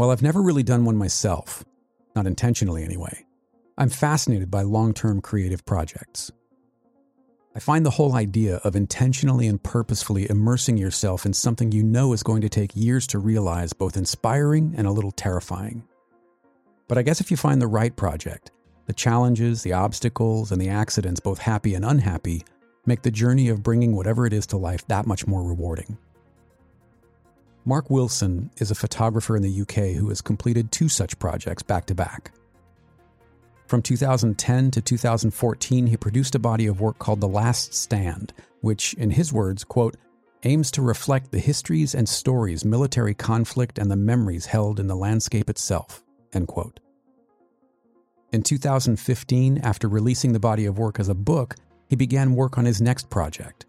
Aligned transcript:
While 0.00 0.12
I've 0.12 0.22
never 0.22 0.40
really 0.40 0.62
done 0.62 0.86
one 0.86 0.96
myself, 0.96 1.62
not 2.16 2.26
intentionally 2.26 2.84
anyway, 2.84 3.26
I'm 3.76 3.90
fascinated 3.90 4.50
by 4.50 4.62
long 4.62 4.94
term 4.94 5.20
creative 5.20 5.66
projects. 5.66 6.32
I 7.54 7.58
find 7.58 7.84
the 7.84 7.90
whole 7.90 8.14
idea 8.14 8.62
of 8.64 8.76
intentionally 8.76 9.46
and 9.46 9.62
purposefully 9.62 10.26
immersing 10.30 10.78
yourself 10.78 11.26
in 11.26 11.34
something 11.34 11.70
you 11.70 11.82
know 11.82 12.14
is 12.14 12.22
going 12.22 12.40
to 12.40 12.48
take 12.48 12.74
years 12.74 13.06
to 13.08 13.18
realize 13.18 13.74
both 13.74 13.98
inspiring 13.98 14.72
and 14.74 14.86
a 14.86 14.90
little 14.90 15.12
terrifying. 15.12 15.86
But 16.88 16.96
I 16.96 17.02
guess 17.02 17.20
if 17.20 17.30
you 17.30 17.36
find 17.36 17.60
the 17.60 17.66
right 17.66 17.94
project, 17.94 18.52
the 18.86 18.94
challenges, 18.94 19.62
the 19.62 19.74
obstacles, 19.74 20.50
and 20.50 20.58
the 20.58 20.70
accidents, 20.70 21.20
both 21.20 21.40
happy 21.40 21.74
and 21.74 21.84
unhappy, 21.84 22.42
make 22.86 23.02
the 23.02 23.10
journey 23.10 23.50
of 23.50 23.62
bringing 23.62 23.94
whatever 23.94 24.24
it 24.24 24.32
is 24.32 24.46
to 24.46 24.56
life 24.56 24.86
that 24.86 25.06
much 25.06 25.26
more 25.26 25.42
rewarding. 25.42 25.98
Mark 27.66 27.90
Wilson 27.90 28.50
is 28.56 28.70
a 28.70 28.74
photographer 28.74 29.36
in 29.36 29.42
the 29.42 29.60
UK 29.60 29.96
who 29.96 30.08
has 30.08 30.22
completed 30.22 30.72
two 30.72 30.88
such 30.88 31.18
projects 31.18 31.62
back 31.62 31.84
to 31.86 31.94
back. 31.94 32.32
From 33.66 33.82
2010 33.82 34.70
to 34.72 34.80
2014, 34.80 35.86
he 35.86 35.96
produced 35.96 36.34
a 36.34 36.40
body 36.40 36.66
of 36.66 36.80
work 36.80 36.98
called 36.98 37.20
The 37.20 37.28
Last 37.28 37.74
Stand, 37.74 38.32
which, 38.62 38.94
in 38.94 39.10
his 39.10 39.32
words, 39.32 39.62
quote, 39.62 39.96
aims 40.42 40.70
to 40.72 40.82
reflect 40.82 41.30
the 41.30 41.38
histories 41.38 41.94
and 41.94 42.08
stories, 42.08 42.64
military 42.64 43.14
conflict, 43.14 43.78
and 43.78 43.90
the 43.90 43.96
memories 43.96 44.46
held 44.46 44.80
in 44.80 44.86
the 44.86 44.96
landscape 44.96 45.50
itself, 45.50 46.02
end 46.32 46.48
quote. 46.48 46.80
In 48.32 48.42
2015, 48.42 49.58
after 49.58 49.86
releasing 49.86 50.32
the 50.32 50.40
body 50.40 50.64
of 50.64 50.78
work 50.78 50.98
as 50.98 51.08
a 51.08 51.14
book, 51.14 51.56
he 51.88 51.96
began 51.96 52.34
work 52.34 52.56
on 52.56 52.64
his 52.64 52.80
next 52.80 53.10
project, 53.10 53.66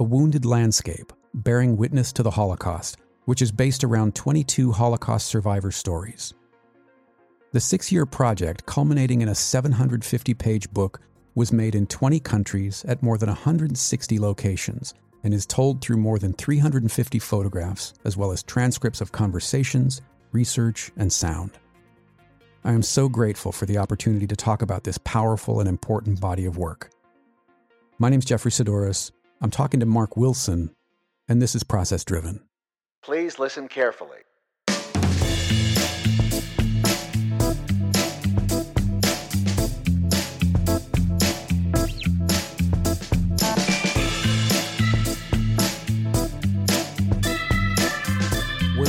A 0.00 0.02
Wounded 0.02 0.44
Landscape, 0.44 1.12
bearing 1.34 1.76
witness 1.76 2.12
to 2.14 2.22
the 2.22 2.32
Holocaust, 2.32 2.98
which 3.28 3.42
is 3.42 3.52
based 3.52 3.84
around 3.84 4.14
22 4.14 4.72
Holocaust 4.72 5.26
survivor 5.26 5.70
stories. 5.70 6.32
The 7.52 7.60
six 7.60 7.92
year 7.92 8.06
project, 8.06 8.64
culminating 8.64 9.20
in 9.20 9.28
a 9.28 9.34
750 9.34 10.32
page 10.32 10.70
book, 10.70 11.02
was 11.34 11.52
made 11.52 11.74
in 11.74 11.86
20 11.86 12.20
countries 12.20 12.86
at 12.88 13.02
more 13.02 13.18
than 13.18 13.28
160 13.28 14.18
locations 14.18 14.94
and 15.24 15.34
is 15.34 15.44
told 15.44 15.82
through 15.82 15.98
more 15.98 16.18
than 16.18 16.32
350 16.32 17.18
photographs, 17.18 17.92
as 18.06 18.16
well 18.16 18.32
as 18.32 18.42
transcripts 18.42 19.02
of 19.02 19.12
conversations, 19.12 20.00
research, 20.32 20.90
and 20.96 21.12
sound. 21.12 21.50
I 22.64 22.72
am 22.72 22.82
so 22.82 23.10
grateful 23.10 23.52
for 23.52 23.66
the 23.66 23.76
opportunity 23.76 24.26
to 24.26 24.36
talk 24.36 24.62
about 24.62 24.84
this 24.84 24.96
powerful 25.04 25.60
and 25.60 25.68
important 25.68 26.18
body 26.18 26.46
of 26.46 26.56
work. 26.56 26.92
My 27.98 28.08
name 28.08 28.20
is 28.20 28.24
Jeffrey 28.24 28.52
Saddoris. 28.52 29.10
I'm 29.42 29.50
talking 29.50 29.80
to 29.80 29.86
Mark 29.86 30.16
Wilson, 30.16 30.74
and 31.28 31.42
this 31.42 31.54
is 31.54 31.62
Process 31.62 32.06
Driven. 32.06 32.47
Please 33.02 33.38
listen 33.38 33.68
carefully. 33.68 34.18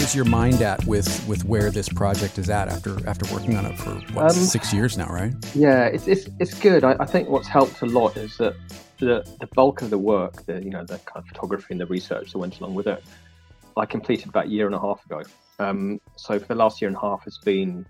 where's 0.10 0.16
your 0.16 0.26
mind 0.26 0.62
at 0.64 0.84
with 0.86 1.28
with 1.28 1.46
where 1.46 1.70
this 1.70 1.88
project 1.88 2.40
is 2.40 2.50
at 2.50 2.68
after 2.68 2.98
after 3.08 3.32
working 3.32 3.56
on 3.56 3.66
it 3.66 3.78
for 3.78 3.92
what, 4.14 4.26
um, 4.26 4.32
six 4.32 4.74
years 4.74 4.98
now, 4.98 5.08
right? 5.08 5.34
Yeah, 5.54 5.86
it's 5.86 6.08
it's, 6.08 6.28
it's 6.40 6.54
good. 6.56 6.84
I, 6.84 6.96
I, 7.00 7.06
think 7.06 7.30
what's 7.30 7.48
helped 7.48 7.82
a 7.82 7.86
lot 7.86 8.18
is 8.18 8.36
that 8.38 8.56
the 8.98 9.24
the 9.40 9.48
bulk 9.54 9.84
of 9.84 9.92
the 9.92 10.00
work, 10.00 10.46
the 10.48 10.64
you 10.64 10.72
know 10.72 10.84
the 10.84 10.98
kind 11.00 11.18
of 11.18 11.28
photography 11.28 11.68
and 11.72 11.82
the 11.82 11.86
research 11.86 12.32
that 12.32 12.40
went 12.40 12.60
along 12.60 12.74
with 12.74 12.88
it, 12.88 13.04
I 13.78 13.86
completed 13.86 14.30
about 14.30 14.46
a 14.46 14.50
year 14.50 14.66
and 14.66 14.76
a 14.76 14.80
half 14.80 15.04
ago. 15.06 15.24
Um, 15.60 16.00
so 16.16 16.40
for 16.40 16.48
the 16.48 16.56
last 16.56 16.82
year 16.82 16.88
and 16.88 16.98
a 16.98 17.02
half 17.02 17.24
has 17.26 17.38
been 17.38 17.86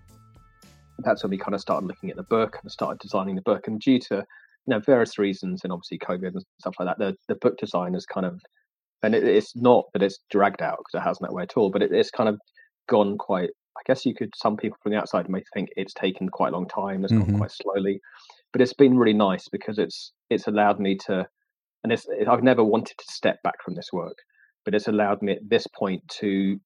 that's 1.02 1.22
when 1.22 1.30
we 1.30 1.38
kind 1.38 1.54
of 1.54 1.60
started 1.60 1.86
looking 1.86 2.10
at 2.10 2.16
the 2.16 2.22
book 2.24 2.58
and 2.60 2.70
started 2.70 2.98
designing 2.98 3.34
the 3.34 3.42
book. 3.42 3.66
And 3.66 3.80
due 3.80 3.98
to 4.00 4.16
you 4.16 4.74
know 4.74 4.80
various 4.80 5.18
reasons 5.18 5.62
and 5.64 5.72
obviously 5.72 5.98
COVID 5.98 6.34
and 6.34 6.44
stuff 6.58 6.74
like 6.78 6.88
that, 6.88 6.98
the 6.98 7.16
the 7.28 7.36
book 7.36 7.56
design 7.58 7.94
has 7.94 8.06
kind 8.06 8.26
of 8.26 8.40
and 9.02 9.14
it, 9.14 9.24
it's 9.24 9.56
not 9.56 9.86
that 9.92 10.02
it's 10.02 10.18
dragged 10.30 10.62
out 10.62 10.78
because 10.78 11.00
it 11.00 11.06
hasn't 11.06 11.28
that 11.28 11.34
way 11.34 11.42
at 11.42 11.56
all, 11.56 11.70
but 11.70 11.82
it, 11.82 11.92
it's 11.92 12.10
kind 12.10 12.28
of 12.28 12.38
gone 12.88 13.18
quite. 13.18 13.50
I 13.76 13.82
guess 13.86 14.04
you 14.04 14.14
could. 14.14 14.30
Some 14.36 14.56
people 14.56 14.78
from 14.82 14.92
the 14.92 14.98
outside 14.98 15.28
may 15.28 15.42
think 15.54 15.70
it's 15.76 15.94
taken 15.94 16.28
quite 16.28 16.52
a 16.52 16.56
long 16.56 16.68
time. 16.68 17.04
It's 17.04 17.12
mm-hmm. 17.12 17.30
gone 17.30 17.38
quite 17.38 17.52
slowly, 17.52 18.00
but 18.52 18.60
it's 18.60 18.74
been 18.74 18.98
really 18.98 19.16
nice 19.16 19.48
because 19.48 19.78
it's 19.78 20.12
it's 20.28 20.46
allowed 20.46 20.80
me 20.80 20.96
to, 21.06 21.26
and 21.84 21.92
it's 21.92 22.06
it, 22.08 22.28
I've 22.28 22.42
never 22.42 22.64
wanted 22.64 22.98
to 22.98 23.04
step 23.12 23.42
back 23.42 23.62
from 23.64 23.74
this 23.74 23.88
work, 23.92 24.16
but 24.64 24.74
it's 24.74 24.88
allowed 24.88 25.22
me 25.22 25.32
at 25.32 25.48
this 25.48 25.66
point 25.66 26.06
to 26.20 26.58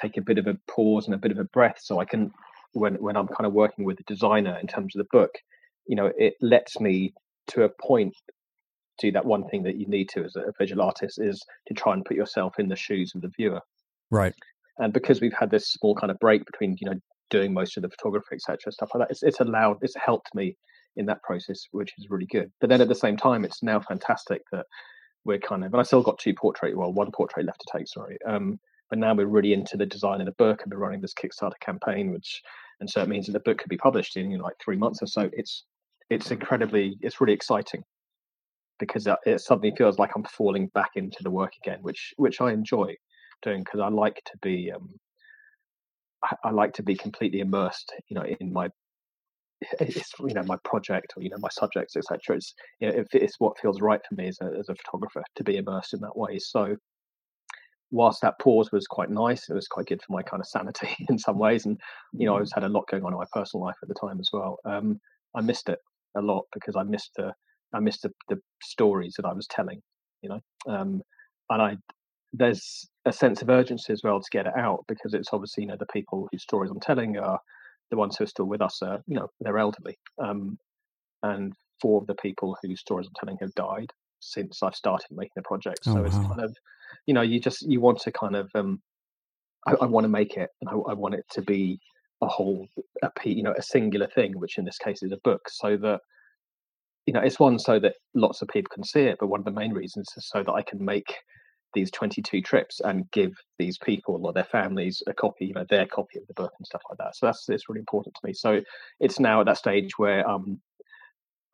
take 0.00 0.16
a 0.16 0.22
bit 0.22 0.38
of 0.38 0.46
a 0.46 0.56
pause 0.68 1.06
and 1.06 1.14
a 1.14 1.18
bit 1.18 1.32
of 1.32 1.38
a 1.38 1.44
breath, 1.44 1.78
so 1.80 2.00
I 2.00 2.04
can 2.04 2.30
when 2.72 2.94
when 2.96 3.16
I'm 3.16 3.28
kind 3.28 3.46
of 3.46 3.52
working 3.52 3.84
with 3.84 3.98
the 3.98 4.04
designer 4.04 4.58
in 4.60 4.66
terms 4.66 4.94
of 4.94 5.00
the 5.00 5.08
book, 5.16 5.32
you 5.86 5.96
know, 5.96 6.10
it 6.16 6.34
lets 6.40 6.80
me 6.80 7.14
to 7.48 7.64
a 7.64 7.68
point 7.68 8.14
do 8.98 9.10
that 9.12 9.24
one 9.24 9.48
thing 9.48 9.62
that 9.64 9.76
you 9.76 9.86
need 9.86 10.08
to 10.10 10.24
as 10.24 10.36
a 10.36 10.52
visual 10.58 10.82
artist 10.82 11.18
is 11.20 11.42
to 11.66 11.74
try 11.74 11.92
and 11.92 12.04
put 12.04 12.16
yourself 12.16 12.54
in 12.58 12.68
the 12.68 12.76
shoes 12.76 13.12
of 13.14 13.22
the 13.22 13.30
viewer. 13.36 13.60
Right. 14.10 14.34
And 14.78 14.92
because 14.92 15.20
we've 15.20 15.32
had 15.32 15.50
this 15.50 15.70
small 15.70 15.94
kind 15.94 16.10
of 16.10 16.18
break 16.18 16.44
between, 16.46 16.76
you 16.80 16.90
know, 16.90 16.98
doing 17.30 17.52
most 17.52 17.76
of 17.76 17.82
the 17.82 17.88
photography, 17.88 18.34
etc., 18.34 18.70
stuff 18.70 18.90
like 18.94 19.08
that, 19.08 19.10
it's, 19.10 19.22
it's 19.22 19.40
allowed, 19.40 19.78
it's 19.82 19.96
helped 19.96 20.34
me 20.34 20.56
in 20.96 21.06
that 21.06 21.22
process, 21.22 21.64
which 21.72 21.92
is 21.98 22.08
really 22.10 22.26
good. 22.26 22.50
But 22.60 22.70
then 22.70 22.80
at 22.80 22.88
the 22.88 22.94
same 22.94 23.16
time, 23.16 23.44
it's 23.44 23.62
now 23.62 23.80
fantastic 23.80 24.42
that 24.52 24.66
we're 25.24 25.38
kind 25.38 25.64
of, 25.64 25.72
and 25.72 25.80
I 25.80 25.84
still 25.84 26.02
got 26.02 26.18
two 26.18 26.34
portrait, 26.34 26.76
well, 26.76 26.92
one 26.92 27.10
portrait 27.12 27.46
left 27.46 27.60
to 27.60 27.78
take, 27.78 27.88
sorry. 27.88 28.18
Um, 28.26 28.58
but 28.90 28.98
now 28.98 29.14
we're 29.14 29.26
really 29.26 29.52
into 29.52 29.76
the 29.76 29.86
design 29.86 30.20
of 30.20 30.26
the 30.26 30.32
book 30.32 30.62
and 30.62 30.72
we're 30.72 30.78
running 30.78 31.00
this 31.00 31.14
Kickstarter 31.14 31.58
campaign, 31.60 32.12
which, 32.12 32.42
and 32.80 32.90
so 32.90 33.00
it 33.02 33.08
means 33.08 33.26
that 33.26 33.32
the 33.32 33.40
book 33.40 33.58
could 33.58 33.70
be 33.70 33.76
published 33.76 34.16
in 34.16 34.30
you 34.30 34.38
know, 34.38 34.44
like 34.44 34.56
three 34.62 34.76
months 34.76 35.00
or 35.02 35.06
so. 35.06 35.30
It's, 35.32 35.64
it's 36.10 36.30
incredibly, 36.30 36.98
it's 37.00 37.20
really 37.20 37.32
exciting 37.32 37.84
because 38.82 39.06
it 39.24 39.40
suddenly 39.40 39.72
feels 39.76 39.98
like 40.00 40.10
I'm 40.16 40.24
falling 40.24 40.66
back 40.74 40.90
into 40.96 41.22
the 41.22 41.30
work 41.30 41.52
again, 41.62 41.78
which 41.82 42.12
which 42.16 42.40
I 42.40 42.50
enjoy 42.50 42.96
doing 43.42 43.62
because 43.62 43.78
I 43.78 43.88
like 43.88 44.20
to 44.24 44.32
be 44.42 44.72
um, 44.72 44.98
I, 46.24 46.34
I, 46.44 46.50
like 46.50 46.74
to 46.74 46.82
be 46.82 46.96
completely 46.96 47.38
immersed, 47.38 47.92
you 48.08 48.16
know, 48.16 48.24
in 48.24 48.52
my 48.52 48.70
it's 49.80 50.12
you 50.20 50.34
know 50.34 50.42
my 50.44 50.56
project 50.64 51.12
or 51.16 51.22
you 51.22 51.30
know 51.30 51.38
my 51.38 51.48
subjects 51.50 51.96
etc. 51.96 52.36
It's 52.36 52.54
you 52.80 52.88
know, 52.88 53.04
it's 53.12 53.40
what 53.40 53.58
feels 53.58 53.80
right 53.80 54.00
for 54.08 54.14
me 54.14 54.28
as 54.28 54.38
a 54.40 54.46
as 54.58 54.68
a 54.68 54.74
photographer 54.74 55.22
to 55.36 55.44
be 55.44 55.56
immersed 55.56 55.94
in 55.94 56.00
that 56.00 56.16
way. 56.16 56.38
So 56.38 56.76
whilst 57.90 58.22
that 58.22 58.38
pause 58.40 58.72
was 58.72 58.86
quite 58.86 59.10
nice, 59.10 59.48
it 59.48 59.54
was 59.54 59.68
quite 59.68 59.86
good 59.86 60.02
for 60.02 60.12
my 60.12 60.22
kind 60.22 60.40
of 60.40 60.46
sanity 60.46 60.88
in 61.08 61.18
some 61.18 61.38
ways, 61.38 61.66
and 61.66 61.78
you 62.12 62.26
know 62.26 62.32
I 62.32 62.36
mm-hmm. 62.36 62.42
was 62.42 62.52
had 62.52 62.64
a 62.64 62.68
lot 62.68 62.88
going 62.90 63.04
on 63.04 63.12
in 63.12 63.18
my 63.18 63.26
personal 63.32 63.64
life 63.64 63.76
at 63.82 63.88
the 63.88 63.94
time 63.94 64.18
as 64.18 64.30
well. 64.32 64.58
Um, 64.64 65.00
I 65.34 65.40
missed 65.40 65.68
it 65.68 65.78
a 66.16 66.20
lot 66.20 66.44
because 66.52 66.76
I 66.76 66.82
missed 66.82 67.12
the 67.16 67.32
I 67.74 67.80
missed 67.80 68.02
the, 68.02 68.10
the 68.28 68.38
stories 68.62 69.14
that 69.16 69.26
I 69.26 69.32
was 69.32 69.46
telling, 69.46 69.80
you 70.22 70.28
know. 70.28 70.40
Um, 70.66 71.02
and 71.50 71.62
I 71.62 71.76
there's 72.32 72.88
a 73.04 73.12
sense 73.12 73.42
of 73.42 73.50
urgency 73.50 73.92
as 73.92 74.02
well 74.02 74.20
to 74.20 74.30
get 74.30 74.46
it 74.46 74.54
out 74.56 74.84
because 74.88 75.12
it's 75.12 75.28
obviously 75.32 75.64
you 75.64 75.68
know 75.68 75.76
the 75.78 75.86
people 75.86 76.28
whose 76.30 76.42
stories 76.42 76.70
I'm 76.70 76.80
telling 76.80 77.18
are 77.18 77.38
the 77.92 77.98
ones 77.98 78.16
who 78.16 78.24
are 78.24 78.28
still 78.28 78.46
with 78.46 78.62
us 78.62 78.80
are 78.82 79.00
you 79.06 79.16
know 79.16 79.28
they're 79.40 79.58
elderly, 79.58 79.98
um, 80.18 80.58
and 81.22 81.52
four 81.80 82.00
of 82.00 82.06
the 82.06 82.14
people 82.14 82.56
whose 82.62 82.80
stories 82.80 83.06
I'm 83.06 83.12
telling 83.20 83.38
have 83.40 83.54
died 83.54 83.90
since 84.20 84.62
I've 84.62 84.74
started 84.74 85.06
making 85.10 85.32
the 85.36 85.42
project. 85.42 85.80
Oh, 85.86 85.92
so 85.92 86.00
wow. 86.00 86.06
it's 86.06 86.16
kind 86.16 86.40
of 86.40 86.56
you 87.06 87.14
know 87.14 87.22
you 87.22 87.38
just 87.38 87.62
you 87.62 87.80
want 87.80 88.00
to 88.00 88.10
kind 88.10 88.34
of 88.34 88.50
um, 88.54 88.80
I, 89.66 89.74
I 89.82 89.84
want 89.84 90.04
to 90.04 90.08
make 90.08 90.36
it 90.36 90.48
and 90.60 90.70
I, 90.70 90.72
I 90.72 90.94
want 90.94 91.14
it 91.14 91.26
to 91.32 91.42
be 91.42 91.78
a 92.22 92.26
whole 92.26 92.66
a 93.02 93.10
you 93.24 93.42
know 93.42 93.54
a 93.56 93.62
singular 93.62 94.08
thing, 94.08 94.32
which 94.38 94.56
in 94.56 94.64
this 94.64 94.78
case 94.78 95.02
is 95.02 95.12
a 95.12 95.18
book, 95.22 95.42
so 95.48 95.76
that 95.76 96.00
you 97.06 97.12
know, 97.12 97.20
it's 97.20 97.40
one 97.40 97.58
so 97.58 97.78
that 97.80 97.94
lots 98.14 98.42
of 98.42 98.48
people 98.48 98.70
can 98.72 98.84
see 98.84 99.02
it, 99.02 99.16
but 99.18 99.26
one 99.26 99.40
of 99.40 99.44
the 99.44 99.50
main 99.50 99.72
reasons 99.72 100.08
is 100.16 100.28
so 100.28 100.42
that 100.42 100.52
I 100.52 100.62
can 100.62 100.84
make 100.84 101.16
these 101.74 101.90
22 101.90 102.42
trips 102.42 102.80
and 102.80 103.10
give 103.10 103.32
these 103.58 103.78
people 103.78 104.20
or 104.24 104.32
their 104.32 104.44
families 104.44 105.02
a 105.06 105.14
copy, 105.14 105.46
you 105.46 105.54
know, 105.54 105.64
their 105.68 105.86
copy 105.86 106.18
of 106.18 106.26
the 106.26 106.34
book 106.34 106.52
and 106.58 106.66
stuff 106.66 106.82
like 106.88 106.98
that. 106.98 107.16
So 107.16 107.26
that's 107.26 107.48
it's 107.48 107.68
really 107.68 107.80
important 107.80 108.14
to 108.14 108.26
me. 108.26 108.32
So 108.32 108.60
it's 109.00 109.20
now 109.20 109.40
at 109.40 109.46
that 109.46 109.58
stage 109.58 109.98
where 109.98 110.28
um, 110.28 110.60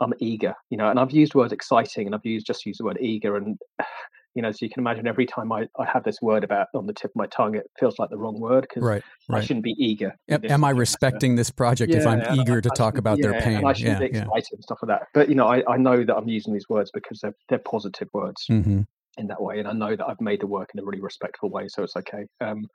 I'm 0.00 0.12
eager, 0.20 0.54
you 0.70 0.78
know, 0.78 0.90
and 0.90 0.98
I've 0.98 1.12
used 1.12 1.34
the 1.34 1.38
word 1.38 1.52
exciting 1.52 2.06
and 2.06 2.14
I've 2.14 2.24
used 2.24 2.46
just 2.46 2.64
used 2.66 2.80
the 2.80 2.84
word 2.84 2.98
eager 3.00 3.36
and 3.36 3.58
you 4.34 4.42
know, 4.42 4.52
so 4.52 4.58
you 4.60 4.70
can 4.70 4.82
imagine 4.82 5.08
every 5.08 5.26
time 5.26 5.50
I, 5.50 5.66
I 5.80 5.84
have 5.86 6.04
this 6.04 6.22
word 6.22 6.44
about 6.44 6.68
on 6.72 6.86
the 6.86 6.92
tip 6.92 7.10
of 7.10 7.16
my 7.16 7.26
tongue, 7.26 7.56
it 7.56 7.68
feels 7.76 7.98
like 7.98 8.08
the 8.10 8.18
wrong 8.18 8.38
word 8.38 8.60
because 8.60 8.84
right, 8.84 9.02
right. 9.28 9.38
I 9.38 9.44
shouldn't 9.44 9.64
be 9.64 9.74
eager. 9.78 10.14
Am, 10.28 10.44
am 10.44 10.64
I 10.64 10.70
respecting 10.70 11.34
this 11.34 11.50
project 11.50 11.92
yeah, 11.92 11.98
if 11.98 12.06
I'm 12.06 12.38
eager 12.38 12.60
to 12.60 12.70
I 12.70 12.74
talk 12.76 12.98
about 12.98 13.18
yeah, 13.18 13.30
their 13.30 13.40
pain? 13.40 13.64
I 13.64 13.72
should 13.72 13.86
yeah, 13.86 13.98
be 13.98 14.04
excited 14.04 14.52
and 14.52 14.62
stuff 14.62 14.78
like 14.82 15.00
that. 15.00 15.08
But 15.12 15.28
you 15.28 15.34
know, 15.34 15.48
I, 15.48 15.64
I 15.68 15.76
know 15.76 16.04
that 16.04 16.14
I'm 16.14 16.28
using 16.28 16.52
these 16.52 16.68
words 16.68 16.90
because 16.94 17.18
they're 17.20 17.34
they're 17.48 17.58
positive 17.58 18.08
words 18.12 18.46
mm-hmm. 18.48 18.82
In 19.18 19.26
that 19.28 19.42
way, 19.42 19.58
and 19.58 19.68
I 19.68 19.72
know 19.72 19.96
that 19.96 20.06
I've 20.06 20.20
made 20.20 20.40
the 20.40 20.46
work 20.46 20.70
in 20.74 20.80
a 20.80 20.84
really 20.84 21.00
respectful 21.00 21.50
way, 21.50 21.68
so 21.68 21.82
it's 21.82 21.96
okay. 21.96 22.24
Um, 22.40 22.66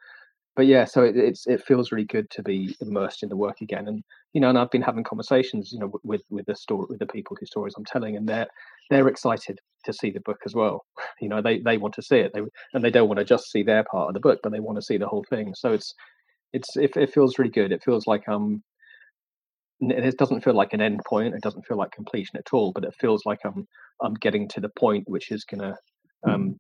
but 0.56 0.68
yeah, 0.68 0.86
so 0.86 1.04
it, 1.04 1.18
it's 1.18 1.48
it 1.48 1.64
feels 1.64 1.92
really 1.92 2.06
good 2.06 2.30
to 2.32 2.44
be 2.44 2.76
immersed 2.82 3.24
in 3.24 3.30
the 3.30 3.36
work 3.36 3.62
again, 3.62 3.88
and 3.88 4.04
you 4.34 4.42
know, 4.42 4.50
and 4.50 4.58
I've 4.58 4.72
been 4.72 4.82
having 4.84 5.04
conversations, 5.04 5.72
you 5.72 5.80
know, 5.80 5.92
with 6.04 6.24
with 6.30 6.46
the 6.46 6.56
story 6.56 6.86
with 6.90 7.00
the 7.00 7.08
people 7.08 7.36
whose 7.40 7.50
stories 7.50 7.74
I'm 7.78 7.86
telling, 7.86 8.16
and 8.16 8.28
they're 8.28 8.48
they're 8.90 9.08
excited 9.08 9.60
to 9.86 9.94
see 9.94 10.12
the 10.12 10.22
book 10.22 10.40
as 10.46 10.54
well. 10.56 10.86
You 11.22 11.30
know, 11.30 11.42
they 11.42 11.60
they 11.60 11.78
want 11.78 11.96
to 11.96 12.02
see 12.04 12.18
it, 12.18 12.34
they 12.34 12.42
and 12.74 12.84
they 12.84 12.92
don't 12.92 13.08
want 13.08 13.20
to 13.20 13.26
just 13.26 13.52
see 13.52 13.64
their 13.64 13.84
part 13.86 14.10
of 14.10 14.14
the 14.14 14.20
book, 14.20 14.40
but 14.44 14.52
they 14.52 14.60
want 14.60 14.78
to 14.78 14.82
see 14.82 14.98
the 14.98 15.08
whole 15.08 15.26
thing. 15.30 15.54
So 15.56 15.74
it's 15.74 15.94
it's 16.54 16.76
it, 16.78 16.96
it 16.98 17.14
feels 17.14 17.40
really 17.40 17.52
good. 17.52 17.72
It 17.72 17.84
feels 17.84 18.06
like 18.08 18.28
um, 18.30 18.64
it 19.82 20.18
doesn't 20.18 20.44
feel 20.44 20.54
like 20.54 20.74
an 20.74 20.82
end 20.82 21.02
point. 21.08 21.36
It 21.36 21.42
doesn't 21.42 21.66
feel 21.66 21.78
like 21.78 21.92
completion 21.92 22.38
at 22.38 22.54
all. 22.54 22.72
But 22.74 22.84
it 22.86 22.94
feels 23.00 23.26
like 23.26 23.40
I'm 23.46 23.68
I'm 24.02 24.14
getting 24.16 24.48
to 24.50 24.62
the 24.62 24.70
point 24.70 25.06
which 25.08 25.32
is 25.32 25.46
gonna 25.46 25.76
um, 26.26 26.60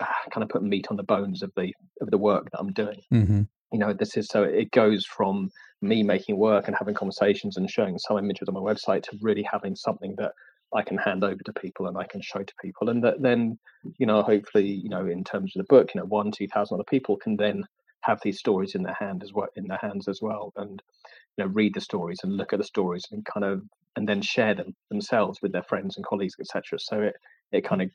ah, 0.00 0.14
kind 0.32 0.42
of 0.42 0.48
put 0.48 0.62
meat 0.62 0.86
on 0.90 0.96
the 0.96 1.02
bones 1.02 1.42
of 1.42 1.52
the 1.56 1.72
of 2.00 2.10
the 2.10 2.18
work 2.18 2.50
that 2.50 2.58
I'm 2.58 2.72
doing. 2.72 3.00
Mm-hmm. 3.12 3.42
You 3.72 3.78
know, 3.78 3.92
this 3.92 4.16
is 4.16 4.26
so 4.28 4.42
it 4.42 4.70
goes 4.70 5.06
from 5.06 5.50
me 5.82 6.02
making 6.02 6.36
work 6.36 6.66
and 6.66 6.76
having 6.76 6.94
conversations 6.94 7.56
and 7.56 7.70
showing 7.70 7.98
some 7.98 8.18
images 8.18 8.48
on 8.48 8.54
my 8.54 8.60
website 8.60 9.02
to 9.04 9.18
really 9.20 9.46
having 9.50 9.76
something 9.76 10.14
that 10.18 10.32
I 10.74 10.82
can 10.82 10.98
hand 10.98 11.24
over 11.24 11.42
to 11.44 11.52
people 11.52 11.86
and 11.86 11.96
I 11.96 12.04
can 12.04 12.20
show 12.20 12.42
to 12.42 12.54
people, 12.60 12.88
and 12.88 13.02
that 13.04 13.20
then 13.22 13.58
you 13.98 14.06
know 14.06 14.22
hopefully 14.22 14.66
you 14.66 14.88
know 14.88 15.06
in 15.06 15.24
terms 15.24 15.54
of 15.54 15.60
the 15.60 15.74
book, 15.74 15.90
you 15.94 16.00
know 16.00 16.06
one 16.06 16.30
two 16.30 16.48
thousand 16.48 16.76
other 16.76 16.84
people 16.84 17.16
can 17.16 17.36
then 17.36 17.64
have 18.02 18.20
these 18.22 18.38
stories 18.38 18.74
in 18.74 18.82
their 18.82 18.96
hand 18.98 19.22
as 19.22 19.32
well 19.32 19.48
in 19.56 19.66
their 19.66 19.78
hands 19.78 20.08
as 20.08 20.20
well, 20.22 20.52
and 20.56 20.82
you 21.36 21.44
know 21.44 21.50
read 21.50 21.74
the 21.74 21.80
stories 21.80 22.20
and 22.22 22.36
look 22.36 22.52
at 22.52 22.58
the 22.58 22.64
stories 22.64 23.04
and 23.10 23.24
kind 23.24 23.44
of 23.44 23.62
and 23.96 24.08
then 24.08 24.22
share 24.22 24.54
them 24.54 24.74
themselves 24.90 25.40
with 25.42 25.52
their 25.52 25.64
friends 25.64 25.96
and 25.96 26.06
colleagues, 26.06 26.34
etc. 26.40 26.78
So 26.78 27.00
it 27.00 27.14
it 27.52 27.64
kind 27.64 27.82
of 27.82 27.90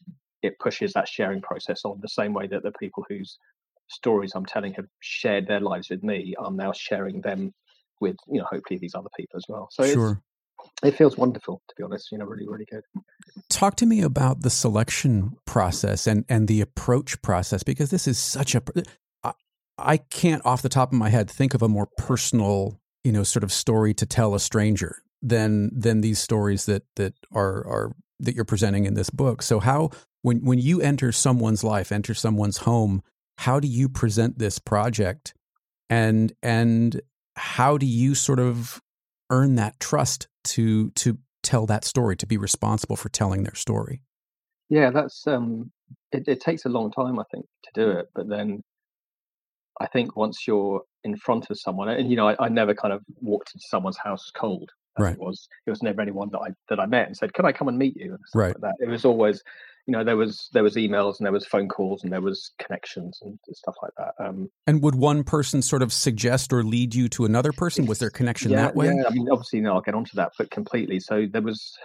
it 0.46 0.60
pushes 0.60 0.94
that 0.94 1.08
sharing 1.08 1.42
process 1.42 1.82
on 1.86 2.00
the 2.02 2.08
same 2.08 2.34
way 2.34 2.48
that 2.48 2.64
the 2.64 2.72
people 2.72 3.06
whose 3.10 3.38
stories 3.88 4.34
I'm 4.36 4.46
telling 4.46 4.74
have 4.74 4.86
shared 5.00 5.48
their 5.48 5.60
lives 5.60 5.90
with 5.90 6.04
me, 6.04 6.36
I'm 6.40 6.56
now 6.56 6.72
sharing 6.74 7.22
them 7.22 7.54
with 8.02 8.18
you 8.28 8.40
know 8.40 8.46
hopefully 8.50 8.80
these 8.80 8.96
other 8.96 9.10
people 9.16 9.38
as 9.38 9.46
well. 9.48 9.70
So 9.72 9.86
sure. 9.86 10.22
it 10.84 10.92
feels 10.92 11.18
wonderful 11.18 11.62
to 11.68 11.76
be 11.78 11.84
honest. 11.84 12.12
You 12.12 12.18
know, 12.18 12.26
really 12.26 12.48
really 12.48 12.66
good. 12.66 12.84
Talk 13.50 13.76
to 13.78 13.86
me 13.86 14.02
about 14.02 14.42
the 14.42 14.50
selection 14.50 15.38
process 15.46 16.08
and 16.08 16.26
and 16.30 16.48
the 16.48 16.62
approach 16.62 17.22
process 17.22 17.64
because 17.64 17.90
this 17.90 18.08
is 18.08 18.18
such 18.18 18.56
a 18.56 18.62
I, 19.24 19.34
I 19.78 19.98
can't 19.98 20.46
off 20.46 20.62
the 20.62 20.70
top 20.70 20.92
of 20.92 20.98
my 20.98 21.10
head 21.10 21.30
think 21.30 21.54
of 21.54 21.62
a 21.62 21.70
more 21.70 21.88
personal 21.98 22.80
you 23.04 23.12
know 23.12 23.24
sort 23.24 23.44
of 23.44 23.52
story 23.52 23.94
to 23.94 24.06
tell 24.06 24.36
a 24.36 24.40
stranger 24.40 24.98
than 25.22 25.72
than 25.78 26.02
these 26.02 26.20
stories 26.20 26.66
that 26.66 26.84
that 26.96 27.14
are 27.32 27.66
are 27.68 27.96
that 28.20 28.36
you're 28.36 28.46
presenting 28.46 28.86
in 28.86 28.94
this 28.94 29.10
book. 29.10 29.42
So 29.42 29.60
how 29.60 29.92
when 30.26 30.44
when 30.44 30.58
you 30.58 30.82
enter 30.82 31.12
someone's 31.12 31.64
life, 31.64 31.92
enter 31.92 32.16
someone's 32.16 32.58
home, 32.58 33.04
how 33.38 33.60
do 33.60 33.68
you 33.68 33.88
present 33.88 34.40
this 34.40 34.58
project 34.58 35.36
and 35.88 36.34
and 36.42 37.00
how 37.36 37.78
do 37.78 37.86
you 37.86 38.16
sort 38.16 38.40
of 38.40 38.82
earn 39.30 39.56
that 39.56 39.80
trust 39.80 40.28
to 40.46 40.90
to 40.92 41.20
tell 41.44 41.68
that 41.68 41.86
story, 41.86 42.16
to 42.16 42.26
be 42.26 42.38
responsible 42.38 42.96
for 42.96 43.10
telling 43.10 43.44
their 43.44 43.54
story? 43.54 44.02
Yeah, 44.70 44.90
that's 44.90 45.28
um 45.28 45.72
it, 46.12 46.28
it 46.28 46.42
takes 46.42 46.66
a 46.66 46.70
long 46.70 46.92
time 46.92 47.20
I 47.20 47.24
think 47.32 47.46
to 47.66 47.72
do 47.76 47.92
it, 47.92 48.08
but 48.16 48.28
then 48.28 48.64
I 49.80 49.86
think 49.88 50.16
once 50.16 50.48
you're 50.48 50.82
in 51.04 51.18
front 51.18 51.52
of 51.52 51.60
someone, 51.60 51.90
and 51.90 52.10
you 52.10 52.16
know, 52.16 52.30
I, 52.30 52.36
I 52.40 52.50
never 52.50 52.74
kind 52.74 52.94
of 52.94 53.04
walked 53.22 53.52
into 53.54 53.66
someone's 53.68 53.98
house 53.98 54.32
cold. 54.36 54.72
Right. 54.98 55.14
It 55.14 55.20
was 55.20 55.48
it 55.68 55.70
was 55.70 55.84
never 55.84 56.02
anyone 56.02 56.30
that 56.32 56.40
I 56.40 56.50
that 56.70 56.80
I 56.80 56.88
met 56.88 57.08
and 57.08 57.16
said, 57.16 57.34
"Can 57.34 57.46
I 57.46 57.52
come 57.52 57.68
and 57.68 57.78
meet 57.78 57.96
you?" 57.98 58.12
And 58.16 58.20
stuff 58.26 58.40
Right. 58.42 58.56
like 58.56 58.62
that. 58.62 58.86
It 58.86 58.90
was 58.90 59.06
always, 59.06 59.44
you 59.88 59.92
know, 59.92 60.04
there 60.04 60.18
was 60.18 60.50
there 60.54 60.64
was 60.64 60.76
emails 60.76 61.20
and 61.20 61.26
there 61.26 61.32
was 61.32 61.46
phone 61.46 61.68
calls 61.68 62.04
and 62.04 62.12
there 62.12 62.22
was 62.22 62.52
connections 62.60 63.20
and 63.22 63.38
stuff 63.52 63.76
like 63.84 63.92
that. 63.98 64.14
Um, 64.24 64.50
And 64.66 64.82
would 64.82 64.96
one 64.96 65.24
person 65.24 65.62
sort 65.62 65.84
of 65.84 65.94
suggest 65.94 66.52
or 66.52 66.64
lead 66.64 66.96
you 66.96 67.08
to 67.10 67.26
another 67.26 67.52
person? 67.52 67.86
Was 67.86 68.00
there 68.00 68.10
connection 68.10 68.52
yeah, 68.52 68.64
that 68.64 68.76
way? 68.76 68.88
yeah. 68.88 69.04
I 69.08 69.12
mean, 69.12 69.28
obviously, 69.32 69.62
no, 69.62 69.74
I'll 69.74 69.82
get 69.82 69.94
onto 69.94 70.16
that, 70.16 70.32
but 70.38 70.50
completely. 70.50 71.00
So 71.00 71.28
there 71.32 71.42
was, 71.42 71.78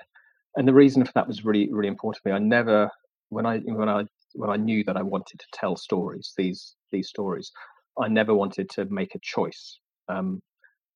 and 0.57 0.67
the 0.67 0.73
reason 0.73 1.05
for 1.05 1.13
that 1.15 1.29
was 1.29 1.45
really 1.45 1.71
really 1.71 1.89
important 1.89 2.23
to 2.23 2.29
me. 2.31 2.35
I 2.35 2.39
never 2.39 2.91
when 3.29 3.45
I 3.45 3.59
when 3.59 3.89
I 3.89 4.05
when 4.33 4.49
I 4.51 4.57
knew 4.57 4.83
that 4.85 4.97
I 4.97 5.03
wanted 5.03 5.39
to 5.39 5.47
tell 5.53 5.77
stories, 5.77 6.33
these 6.39 6.75
these 6.91 7.09
stories, 7.09 7.53
I 8.01 8.09
never 8.09 8.35
wanted 8.35 8.71
to 8.71 8.87
make 8.87 9.15
a 9.15 9.21
choice. 9.23 9.79
Um, 10.09 10.41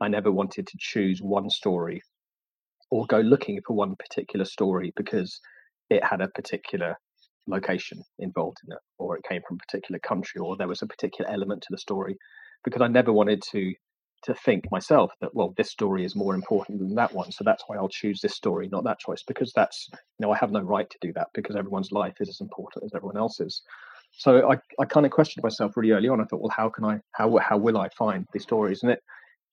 I 0.01 0.09
never 0.09 0.33
wanted 0.33 0.67
to 0.69 0.77
choose 0.79 1.21
one 1.21 1.51
story 1.51 2.03
or 2.91 3.07
go 3.07 3.21
looking 3.21 3.61
for 3.67 3.75
one 3.75 3.95
particular 3.97 4.45
story 4.45 4.93
because 4.97 5.41
it 5.91 6.05
had 6.05 6.21
a 6.21 6.29
particular 6.29 6.97
location 7.47 8.03
involved 8.19 8.59
in 8.67 8.73
it, 8.73 8.79
or 8.99 9.17
it 9.17 9.25
came 9.29 9.43
from 9.47 9.57
a 9.57 9.67
particular 9.67 9.99
country, 9.99 10.41
or 10.41 10.57
there 10.57 10.69
was 10.69 10.83
a 10.83 10.87
particular 10.87 11.31
element 11.31 11.63
to 11.63 11.69
the 11.71 11.79
story. 11.79 12.17
Because 12.65 12.83
I 12.83 12.89
never 12.89 13.13
wanted 13.13 13.43
to 13.53 13.75
to 14.25 14.35
think 14.35 14.65
myself 14.71 15.13
that 15.21 15.35
well, 15.35 15.53
this 15.59 15.71
story 15.71 16.03
is 16.03 16.17
more 16.17 16.35
important 16.35 16.79
than 16.79 16.95
that 16.95 17.13
one, 17.13 17.31
so 17.31 17.45
that's 17.45 17.65
why 17.67 17.77
I'll 17.77 17.89
choose 17.89 18.21
this 18.21 18.35
story, 18.35 18.69
not 18.73 18.85
that 18.85 18.99
choice, 18.99 19.23
because 19.27 19.53
that's 19.55 19.89
you 19.93 19.99
know 20.21 20.33
I 20.33 20.39
have 20.39 20.51
no 20.51 20.61
right 20.61 20.89
to 20.89 20.99
do 21.01 21.13
that 21.15 21.29
because 21.35 21.57
everyone's 21.57 21.93
life 21.93 22.15
is 22.21 22.29
as 22.29 22.41
important 22.41 22.85
as 22.85 22.93
everyone 22.95 23.19
else's. 23.19 23.63
So 24.17 24.51
I, 24.51 24.57
I 24.81 24.85
kind 24.85 25.05
of 25.05 25.13
questioned 25.13 25.43
myself 25.43 25.77
really 25.77 25.91
early 25.91 26.09
on. 26.09 26.21
I 26.21 26.25
thought, 26.25 26.41
well, 26.41 26.53
how 26.57 26.69
can 26.69 26.85
I, 26.85 27.01
how 27.13 27.37
how 27.39 27.59
will 27.59 27.77
I 27.77 27.89
find 27.91 28.27
these 28.33 28.45
stories? 28.45 28.83
And 28.83 28.93
it 28.93 29.01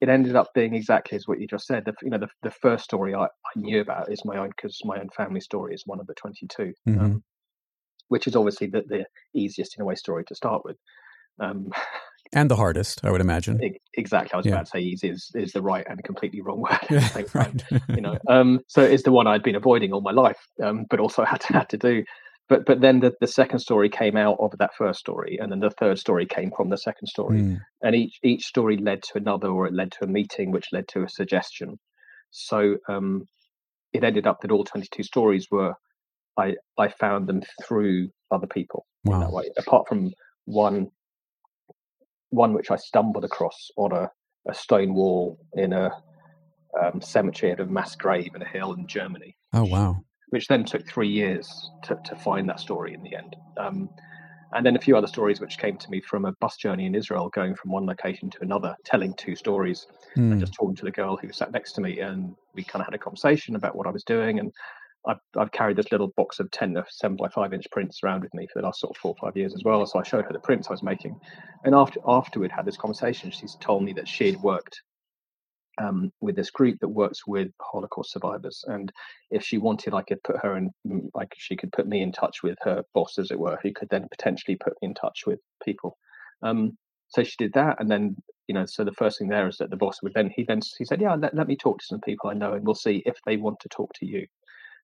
it 0.02 0.10
ended 0.10 0.36
up 0.36 0.54
being 0.54 0.74
exactly 0.74 1.16
as 1.16 1.28
what 1.28 1.40
you 1.40 1.48
just 1.48 1.68
said. 1.68 1.86
The, 1.86 1.94
you 2.02 2.10
know, 2.10 2.18
the, 2.18 2.28
the 2.42 2.52
first 2.52 2.84
story 2.84 3.14
I, 3.14 3.26
I 3.26 3.28
knew 3.56 3.82
about 3.82 4.12
is 4.12 4.26
my 4.26 4.38
own 4.38 4.50
because 4.50 4.80
my 4.84 5.00
own 5.00 5.10
family 5.16 5.40
story 5.40 5.74
is 5.76 5.84
one 5.86 6.00
of 6.00 6.08
the 6.08 6.16
22, 6.16 6.74
Mhm. 6.88 7.00
um, 7.00 7.24
which 8.08 8.28
is 8.28 8.36
obviously 8.36 8.68
the, 8.68 8.84
the 8.88 9.06
easiest 9.34 9.78
in 9.78 9.84
a 9.84 9.86
way 9.86 9.96
story 9.96 10.26
to 10.26 10.36
start 10.36 10.66
with. 10.66 10.78
Um, 11.40 11.72
And 12.34 12.50
the 12.50 12.56
hardest, 12.56 13.04
I 13.04 13.12
would 13.12 13.22
imagine. 13.22 13.60
exactly, 13.94 14.34
I 14.34 14.38
was 14.38 14.46
Yeah. 14.46 14.54
about 14.54 14.66
to 14.66 14.72
say 14.72 14.80
easy 14.80 15.10
is, 15.10 15.32
is 15.36 15.52
the 15.52 15.62
right 15.62 15.86
and 15.90 16.04
completely 16.04 16.42
wrong 16.42 16.62
word. 16.62 16.80
Yeah, 16.90 17.10
right. 17.34 17.64
you 17.90 18.02
know 18.02 18.18
um 18.30 18.62
so 18.68 18.82
it's 18.82 19.04
the 19.04 19.12
one 19.12 19.28
i'd 19.28 19.44
been 19.44 19.56
avoiding 19.56 19.92
all 19.92 20.00
my 20.00 20.12
life 20.12 20.40
um 20.64 20.86
but 20.90 21.00
also 21.00 21.26
had 21.32 21.42
to 21.42 21.54
had 21.54 21.70
to 21.70 21.78
do 21.78 22.04
but 22.50 22.66
but 22.66 22.82
then 22.82 23.00
the, 23.00 23.14
the 23.22 23.28
second 23.28 23.60
story 23.60 23.90
came 23.90 24.18
out 24.18 24.38
of 24.40 24.52
that 24.60 24.72
first 24.78 25.00
story 25.00 25.38
and 25.42 25.52
then 25.52 25.60
the 25.60 25.70
third 25.72 25.98
story 26.00 26.26
came 26.26 26.52
from 26.56 26.70
the 26.70 26.78
second 26.78 27.08
story 27.08 27.40
Mm. 27.42 27.60
and 27.82 27.96
each 27.96 28.20
each 28.24 28.46
story 28.46 28.78
led 28.78 29.02
to 29.04 29.18
another 29.18 29.48
or 29.50 29.68
it 29.68 29.74
led 29.74 29.92
to 29.94 30.04
a 30.06 30.08
meeting 30.08 30.52
which 30.52 30.68
led 30.72 30.88
to 30.90 31.04
a 31.04 31.10
suggestion 31.10 31.80
so 32.32 32.78
um 32.90 33.26
it 33.94 34.04
ended 34.04 34.28
up 34.28 34.42
that 34.42 34.52
all 34.52 34.64
22 34.64 35.04
stories 35.04 35.48
were 35.52 35.74
i 36.38 36.56
i 36.78 36.88
found 36.88 37.28
them 37.28 37.42
through 37.64 38.10
other 38.32 38.48
people 38.48 38.86
in 39.06 39.20
that 39.20 39.32
Wow. 39.32 39.32
way 39.32 39.52
apart 39.58 39.88
from 39.88 40.12
one 40.46 40.88
one 42.30 42.54
which 42.54 42.72
i 42.72 42.76
stumbled 42.76 43.24
across 43.26 43.70
on 43.78 43.92
a, 43.92 44.10
a 44.50 44.54
stone 44.54 44.94
wall 44.94 45.38
in 45.54 45.74
a 45.74 45.92
um, 46.82 47.02
cemetery 47.02 47.52
at 47.52 47.60
a 47.60 47.66
mass 47.66 47.96
grave 47.96 48.32
in 48.36 48.42
a 48.42 48.48
hill 48.48 48.74
in 48.74 48.88
germany 48.88 49.36
Oh 49.54 49.66
wow. 49.66 50.04
Which 50.32 50.48
then 50.48 50.64
took 50.66 50.88
three 50.88 51.10
years 51.10 51.72
to, 51.84 51.98
to 52.04 52.16
find 52.16 52.50
that 52.50 52.60
story 52.60 52.94
in 52.94 53.04
the 53.04 53.16
end. 53.16 53.36
Um, 53.58 53.90
and 54.54 54.66
then 54.66 54.76
a 54.76 54.80
few 54.82 54.98
other 54.98 55.08
stories 55.08 55.40
which 55.40 55.58
came 55.58 55.78
to 55.78 55.90
me 55.90 56.02
from 56.02 56.26
a 56.26 56.34
bus 56.34 56.58
journey 56.58 56.86
in 56.86 56.96
Israel, 56.96 57.30
going 57.30 57.56
from 57.56 57.72
one 57.72 57.86
location 57.86 58.30
to 58.32 58.38
another, 58.42 58.76
telling 58.84 59.14
two 59.14 59.36
stories, 59.36 59.88
Mm. 60.18 60.32
and 60.34 60.40
just 60.42 60.54
talking 60.54 60.76
to 60.76 60.84
the 60.84 60.92
girl 60.92 61.16
who 61.16 61.32
sat 61.32 61.54
next 61.54 61.72
to 61.74 61.82
me. 61.82 62.00
And 62.00 62.36
we 62.54 62.64
kind 62.66 62.82
of 62.82 62.88
had 62.88 62.94
a 62.96 62.98
conversation 62.98 63.56
about 63.56 63.78
what 63.78 63.88
I 63.88 63.92
was 63.92 64.04
doing. 64.04 64.40
And 64.40 64.52
I've, 65.08 65.20
I've 65.38 65.52
carried 65.54 65.78
this 65.78 65.92
little 65.92 66.10
box 66.18 66.40
of 66.42 66.52
10 66.52 66.74
to 66.74 66.86
7 66.90 67.16
by 67.16 67.30
5 67.30 67.54
inch 67.54 67.66
prints 67.72 68.00
around 68.04 68.24
with 68.24 68.34
me 68.34 68.46
for 68.52 68.60
the 68.60 68.66
last 68.66 68.82
sort 68.82 68.96
of 68.96 69.00
four 69.02 69.16
or 69.18 69.26
five 69.26 69.38
years 69.38 69.54
as 69.54 69.64
well. 69.64 69.86
So 69.86 70.00
I 70.00 70.04
showed 70.04 70.26
her 70.26 70.34
the 70.34 70.40
prints 70.40 70.68
I 70.68 70.74
was 70.74 70.84
making. 70.84 71.18
And 71.64 71.74
after, 71.74 72.00
after 72.06 72.40
we'd 72.40 72.52
had 72.52 72.66
this 72.66 72.78
conversation, 72.78 73.32
she's 73.32 73.56
told 73.62 73.84
me 73.84 73.94
that 73.94 74.08
she 74.08 74.32
had 74.32 74.42
worked 74.42 74.82
um, 75.82 76.12
with 76.22 76.36
this 76.36 76.52
group 76.52 76.80
that 76.80 76.90
works 76.90 77.26
with 77.26 77.50
Holocaust 77.62 78.12
survivors. 78.12 78.64
And 78.68 78.92
if 79.32 79.44
she 79.44 79.58
wanted, 79.58 79.94
I 79.94 80.04
could 80.04 80.24
put 80.24 80.38
her 80.44 80.58
in, 80.58 80.72
mm, 80.88 81.10
like 81.14 81.34
she 81.38 81.56
could 81.56 81.72
put 81.72 81.88
me 81.88 82.02
in 82.02 82.12
touch 82.12 82.44
with 82.44 82.58
her 82.62 82.84
boss, 82.94 83.18
as 83.18 83.32
it 83.32 83.40
were, 83.40 83.60
who 83.62 83.74
could 83.74 83.90
then 83.90 84.08
potentially 84.10 84.58
put 84.58 84.74
me 84.82 84.90
in 84.90 84.94
touch 84.94 85.24
with 85.26 85.40
people. 85.64 85.98
Um, 86.44 86.78
so 87.08 87.24
she 87.24 87.36
did 87.38 87.54
that, 87.54 87.78
and 87.80 87.90
then 87.90 88.16
you 88.48 88.56
know, 88.56 88.66
so 88.66 88.84
the 88.84 88.92
first 88.94 89.20
thing 89.20 89.30
there 89.30 89.48
is 89.48 89.58
that 89.58 89.70
the 89.70 89.78
boss 89.78 90.02
would 90.04 90.14
then 90.14 90.30
he 90.36 90.44
then 90.44 90.60
he 90.78 90.86
said, 90.86 91.02
yeah, 91.02 91.16
let, 91.16 91.34
let 91.34 91.48
me 91.48 91.56
talk 91.56 91.80
to 91.80 91.86
some 91.86 92.02
people 92.02 92.30
I 92.30 92.34
know, 92.34 92.54
and 92.54 92.66
we'll 92.66 92.76
see 92.76 93.04
if 93.06 93.18
they 93.26 93.38
want 93.38 93.60
to 93.62 93.70
talk 93.70 93.92
to 93.96 94.06
you. 94.06 94.28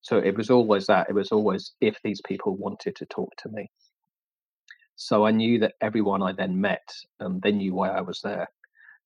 So 0.01 0.17
it 0.17 0.35
was 0.37 0.49
always 0.49 0.87
that. 0.87 1.09
It 1.09 1.13
was 1.13 1.31
always 1.31 1.73
if 1.81 1.97
these 2.03 2.21
people 2.21 2.55
wanted 2.55 2.95
to 2.97 3.05
talk 3.05 3.35
to 3.37 3.49
me. 3.49 3.69
So 4.95 5.25
I 5.25 5.31
knew 5.31 5.59
that 5.59 5.73
everyone 5.81 6.23
I 6.23 6.33
then 6.33 6.59
met, 6.59 6.87
um, 7.19 7.39
they 7.43 7.51
knew 7.51 7.73
why 7.73 7.89
I 7.89 8.01
was 8.01 8.21
there. 8.21 8.47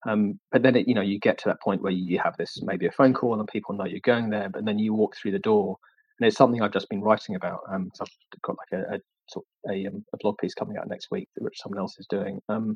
Um, 0.08 0.39
but 0.51 0.63
then, 0.63 0.75
it, 0.75 0.88
you 0.88 0.96
know, 0.96 1.01
you 1.01 1.20
get 1.20 1.38
to 1.39 1.50
that 1.50 1.62
point 1.62 1.81
where 1.81 1.91
you 1.91 2.20
have 2.24 2.36
this 2.38 2.60
maybe 2.63 2.88
a 2.88 2.91
phone 2.91 3.13
call 3.13 3.39
and 3.39 3.48
people 3.48 3.75
know 3.75 3.86
you're 3.86 4.00
going 4.03 4.29
there, 4.29 4.50
but 4.50 4.65
then 4.65 4.79
you 4.79 4.93
walk 4.93 5.15
through 5.15 5.31
the 5.31 5.39
door, 5.39 5.77
and 6.20 6.27
it's 6.27 6.38
something 6.38 6.62
I've 6.62 6.74
just 6.74 6.89
been 6.89 7.01
writing 7.01 7.36
about. 7.36 7.62
Um, 7.72 7.91
so 7.93 8.03
I've 8.05 8.41
got 8.41 8.58
like 8.58 8.81
a 8.81 8.96
a, 8.96 9.72
a, 9.72 9.88
um, 9.88 10.03
a 10.13 10.17
blog 10.17 10.38
piece 10.39 10.53
coming 10.53 10.77
out 10.77 10.89
next 10.89 11.08
week, 11.12 11.29
which 11.38 11.60
someone 11.62 11.79
else 11.79 11.98
is 12.00 12.08
doing. 12.10 12.41
Um, 12.50 12.75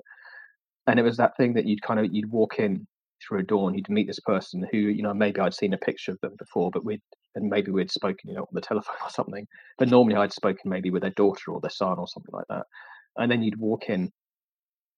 and 0.88 1.00
it 1.00 1.03
was 1.03 1.17
that 1.17 1.36
thing 1.38 1.53
that 1.53 1.65
you'd 1.65 1.82
kind 1.82 2.00
of 2.00 2.13
you'd 2.13 2.32
walk 2.32 2.60
in 2.60 2.86
through 3.25 3.39
a 3.39 3.44
door 3.44 3.67
and 3.67 3.77
you'd 3.77 3.89
meet 3.89 4.08
this 4.08 4.20
person 4.20 4.67
who 4.72 4.77
you 4.77 5.01
know 5.01 5.13
maybe 5.13 5.39
I'd 5.39 5.53
seen 5.53 5.74
a 5.74 5.77
picture 5.77 6.12
of 6.12 6.20
them 6.22 6.36
before, 6.38 6.70
but 6.72 6.86
we'd 6.86 7.01
and 7.36 7.50
maybe 7.50 7.72
we'd 7.72 7.91
spoken 7.91 8.29
you 8.29 8.36
know 8.36 8.41
on 8.41 8.48
the 8.53 8.62
telephone 8.70 8.98
or 9.03 9.10
something. 9.10 9.48
But 9.77 9.89
normally 9.89 10.15
I'd 10.15 10.34
spoken 10.34 10.70
maybe 10.70 10.91
with 10.91 11.01
their 11.01 11.12
daughter 11.12 11.51
or 11.51 11.60
their 11.62 11.70
son 11.70 11.98
or 11.98 12.08
something 12.08 12.34
like 12.34 12.48
that. 12.50 12.65
And 13.17 13.32
then 13.32 13.41
you'd 13.41 13.60
walk 13.60 13.89
in 13.89 14.12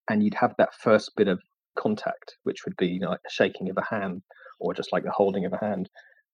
and 0.10 0.24
you'd 0.24 0.34
have 0.36 0.56
that 0.58 0.74
first 0.74 1.12
bit 1.16 1.28
of 1.28 1.40
contact, 1.78 2.38
which 2.44 2.66
would 2.66 2.76
be 2.78 2.88
you 2.88 3.00
know 3.00 3.10
like 3.10 3.20
a 3.26 3.32
shaking 3.32 3.70
of 3.70 3.78
a 3.78 3.96
hand 3.96 4.22
or 4.60 4.74
just 4.74 4.92
like 4.92 5.04
the 5.04 5.12
holding 5.12 5.46
of 5.46 5.54
a 5.54 5.58
hand. 5.58 5.90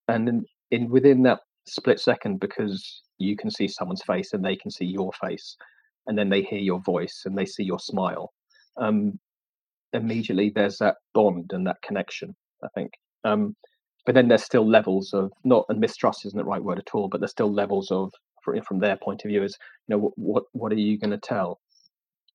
And 0.08 0.28
then 0.28 0.46
in 0.72 0.90
within 0.90 1.24
that 1.24 1.40
split 1.66 2.00
second, 2.00 2.40
because 2.40 3.02
you 3.18 3.36
can 3.36 3.52
see 3.52 3.68
someone's 3.68 4.04
face 4.04 4.34
and 4.34 4.44
they 4.44 4.56
can 4.56 4.72
see 4.72 4.86
your 4.86 5.12
face, 5.14 5.56
and 6.08 6.18
then 6.18 6.30
they 6.30 6.42
hear 6.44 6.60
your 6.60 6.82
voice 6.82 7.24
and 7.26 7.38
they 7.38 7.46
see 7.46 7.64
your 7.64 7.80
smile. 7.80 8.32
Um, 8.78 9.20
immediately 9.94 10.52
there's 10.54 10.78
that 10.80 10.96
bond 11.14 11.52
and 11.54 11.68
that 11.68 11.82
connection. 11.84 12.36
I 12.64 12.68
think. 12.76 12.92
Um, 13.26 13.56
but 14.06 14.16
then 14.16 14.28
there's 14.28 14.44
still 14.44 14.68
levels 14.68 15.14
of 15.14 15.32
not 15.44 15.66
and 15.70 15.80
mistrust 15.80 16.26
isn't 16.26 16.38
the 16.38 16.44
right 16.44 16.64
word 16.64 16.80
at 16.80 16.94
all 16.94 17.08
but 17.08 17.22
there's 17.22 17.32
still 17.32 17.54
levels 17.54 17.92
of 17.92 18.12
from 18.68 18.80
their 18.80 18.98
point 18.98 19.24
of 19.24 19.30
view 19.30 19.44
is 19.44 19.58
you 19.88 19.96
know 19.96 20.12
what 20.16 20.44
what 20.52 20.72
are 20.72 20.76
you 20.76 20.98
going 21.00 21.12
to 21.12 21.18
tell 21.18 21.60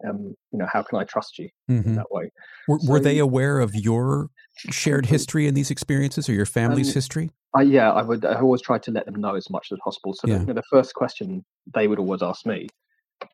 um 0.07 0.35
you 0.53 0.59
know 0.59 0.67
how 0.73 0.83
can 0.83 0.99
i 0.99 1.05
trust 1.05 1.39
you 1.39 1.49
mm-hmm. 1.71 1.95
that 1.95 2.11
way 2.11 2.31
were, 2.69 2.79
so, 2.79 2.91
were, 2.91 3.01
they 3.01 3.19
aware 3.19 3.59
of 3.59 3.75
your 3.75 4.29
shared 4.71 5.07
history 5.15 5.47
in 5.47 5.55
these 5.55 5.71
experiences 5.71 6.29
or 6.29 6.33
your 6.33 6.47
family's 6.47 6.89
um, 6.89 6.95
history 6.95 7.31
I, 7.55 7.63
yeah 7.63 7.91
i 7.93 8.03
would 8.03 8.25
i 8.25 8.41
always 8.41 8.63
try 8.63 8.79
to 8.79 8.91
let 8.91 9.07
them 9.07 9.21
know 9.21 9.35
as 9.35 9.51
much 9.51 9.69
as 9.73 9.79
possible 9.83 10.15
so 10.15 10.29
yeah. 10.29 10.35
the, 10.35 10.41
you 10.41 10.47
know, 10.47 10.53
the 10.55 10.63
first 10.71 10.95
question 10.95 11.45
they 11.75 11.89
would 11.89 11.99
always 11.99 12.23
ask 12.23 12.47
me 12.47 12.69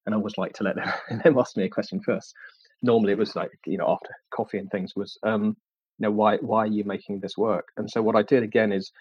and 0.06 0.14
i 0.14 0.16
always 0.16 0.38
like 0.38 0.52
to 0.54 0.64
let 0.64 0.76
them, 0.76 1.20
them 1.24 1.38
ask 1.38 1.56
me 1.56 1.64
a 1.64 1.68
question 1.68 2.00
first 2.00 2.34
normally 2.82 3.12
it 3.12 3.18
was 3.18 3.36
like 3.36 3.50
you 3.66 3.78
know 3.78 3.88
after 3.88 4.10
coffee 4.32 4.58
and 4.58 4.70
things 4.70 4.92
was 4.96 5.18
um 5.22 5.56
you 5.98 6.02
know 6.02 6.10
why 6.10 6.36
why 6.38 6.60
are 6.60 6.66
you 6.66 6.84
making 6.84 7.20
this 7.20 7.36
work 7.36 7.68
and 7.76 7.90
so 7.90 8.02
what 8.02 8.16
i 8.16 8.22
did 8.22 8.42
again 8.42 8.72
is 8.72 8.92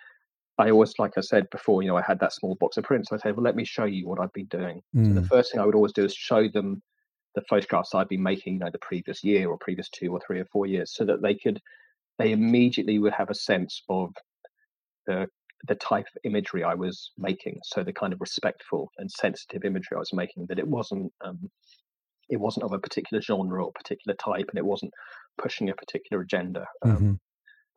i 0.58 0.70
always 0.70 0.94
like 1.00 1.14
i 1.18 1.22
said 1.22 1.50
before 1.50 1.82
you 1.82 1.88
know 1.88 1.98
i 1.98 2.02
had 2.02 2.20
that 2.20 2.34
small 2.34 2.56
box 2.60 2.78
of 2.78 2.84
prints 2.84 3.10
so 3.10 3.16
i 3.16 3.20
said 3.20 3.36
well 3.36 3.44
let 3.44 3.56
me 3.56 3.66
show 3.66 3.86
you 3.86 4.08
what 4.08 4.20
i've 4.20 4.34
been 4.34 4.46
doing 4.46 4.82
mm. 4.96 5.08
so 5.08 5.14
the 5.14 5.22
mm. 5.22 5.30
first 5.30 5.52
thing 5.52 5.60
i 5.60 5.66
would 5.66 5.76
always 5.76 5.94
do 5.94 6.06
is 6.06 6.14
show 6.14 6.48
them 6.48 6.82
the 7.36 7.42
photographs 7.50 7.96
i'd 7.96 8.08
been 8.08 8.24
making 8.24 8.54
you 8.54 8.60
know 8.60 8.70
the 8.72 8.80
previous 8.80 9.24
year 9.24 9.50
or 9.50 9.58
previous 9.58 9.90
two 9.90 10.12
or 10.12 10.20
three 10.26 10.40
or 10.40 10.46
four 10.46 10.66
years 10.66 10.94
so 10.94 11.06
that 11.06 11.22
they 11.22 11.36
could 11.36 11.60
they 12.20 12.32
immediately 12.32 13.00
would 13.00 13.14
have 13.14 13.30
a 13.30 13.36
sense 13.36 13.82
of 13.90 14.14
the 15.08 15.28
the 15.68 15.76
type 15.76 16.06
of 16.06 16.20
imagery 16.26 16.64
I 16.64 16.74
was 16.74 17.12
making, 17.18 17.60
so 17.64 17.84
the 17.84 17.94
kind 17.94 18.12
of 18.12 18.20
respectful 18.20 18.92
and 18.98 19.10
sensitive 19.10 19.64
imagery 19.64 19.96
I 19.96 20.00
was 20.00 20.14
making, 20.14 20.48
that 20.50 20.60
it 20.60 20.68
wasn't 20.68 21.12
um, 21.24 21.50
it 22.30 22.40
wasn't 22.40 22.66
of 22.66 22.74
a 22.74 22.80
particular 22.80 23.22
genre 23.22 23.66
or 23.66 23.72
particular 23.72 24.16
type, 24.16 24.48
and 24.50 24.58
it 24.58 24.66
wasn't 24.66 24.94
pushing 25.38 25.70
a 25.70 25.76
particular 25.76 26.22
agenda. 26.22 26.66
Um, 26.84 26.92
mm-hmm. 26.92 27.14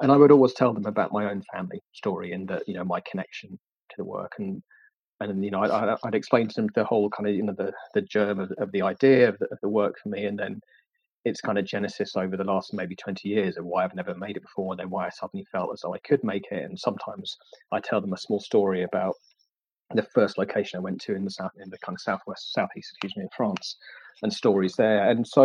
And 0.00 0.12
I 0.12 0.16
would 0.16 0.32
always 0.32 0.52
tell 0.52 0.75
them 0.75 0.86
about 0.86 1.12
my 1.12 1.30
own 1.30 1.42
family 1.52 1.80
story 1.92 2.32
and 2.32 2.48
that 2.48 2.64
you 2.66 2.75
know 2.75 2.84
my 2.84 3.00
connection 3.08 3.50
to 3.50 3.96
the 3.96 4.04
work, 4.04 4.32
and 4.38 4.62
and 5.20 5.44
you 5.44 5.50
know 5.50 5.62
I, 5.62 5.96
would 6.04 6.14
explain 6.14 6.49
to 6.49 6.54
them 6.54 6.68
the 6.75 6.85
whole 6.85 7.08
kind 7.11 7.28
of 7.28 7.35
you 7.35 7.42
know 7.42 7.54
the 7.56 7.73
the 7.94 8.02
germ 8.02 8.40
of, 8.40 8.52
of 8.58 8.73
the 8.73 8.82
idea 8.82 9.28
of 9.28 9.38
the, 9.38 9.46
of 9.46 9.58
the 9.62 9.68
work 9.68 9.94
for 10.02 10.08
me, 10.11 10.26
and 10.26 10.38
then 10.38 10.61
its 11.25 11.40
kind 11.40 11.58
of 11.58 11.64
genesis 11.64 12.14
over 12.16 12.37
the 12.37 12.44
last 12.44 12.73
maybe 12.73 12.94
20 12.94 13.28
years 13.28 13.56
of 13.56 13.64
why 13.64 13.82
I've 13.82 13.96
never 13.96 14.14
made 14.14 14.37
it 14.37 14.42
before, 14.42 14.73
and 14.73 14.78
then 14.78 14.90
why 14.90 15.06
I 15.06 15.11
suddenly 15.11 15.44
felt 15.50 15.70
as 15.73 15.80
though 15.82 15.92
I 15.92 15.99
could 15.99 16.23
make 16.23 16.46
it. 16.52 16.62
And 16.62 16.78
sometimes 16.78 17.37
I 17.73 17.80
tell 17.80 18.00
them 18.00 18.12
a 18.12 18.18
small 18.18 18.38
story 18.38 18.85
about 18.85 19.14
the 19.92 20.06
first 20.14 20.38
location 20.38 20.78
I 20.78 20.82
went 20.82 21.00
to 21.02 21.16
in 21.16 21.25
the 21.25 21.30
south, 21.30 21.50
in 21.61 21.68
the 21.70 21.78
kind 21.78 21.96
of 21.96 22.00
southwest, 22.00 22.52
southeast, 22.52 22.90
excuse 22.92 23.16
me, 23.16 23.25
in 23.25 23.28
France, 23.37 23.76
and 24.23 24.32
stories 24.32 24.75
there. 24.75 25.11
And 25.11 25.26
so, 25.26 25.44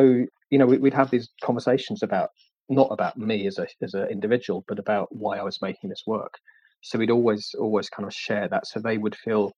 you 0.51 0.57
know, 0.59 0.67
we, 0.67 0.77
would 0.77 0.93
have 0.93 1.09
these 1.09 1.29
conversations 1.43 2.03
about 2.03 2.29
not 2.69 2.89
about 2.91 3.17
me 3.17 3.47
as 3.47 3.57
a 3.57 3.67
as 3.81 3.95
an 3.95 4.07
individual, 4.09 4.63
but 4.67 4.77
about 4.77 5.07
why 5.11 5.37
I 5.37 5.43
was 5.43 5.61
making 5.63 5.89
this 5.89 6.03
work. 6.05 6.35
So 6.81 6.99
we'd 6.99 7.11
always 7.11 7.55
always 7.59 7.89
kind 7.89 8.07
of 8.07 8.13
share 8.13 8.47
that, 8.49 8.67
so 8.67 8.79
they 8.79 8.97
would 8.97 9.15
feel 9.15 9.51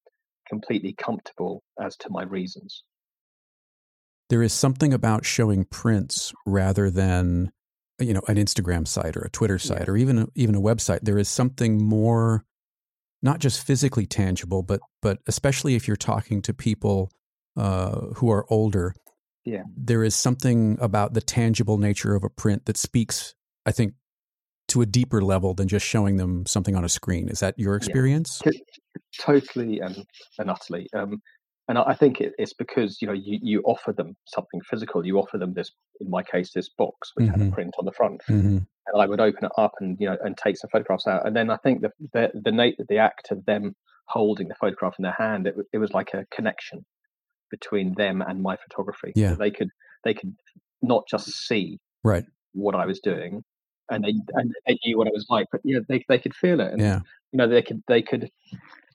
completely 0.47 0.93
comfortable 0.93 1.63
as 1.79 1.95
to 1.97 2.09
my 2.09 2.23
reasons. 2.23 2.83
There 4.29 4.43
is 4.43 4.53
something 4.53 4.93
about 4.93 5.25
showing 5.25 5.65
prints 5.65 6.33
rather 6.45 6.89
than 6.89 7.51
you 7.99 8.13
know 8.13 8.21
an 8.27 8.37
Instagram 8.37 8.87
site 8.87 9.15
or 9.15 9.21
a 9.21 9.29
Twitter 9.29 9.59
site 9.59 9.81
yeah. 9.81 9.91
or 9.91 9.97
even 9.97 10.29
even 10.35 10.55
a 10.55 10.61
website. 10.61 10.99
There 11.03 11.17
is 11.17 11.29
something 11.29 11.83
more 11.83 12.45
not 13.21 13.39
just 13.39 13.65
physically 13.65 14.05
tangible, 14.05 14.63
but 14.63 14.81
but 15.01 15.19
especially 15.27 15.75
if 15.75 15.87
you're 15.87 15.95
talking 15.95 16.41
to 16.43 16.53
people 16.53 17.11
uh, 17.55 18.07
who 18.15 18.29
are 18.29 18.45
older, 18.49 18.93
yeah. 19.45 19.63
there 19.75 20.03
is 20.03 20.15
something 20.15 20.77
about 20.81 21.13
the 21.13 21.21
tangible 21.21 21.77
nature 21.77 22.15
of 22.15 22.23
a 22.23 22.29
print 22.29 22.65
that 22.65 22.77
speaks, 22.77 23.33
I 23.65 23.71
think, 23.71 23.93
to 24.73 24.81
a 24.81 24.85
deeper 24.85 25.21
level 25.21 25.53
than 25.53 25.67
just 25.67 25.85
showing 25.85 26.17
them 26.17 26.45
something 26.47 26.75
on 26.75 26.83
a 26.83 26.89
screen. 26.89 27.29
Is 27.29 27.39
that 27.39 27.57
your 27.57 27.75
experience? 27.75 28.41
Yeah. 28.45 28.51
Totally 29.19 29.79
and, 29.79 30.03
and 30.39 30.49
utterly. 30.49 30.87
Um, 30.95 31.21
and 31.67 31.77
I 31.77 31.93
think 31.93 32.19
it, 32.19 32.33
it's 32.37 32.53
because 32.53 33.01
you 33.01 33.07
know 33.07 33.13
you, 33.13 33.39
you 33.41 33.61
offer 33.61 33.93
them 33.93 34.15
something 34.25 34.59
physical. 34.69 35.05
You 35.05 35.17
offer 35.19 35.37
them 35.37 35.53
this, 35.53 35.71
in 36.01 36.09
my 36.09 36.21
case, 36.21 36.51
this 36.53 36.69
box 36.77 37.11
which 37.13 37.25
mm-hmm. 37.25 37.31
had 37.31 37.39
a 37.39 37.43
mm-hmm. 37.45 37.53
print 37.53 37.75
on 37.79 37.85
the 37.85 37.93
front, 37.93 38.21
mm-hmm. 38.29 38.57
and 38.57 39.01
I 39.01 39.05
would 39.05 39.21
open 39.21 39.45
it 39.45 39.51
up 39.57 39.71
and 39.79 39.95
you 39.99 40.09
know 40.09 40.17
and 40.21 40.35
take 40.35 40.57
some 40.57 40.69
photographs 40.71 41.07
out. 41.07 41.25
And 41.25 41.35
then 41.35 41.49
I 41.49 41.57
think 41.57 41.81
the 41.81 41.91
the 42.11 42.31
the, 42.33 42.85
the 42.89 42.97
act 42.97 43.31
of 43.31 43.45
them 43.45 43.75
holding 44.09 44.49
the 44.49 44.55
photograph 44.55 44.95
in 44.99 45.03
their 45.03 45.15
hand, 45.17 45.47
it, 45.47 45.55
it 45.71 45.77
was 45.77 45.91
like 45.93 46.13
a 46.13 46.25
connection 46.35 46.85
between 47.49 47.93
them 47.95 48.21
and 48.21 48.41
my 48.41 48.57
photography. 48.57 49.13
Yeah, 49.15 49.35
they 49.35 49.51
could 49.51 49.69
they 50.03 50.13
could 50.13 50.35
not 50.81 51.03
just 51.09 51.29
see 51.29 51.79
right 52.03 52.25
what 52.51 52.75
I 52.75 52.85
was 52.85 52.99
doing, 52.99 53.43
and 53.89 54.03
they 54.03 54.13
and 54.33 54.53
they 54.67 54.77
knew 54.85 54.97
what 54.97 55.07
it 55.07 55.13
was 55.13 55.27
like, 55.29 55.47
but 55.51 55.61
yeah, 55.63 55.79
they 55.87 56.03
they 56.07 56.19
could 56.19 56.35
feel 56.35 56.59
it. 56.59 56.71
And, 56.71 56.81
yeah, 56.81 56.99
you 57.31 57.37
know 57.37 57.47
they 57.47 57.61
could 57.61 57.83
they 57.87 58.01
could 58.01 58.31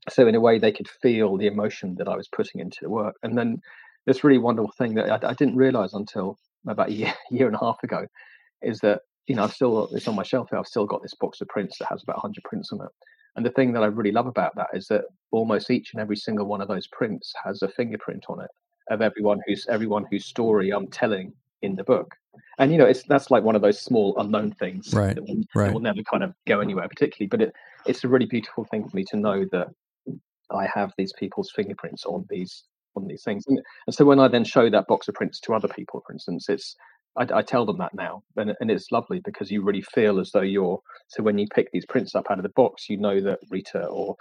so 0.09 0.27
in 0.27 0.35
a 0.35 0.41
way 0.41 0.59
they 0.59 0.73
could 0.73 0.89
feel 0.89 1.37
the 1.37 1.47
emotion 1.47 1.95
that 1.97 2.09
I 2.09 2.17
was 2.17 2.29
putting 2.29 2.61
into 2.61 2.79
the 2.83 2.91
work. 2.91 3.17
And 3.23 3.37
then 3.37 3.61
this 4.07 4.25
really 4.25 4.39
wonderful 4.39 4.73
thing 4.79 4.95
that 4.95 5.25
I, 5.25 5.31
I 5.31 5.35
didn't 5.35 5.57
realize 5.57 5.93
until 5.93 6.39
about 6.67 6.89
a 6.89 6.93
year, 6.93 7.15
year 7.31 7.47
and 7.47 7.57
a 7.57 7.61
half 7.61 7.83
ago 7.83 8.07
is 8.63 8.81
that 8.81 9.03
you 9.27 9.35
know 9.35 9.45
I've 9.45 9.53
still 9.53 9.89
it's 9.93 10.09
on 10.09 10.15
my 10.15 10.23
shelf. 10.23 10.49
Here. 10.51 10.59
I've 10.59 10.67
still 10.67 10.87
got 10.87 11.03
this 11.03 11.15
box 11.15 11.41
of 11.41 11.49
prints 11.49 11.79
that 11.79 11.89
has 11.91 12.03
about 12.03 12.17
100 12.17 12.43
prints 12.45 12.73
on 12.73 12.81
it. 12.81 12.91
And 13.37 13.47
the 13.47 13.51
thing 13.51 13.73
that 13.75 13.83
I 13.83 13.87
really 13.87 14.11
love 14.11 14.27
about 14.27 14.57
that 14.57 14.69
is 14.73 14.89
that 14.89 15.05
almost 15.31 15.71
each 15.71 15.93
and 15.93 16.01
every 16.01 16.17
single 16.17 16.47
one 16.47 16.61
of 16.61 16.67
those 16.67 16.89
prints 16.89 17.33
has 17.45 17.63
a 17.63 17.69
fingerprint 17.69 18.25
on 18.29 18.41
it 18.41 18.51
of 18.91 19.03
everyone 19.03 19.41
who's 19.47 19.67
everyone 19.69 20.07
whose 20.11 20.25
story 20.25 20.71
I'm 20.71 20.89
telling 20.89 21.33
in 21.63 21.77
the 21.77 21.85
book. 21.85 22.15
And 22.59 22.73
you 22.73 22.79
know, 22.79 22.87
it's 22.87 23.03
that's 23.05 23.31
like 23.31 23.43
one 23.43 23.57
of 23.57 23.63
those 23.63 23.81
small 23.81 24.15
unknown 24.19 24.53
things 24.53 24.93
right, 24.95 25.15
that, 25.15 25.23
will, 25.23 25.43
right. 25.55 25.67
that 25.67 25.75
will 25.75 25.81
never 25.81 26.03
kind 26.03 26.23
of 26.23 26.35
go 26.47 26.61
anywhere, 26.61 26.89
particularly. 26.89 27.29
But 27.29 27.43
it, 27.43 27.53
it's 27.87 28.05
a 28.05 28.09
really 28.09 28.27
beautiful 28.27 28.65
thing 28.65 28.89
for 28.89 28.97
me 28.97 29.05
to 29.05 29.17
know 29.17 29.45
that 29.53 29.69
I 30.51 30.67
have 30.73 30.93
these 30.97 31.13
people's 31.19 31.51
fingerprints 31.51 32.05
on 32.05 32.27
these 32.29 32.65
on 32.97 33.07
these 33.07 33.23
things. 33.23 33.45
And, 33.47 33.61
and 33.87 33.95
so 33.95 34.05
when 34.05 34.19
I 34.19 34.29
then 34.29 34.45
show 34.45 34.69
that 34.71 34.87
box 34.87 35.09
of 35.09 35.15
prints 35.15 35.41
to 35.41 35.55
other 35.55 35.69
people, 35.69 36.03
for 36.07 36.13
instance, 36.13 36.49
it's 36.49 36.75
I, 37.17 37.27
I, 37.35 37.43
tell 37.43 37.67
them 37.67 37.79
that 37.79 37.95
now, 37.95 38.23
and, 38.37 38.55
and 38.61 38.71
it's 38.71 38.93
lovely 38.93 39.21
because 39.25 39.51
you 39.51 39.63
really 39.63 39.83
feel 39.83 40.21
as 40.21 40.31
though 40.31 40.43
you're. 40.43 40.81
So 41.09 41.23
when 41.23 41.39
you 41.39 41.47
pick 41.53 41.71
these 41.73 41.87
prints 41.87 42.15
up 42.15 42.31
out 42.31 42.39
of 42.39 42.43
the 42.43 42.51
box, 42.51 42.89
you 42.89 42.97
know 42.97 43.21
that 43.21 43.41
Rita 43.51 43.87
or 43.87 44.17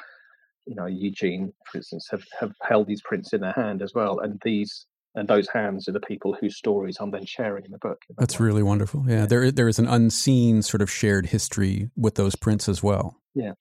you 0.65 0.75
know 0.75 0.85
Eugene, 0.85 1.53
for 1.71 1.77
instance, 1.77 2.07
have, 2.11 2.23
have 2.39 2.53
held 2.61 2.87
these 2.87 3.01
prints 3.01 3.33
in 3.33 3.41
their 3.41 3.53
hand 3.53 3.81
as 3.81 3.93
well, 3.93 4.19
and 4.19 4.39
these 4.43 4.85
and 5.17 5.27
those 5.27 5.49
hands 5.49 5.89
are 5.89 5.91
the 5.91 5.99
people 5.99 6.37
whose 6.39 6.55
stories 6.55 6.97
I'm 6.99 7.09
then 7.09 7.25
sharing 7.25 7.65
in 7.65 7.71
the 7.71 7.79
book. 7.79 7.99
That 8.07 8.17
That's 8.19 8.39
way. 8.39 8.45
really 8.45 8.63
wonderful. 8.63 9.03
Yeah, 9.07 9.25
there 9.25 9.51
there 9.51 9.67
is 9.67 9.79
an 9.79 9.87
unseen 9.87 10.61
sort 10.61 10.81
of 10.81 10.91
shared 10.91 11.25
history 11.25 11.89
with 11.97 12.15
those 12.15 12.35
prints 12.35 12.69
as 12.69 12.83
well. 12.83 13.19
Yeah, 13.33 13.53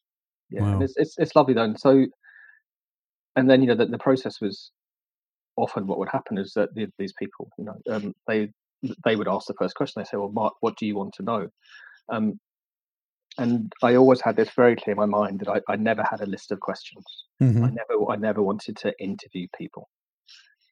yeah, 0.50 0.60
wow. 0.60 0.80
it's, 0.80 0.92
it's 0.96 1.14
it's 1.18 1.34
lovely 1.34 1.54
though. 1.54 1.64
And 1.64 1.80
so, 1.80 2.04
and 3.36 3.50
then 3.50 3.62
you 3.62 3.68
know 3.68 3.74
the, 3.74 3.86
the 3.86 3.98
process 3.98 4.40
was 4.40 4.70
often 5.56 5.86
what 5.86 5.98
would 5.98 6.10
happen 6.10 6.36
is 6.36 6.52
that 6.54 6.74
the, 6.74 6.88
these 6.98 7.14
people, 7.18 7.48
you 7.58 7.64
know, 7.64 7.76
um, 7.90 8.14
they 8.28 8.50
they 9.04 9.16
would 9.16 9.28
ask 9.28 9.46
the 9.46 9.54
first 9.54 9.74
question. 9.74 10.00
They 10.00 10.04
say, 10.04 10.18
"Well, 10.18 10.30
Mark, 10.30 10.54
what 10.60 10.76
do 10.76 10.84
you 10.84 10.94
want 10.94 11.14
to 11.14 11.22
know?" 11.22 11.48
Um, 12.10 12.38
and 13.38 13.72
I 13.82 13.94
always 13.94 14.20
had 14.20 14.36
this 14.36 14.50
very 14.50 14.76
clear 14.76 14.92
in 14.92 14.98
my 14.98 15.06
mind 15.06 15.40
that 15.40 15.48
I, 15.48 15.72
I 15.72 15.76
never 15.76 16.02
had 16.02 16.20
a 16.20 16.26
list 16.26 16.52
of 16.52 16.60
questions. 16.60 17.04
Mm-hmm. 17.42 17.64
I 17.64 17.70
never 17.70 18.10
I 18.10 18.16
never 18.16 18.42
wanted 18.42 18.76
to 18.78 18.92
interview 19.00 19.46
people 19.56 19.88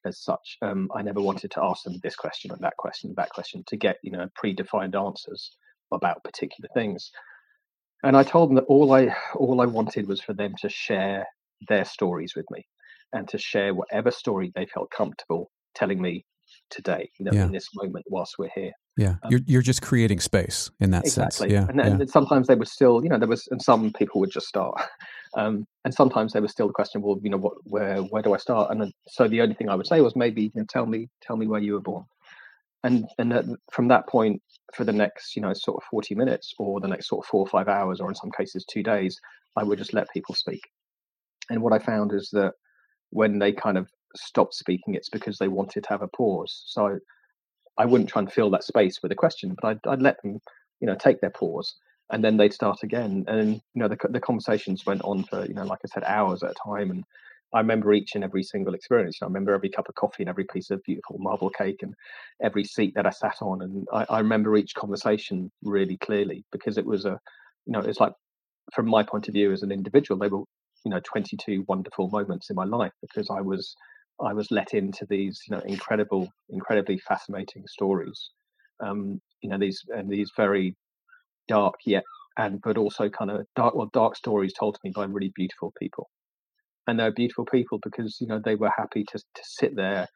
as 0.05 0.19
such. 0.21 0.57
Um, 0.61 0.89
I 0.95 1.01
never 1.01 1.21
wanted 1.21 1.51
to 1.51 1.63
ask 1.63 1.83
them 1.83 1.99
this 2.03 2.15
question 2.15 2.51
or 2.51 2.57
that 2.61 2.77
question, 2.77 3.13
that 3.17 3.29
question 3.29 3.63
to 3.67 3.77
get 3.77 3.97
you 4.03 4.11
know 4.11 4.27
predefined 4.41 4.95
answers 4.95 5.51
about 5.91 6.23
particular 6.23 6.69
things. 6.73 7.11
And 8.03 8.15
I 8.15 8.23
told 8.23 8.49
them 8.49 8.55
that 8.55 8.65
all 8.65 8.93
I 8.93 9.15
all 9.35 9.61
I 9.61 9.65
wanted 9.65 10.07
was 10.07 10.21
for 10.21 10.33
them 10.33 10.53
to 10.61 10.69
share 10.69 11.25
their 11.67 11.85
stories 11.85 12.33
with 12.35 12.45
me 12.51 12.65
and 13.13 13.27
to 13.29 13.37
share 13.37 13.73
whatever 13.73 14.11
story 14.11 14.51
they 14.55 14.65
felt 14.65 14.91
comfortable 14.91 15.51
telling 15.73 16.01
me 16.01 16.25
today, 16.69 17.09
you 17.19 17.25
know, 17.25 17.31
yeah. 17.33 17.45
in 17.45 17.51
this 17.51 17.69
moment 17.73 18.05
whilst 18.07 18.35
we're 18.37 18.49
here. 18.53 18.71
Yeah, 18.97 19.15
um, 19.23 19.31
you're 19.31 19.41
you're 19.45 19.61
just 19.61 19.81
creating 19.81 20.21
space 20.21 20.71
in 20.79 20.91
that 20.91 21.03
exactly. 21.03 21.49
sense. 21.49 21.51
Yeah, 21.51 21.67
and, 21.69 21.81
and 21.81 21.99
yeah. 21.99 22.05
sometimes 22.05 22.47
they 22.47 22.55
would 22.55 22.67
still, 22.67 23.03
you 23.03 23.09
know, 23.09 23.17
there 23.17 23.27
was, 23.27 23.45
and 23.51 23.61
some 23.61 23.91
people 23.91 24.21
would 24.21 24.31
just 24.31 24.47
start, 24.47 24.81
um, 25.35 25.65
and 25.83 25.93
sometimes 25.93 26.33
there 26.33 26.41
was 26.41 26.51
still 26.51 26.67
the 26.67 26.73
question, 26.73 27.01
well, 27.01 27.19
you 27.21 27.29
know, 27.29 27.37
what, 27.37 27.53
where, 27.65 27.97
where 27.97 28.21
do 28.23 28.33
I 28.33 28.37
start? 28.37 28.71
And 28.71 28.93
so 29.07 29.27
the 29.27 29.41
only 29.41 29.55
thing 29.55 29.69
I 29.69 29.75
would 29.75 29.87
say 29.87 30.01
was 30.01 30.15
maybe, 30.15 30.43
you 30.43 30.51
know, 30.55 30.65
tell 30.69 30.85
me, 30.85 31.09
tell 31.21 31.37
me 31.37 31.47
where 31.47 31.61
you 31.61 31.73
were 31.73 31.81
born, 31.81 32.05
and 32.83 33.07
and 33.19 33.31
that, 33.31 33.45
from 33.71 33.87
that 33.89 34.07
point, 34.07 34.41
for 34.73 34.83
the 34.85 34.93
next, 34.93 35.35
you 35.35 35.41
know, 35.41 35.53
sort 35.53 35.77
of 35.77 35.83
forty 35.89 36.15
minutes, 36.15 36.53
or 36.59 36.79
the 36.79 36.87
next 36.87 37.09
sort 37.09 37.25
of 37.25 37.29
four 37.29 37.41
or 37.41 37.47
five 37.47 37.67
hours, 37.67 37.99
or 38.01 38.09
in 38.09 38.15
some 38.15 38.31
cases 38.31 38.65
two 38.65 38.83
days, 38.83 39.19
I 39.55 39.63
would 39.63 39.77
just 39.79 39.93
let 39.93 40.09
people 40.11 40.35
speak. 40.35 40.61
And 41.49 41.61
what 41.61 41.73
I 41.73 41.79
found 41.79 42.13
is 42.13 42.29
that 42.31 42.53
when 43.11 43.39
they 43.39 43.51
kind 43.53 43.77
of 43.77 43.87
stopped 44.15 44.55
speaking, 44.55 44.95
it's 44.95 45.09
because 45.09 45.37
they 45.37 45.47
wanted 45.47 45.83
to 45.83 45.89
have 45.89 46.01
a 46.01 46.07
pause. 46.07 46.63
So 46.67 46.99
I 47.77 47.85
wouldn't 47.85 48.09
try 48.09 48.21
and 48.21 48.31
fill 48.31 48.49
that 48.51 48.63
space 48.63 49.01
with 49.03 49.11
a 49.11 49.15
question, 49.15 49.55
but 49.61 49.67
I'd, 49.67 49.87
I'd 49.87 50.01
let 50.01 50.21
them, 50.23 50.39
you 50.79 50.87
know, 50.87 50.95
take 50.95 51.21
their 51.21 51.29
pause 51.31 51.75
and 52.11 52.23
then 52.23 52.37
they'd 52.37 52.53
start 52.53 52.83
again. 52.83 53.25
And, 53.27 53.55
you 53.55 53.61
know, 53.75 53.87
the, 53.87 53.97
the 54.09 54.19
conversations 54.19 54.85
went 54.85 55.01
on 55.03 55.23
for, 55.23 55.45
you 55.45 55.53
know, 55.53 55.65
like 55.65 55.79
I 55.83 55.87
said, 55.93 56.03
hours 56.03 56.43
at 56.43 56.51
a 56.51 56.69
time. 56.69 56.91
And 56.91 57.03
I 57.53 57.59
remember 57.59 57.93
each 57.93 58.15
and 58.15 58.23
every 58.23 58.43
single 58.43 58.73
experience. 58.73 59.19
I 59.21 59.25
remember 59.25 59.53
every 59.53 59.69
cup 59.69 59.89
of 59.89 59.95
coffee 59.95 60.23
and 60.23 60.29
every 60.29 60.45
piece 60.45 60.69
of 60.69 60.83
beautiful 60.83 61.17
marble 61.19 61.49
cake 61.49 61.81
and 61.81 61.93
every 62.43 62.63
seat 62.63 62.93
that 62.95 63.07
I 63.07 63.11
sat 63.11 63.37
on. 63.41 63.61
And 63.61 63.87
I, 63.93 64.05
I 64.09 64.19
remember 64.19 64.55
each 64.55 64.75
conversation 64.75 65.51
really 65.63 65.97
clearly 65.97 66.45
because 66.51 66.77
it 66.77 66.85
was 66.85 67.05
a, 67.05 67.19
you 67.65 67.73
know, 67.73 67.79
it's 67.79 67.99
like 67.99 68.13
from 68.73 68.87
my 68.87 69.03
point 69.03 69.27
of 69.27 69.33
view 69.33 69.51
as 69.51 69.63
an 69.63 69.71
individual, 69.71 70.19
they 70.19 70.27
were, 70.27 70.43
you 70.83 70.91
know, 70.91 71.01
22 71.03 71.65
wonderful 71.67 72.09
moments 72.09 72.49
in 72.49 72.55
my 72.55 72.65
life 72.65 72.93
because 73.01 73.29
I 73.29 73.41
was, 73.41 73.75
I 74.23 74.33
was 74.33 74.51
let 74.51 74.73
into 74.73 75.05
these, 75.09 75.41
you 75.47 75.55
know, 75.55 75.63
incredible, 75.65 76.29
incredibly 76.49 76.99
fascinating 76.99 77.63
stories. 77.67 78.29
Um, 78.79 79.21
you 79.41 79.49
know, 79.49 79.57
these 79.57 79.81
and 79.89 80.09
these 80.09 80.31
very 80.35 80.75
dark 81.47 81.75
yet 81.85 82.03
and 82.37 82.61
but 82.61 82.77
also 82.77 83.09
kind 83.09 83.31
of 83.31 83.45
dark 83.55 83.75
well 83.75 83.89
dark 83.93 84.15
stories 84.15 84.53
told 84.53 84.75
to 84.75 84.81
me 84.83 84.91
by 84.93 85.05
really 85.05 85.31
beautiful 85.35 85.73
people. 85.79 86.09
And 86.87 86.99
they're 86.99 87.11
beautiful 87.11 87.45
people 87.45 87.79
because 87.83 88.17
you 88.19 88.27
know 88.27 88.39
they 88.43 88.55
were 88.55 88.71
happy 88.75 89.03
to 89.05 89.17
to 89.17 89.41
sit 89.43 89.75
there 89.75 90.07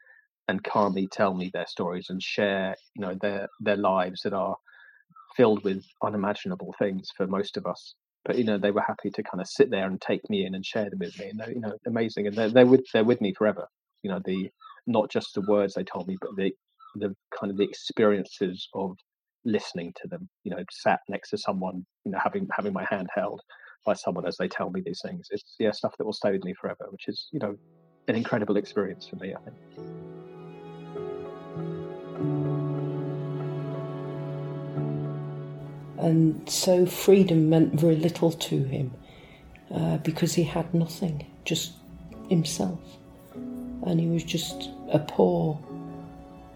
and 0.48 0.64
calmly 0.64 1.08
tell 1.12 1.34
me 1.34 1.50
their 1.54 1.68
stories 1.68 2.08
and 2.10 2.22
share 2.22 2.76
you 2.96 3.02
know 3.02 3.16
their 3.22 3.48
their 3.60 3.78
lives 3.78 4.22
that 4.24 4.34
are 4.34 4.56
filled 5.36 5.64
with 5.64 5.86
unimaginable 6.04 6.74
things 6.80 7.10
for 7.16 7.28
most 7.28 7.58
of 7.58 7.66
us. 7.66 7.96
But 8.26 8.38
you 8.38 8.44
know 8.44 8.58
they 8.58 8.72
were 8.72 8.84
happy 8.86 9.10
to 9.12 9.24
kind 9.24 9.42
of 9.42 9.48
sit 9.48 9.72
there 9.72 9.88
and 9.88 10.02
take 10.02 10.30
me 10.30 10.46
in 10.46 10.56
and 10.56 10.66
share 10.66 10.90
them 10.90 11.00
with 11.00 11.18
me 11.20 11.30
and 11.30 11.40
they're 11.40 11.52
you 11.52 11.62
know 11.62 11.74
amazing 11.88 12.28
and 12.28 12.36
they're, 12.36 12.50
they're 12.50 12.66
with 12.66 12.86
they're 12.94 13.04
with 13.04 13.22
me 13.22 13.34
forever. 13.38 13.68
You 14.04 14.12
know 14.12 14.22
the 14.26 14.50
not 14.88 15.10
just 15.10 15.34
the 15.36 15.42
words 15.42 15.74
they 15.74 15.84
told 15.84 16.08
me 16.08 16.18
but 16.22 16.32
the 16.36 16.52
the 16.96 17.16
kind 17.40 17.52
of 17.52 17.58
the 17.58 17.64
experiences 17.64 18.68
of 18.74 18.98
listening 19.46 19.94
to 20.02 20.08
them 20.08 20.28
you 20.44 20.52
know 20.52 20.64
sat 20.70 21.00
next 21.08 21.30
to 21.30 21.38
someone 21.38 21.86
you 22.06 22.12
know 22.12 22.20
having 22.22 22.48
having 22.56 22.74
my 22.74 22.86
hand 22.90 23.08
held 23.14 23.42
by 23.86 23.94
someone 23.94 24.28
as 24.28 24.36
they 24.38 24.48
tell 24.48 24.70
me 24.70 24.82
these 24.86 25.02
things. 25.04 25.28
It's 25.32 25.56
yeah 25.60 25.72
stuff 25.72 25.96
that 25.98 26.06
will 26.06 26.14
stay 26.14 26.32
with 26.32 26.44
me 26.44 26.54
forever 26.60 26.88
which 26.90 27.08
is 27.08 27.28
you 27.32 27.40
know 27.40 27.56
an 28.08 28.16
incredible 28.16 28.58
experience 28.58 29.08
for 29.08 29.18
me 29.18 29.34
i 29.36 29.40
think. 29.40 29.56
And 36.00 36.50
so 36.50 36.86
freedom 36.86 37.50
meant 37.50 37.80
very 37.80 37.98
little 37.98 38.32
to 38.32 38.64
him 38.64 38.94
uh, 39.70 39.98
because 39.98 40.34
he 40.34 40.44
had 40.44 40.74
nothing 40.74 41.26
just 41.44 41.74
himself. 42.30 42.80
And 43.36 44.00
he 44.00 44.08
was 44.08 44.24
just 44.24 44.70
a 44.92 45.00
poor 45.00 45.60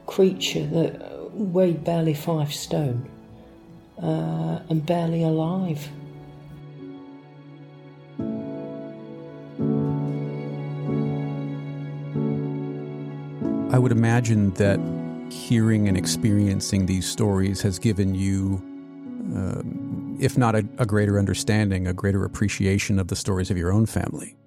creature 0.08 0.66
that 0.68 1.13
weighed 1.34 1.84
barely 1.84 2.14
five 2.14 2.54
stone 2.54 3.10
uh, 4.02 4.60
and 4.70 4.86
barely 4.86 5.24
alive. 5.24 5.88
I 13.74 13.80
would 13.80 13.92
imagine 13.92 14.52
that 14.52 14.80
hearing 15.32 15.88
and 15.88 15.98
experiencing 15.98 16.86
these 16.86 17.10
stories 17.10 17.60
has 17.62 17.80
given 17.80 18.14
you, 18.14 18.62
uh, 19.36 19.64
if 20.24 20.38
not 20.38 20.54
a, 20.54 20.64
a, 20.78 20.86
greater 20.86 21.18
understanding, 21.18 21.88
a 21.88 21.94
greater 21.94 22.24
appreciation 22.24 23.00
of 23.00 23.08
the 23.08 23.16
stories 23.16 23.50
of 23.50 23.58
your 23.58 23.74
own 23.74 23.88
family. 23.88 24.38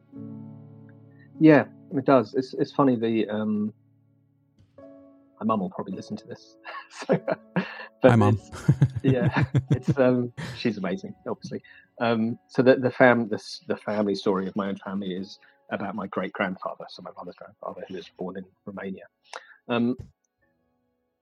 Yeah, 1.41 1.65
it 1.93 2.05
does. 2.05 2.35
It's 2.35 2.55
it's 2.55 2.73
funny 2.73 2.95
the 2.95 3.29
um, 3.29 3.75
my 3.75 3.86
mum 5.47 5.61
will 5.61 5.71
probably 5.71 5.95
listen 5.95 6.17
to 6.17 6.27
this. 6.27 6.57
so, 7.07 7.21
Hi, 8.03 8.17
mum. 8.17 8.39
yeah, 9.03 9.45
it's 9.71 9.97
um, 9.99 10.33
she's 10.59 10.77
amazing, 10.77 11.15
obviously. 11.27 11.63
Um, 12.01 12.39
so 12.49 12.63
the 12.63 12.77
the 12.77 12.91
fam 12.91 13.29
the, 13.29 13.43
the 13.69 13.77
family 13.77 14.15
story 14.15 14.47
of 14.47 14.57
my 14.57 14.69
own 14.69 14.77
family 14.77 15.15
is 15.15 15.39
about 15.71 15.95
my 15.95 16.07
great 16.09 16.33
grandfather, 16.33 16.85
so 16.89 17.03
my 17.03 17.11
mother's 17.17 17.37
grandfather, 17.37 17.85
who 17.89 17.95
was 17.95 18.11
born 18.19 18.37
in 18.37 18.45
Romania. 18.67 19.05
Um, 19.69 19.97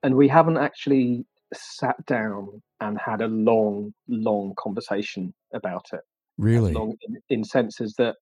and 0.03 0.15
we 0.15 0.29
haven't 0.29 0.59
actually 0.59 1.25
sat 1.55 2.05
down 2.07 2.61
and 2.81 2.99
had 2.99 3.23
a 3.23 3.29
long, 3.29 3.95
long 4.09 4.55
conversation 4.59 5.33
about 5.55 5.87
it. 5.93 6.01
Really? 6.37 6.73
Long, 6.73 6.97
in, 7.09 7.23
in 7.31 7.45
senses 7.45 7.95
that 7.97 8.17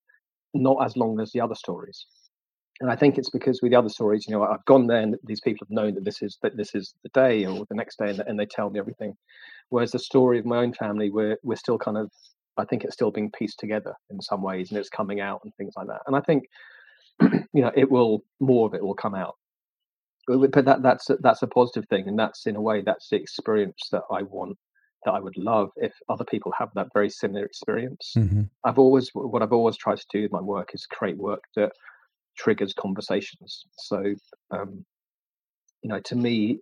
not 0.53 0.85
as 0.85 0.95
long 0.95 1.19
as 1.19 1.31
the 1.31 1.41
other 1.41 1.55
stories 1.55 2.05
and 2.79 2.91
I 2.91 2.95
think 2.95 3.17
it's 3.17 3.29
because 3.29 3.61
with 3.61 3.71
the 3.71 3.77
other 3.77 3.89
stories, 3.89 4.25
you 4.27 4.33
know, 4.33 4.43
I've 4.43 4.65
gone 4.65 4.87
there 4.87 4.99
and 4.99 5.15
these 5.23 5.41
people 5.41 5.65
have 5.65 5.75
known 5.75 5.93
that 5.95 6.05
this 6.05 6.21
is 6.21 6.37
that 6.41 6.57
this 6.57 6.73
is 6.73 6.95
the 7.03 7.09
day 7.09 7.45
or 7.45 7.65
the 7.69 7.75
next 7.75 7.99
day, 7.99 8.09
and, 8.09 8.19
and 8.21 8.39
they 8.39 8.45
tell 8.45 8.69
me 8.69 8.79
everything. 8.79 9.15
Whereas 9.69 9.91
the 9.91 9.99
story 9.99 10.39
of 10.39 10.45
my 10.45 10.57
own 10.57 10.73
family, 10.73 11.09
we're 11.09 11.37
we're 11.43 11.55
still 11.55 11.77
kind 11.77 11.97
of, 11.97 12.11
I 12.57 12.65
think 12.65 12.83
it's 12.83 12.93
still 12.93 13.11
being 13.11 13.31
pieced 13.31 13.59
together 13.59 13.93
in 14.09 14.21
some 14.21 14.41
ways, 14.41 14.69
and 14.69 14.79
it's 14.79 14.89
coming 14.89 15.21
out 15.21 15.41
and 15.43 15.53
things 15.55 15.73
like 15.77 15.87
that. 15.87 16.01
And 16.07 16.15
I 16.15 16.21
think, 16.21 16.45
you 17.21 17.61
know, 17.61 17.71
it 17.75 17.91
will 17.91 18.23
more 18.39 18.67
of 18.67 18.73
it 18.73 18.83
will 18.83 18.95
come 18.95 19.15
out. 19.15 19.35
But 20.27 20.65
that 20.65 20.81
that's 20.81 21.09
that's 21.19 21.43
a 21.43 21.47
positive 21.47 21.87
thing, 21.89 22.07
and 22.07 22.17
that's 22.17 22.47
in 22.47 22.55
a 22.55 22.61
way 22.61 22.81
that's 22.81 23.09
the 23.09 23.17
experience 23.17 23.89
that 23.91 24.03
I 24.11 24.23
want 24.23 24.57
that 25.05 25.11
I 25.11 25.19
would 25.19 25.37
love 25.37 25.69
if 25.75 25.93
other 26.09 26.23
people 26.23 26.53
have 26.57 26.69
that 26.75 26.87
very 26.93 27.09
similar 27.09 27.45
experience. 27.45 28.13
Mm-hmm. 28.17 28.43
I've 28.63 28.79
always 28.79 29.09
what 29.13 29.41
I've 29.41 29.53
always 29.53 29.77
tried 29.77 29.97
to 29.97 30.05
do 30.11 30.23
with 30.23 30.31
my 30.31 30.41
work 30.41 30.71
is 30.73 30.85
create 30.85 31.17
work 31.17 31.43
that 31.55 31.71
triggers 32.37 32.73
conversations. 32.73 33.63
So, 33.77 34.15
um, 34.51 34.85
you 35.81 35.89
know, 35.89 35.99
to 36.05 36.15
me, 36.15 36.59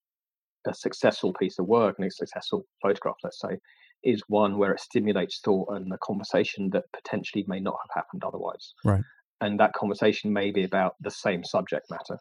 a 0.68 0.74
successful 0.74 1.34
piece 1.34 1.58
of 1.60 1.66
work 1.68 1.96
and 1.98 2.08
a 2.08 2.12
successful 2.12 2.66
photograph, 2.82 3.16
let's 3.24 3.40
say, 3.40 3.58
is 4.04 4.22
one 4.28 4.58
where 4.58 4.72
it 4.72 4.80
stimulates 4.80 5.40
thought 5.44 5.70
and 5.72 5.92
a 5.94 5.98
conversation 6.00 6.70
that 6.72 6.86
potentially 6.94 7.46
may 7.48 7.60
not 7.60 7.78
have 7.84 8.04
happened 8.04 8.24
otherwise. 8.24 8.74
Right. 8.84 9.04
And 9.42 9.60
that 9.60 9.74
conversation 9.74 10.34
may 10.34 10.52
be 10.52 10.64
about 10.64 10.96
the 11.02 11.12
same 11.12 11.44
subject 11.44 11.86
matter, 11.90 12.20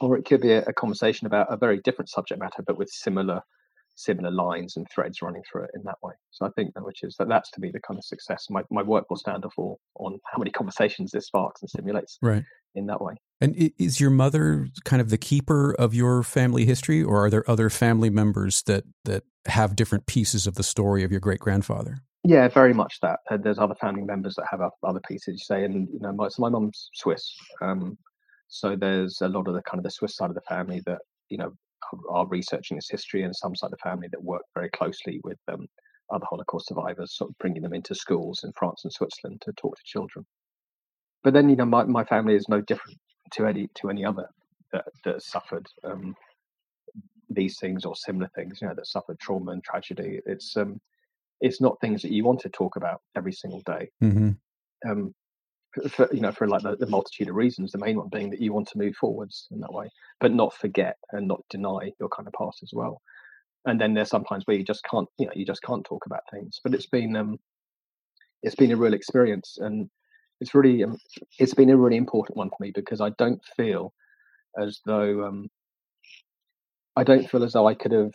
or 0.00 0.16
it 0.16 0.24
could 0.24 0.40
be 0.40 0.52
a, 0.52 0.62
a 0.62 0.72
conversation 0.72 1.26
about 1.26 1.52
a 1.52 1.56
very 1.56 1.80
different 1.80 2.08
subject 2.08 2.40
matter, 2.40 2.62
but 2.66 2.78
with 2.78 2.90
similar 2.90 3.40
similar 3.96 4.30
lines 4.30 4.76
and 4.76 4.86
threads 4.90 5.22
running 5.22 5.42
through 5.50 5.64
it 5.64 5.70
in 5.74 5.82
that 5.84 5.96
way. 6.02 6.12
So 6.30 6.46
I 6.46 6.50
think 6.50 6.74
that 6.74 6.84
which 6.84 7.02
is 7.02 7.16
that 7.18 7.28
that's 7.28 7.50
to 7.52 7.60
me 7.60 7.70
the 7.72 7.80
kind 7.80 7.98
of 7.98 8.04
success 8.04 8.46
my, 8.50 8.62
my 8.70 8.82
work 8.82 9.08
will 9.08 9.16
stand 9.16 9.44
for 9.54 9.76
on 9.96 10.18
how 10.26 10.38
many 10.38 10.50
conversations 10.52 11.12
this 11.12 11.26
sparks 11.26 11.62
and 11.62 11.70
stimulates 11.70 12.18
right. 12.22 12.44
in 12.74 12.86
that 12.86 13.00
way. 13.00 13.14
And 13.40 13.72
is 13.78 14.00
your 14.00 14.10
mother 14.10 14.68
kind 14.84 15.00
of 15.00 15.10
the 15.10 15.18
keeper 15.18 15.74
of 15.74 15.94
your 15.94 16.22
family 16.22 16.64
history 16.64 17.02
or 17.02 17.24
are 17.24 17.30
there 17.30 17.48
other 17.48 17.70
family 17.70 18.10
members 18.10 18.62
that 18.62 18.84
that 19.04 19.24
have 19.46 19.76
different 19.76 20.06
pieces 20.06 20.46
of 20.46 20.54
the 20.54 20.62
story 20.62 21.04
of 21.04 21.10
your 21.10 21.20
great 21.20 21.40
grandfather? 21.40 21.98
Yeah, 22.26 22.48
very 22.48 22.72
much 22.72 23.00
that. 23.02 23.20
There's 23.42 23.58
other 23.58 23.74
family 23.74 24.02
members 24.02 24.34
that 24.36 24.46
have 24.50 24.62
other 24.82 25.00
pieces. 25.06 25.46
Say, 25.46 25.62
and 25.62 25.86
you 25.92 26.00
know, 26.00 26.12
my, 26.12 26.28
so 26.28 26.40
my 26.40 26.48
mum's 26.48 26.88
Swiss, 26.94 27.30
um, 27.60 27.98
so 28.48 28.76
there's 28.76 29.20
a 29.20 29.28
lot 29.28 29.46
of 29.46 29.54
the 29.54 29.62
kind 29.62 29.78
of 29.78 29.84
the 29.84 29.90
Swiss 29.90 30.16
side 30.16 30.30
of 30.30 30.34
the 30.34 30.40
family 30.42 30.80
that 30.86 31.00
you 31.28 31.36
know 31.36 31.52
are 32.10 32.26
researching 32.26 32.76
its 32.76 32.90
history, 32.90 33.22
and 33.22 33.34
some 33.34 33.54
side 33.54 33.68
of 33.68 33.72
the 33.72 33.88
family 33.88 34.08
that 34.10 34.22
work 34.22 34.42
very 34.54 34.70
closely 34.70 35.20
with 35.24 35.38
um, 35.48 35.66
other 36.12 36.26
Holocaust 36.28 36.68
survivors, 36.68 37.16
sort 37.16 37.30
of 37.30 37.38
bringing 37.38 37.62
them 37.62 37.74
into 37.74 37.94
schools 37.94 38.42
in 38.44 38.52
France 38.56 38.82
and 38.84 38.92
Switzerland 38.92 39.42
to 39.42 39.52
talk 39.52 39.76
to 39.76 39.82
children. 39.84 40.24
But 41.22 41.32
then, 41.32 41.48
you 41.48 41.56
know, 41.56 41.64
my, 41.64 41.84
my 41.84 42.04
family 42.04 42.34
is 42.34 42.48
no 42.48 42.60
different 42.60 42.98
to 43.32 43.46
any 43.46 43.68
to 43.76 43.90
any 43.90 44.04
other 44.04 44.28
that 44.72 44.84
that 45.04 45.22
suffered 45.22 45.66
um, 45.82 46.14
these 47.30 47.58
things 47.58 47.84
or 47.84 47.96
similar 47.96 48.30
things. 48.34 48.58
You 48.60 48.68
know, 48.68 48.74
that 48.74 48.86
suffered 48.86 49.18
trauma 49.18 49.52
and 49.52 49.64
tragedy. 49.64 50.20
It's 50.26 50.56
um, 50.56 50.80
it's 51.40 51.60
not 51.60 51.80
things 51.80 52.02
that 52.02 52.12
you 52.12 52.24
want 52.24 52.40
to 52.40 52.48
talk 52.50 52.76
about 52.76 53.00
every 53.16 53.32
single 53.32 53.62
day. 53.64 53.88
Mm-hmm. 54.02 54.30
Um, 54.88 55.14
for 55.90 56.08
you 56.12 56.20
know 56.20 56.32
for 56.32 56.46
like 56.46 56.62
the, 56.62 56.76
the, 56.76 56.86
multitude 56.86 57.28
of 57.28 57.34
reasons 57.34 57.72
the 57.72 57.78
main 57.78 57.96
one 57.96 58.08
being 58.08 58.30
that 58.30 58.40
you 58.40 58.52
want 58.52 58.68
to 58.68 58.78
move 58.78 58.94
forwards 58.96 59.48
in 59.50 59.60
that 59.60 59.72
way 59.72 59.88
but 60.20 60.32
not 60.32 60.54
forget 60.54 60.96
and 61.12 61.26
not 61.26 61.42
deny 61.50 61.90
your 61.98 62.08
kind 62.08 62.26
of 62.26 62.32
past 62.34 62.62
as 62.62 62.70
well. 62.72 63.00
And 63.66 63.80
then 63.80 63.94
there's 63.94 64.10
sometimes 64.10 64.44
where 64.46 64.56
you 64.56 64.64
just 64.64 64.84
can't 64.84 65.08
you 65.18 65.26
know 65.26 65.32
you 65.34 65.46
just 65.46 65.62
can't 65.62 65.84
talk 65.84 66.06
about 66.06 66.20
things 66.30 66.60
but 66.62 66.74
it's 66.74 66.86
been 66.86 67.16
um 67.16 67.38
it's 68.42 68.54
been 68.54 68.72
a 68.72 68.76
real 68.76 68.94
experience 68.94 69.56
and 69.58 69.88
it's 70.40 70.54
really 70.54 70.84
um, 70.84 70.98
it's 71.38 71.54
been 71.54 71.70
a 71.70 71.76
really 71.76 71.96
important 71.96 72.36
one 72.36 72.50
for 72.50 72.56
me 72.60 72.70
because 72.74 73.00
i 73.00 73.08
don't 73.16 73.40
feel 73.56 73.92
as 74.60 74.80
though 74.84 75.24
um 75.24 75.48
i 76.96 77.02
don't 77.02 77.30
feel 77.30 77.42
as 77.42 77.54
though 77.54 77.66
i 77.66 77.74
could 77.74 77.92
have 77.92 78.12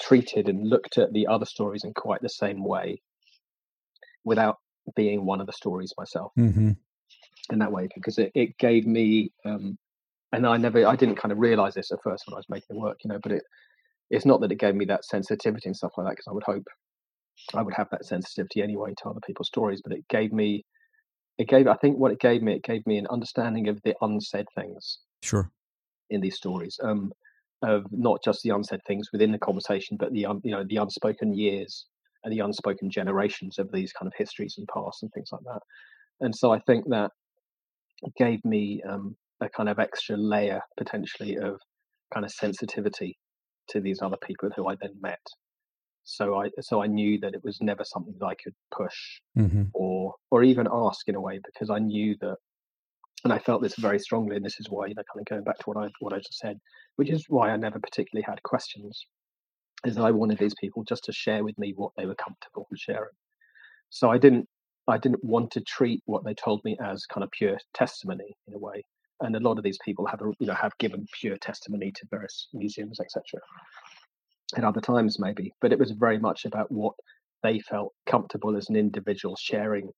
treated 0.00 0.48
and 0.48 0.68
looked 0.68 0.98
at 0.98 1.12
the 1.12 1.26
other 1.26 1.46
stories 1.46 1.84
in 1.84 1.94
quite 1.94 2.20
the 2.20 2.28
same 2.28 2.62
way 2.62 3.00
without 4.24 4.58
being 4.96 5.24
one 5.24 5.40
of 5.40 5.46
the 5.46 5.52
stories 5.52 5.92
myself 5.98 6.32
mm-hmm. 6.38 6.72
in 7.50 7.58
that 7.58 7.72
way 7.72 7.88
because 7.94 8.18
it, 8.18 8.32
it 8.34 8.58
gave 8.58 8.86
me 8.86 9.32
um, 9.44 9.78
and 10.32 10.46
I 10.46 10.56
never 10.56 10.86
I 10.86 10.96
didn't 10.96 11.16
kind 11.16 11.32
of 11.32 11.38
realize 11.38 11.74
this 11.74 11.92
at 11.92 12.02
first 12.02 12.24
when 12.26 12.34
I 12.34 12.38
was 12.38 12.48
making 12.48 12.66
the 12.70 12.80
work, 12.80 12.98
you 13.04 13.10
know, 13.10 13.18
but 13.22 13.32
it 13.32 13.42
it's 14.10 14.26
not 14.26 14.40
that 14.40 14.52
it 14.52 14.58
gave 14.58 14.74
me 14.74 14.84
that 14.86 15.04
sensitivity 15.04 15.68
and 15.68 15.76
stuff 15.76 15.92
like 15.96 16.06
that 16.06 16.12
because 16.12 16.26
I 16.28 16.32
would 16.32 16.42
hope 16.44 16.66
I 17.54 17.62
would 17.62 17.74
have 17.74 17.88
that 17.90 18.04
sensitivity 18.04 18.62
anyway 18.62 18.94
to 18.98 19.08
other 19.08 19.20
people's 19.26 19.48
stories, 19.48 19.80
but 19.82 19.92
it 19.92 20.06
gave 20.08 20.32
me 20.32 20.64
it 21.38 21.48
gave 21.48 21.66
I 21.66 21.76
think 21.76 21.98
what 21.98 22.12
it 22.12 22.20
gave 22.20 22.42
me 22.42 22.54
it 22.54 22.64
gave 22.64 22.86
me 22.86 22.98
an 22.98 23.06
understanding 23.10 23.68
of 23.68 23.80
the 23.84 23.94
unsaid 24.00 24.46
things. 24.54 24.98
Sure. 25.22 25.50
In 26.10 26.20
these 26.20 26.36
stories. 26.36 26.78
Um 26.82 27.12
of 27.62 27.84
not 27.92 28.24
just 28.24 28.42
the 28.42 28.50
unsaid 28.50 28.80
things 28.88 29.10
within 29.12 29.30
the 29.30 29.38
conversation, 29.38 29.96
but 29.96 30.12
the 30.12 30.26
un, 30.26 30.40
you 30.42 30.50
know 30.50 30.64
the 30.68 30.76
unspoken 30.76 31.32
years 31.34 31.86
the 32.30 32.40
unspoken 32.40 32.90
generations 32.90 33.58
of 33.58 33.70
these 33.72 33.92
kind 33.92 34.06
of 34.06 34.14
histories 34.16 34.56
and 34.58 34.68
past 34.72 35.02
and 35.02 35.12
things 35.12 35.30
like 35.32 35.42
that. 35.44 35.60
And 36.20 36.34
so 36.34 36.52
I 36.52 36.60
think 36.60 36.88
that 36.88 37.10
gave 38.16 38.44
me 38.44 38.82
um, 38.88 39.16
a 39.40 39.48
kind 39.48 39.68
of 39.68 39.78
extra 39.78 40.16
layer 40.16 40.60
potentially 40.76 41.36
of 41.36 41.60
kind 42.12 42.24
of 42.24 42.32
sensitivity 42.32 43.18
to 43.68 43.80
these 43.80 44.02
other 44.02 44.16
people 44.22 44.50
who 44.54 44.68
I 44.68 44.76
then 44.80 44.94
met. 45.00 45.20
So 46.04 46.40
I 46.40 46.50
so 46.60 46.82
I 46.82 46.88
knew 46.88 47.18
that 47.20 47.34
it 47.34 47.44
was 47.44 47.58
never 47.60 47.84
something 47.84 48.14
that 48.18 48.26
I 48.26 48.34
could 48.34 48.54
push 48.76 49.20
hmm 49.34 49.64
or 49.72 50.14
or 50.30 50.42
even 50.42 50.66
ask 50.70 51.08
in 51.08 51.14
a 51.14 51.20
way 51.20 51.40
because 51.44 51.70
I 51.70 51.78
knew 51.78 52.16
that 52.20 52.36
and 53.24 53.32
I 53.32 53.38
felt 53.38 53.62
this 53.62 53.76
very 53.76 54.00
strongly 54.00 54.36
and 54.36 54.44
this 54.44 54.58
is 54.58 54.68
why 54.68 54.86
you 54.86 54.94
know 54.94 55.02
kind 55.12 55.20
of 55.20 55.26
going 55.26 55.44
back 55.44 55.58
to 55.58 55.64
what 55.66 55.76
I 55.76 55.88
what 56.00 56.12
I 56.12 56.18
just 56.18 56.38
said 56.38 56.58
which 56.96 57.10
is 57.10 57.24
why 57.28 57.50
I 57.50 57.56
never 57.56 57.78
particularly 57.78 58.24
had 58.28 58.42
questions 58.42 59.06
is 59.86 59.96
that 59.96 60.04
I 60.04 60.10
wanted 60.10 60.38
these 60.38 60.54
people 60.60 60.84
just 60.84 61.04
to 61.04 61.12
share 61.12 61.44
with 61.44 61.58
me 61.58 61.72
what 61.76 61.92
they 61.96 62.06
were 62.06 62.14
comfortable 62.14 62.66
with 62.70 62.80
sharing. 62.80 63.14
So 63.90 64.10
I 64.10 64.18
didn't 64.18 64.48
I 64.88 64.98
didn't 64.98 65.24
want 65.24 65.52
to 65.52 65.60
treat 65.60 66.02
what 66.06 66.24
they 66.24 66.34
told 66.34 66.64
me 66.64 66.76
as 66.82 67.06
kind 67.06 67.22
of 67.24 67.30
pure 67.30 67.58
testimony 67.74 68.36
in 68.48 68.54
a 68.54 68.58
way. 68.58 68.84
And 69.20 69.36
a 69.36 69.40
lot 69.40 69.58
of 69.58 69.64
these 69.64 69.78
people 69.84 70.06
have 70.06 70.20
you 70.38 70.46
know 70.46 70.54
have 70.54 70.76
given 70.78 71.06
pure 71.20 71.36
testimony 71.36 71.92
to 71.92 72.06
various 72.10 72.48
museums 72.52 73.00
etc 73.00 73.40
at 74.56 74.64
other 74.64 74.80
times 74.80 75.18
maybe. 75.18 75.52
But 75.60 75.72
it 75.72 75.78
was 75.78 75.92
very 75.92 76.18
much 76.18 76.44
about 76.44 76.70
what 76.70 76.94
they 77.42 77.60
felt 77.60 77.92
comfortable 78.06 78.56
as 78.56 78.68
an 78.68 78.76
individual 78.76 79.36
sharing 79.36 79.90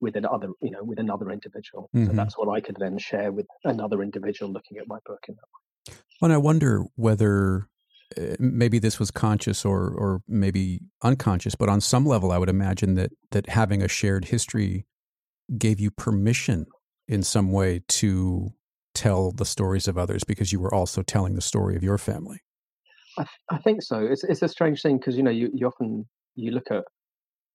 with 0.00 0.16
another 0.16 0.48
you 0.62 0.70
know 0.70 0.84
with 0.84 0.98
another 0.98 1.30
individual. 1.30 1.90
So 1.94 2.12
hmm 2.12 2.16
that's 2.16 2.38
what 2.38 2.48
i 2.48 2.60
could 2.60 2.76
then 2.78 2.98
share 2.98 3.32
with 3.32 3.46
another 3.64 4.02
individual 4.02 4.52
looking 4.52 4.78
at 4.78 4.88
my 4.88 4.98
book 5.06 5.24
in 5.28 5.34
that 5.36 5.48
And 6.22 6.32
I 6.32 6.38
wonder 6.38 6.84
whether 6.96 7.68
maybe 8.38 8.78
this 8.78 8.98
was 8.98 9.10
conscious 9.10 9.64
or 9.64 9.88
or 9.88 10.22
maybe 10.28 10.80
unconscious, 11.02 11.54
but 11.54 11.68
on 11.68 11.80
some 11.80 12.06
level, 12.06 12.32
I 12.32 12.38
would 12.38 12.48
imagine 12.48 12.94
that 12.94 13.12
that 13.30 13.48
having 13.48 13.82
a 13.82 13.88
shared 13.88 14.26
history 14.26 14.86
gave 15.58 15.80
you 15.80 15.90
permission 15.90 16.66
in 17.08 17.22
some 17.22 17.52
way 17.52 17.82
to 17.88 18.50
tell 18.94 19.30
the 19.30 19.44
stories 19.44 19.86
of 19.86 19.98
others 19.98 20.24
because 20.24 20.52
you 20.52 20.58
were 20.58 20.74
also 20.74 21.02
telling 21.02 21.34
the 21.34 21.40
story 21.40 21.76
of 21.76 21.82
your 21.82 21.98
family. 21.98 22.40
i, 23.18 23.22
th- 23.22 23.40
I 23.50 23.58
think 23.58 23.82
so 23.82 24.00
it's, 24.00 24.24
it's 24.24 24.42
a 24.42 24.48
strange 24.48 24.82
thing 24.82 24.98
because 24.98 25.16
you 25.16 25.22
know 25.22 25.30
you, 25.30 25.50
you 25.52 25.66
often 25.66 26.06
you 26.34 26.50
look 26.50 26.70
at 26.70 26.84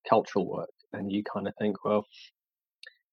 cultural 0.08 0.48
work 0.48 0.70
and 0.94 1.12
you 1.12 1.24
kind 1.24 1.48
of 1.48 1.54
think 1.60 1.84
well 1.84 2.06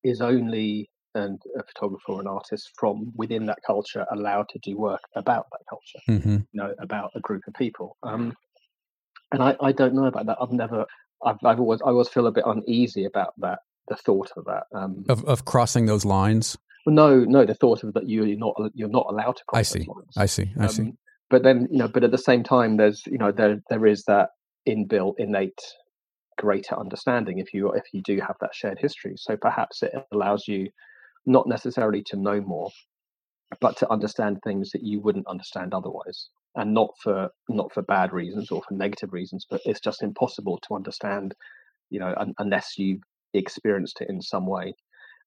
is 0.05 0.21
only 0.21 0.89
and 1.15 1.41
a 1.59 1.63
photographer 1.63 2.13
or 2.13 2.21
an 2.21 2.27
artist 2.27 2.71
from 2.79 3.11
within 3.17 3.47
that 3.47 3.59
culture 3.67 4.05
allowed 4.13 4.47
to 4.51 4.59
do 4.61 4.77
work 4.77 5.01
about 5.17 5.47
that 5.53 5.61
culture 5.69 6.23
hmm 6.23 6.37
you 6.53 6.61
know 6.61 6.73
about 6.81 7.11
a 7.15 7.21
group 7.21 7.43
of 7.49 7.55
people 7.55 7.97
um 8.03 8.33
and 9.33 9.43
i 9.43 9.57
i 9.61 9.73
don't 9.73 9.95
know 9.95 10.05
about 10.05 10.27
that 10.27 10.37
i've 10.41 10.53
never 10.53 10.85
i've, 11.25 11.37
I've 11.45 11.61
always 11.61 11.81
i 11.83 11.87
always 11.89 12.09
feel 12.09 12.27
a 12.27 12.33
bit 12.33 12.45
uneasy 12.47 13.05
about 13.05 13.33
that 13.39 13.61
the 13.89 13.97
thought 13.97 14.31
of 14.37 14.45
that 14.45 14.65
um 14.75 15.05
Of 15.09 15.25
of 15.25 15.45
crossing 15.45 15.87
those 15.87 16.05
lines. 16.05 16.57
well, 16.85 16.95
no 16.95 17.21
no 17.25 17.45
the 17.47 17.55
thought 17.55 17.83
of 17.85 17.95
that 17.95 18.07
you- 18.07 18.25
you're 18.25 18.39
not 18.39 18.55
you're 18.75 18.89
not 18.89 19.07
allowed 19.09 19.37
to 19.37 19.43
I 19.53 19.59
cross 19.63 19.71
those 19.73 19.83
see. 19.85 19.89
I 20.17 20.27
see. 20.27 20.53
I 20.61 20.67
see. 20.67 20.83
Um, 20.83 20.99
but 21.31 21.43
then 21.43 21.69
you 21.71 21.79
know 21.79 21.89
but 21.89 22.05
at 22.05 22.11
the 22.11 22.19
same 22.19 22.43
time 22.43 22.77
there's 22.77 23.03
you 23.07 23.19
know 23.19 23.33
there 23.33 23.61
there 23.71 23.87
is 23.87 24.05
that 24.05 24.31
inbuilt 24.69 25.15
innate 25.19 25.61
greater 26.37 26.79
understanding 26.79 27.39
if 27.39 27.53
you 27.55 27.73
if 27.73 27.85
you 27.93 28.01
do 28.03 28.21
have 28.21 28.37
that 28.41 28.55
shared 28.55 28.79
history 28.79 29.15
so 29.17 29.37
perhaps 29.37 29.83
it 29.83 29.93
allows 30.13 30.47
you 30.47 30.69
not 31.29 31.47
necessarily 31.47 32.03
to 32.03 32.17
know 32.17 32.41
more 32.41 32.71
but 33.61 33.77
to 33.79 33.91
understand 33.91 34.39
things 34.43 34.71
that 34.71 34.83
you 34.83 35.01
wouldn't 35.01 35.27
understand 35.27 35.73
otherwise. 35.73 36.29
And 36.55 36.75
not 36.75 36.91
for 37.03 37.31
not 37.49 37.73
for 37.73 37.83
bad 37.83 38.13
reasons 38.13 38.51
or 38.51 38.63
for 38.63 38.75
negative 38.75 39.13
reasons 39.13 39.47
but 39.49 39.61
it's 39.65 39.81
just 39.81 40.03
impossible 40.03 40.59
to 40.67 40.75
understand 40.75 41.35
you 41.91 42.01
know 42.01 42.15
un- 42.17 42.35
unless 42.39 42.79
you've 42.79 43.03
experienced 43.35 44.01
it 44.01 44.09
in 44.09 44.21
some 44.21 44.47
way. 44.47 44.75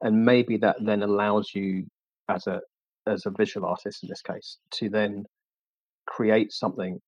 And 0.01 0.25
maybe 0.25 0.57
that 0.57 0.77
then 0.83 1.03
allows 1.03 1.51
you 1.53 1.85
as 2.27 2.47
a 2.47 2.59
as 3.07 3.25
a 3.25 3.31
visual 3.31 3.67
artist 3.67 4.03
in 4.03 4.09
this 4.09 4.21
case 4.21 4.57
to 4.71 4.89
then 4.89 5.25
create 6.07 6.51
something 6.51 6.99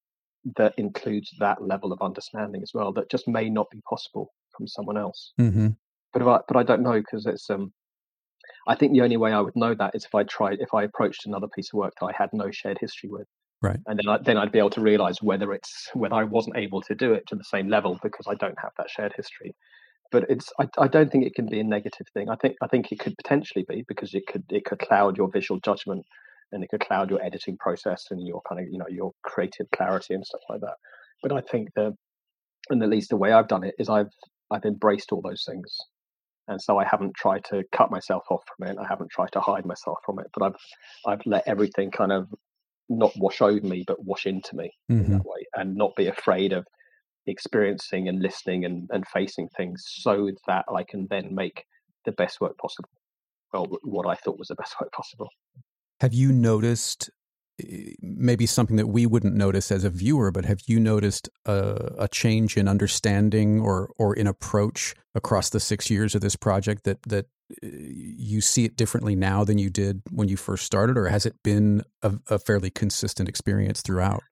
that 0.58 0.74
includes 0.78 1.32
that 1.40 1.62
level 1.62 1.92
of 1.92 2.02
understanding 2.02 2.62
as 2.62 2.72
well 2.74 2.92
that 2.94 3.10
just 3.10 3.28
may 3.28 3.50
not 3.50 3.70
be 3.72 3.80
possible 3.90 4.32
from 4.56 4.68
someone 4.68 4.98
else. 4.98 5.34
Hmm 5.38 5.70
but 6.14 6.22
I, 6.22 6.40
but 6.48 6.58
I 6.58 6.64
don't 6.64 6.84
know 6.84 7.00
because 7.00 7.26
it's 7.26 7.50
um 7.50 7.74
I 8.68 8.76
think 8.76 8.94
the 8.94 9.02
only 9.02 9.18
way 9.18 9.34
I 9.34 9.42
would 9.42 9.56
know 9.56 9.76
that 9.76 9.96
is 9.96 10.06
if 10.06 10.16
I 10.16 10.24
tried 10.24 10.60
if 10.60 10.74
I 10.74 10.84
approached 10.84 11.26
another 11.26 11.48
piece 11.48 11.70
of 11.74 11.78
work 11.78 11.94
that 12.00 12.06
I 12.08 12.12
had 12.18 12.30
no 12.34 12.52
shared 12.52 12.78
history 12.80 13.10
with. 13.10 13.28
Right. 13.62 13.80
and 13.88 13.98
then 13.98 14.10
I, 14.10 14.18
then 14.22 14.38
I'd 14.38 14.52
be 14.52 14.60
able 14.60 14.72
to 14.72 14.82
realize 14.82 15.22
whether 15.22 15.54
it's 15.54 15.90
whether 15.94 16.16
I 16.16 16.26
wasn't 16.26 16.58
able 16.58 16.82
to 16.82 16.96
do 16.96 17.14
it 17.14 17.26
to 17.28 17.36
the 17.36 17.46
same 17.46 17.70
level 17.70 17.98
because 18.04 18.28
I 18.28 18.36
don't 18.36 18.60
have 18.62 18.74
that 18.78 18.90
shared 18.90 19.14
history. 19.16 19.56
But 20.12 20.26
it's 20.30 20.52
I, 20.60 20.68
I 20.78 20.88
don't 20.88 21.12
think 21.12 21.26
it 21.26 21.34
can 21.34 21.48
be 21.48 21.62
a 21.62 21.64
negative 21.64 22.08
thing. 22.14 22.30
I 22.30 22.36
think 22.36 22.56
I 22.62 22.68
think 22.68 22.92
it 22.92 23.00
could 23.00 23.16
potentially 23.18 23.66
be 23.68 23.86
because 23.88 24.14
it 24.14 24.28
could 24.28 24.44
it 24.50 24.66
could 24.66 24.80
cloud 24.80 25.18
your 25.18 25.30
visual 25.32 25.60
judgment 25.62 26.06
and 26.52 26.64
it 26.64 26.70
could 26.70 26.82
cloud 26.82 27.10
your 27.10 27.24
editing 27.24 27.58
process 27.58 28.08
and 28.12 28.28
your 28.28 28.42
kind 28.48 28.62
of 28.62 28.68
you 28.70 28.78
know 28.78 28.88
your 28.90 29.12
creative 29.24 29.68
clarity 29.72 30.14
and 30.14 30.26
stuff 30.26 30.42
like 30.50 30.62
that. 30.62 30.76
But 31.22 31.32
I 31.32 31.42
think 31.42 31.70
that 31.76 31.94
and 32.70 32.84
at 32.84 32.90
least 32.90 33.10
the 33.10 33.18
way 33.18 33.32
I've 33.32 33.48
done 33.48 33.64
it 33.64 33.76
is 33.80 33.90
I've 33.90 34.12
I've 34.52 34.66
embraced 34.66 35.12
all 35.12 35.22
those 35.22 35.46
things 35.48 35.78
and 36.48 36.62
so 36.62 36.78
I 36.78 36.86
haven't 36.86 37.16
tried 37.16 37.44
to 37.46 37.64
cut 37.72 37.92
myself 37.92 38.24
off 38.30 38.44
from 38.56 38.68
it. 38.68 38.78
I 38.78 38.88
haven't 38.88 39.12
tried 39.12 39.32
to 39.34 39.40
hide 39.40 39.66
myself 39.66 40.00
from 40.06 40.20
it, 40.20 40.28
but 40.34 40.44
I've 40.44 40.56
I've 41.08 41.26
let 41.26 41.48
everything 41.48 41.92
kind 41.92 42.12
of 42.12 42.28
not 42.90 43.14
wash 43.18 43.42
over 43.42 43.66
me, 43.66 43.84
but 43.88 44.04
wash 44.04 44.26
into 44.26 44.56
me 44.56 44.72
in 44.90 44.98
hmm 44.98 45.12
that 45.12 45.26
way, 45.26 45.46
and 45.56 45.76
not 45.76 45.96
be 45.96 46.08
afraid 46.08 46.54
of 46.54 46.66
experiencing 47.26 48.10
and 48.10 48.22
listening 48.22 48.66
and, 48.66 48.90
and 48.92 49.08
facing 49.08 49.48
things, 49.56 49.84
so 49.88 50.30
that 50.48 50.66
I 50.74 50.84
can 50.84 51.08
then 51.10 51.34
make 51.34 51.64
the 52.06 52.12
best 52.12 52.42
work 52.42 52.58
possible. 52.58 52.90
Well, 53.54 53.68
what 53.84 54.08
I 54.08 54.16
thought 54.16 54.38
was 54.38 54.50
the 54.50 54.56
best 54.56 54.76
work 54.82 54.92
possible. 54.92 55.30
Have 56.02 56.14
you 56.14 56.34
noticed 56.34 57.10
maybe 58.02 58.46
something 58.46 58.78
that 58.78 58.88
we 58.88 59.06
wouldn't 59.06 59.36
notice 59.36 59.72
as 59.72 59.84
a 59.84 59.90
viewer, 59.90 60.32
but 60.32 60.46
have 60.46 60.62
you 60.66 60.80
noticed 60.80 61.30
a, 61.46 61.94
a 62.00 62.08
change 62.08 62.58
in 62.58 62.68
understanding 62.68 63.62
or 63.62 63.92
or 63.98 64.16
in 64.16 64.28
approach 64.28 64.96
across 65.14 65.50
the 65.50 65.60
six 65.60 65.90
years 65.90 66.16
of 66.16 66.22
this 66.22 66.36
project 66.36 66.84
that 66.84 67.02
that 67.04 67.28
eh, 67.64 67.70
you 67.72 68.42
see 68.42 68.66
it 68.66 68.76
differently 68.76 69.16
now 69.16 69.44
than 69.44 69.58
you 69.58 69.70
did 69.70 70.02
when 70.10 70.28
you 70.28 70.38
first 70.38 70.66
started, 70.66 70.98
or 70.98 71.08
has 71.08 71.26
it 71.26 71.36
been 71.44 71.84
a, 72.02 72.14
a 72.30 72.40
fairly 72.40 72.70
consistent 72.70 73.30
experience 73.30 73.82
throughout? 73.82 74.24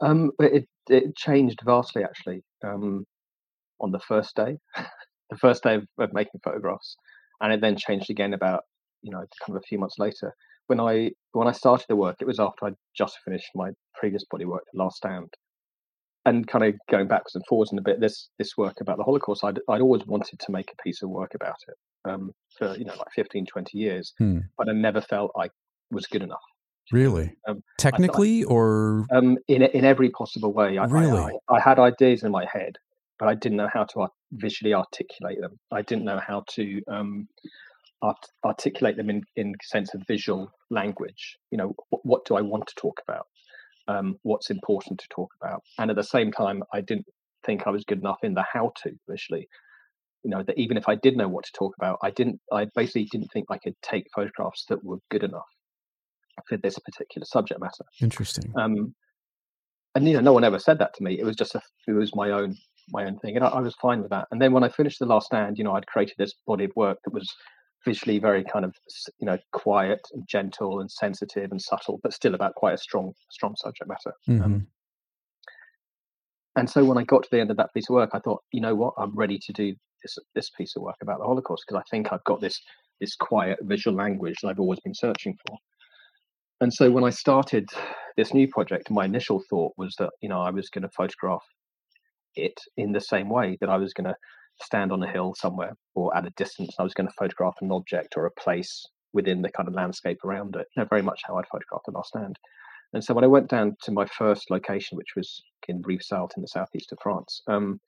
Um, 0.00 0.32
it 0.38 0.66
it 0.88 1.16
changed 1.16 1.60
vastly 1.64 2.04
actually. 2.04 2.42
Um, 2.64 3.04
on 3.80 3.90
the 3.90 4.00
first 4.00 4.34
day, 4.36 4.58
the 5.30 5.36
first 5.38 5.62
day 5.62 5.76
of, 5.76 5.86
of 5.98 6.12
making 6.12 6.40
photographs, 6.44 6.96
and 7.40 7.52
it 7.52 7.60
then 7.60 7.76
changed 7.76 8.10
again 8.10 8.34
about 8.34 8.64
you 9.00 9.12
know 9.12 9.24
kind 9.44 9.56
of 9.56 9.56
a 9.56 9.66
few 9.66 9.78
months 9.78 9.96
later. 9.98 10.34
When 10.66 10.80
I 10.80 11.10
when 11.32 11.46
I 11.48 11.52
started 11.52 11.86
the 11.88 11.96
work, 11.96 12.16
it 12.20 12.26
was 12.26 12.40
after 12.40 12.66
I'd 12.66 12.74
just 12.96 13.18
finished 13.24 13.50
my 13.54 13.70
previous 13.94 14.24
body 14.30 14.44
work, 14.44 14.64
The 14.72 14.82
Last 14.82 14.96
Stand, 14.96 15.28
and 16.24 16.46
kind 16.46 16.64
of 16.64 16.74
going 16.90 17.06
backwards 17.08 17.34
and 17.36 17.44
forwards 17.48 17.72
in 17.72 17.78
a 17.78 17.82
bit. 17.82 18.00
This 18.00 18.30
this 18.38 18.56
work 18.56 18.76
about 18.80 18.96
the 18.98 19.04
Holocaust, 19.04 19.44
I'd 19.44 19.60
I'd 19.68 19.80
always 19.80 20.04
wanted 20.06 20.40
to 20.40 20.52
make 20.52 20.70
a 20.72 20.82
piece 20.82 21.02
of 21.02 21.10
work 21.10 21.32
about 21.34 21.56
it 21.68 22.10
um, 22.10 22.32
for 22.58 22.76
you 22.76 22.84
know 22.84 22.94
like 22.96 23.12
15, 23.14 23.46
20 23.46 23.78
years, 23.78 24.12
Hmm. 24.18 24.38
but 24.58 24.68
I 24.68 24.72
never 24.72 25.00
felt 25.00 25.30
I 25.38 25.48
was 25.90 26.06
good 26.06 26.22
enough. 26.22 26.40
Really, 26.92 27.34
Um, 27.48 27.62
technically, 27.78 28.44
or 28.44 29.06
um, 29.12 29.38
in 29.48 29.62
in 29.62 29.84
every 29.84 30.10
possible 30.10 30.52
way. 30.52 30.78
I, 30.78 30.84
I- 30.84 30.86
Really? 30.86 31.32
I, 31.48 31.54
I, 31.54 31.60
had 31.60 31.78
ideas 31.80 32.22
in 32.22 32.30
my 32.32 32.46
head, 32.52 32.76
but 33.18 33.28
I 33.28 33.34
didn't 33.34 33.58
know 33.58 33.68
how 33.72 33.84
to 33.84 34.08
visually 34.32 34.72
articulate 34.74 35.40
them. 35.40 35.58
I 35.72 35.82
didn't 35.82 36.04
know 36.04 36.20
how 36.24 36.44
to 36.54 36.80
um, 36.88 37.28
art- 38.02 38.30
articulate 38.44 38.96
them 38.96 39.10
in 39.10 39.22
in 39.36 39.54
sense 39.62 39.94
of 39.94 40.02
visual 40.06 40.50
language. 40.70 41.36
You 41.50 41.58
know, 41.58 41.74
what, 41.90 42.04
what 42.04 42.24
do 42.26 42.36
I 42.36 42.42
want 42.42 42.66
to 42.66 42.74
talk 42.76 43.00
about? 43.06 43.26
Um, 43.88 44.16
what's 44.22 44.50
important 44.50 44.98
to 45.00 45.08
talk 45.10 45.30
about? 45.40 45.62
And 45.78 45.90
at 45.90 45.96
the 45.96 46.02
same 46.04 46.32
time, 46.32 46.62
I 46.72 46.80
didn't 46.80 47.06
think 47.44 47.66
I 47.66 47.70
was 47.70 47.84
good 47.84 48.00
enough 48.00 48.18
in 48.22 48.34
the 48.34 48.44
how 48.52 48.72
to 48.82 48.92
visually. 49.08 49.48
You 50.24 50.30
know, 50.30 50.42
that 50.42 50.58
even 50.58 50.76
if 50.76 50.88
I 50.88 50.96
did 50.96 51.16
know 51.16 51.28
what 51.28 51.44
to 51.44 51.52
talk 51.52 51.74
about, 51.78 51.98
I 52.02 52.10
didn't. 52.10 52.40
I 52.52 52.66
basically 52.74 53.04
didn't 53.04 53.28
think 53.32 53.46
I 53.50 53.58
could 53.58 53.76
take 53.82 54.06
photographs 54.14 54.64
that 54.68 54.82
were 54.84 54.98
good 55.10 55.22
enough 55.22 55.46
for 56.48 56.56
this 56.58 56.78
particular 56.78 57.24
subject 57.24 57.60
matter 57.60 57.84
interesting. 58.02 58.52
um, 58.58 58.94
and 59.94 60.06
you 60.06 60.14
know 60.14 60.20
no 60.20 60.32
one 60.32 60.44
ever 60.44 60.58
said 60.58 60.78
that 60.78 60.94
to 60.94 61.02
me 61.02 61.18
it 61.18 61.24
was 61.24 61.36
just 61.36 61.54
a 61.54 61.62
it 61.88 61.92
was 61.92 62.14
my 62.14 62.30
own 62.30 62.54
my 62.90 63.04
own 63.04 63.18
thing 63.18 63.36
and 63.36 63.44
I, 63.44 63.48
I 63.48 63.60
was 63.60 63.74
fine 63.80 64.02
with 64.02 64.10
that 64.10 64.28
and 64.30 64.40
then 64.40 64.52
when 64.52 64.62
i 64.62 64.68
finished 64.68 64.98
the 64.98 65.06
last 65.06 65.26
stand 65.26 65.58
you 65.58 65.64
know 65.64 65.72
i'd 65.72 65.86
created 65.86 66.14
this 66.18 66.34
body 66.46 66.64
of 66.64 66.72
work 66.76 66.98
that 67.04 67.14
was 67.14 67.28
visually 67.86 68.18
very 68.18 68.44
kind 68.44 68.64
of 68.64 68.74
you 69.18 69.26
know 69.26 69.38
quiet 69.52 70.00
and 70.12 70.26
gentle 70.28 70.80
and 70.80 70.90
sensitive 70.90 71.50
and 71.50 71.62
subtle 71.62 71.98
but 72.02 72.12
still 72.12 72.34
about 72.34 72.54
quite 72.54 72.74
a 72.74 72.78
strong 72.78 73.12
strong 73.30 73.54
subject 73.56 73.88
matter 73.88 74.12
Mhm. 74.28 74.44
um, 74.44 74.66
and 76.56 76.68
so 76.68 76.84
when 76.84 76.98
i 76.98 77.04
got 77.04 77.22
to 77.22 77.28
the 77.30 77.40
end 77.40 77.50
of 77.50 77.56
that 77.56 77.72
piece 77.72 77.88
of 77.88 77.94
work 77.94 78.10
i 78.12 78.18
thought 78.18 78.42
you 78.52 78.60
know 78.60 78.74
what 78.74 78.92
i'm 78.98 79.14
ready 79.14 79.38
to 79.38 79.52
do 79.52 79.74
this 80.02 80.18
this 80.34 80.50
piece 80.50 80.76
of 80.76 80.82
work 80.82 80.96
about 81.00 81.18
the 81.18 81.24
holocaust 81.24 81.64
because 81.66 81.80
i 81.80 81.88
think 81.90 82.12
i've 82.12 82.24
got 82.24 82.40
this 82.40 82.60
this 83.00 83.14
quiet 83.14 83.58
visual 83.62 83.96
language 83.96 84.36
that 84.42 84.48
i've 84.48 84.60
always 84.60 84.80
been 84.80 84.94
searching 84.94 85.36
for 85.46 85.56
and 86.60 86.72
so 86.72 86.90
when 86.90 87.04
I 87.04 87.10
started 87.10 87.68
this 88.16 88.32
new 88.32 88.48
project, 88.48 88.90
my 88.90 89.04
initial 89.04 89.42
thought 89.50 89.74
was 89.76 89.94
that 89.98 90.10
you 90.22 90.28
know 90.28 90.40
I 90.40 90.50
was 90.50 90.70
going 90.70 90.82
to 90.82 90.88
photograph 90.88 91.44
it 92.34 92.58
in 92.76 92.92
the 92.92 93.00
same 93.00 93.28
way 93.28 93.58
that 93.60 93.68
I 93.68 93.76
was 93.76 93.92
going 93.92 94.06
to 94.06 94.16
stand 94.60 94.92
on 94.92 95.02
a 95.02 95.10
hill 95.10 95.34
somewhere 95.34 95.76
or 95.94 96.16
at 96.16 96.26
a 96.26 96.30
distance. 96.30 96.74
I 96.78 96.82
was 96.82 96.94
going 96.94 97.08
to 97.08 97.14
photograph 97.18 97.56
an 97.60 97.72
object 97.72 98.14
or 98.16 98.26
a 98.26 98.30
place 98.30 98.86
within 99.12 99.42
the 99.42 99.50
kind 99.50 99.68
of 99.68 99.74
landscape 99.74 100.24
around 100.24 100.56
it. 100.56 100.66
You 100.76 100.82
know, 100.82 100.88
very 100.88 101.02
much 101.02 101.22
how 101.24 101.36
I'd 101.36 101.48
photographed 101.48 101.86
the 101.86 101.92
last 101.92 102.08
stand. 102.08 102.38
And 102.92 103.02
so 103.02 103.14
when 103.14 103.24
I 103.24 103.28
went 103.28 103.48
down 103.48 103.76
to 103.82 103.92
my 103.92 104.06
first 104.06 104.50
location, 104.50 104.96
which 104.96 105.16
was 105.16 105.42
in 105.68 105.82
Rivesaltes 105.82 106.36
in 106.36 106.42
the 106.42 106.48
southeast 106.48 106.92
of 106.92 106.98
France, 107.02 107.42
um, 107.48 107.80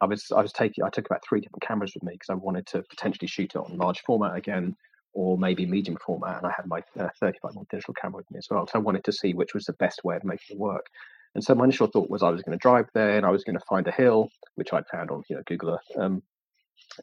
I 0.00 0.06
was 0.06 0.30
I 0.34 0.40
was 0.40 0.52
taking 0.52 0.84
I 0.84 0.90
took 0.90 1.06
about 1.06 1.22
three 1.26 1.40
different 1.40 1.62
cameras 1.62 1.92
with 1.94 2.02
me 2.02 2.12
because 2.12 2.30
I 2.30 2.34
wanted 2.34 2.66
to 2.68 2.82
potentially 2.88 3.28
shoot 3.28 3.54
it 3.54 3.56
on 3.56 3.76
large 3.76 4.00
format 4.00 4.36
again, 4.36 4.76
or 5.12 5.36
maybe 5.38 5.66
medium 5.66 5.98
format, 6.04 6.38
and 6.38 6.46
I 6.46 6.52
had 6.56 6.66
my 6.66 6.82
uh, 6.98 7.08
35 7.20 7.52
mm 7.52 7.68
digital 7.68 7.94
camera 7.94 8.18
with 8.18 8.30
me 8.30 8.38
as 8.38 8.48
well. 8.50 8.66
So 8.66 8.78
I 8.78 8.82
wanted 8.82 9.04
to 9.04 9.12
see 9.12 9.34
which 9.34 9.54
was 9.54 9.64
the 9.64 9.74
best 9.74 10.04
way 10.04 10.16
of 10.16 10.24
making 10.24 10.56
it 10.56 10.58
work. 10.58 10.86
And 11.34 11.44
so 11.44 11.54
my 11.54 11.64
initial 11.64 11.86
thought 11.86 12.10
was 12.10 12.22
I 12.22 12.30
was 12.30 12.42
going 12.42 12.58
to 12.58 12.62
drive 12.62 12.86
there 12.94 13.16
and 13.16 13.24
I 13.24 13.30
was 13.30 13.44
going 13.44 13.58
to 13.58 13.64
find 13.68 13.86
a 13.86 13.92
hill, 13.92 14.30
which 14.56 14.72
I'd 14.72 14.88
found 14.90 15.10
on 15.10 15.22
you 15.28 15.36
know 15.36 15.42
Google 15.46 15.70
Earth, 15.70 15.96
um, 15.98 16.22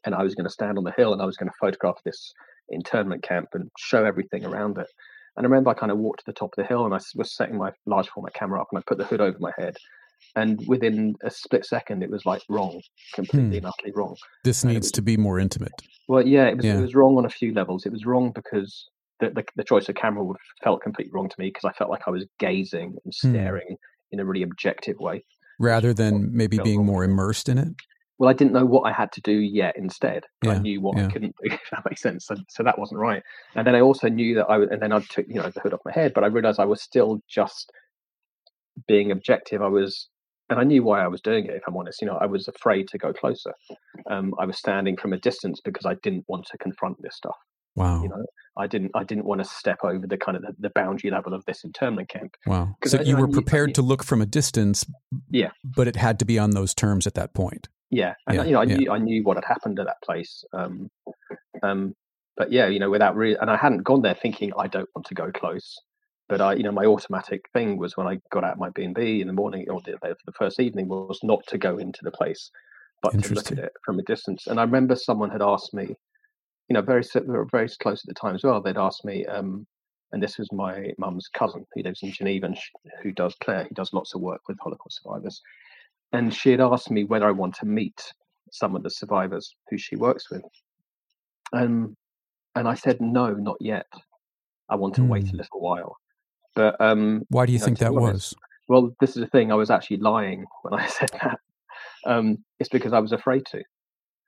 and 0.06 0.13
I 0.13 0.24
was 0.24 0.36
going 0.36 0.46
to 0.46 0.52
stand 0.52 0.78
on 0.78 0.84
the 0.84 0.92
hill 0.92 1.13
and 1.13 1.22
I 1.22 1.26
was 1.26 1.38
going 1.38 1.50
to 1.50 1.56
photograph 1.60 1.98
this 2.04 2.34
internment 2.70 3.24
camp 3.24 3.50
and 3.54 3.70
show 3.78 4.06
everything 4.06 4.46
around 4.46 4.78
it. 4.78 4.88
And 5.36 5.46
I 5.46 5.50
remember 5.50 5.70
I 5.70 5.76
kind 5.76 5.92
of 5.92 6.00
walked 6.00 6.20
to 6.22 6.26
the 6.26 6.34
top 6.34 6.50
of 6.58 6.63
the 6.63 6.68
hill 6.68 6.86
and 6.86 6.94
I 6.94 7.00
was 7.16 7.36
setting 7.36 7.58
my 7.58 7.72
large 7.86 8.10
format 8.10 8.34
camera 8.34 8.62
up 8.62 8.68
and 8.72 8.80
I 8.80 8.84
put 8.88 8.98
the 8.98 9.06
hood 9.06 9.22
over 9.22 9.38
my 9.40 9.52
head. 9.58 9.78
And 10.36 10.60
within 10.68 11.16
a 11.24 11.30
split 11.30 11.63
second, 11.66 12.02
it 12.02 12.10
was 12.10 12.26
like 12.26 12.42
wrong, 12.50 12.82
completely 13.13 13.60
hmm. 13.60 13.66
and 13.66 13.66
utterly 13.68 13.94
wrong. 13.96 14.16
This 14.44 14.63
and 14.63 14.74
needs 14.74 14.86
was, 14.86 14.92
to 14.94 15.02
be 15.04 15.16
more 15.16 15.40
intimate. 15.40 15.74
Well, 16.08 16.26
yeah 16.26 16.48
it, 16.48 16.58
was, 16.58 16.66
yeah. 16.66 16.78
it 16.80 16.82
was 16.82 16.96
wrong 16.96 17.18
on 17.18 17.26
a 17.26 17.30
few 17.30 17.54
levels. 17.54 17.86
It 17.86 17.92
was 17.92 18.06
wrong 18.06 18.32
because 18.34 18.90
the, 19.20 19.30
the, 19.30 19.44
the 19.56 19.63
choice 19.63 19.90
of 19.90 19.96
camera 19.96 20.26
felt 20.63 20.82
completely 20.82 21.12
wrong 21.13 21.30
to 21.30 21.36
me 21.38 21.50
because 21.50 21.66
I 21.66 21.72
felt 21.74 21.92
like 21.92 22.08
I 22.08 22.12
was 22.12 22.26
gazing 22.40 22.98
and 23.04 23.13
hmm. 23.22 23.30
staring 23.30 23.68
hmm. 23.68 23.74
In 24.12 24.20
a 24.20 24.26
really 24.26 24.43
objective 24.43 25.00
way. 25.00 25.24
Rather 25.60 25.93
than 25.93 26.30
maybe 26.36 26.60
being 26.60 26.86
more 26.86 27.04
immersed 27.04 27.50
in 27.50 27.58
it? 27.58 27.70
well, 28.17 28.30
I 28.30 28.34
didn't 28.34 28.54
know 28.54 28.65
what 28.65 28.82
I 28.82 28.91
had 28.91 29.12
to 29.13 29.22
do 29.22 29.32
yet 29.32 29.76
instead. 29.78 30.26
Yeah, 30.43 30.54
I 30.54 30.58
knew 30.60 30.82
what 30.82 30.98
yeah. 30.98 31.06
I 31.06 31.12
couldn't 31.12 31.36
do, 31.41 31.52
if 31.52 31.70
that 31.72 31.84
makes 31.88 32.02
sense. 32.02 32.26
So, 32.26 32.36
so 32.50 32.63
that 32.63 32.80
wasn't 32.80 33.00
right. 33.00 33.22
And 33.56 33.65
then 33.65 33.76
I 33.76 33.82
also 33.82 34.10
knew 34.10 34.36
that 34.36 34.48
I 34.48 34.58
was, 34.58 34.70
and 34.72 34.82
then 34.82 34.91
I 34.91 35.00
took, 35.02 35.28
you 35.28 35.36
know, 35.36 35.50
the 35.50 35.60
hood 35.60 35.74
off 35.74 35.82
my 35.86 35.91
head, 35.91 36.13
but 36.13 36.24
I 36.24 36.28
realized 36.28 36.60
I 36.60 36.65
was 36.65 36.82
still 36.82 37.22
just 37.30 37.72
being 38.88 39.12
objective. 39.12 39.62
I 39.62 39.67
was, 39.67 40.10
and 40.50 40.60
I 40.60 40.63
knew 40.63 40.84
why 40.84 41.04
I 41.04 41.08
was 41.08 41.22
doing 41.22 41.46
it, 41.46 41.54
if 41.54 41.63
I'm 41.67 41.78
honest. 41.78 42.02
You 42.02 42.08
know, 42.08 42.17
I 42.20 42.26
was 42.26 42.48
afraid 42.48 42.88
to 42.89 42.98
go 42.98 43.13
closer. 43.13 43.54
Um, 44.10 44.34
I 44.39 44.46
was 44.46 44.58
standing 44.58 44.98
from 44.98 45.13
a 45.13 45.20
distance 45.20 45.62
because 45.63 45.86
I 45.86 45.96
didn't 46.02 46.26
want 46.28 46.48
to 46.48 46.58
confront 46.58 47.02
this 47.02 47.15
stuff. 47.15 47.36
Wow. 47.78 48.02
You 48.04 48.10
know, 48.10 48.26
I 48.58 48.68
didn't. 48.68 48.92
I 48.96 49.04
didn't 49.06 49.26
want 49.26 49.40
to 49.40 49.46
step 49.46 49.78
over 49.84 50.06
the 50.06 50.18
kind 50.18 50.36
of 50.36 50.42
the, 50.42 50.54
the 50.60 50.72
boundary 50.72 51.12
level 51.12 51.34
of 51.34 51.46
this 51.46 51.63
internment 51.63 52.10
camp. 52.10 52.36
Wow. 52.46 52.76
So 52.86 52.98
I, 52.98 53.04
you 53.04 53.16
were 53.16 53.28
prepared 53.30 53.74
to 53.76 53.82
look 53.82 54.04
from 54.04 54.22
a 54.22 54.26
distance. 54.26 54.86
Yeah. 55.30 55.52
But 55.63 55.88
it 55.88 55.96
had 55.96 56.20
to 56.20 56.26
be 56.26 56.38
on 56.38 56.52
those 56.52 56.74
terms 56.74 57.08
at 57.08 57.13
that 57.13 57.34
point. 57.34 57.70
Yeah, 57.90 58.16
and 58.28 58.36
yeah, 58.36 58.44
you 58.44 58.52
know, 58.52 58.62
I 58.62 58.66
knew 58.66 58.92
I 58.92 58.98
knew 58.98 59.24
what 59.24 59.38
had 59.38 59.46
happened 59.46 59.80
at 59.80 59.86
that 59.86 60.02
place. 60.04 60.44
Um, 60.52 60.90
um, 61.63 61.94
but 62.36 62.52
yeah, 62.52 62.68
you 62.68 62.80
know, 62.80 62.90
without 62.90 63.16
really, 63.16 63.38
and 63.40 63.50
I 63.50 63.56
hadn't 63.56 63.84
gone 63.84 64.02
there 64.02 64.13
thinking 64.13 64.52
I 64.58 64.68
don't 64.68 64.90
want 64.94 65.08
to 65.08 65.16
go 65.16 65.32
close. 65.32 65.78
But 66.28 66.42
I, 66.42 66.56
you 66.56 66.63
know, 66.63 66.74
my 66.74 66.86
automatic 66.86 67.46
thing 67.54 67.78
was 67.78 67.96
when 67.96 68.06
I 68.06 68.18
got 68.32 68.44
out 68.44 68.60
my 68.60 68.70
B 68.72 68.84
and 68.84 68.94
B 68.94 69.22
in 69.22 69.28
the 69.28 69.34
morning 69.34 69.68
or 69.70 69.80
the, 69.86 69.98
the 70.02 70.34
first 70.34 70.60
evening 70.60 70.90
was 70.90 71.20
not 71.24 71.40
to 71.48 71.58
go 71.58 71.78
into 71.78 72.00
the 72.04 72.12
place, 72.12 72.52
but 73.02 73.12
to 73.24 73.34
look 73.34 73.52
at 73.54 73.60
it 73.60 73.72
from 73.86 73.98
a 74.00 74.04
distance. 74.04 74.48
And 74.48 74.60
I 74.60 74.63
remember 74.63 74.98
someone 74.98 75.30
had 75.30 75.42
asked 75.42 75.74
me, 75.74 75.96
you 76.69 76.73
know, 76.73 76.82
very 76.82 77.03
very 77.51 77.69
close 77.82 78.03
at 78.03 78.08
the 78.08 78.13
time 78.13 78.36
as 78.36 78.43
well. 78.43 78.62
They'd 78.62 78.77
asked 78.77 79.06
me, 79.06 79.25
um, 79.25 79.65
and 80.12 80.21
this 80.21 80.38
was 80.38 80.51
my 80.51 80.91
mum's 80.97 81.27
cousin 81.27 81.65
who 81.73 81.84
lives 81.84 82.03
in 82.03 82.12
Geneva 82.12 82.47
and 82.47 82.58
who 83.01 83.12
does 83.12 83.36
Claire. 83.43 83.65
He 83.65 83.73
does 83.73 83.93
lots 83.93 84.15
of 84.15 84.21
work 84.21 84.41
with 84.47 84.58
Holocaust 84.60 85.01
survivors 85.03 85.41
and 86.13 86.34
she 86.34 86.51
had 86.51 86.62
asked 86.62 86.91
me 86.91 87.03
whether 87.03 87.27
I 87.27 87.32
want 87.32 87.56
to 87.56 87.65
meet 87.65 88.13
some 88.51 88.75
of 88.75 88.84
the 88.84 88.89
survivors 88.89 89.56
who 89.69 89.77
she 89.77 89.95
works 89.95 90.30
with. 90.30 90.43
Um, 91.53 91.95
and 92.56 92.67
I 92.67 92.75
said, 92.75 93.01
no, 93.01 93.34
not 93.34 93.58
yet. 93.60 93.88
I 94.69 94.75
want 94.75 94.95
to 94.95 95.01
mm. 95.01 95.10
wait 95.10 95.25
a 95.25 95.32
hmm. 95.32 95.38
little 95.38 95.60
while. 95.60 95.97
But 96.56 96.80
um, 96.82 97.23
why 97.30 97.45
do 97.45 97.51
you, 97.51 97.58
you 97.58 97.60
know, 97.60 97.65
think 97.65 97.80
that 97.80 97.93
was? 97.93 98.34
Well, 98.67 98.93
this 98.99 99.12
is 99.12 99.21
the 99.21 99.27
thing. 99.27 99.51
I 99.51 99.56
was 99.56 99.69
actually 99.69 99.97
lying 99.97 100.45
when 100.63 100.73
I 100.73 100.88
said 100.88 101.12
that. 101.21 101.39
Um, 102.06 102.39
it's 102.60 102.69
because 102.69 102.93
I 102.93 102.99
was 102.99 103.12
afraid 103.12 103.45
to. 103.47 103.62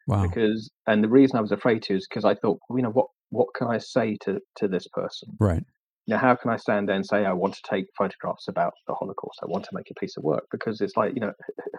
Wow. 0.09 0.23
Because, 0.23 0.69
and 0.87 1.03
the 1.03 1.09
reason 1.09 1.37
I 1.37 1.41
was 1.41 1.51
afraid 1.51 1.83
to 1.83 1.95
is 1.95 2.07
because 2.09 2.25
I 2.25 2.35
thought, 2.35 2.59
well, 2.67 2.77
you 2.77 2.83
know, 2.83 2.91
what 2.91 3.07
what 3.29 3.47
can 3.55 3.67
I 3.67 3.77
say 3.77 4.17
to 4.21 4.39
to 4.57 4.67
this 4.67 4.87
person? 4.87 5.37
Right 5.39 5.63
you 6.09 6.15
know, 6.15 6.21
how 6.21 6.33
can 6.33 6.49
I 6.49 6.57
stand 6.57 6.89
there 6.89 6.95
and 6.95 7.05
say 7.05 7.23
I 7.23 7.33
want 7.33 7.53
to 7.53 7.61
take 7.69 7.85
photographs 7.95 8.47
about 8.47 8.73
the 8.87 8.95
Holocaust? 8.95 9.41
I 9.43 9.45
want 9.45 9.63
to 9.65 9.69
make 9.73 9.91
a 9.91 9.99
piece 9.99 10.17
of 10.17 10.23
work 10.23 10.47
because 10.51 10.81
it's 10.81 10.97
like, 10.97 11.13
you 11.13 11.21
know, 11.21 11.33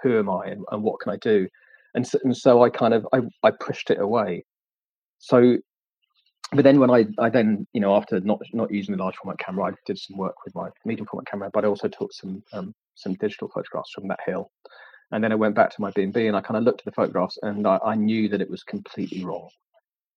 who 0.05 0.21
am 0.21 0.31
I 0.31 0.47
and, 0.47 0.64
and 0.71 0.85
what 0.85 1.01
can 1.01 1.12
I 1.12 1.16
do? 1.16 1.49
And 1.95 2.07
so, 2.07 2.16
and 2.23 2.37
so 2.37 2.62
I 2.62 2.71
kind 2.71 2.95
of 2.95 3.05
I, 3.12 3.23
I 3.43 3.51
pushed 3.51 3.90
it 3.90 3.99
away. 3.99 4.45
So, 5.19 5.57
but 6.53 6.62
then 6.62 6.79
when 6.79 6.90
I 6.90 7.07
I 7.19 7.29
then 7.29 7.66
you 7.73 7.81
know 7.81 7.97
after 7.97 8.21
not 8.21 8.38
not 8.53 8.71
using 8.71 8.97
the 8.97 9.03
large 9.03 9.16
format 9.16 9.40
camera, 9.40 9.64
I 9.64 9.71
did 9.85 9.99
some 9.99 10.16
work 10.16 10.37
with 10.45 10.55
my 10.55 10.69
medium 10.85 11.09
format 11.11 11.27
camera, 11.27 11.51
but 11.53 11.64
I 11.64 11.69
also 11.69 11.88
took 11.88 12.12
some 12.12 12.40
um, 12.53 12.73
some 12.95 13.14
digital 13.14 13.51
photographs 13.53 13.90
from 13.93 14.07
that 14.07 14.21
hill. 14.25 14.53
And 15.12 15.23
then 15.23 15.33
I 15.33 15.37
went 15.37 15.55
back 15.55 15.70
to 15.70 15.81
my 15.81 15.90
B 15.90 16.03
and 16.03 16.12
B 16.12 16.27
and 16.27 16.37
I 16.37 16.40
kind 16.40 16.57
of 16.57 16.64
looked 16.64 16.81
at 16.81 16.85
the 16.85 16.92
photographs 16.92 17.38
and 17.42 17.66
I, 17.66 17.79
I 17.85 17.94
knew 17.94 18.29
that 18.29 18.40
it 18.40 18.51
was 18.51 18.62
completely 18.62 19.25
wrong. 19.25 19.49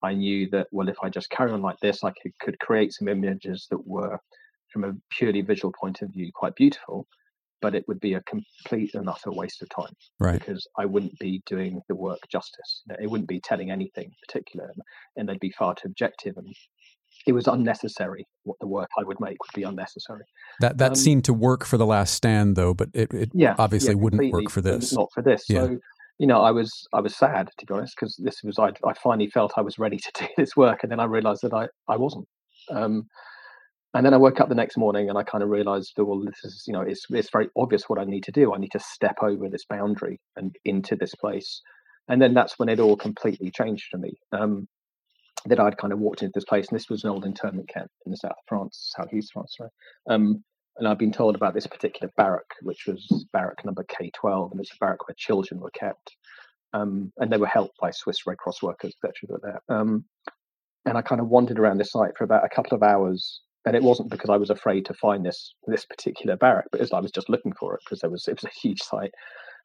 I 0.03 0.13
knew 0.13 0.49
that, 0.49 0.67
well, 0.71 0.89
if 0.89 0.97
I 1.01 1.09
just 1.09 1.29
carry 1.29 1.51
on 1.51 1.61
like 1.61 1.79
this, 1.81 2.03
I 2.03 2.11
could, 2.21 2.37
could 2.39 2.59
create 2.59 2.93
some 2.93 3.07
images 3.07 3.67
that 3.71 3.87
were, 3.87 4.19
from 4.71 4.83
a 4.83 4.93
purely 5.09 5.41
visual 5.41 5.73
point 5.79 6.01
of 6.01 6.09
view, 6.09 6.29
quite 6.33 6.55
beautiful, 6.55 7.07
but 7.61 7.73
it 7.73 7.87
would 7.87 8.01
be 8.01 8.15
a 8.15 8.21
complete 8.23 8.93
and 8.93 9.07
utter 9.07 9.31
waste 9.31 9.61
of 9.61 9.69
time. 9.69 9.93
Right. 10.19 10.37
Because 10.37 10.67
I 10.77 10.85
wouldn't 10.85 11.17
be 11.19 11.41
doing 11.45 11.81
the 11.87 11.95
work 11.95 12.19
justice. 12.29 12.83
It 12.99 13.09
wouldn't 13.09 13.29
be 13.29 13.39
telling 13.39 13.71
anything 13.71 14.11
particular, 14.27 14.69
and 15.15 15.29
they'd 15.29 15.39
be 15.39 15.53
far 15.57 15.73
too 15.73 15.87
objective 15.87 16.35
and 16.35 16.53
it 17.25 17.33
was 17.33 17.47
unnecessary. 17.47 18.27
What 18.43 18.57
the 18.59 18.67
work 18.67 18.89
I 18.99 19.03
would 19.03 19.19
make 19.19 19.37
would 19.41 19.53
be 19.55 19.63
unnecessary. 19.63 20.25
That 20.59 20.77
that 20.77 20.89
um, 20.91 20.95
seemed 20.95 21.25
to 21.25 21.33
work 21.33 21.65
for 21.65 21.77
the 21.77 21.85
Last 21.85 22.13
Stand, 22.13 22.55
though, 22.55 22.73
but 22.73 22.89
it, 22.93 23.13
it 23.13 23.29
yeah, 23.33 23.55
obviously 23.57 23.93
yeah, 23.93 24.01
wouldn't 24.01 24.31
work 24.31 24.49
for 24.49 24.61
this. 24.61 24.93
Not 24.93 25.09
for 25.13 25.21
this. 25.21 25.43
Yeah. 25.47 25.65
So 25.65 25.79
you 26.19 26.27
know, 26.27 26.41
I 26.41 26.51
was 26.51 26.87
I 26.93 27.01
was 27.01 27.15
sad 27.15 27.49
to 27.57 27.65
be 27.65 27.73
honest 27.73 27.95
because 27.99 28.15
this 28.17 28.41
was 28.43 28.59
I 28.59 28.71
I 28.87 28.93
finally 28.93 29.29
felt 29.29 29.53
I 29.57 29.61
was 29.61 29.79
ready 29.79 29.97
to 30.03 30.11
do 30.15 30.27
this 30.37 30.55
work, 30.55 30.83
and 30.83 30.91
then 30.91 30.99
I 30.99 31.05
realised 31.05 31.41
that 31.43 31.53
I 31.53 31.67
I 31.87 31.97
wasn't. 31.97 32.27
Um, 32.69 33.07
and 33.95 34.05
then 34.05 34.13
I 34.13 34.17
woke 34.17 34.39
up 34.39 34.49
the 34.49 34.55
next 34.55 34.75
morning 34.75 35.09
and 35.09 35.17
I 35.17 35.23
kind 35.23 35.43
of 35.43 35.49
realised 35.49 35.93
that 35.97 36.05
well, 36.05 36.23
this 36.23 36.43
is 36.43 36.63
you 36.67 36.73
know 36.73 36.81
it's 36.81 37.05
it's 37.09 37.29
very 37.31 37.49
obvious 37.55 37.83
what 37.87 37.99
I 37.99 38.05
need 38.05 38.23
to 38.23 38.31
do. 38.31 38.53
I 38.53 38.57
need 38.57 38.71
to 38.71 38.79
step 38.79 39.17
over 39.21 39.49
this 39.49 39.65
boundary 39.65 40.19
and 40.35 40.55
into 40.65 40.95
this 40.95 41.15
place, 41.15 41.61
and 42.07 42.21
then 42.21 42.33
that's 42.33 42.57
when 42.57 42.69
it 42.69 42.79
all 42.79 42.97
completely 42.97 43.51
changed 43.51 43.85
for 43.91 43.97
me. 43.97 44.13
Um, 44.31 44.67
that 45.45 45.59
I'd 45.59 45.77
kind 45.77 45.93
of 45.93 45.99
walked 45.99 46.21
into 46.21 46.31
this 46.33 46.45
place, 46.45 46.67
and 46.69 46.79
this 46.79 46.89
was 46.89 47.03
an 47.03 47.09
old 47.09 47.25
internment 47.25 47.69
camp 47.69 47.89
in 48.05 48.11
the 48.11 48.17
south 48.17 48.31
of 48.31 48.45
France, 48.47 48.93
southeast 48.95 49.31
France, 49.33 49.55
sorry. 49.57 49.69
Um, 50.09 50.43
and 50.77 50.87
I've 50.87 50.97
been 50.97 51.11
told 51.11 51.35
about 51.35 51.53
this 51.53 51.67
particular 51.67 52.11
barrack, 52.17 52.45
which 52.61 52.87
was 52.87 53.25
barrack 53.31 53.63
number 53.63 53.83
K12, 53.83 54.51
and 54.51 54.59
it's 54.59 54.73
a 54.73 54.77
barrack 54.79 55.07
where 55.07 55.15
children 55.17 55.59
were 55.59 55.71
kept, 55.71 56.15
um, 56.73 57.11
and 57.17 57.31
they 57.31 57.37
were 57.37 57.47
helped 57.47 57.77
by 57.79 57.91
Swiss 57.91 58.25
Red 58.25 58.37
Cross 58.37 58.63
workers, 58.63 58.93
etc. 59.03 59.39
There. 59.41 59.61
Um, 59.69 60.05
and 60.85 60.97
I 60.97 61.01
kind 61.01 61.21
of 61.21 61.27
wandered 61.27 61.59
around 61.59 61.77
this 61.77 61.91
site 61.91 62.17
for 62.17 62.23
about 62.23 62.45
a 62.45 62.49
couple 62.49 62.75
of 62.75 62.83
hours, 62.83 63.41
and 63.65 63.75
it 63.75 63.83
wasn't 63.83 64.09
because 64.09 64.29
I 64.29 64.37
was 64.37 64.49
afraid 64.49 64.85
to 64.85 64.93
find 64.95 65.25
this 65.25 65.53
this 65.67 65.85
particular 65.85 66.35
barrack, 66.37 66.65
but 66.71 66.81
as 66.81 66.91
I 66.91 66.99
was 66.99 67.11
just 67.11 67.29
looking 67.29 67.53
for 67.53 67.75
it 67.75 67.81
because 67.85 67.99
there 67.99 68.09
was 68.09 68.27
it 68.27 68.41
was 68.41 68.45
a 68.45 68.59
huge 68.61 68.81
site. 68.81 69.13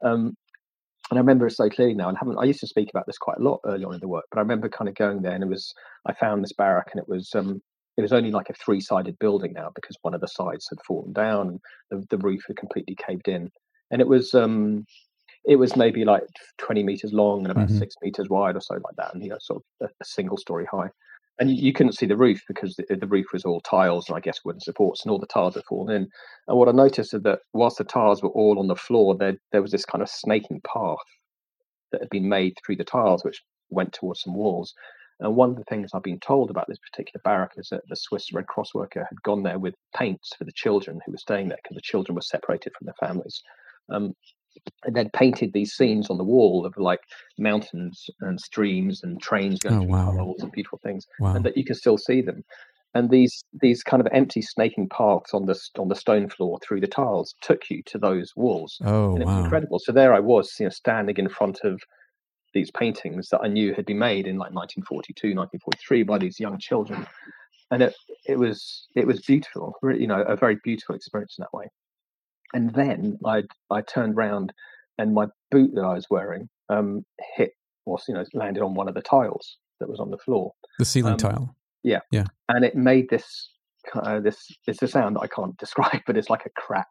Um, 0.05 0.37
and 1.11 1.19
I 1.19 1.21
remember 1.21 1.47
it 1.47 1.53
so 1.53 1.69
clearly 1.69 1.95
now. 1.95 2.09
And 2.09 2.17
I 2.17 2.21
haven't 2.21 2.39
I 2.39 2.45
used 2.45 2.61
to 2.61 2.67
speak 2.67 2.91
about 2.91 3.07
this 3.07 3.19
quite 3.19 3.39
a 3.39 3.43
lot 3.43 3.61
early 3.65 3.85
on 3.85 3.95
in 3.95 4.01
the 4.01 4.09
work, 4.09 4.25
but 4.31 4.39
I 4.39 4.43
remember 4.43 4.69
kind 4.69 4.89
of 4.89 4.95
going 4.95 5.23
there, 5.23 5.33
and 5.33 5.43
it 5.43 5.49
was 5.49 5.73
I 6.07 6.15
found 6.15 6.43
this 6.43 6.53
barrack, 6.53 6.89
and 6.93 7.01
it 7.01 7.09
was 7.09 7.31
um, 7.35 7.63
it 7.99 8.03
was 8.03 8.13
only 8.13 8.31
like 8.31 8.49
a 8.49 8.55
three-sided 8.55 9.19
building 9.19 9.53
now 9.53 9.71
because 9.75 9.97
one 10.03 10.15
of 10.15 10.21
the 10.21 10.29
sides 10.29 10.69
had 10.71 10.79
fallen 10.87 11.13
down 11.13 11.49
and 11.49 11.61
the, 11.91 12.07
the 12.17 12.23
roof 12.23 12.45
had 12.47 12.57
completely 12.57 12.95
caved 12.95 13.27
in 13.29 13.51
and 13.91 14.01
it 14.01 14.07
was 14.07 14.35
um 14.35 14.87
it 15.45 15.57
was 15.57 15.77
maybe 15.77 16.05
like 16.05 16.23
20 16.59 16.85
meters 16.85 17.13
long 17.13 17.43
and 17.43 17.51
about 17.51 17.69
mm-hmm. 17.69 17.79
six 17.79 17.97
meters 18.03 18.29
wide 18.29 18.57
or 18.57 18.61
so 18.61 18.75
like 18.75 18.97
that 18.97 19.13
and 19.13 19.23
you 19.23 19.29
know 19.29 19.37
sort 19.41 19.63
of 19.81 19.89
a, 19.89 19.93
a 20.01 20.05
single 20.05 20.37
story 20.37 20.65
high 20.71 20.89
and 21.39 21.51
you, 21.51 21.57
you, 21.57 21.73
couldn't 21.73 21.93
see 21.93 22.07
the 22.07 22.17
roof 22.17 22.43
because 22.49 22.75
the, 22.77 22.97
the, 22.97 23.07
roof 23.07 23.27
was 23.33 23.45
all 23.45 23.61
tiles 23.61 24.09
and 24.09 24.17
i 24.17 24.21
guess 24.21 24.41
wooden 24.45 24.61
supports 24.61 25.05
and 25.05 25.11
all 25.11 25.19
the 25.19 25.27
tiles 25.27 25.55
had 25.55 25.65
fallen 25.65 25.95
in 25.95 26.09
and 26.49 26.59
what 26.59 26.69
i 26.69 26.73
noticed 26.73 27.15
is 27.15 27.23
that 27.23 27.41
whilst 27.53 27.79
the 27.79 27.85
tiles 27.85 28.23
were 28.23 28.31
all 28.31 28.59
on 28.59 28.69
the 28.69 28.77
floor 28.77 29.17
there 29.17 29.37
there 29.53 29.63
was 29.63 29.71
this 29.71 29.85
kind 29.85 30.03
of 30.03 30.09
snaking 30.09 30.61
path 30.63 30.97
that 31.93 32.01
had 32.01 32.11
been 32.11 32.29
made 32.29 32.55
through 32.65 32.77
the 32.77 32.85
tiles 32.85 33.25
which 33.25 33.43
went 33.71 33.93
towards 33.93 34.21
some 34.23 34.35
walls 34.35 34.75
and 35.21 35.35
one 35.35 35.51
of 35.51 35.57
the 35.57 35.65
things 35.65 35.91
I've 35.93 36.03
been 36.03 36.21
told 36.21 36.49
about 36.51 36.67
this 36.69 36.79
particular 36.79 37.21
barrack 37.25 37.53
is 37.57 37.69
that 37.71 37.83
the 37.89 37.97
Swiss 37.97 38.33
Red 38.33 38.47
Cross 38.47 38.75
worker 38.75 39.01
had 39.09 39.23
gone 39.23 39.43
there 39.43 39.59
with 39.59 39.75
paints 39.97 40.31
for 40.37 40.45
the 40.45 40.53
children 40.53 41.01
who 41.05 41.13
were 41.13 41.19
staying 41.19 41.49
there 41.49 41.59
because 41.63 41.75
the 41.75 41.83
children 41.83 42.15
were 42.15 42.23
separated 42.23 42.73
from 42.79 42.87
their 42.87 43.09
families. 43.09 43.43
Um, 43.91 44.15
and 44.85 44.95
they'd 44.95 45.13
painted 45.13 45.53
these 45.53 45.73
scenes 45.73 46.11
on 46.11 46.19
the 46.19 46.25
wall 46.25 46.65
of 46.67 46.77
like 46.77 47.01
mountains 47.39 48.09
and 48.21 48.41
streams 48.41 49.03
and 49.03 49.21
trains 49.21 49.61
going 49.61 49.77
oh, 49.77 49.81
through 49.81 49.93
wow. 49.93 50.11
tunnels 50.11 50.43
and 50.43 50.53
beautiful 50.53 50.81
things, 50.83 51.07
wow. 51.21 51.35
and 51.35 51.45
that 51.45 51.57
you 51.57 51.65
can 51.65 51.75
still 51.75 51.99
see 51.99 52.21
them. 52.21 52.45
And 52.95 53.11
these 53.11 53.45
these 53.61 53.83
kind 53.83 54.01
of 54.01 54.09
empty 54.13 54.43
snaking 54.43 54.89
paths 54.89 55.35
on 55.35 55.47
the 55.47 55.59
on 55.79 55.89
the 55.89 55.95
stone 55.95 56.29
floor 56.29 56.59
through 56.63 56.81
the 56.81 56.87
tiles 56.87 57.35
took 57.43 57.69
you 57.71 57.83
to 57.87 57.99
those 57.99 58.33
walls. 58.35 58.79
Oh, 58.83 59.13
and 59.13 59.23
it 59.23 59.27
was 59.27 59.35
wow. 59.35 59.45
incredible. 59.45 59.79
So 59.79 59.93
there 59.93 60.15
I 60.15 60.21
was, 60.21 60.55
you 60.59 60.67
know, 60.67 60.71
standing 60.71 61.17
in 61.17 61.29
front 61.29 61.61
of 61.65 61.81
these 62.55 62.71
paintings 62.71 63.29
that 63.29 63.41
I 63.43 63.49
knew 63.49 63.75
had 63.75 63.85
been 63.85 63.99
made 63.99 64.27
in 64.27 64.39
like 64.39 64.53
1942, 64.53 65.35
1943 65.37 66.03
by 66.05 66.19
these 66.19 66.41
young 66.41 66.59
children. 66.59 67.07
and 67.71 67.83
it 67.83 67.95
it 68.27 68.39
was 68.39 68.89
it 68.95 69.07
was 69.07 69.21
beautiful, 69.21 69.75
you 69.83 70.07
know, 70.07 70.23
a 70.23 70.37
very 70.37 70.57
beautiful 70.65 70.95
experience 70.95 71.37
in 71.39 71.43
that 71.43 71.57
way. 71.57 71.67
And 72.55 72.73
then 72.75 73.19
I 73.25 73.43
I 73.71 73.83
turned 73.83 74.17
round, 74.17 74.53
and 74.99 75.15
my 75.15 75.27
boot 75.51 75.71
that 75.75 75.83
I 75.85 75.95
was 75.95 76.07
wearing 76.11 76.49
um, 76.69 77.05
hit 77.37 77.53
or 77.85 77.99
you 78.09 78.15
know 78.15 78.25
landed 78.35 78.63
on 78.63 78.75
one 78.75 78.89
of 78.89 78.95
the 78.95 79.03
tiles 79.03 79.57
that 79.81 79.89
was 79.89 80.01
on 80.01 80.11
the 80.11 80.19
floor. 80.19 80.53
The 80.79 80.85
ceiling 80.85 81.13
Um, 81.13 81.19
tile. 81.19 81.57
Yeah, 81.83 82.01
Yeah. 82.11 82.25
and 82.49 82.65
it 82.65 82.75
made 82.75 83.09
this 83.11 83.51
uh, 83.95 84.21
this 84.21 84.37
it's 84.67 84.83
a 84.83 84.89
sound 84.89 85.17
that 85.17 85.21
I 85.21 85.27
can't 85.29 85.57
describe, 85.65 86.03
but 86.07 86.17
it's 86.17 86.31
like 86.31 86.47
a 86.47 86.51
crack. 86.61 86.89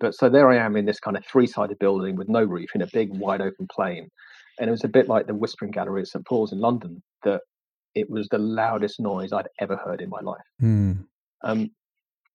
But 0.00 0.14
so 0.14 0.28
there 0.28 0.50
I 0.50 0.56
am 0.56 0.76
in 0.76 0.84
this 0.86 0.98
kind 1.00 1.16
of 1.16 1.24
three-sided 1.24 1.78
building 1.78 2.16
with 2.16 2.28
no 2.28 2.42
roof 2.42 2.70
in 2.74 2.82
a 2.82 2.86
big 2.92 3.10
wide 3.12 3.40
open 3.40 3.66
plain, 3.70 4.08
and 4.58 4.68
it 4.68 4.70
was 4.70 4.84
a 4.84 4.88
bit 4.88 5.08
like 5.08 5.26
the 5.26 5.34
Whispering 5.34 5.70
Gallery 5.70 6.02
at 6.02 6.08
St 6.08 6.24
Paul's 6.26 6.52
in 6.52 6.60
London. 6.60 7.02
That 7.24 7.40
it 7.94 8.08
was 8.10 8.26
the 8.28 8.38
loudest 8.38 9.00
noise 9.00 9.32
I'd 9.32 9.48
ever 9.60 9.76
heard 9.76 10.00
in 10.00 10.08
my 10.08 10.20
life. 10.20 10.40
Hmm. 10.60 10.92
Um, 11.44 11.70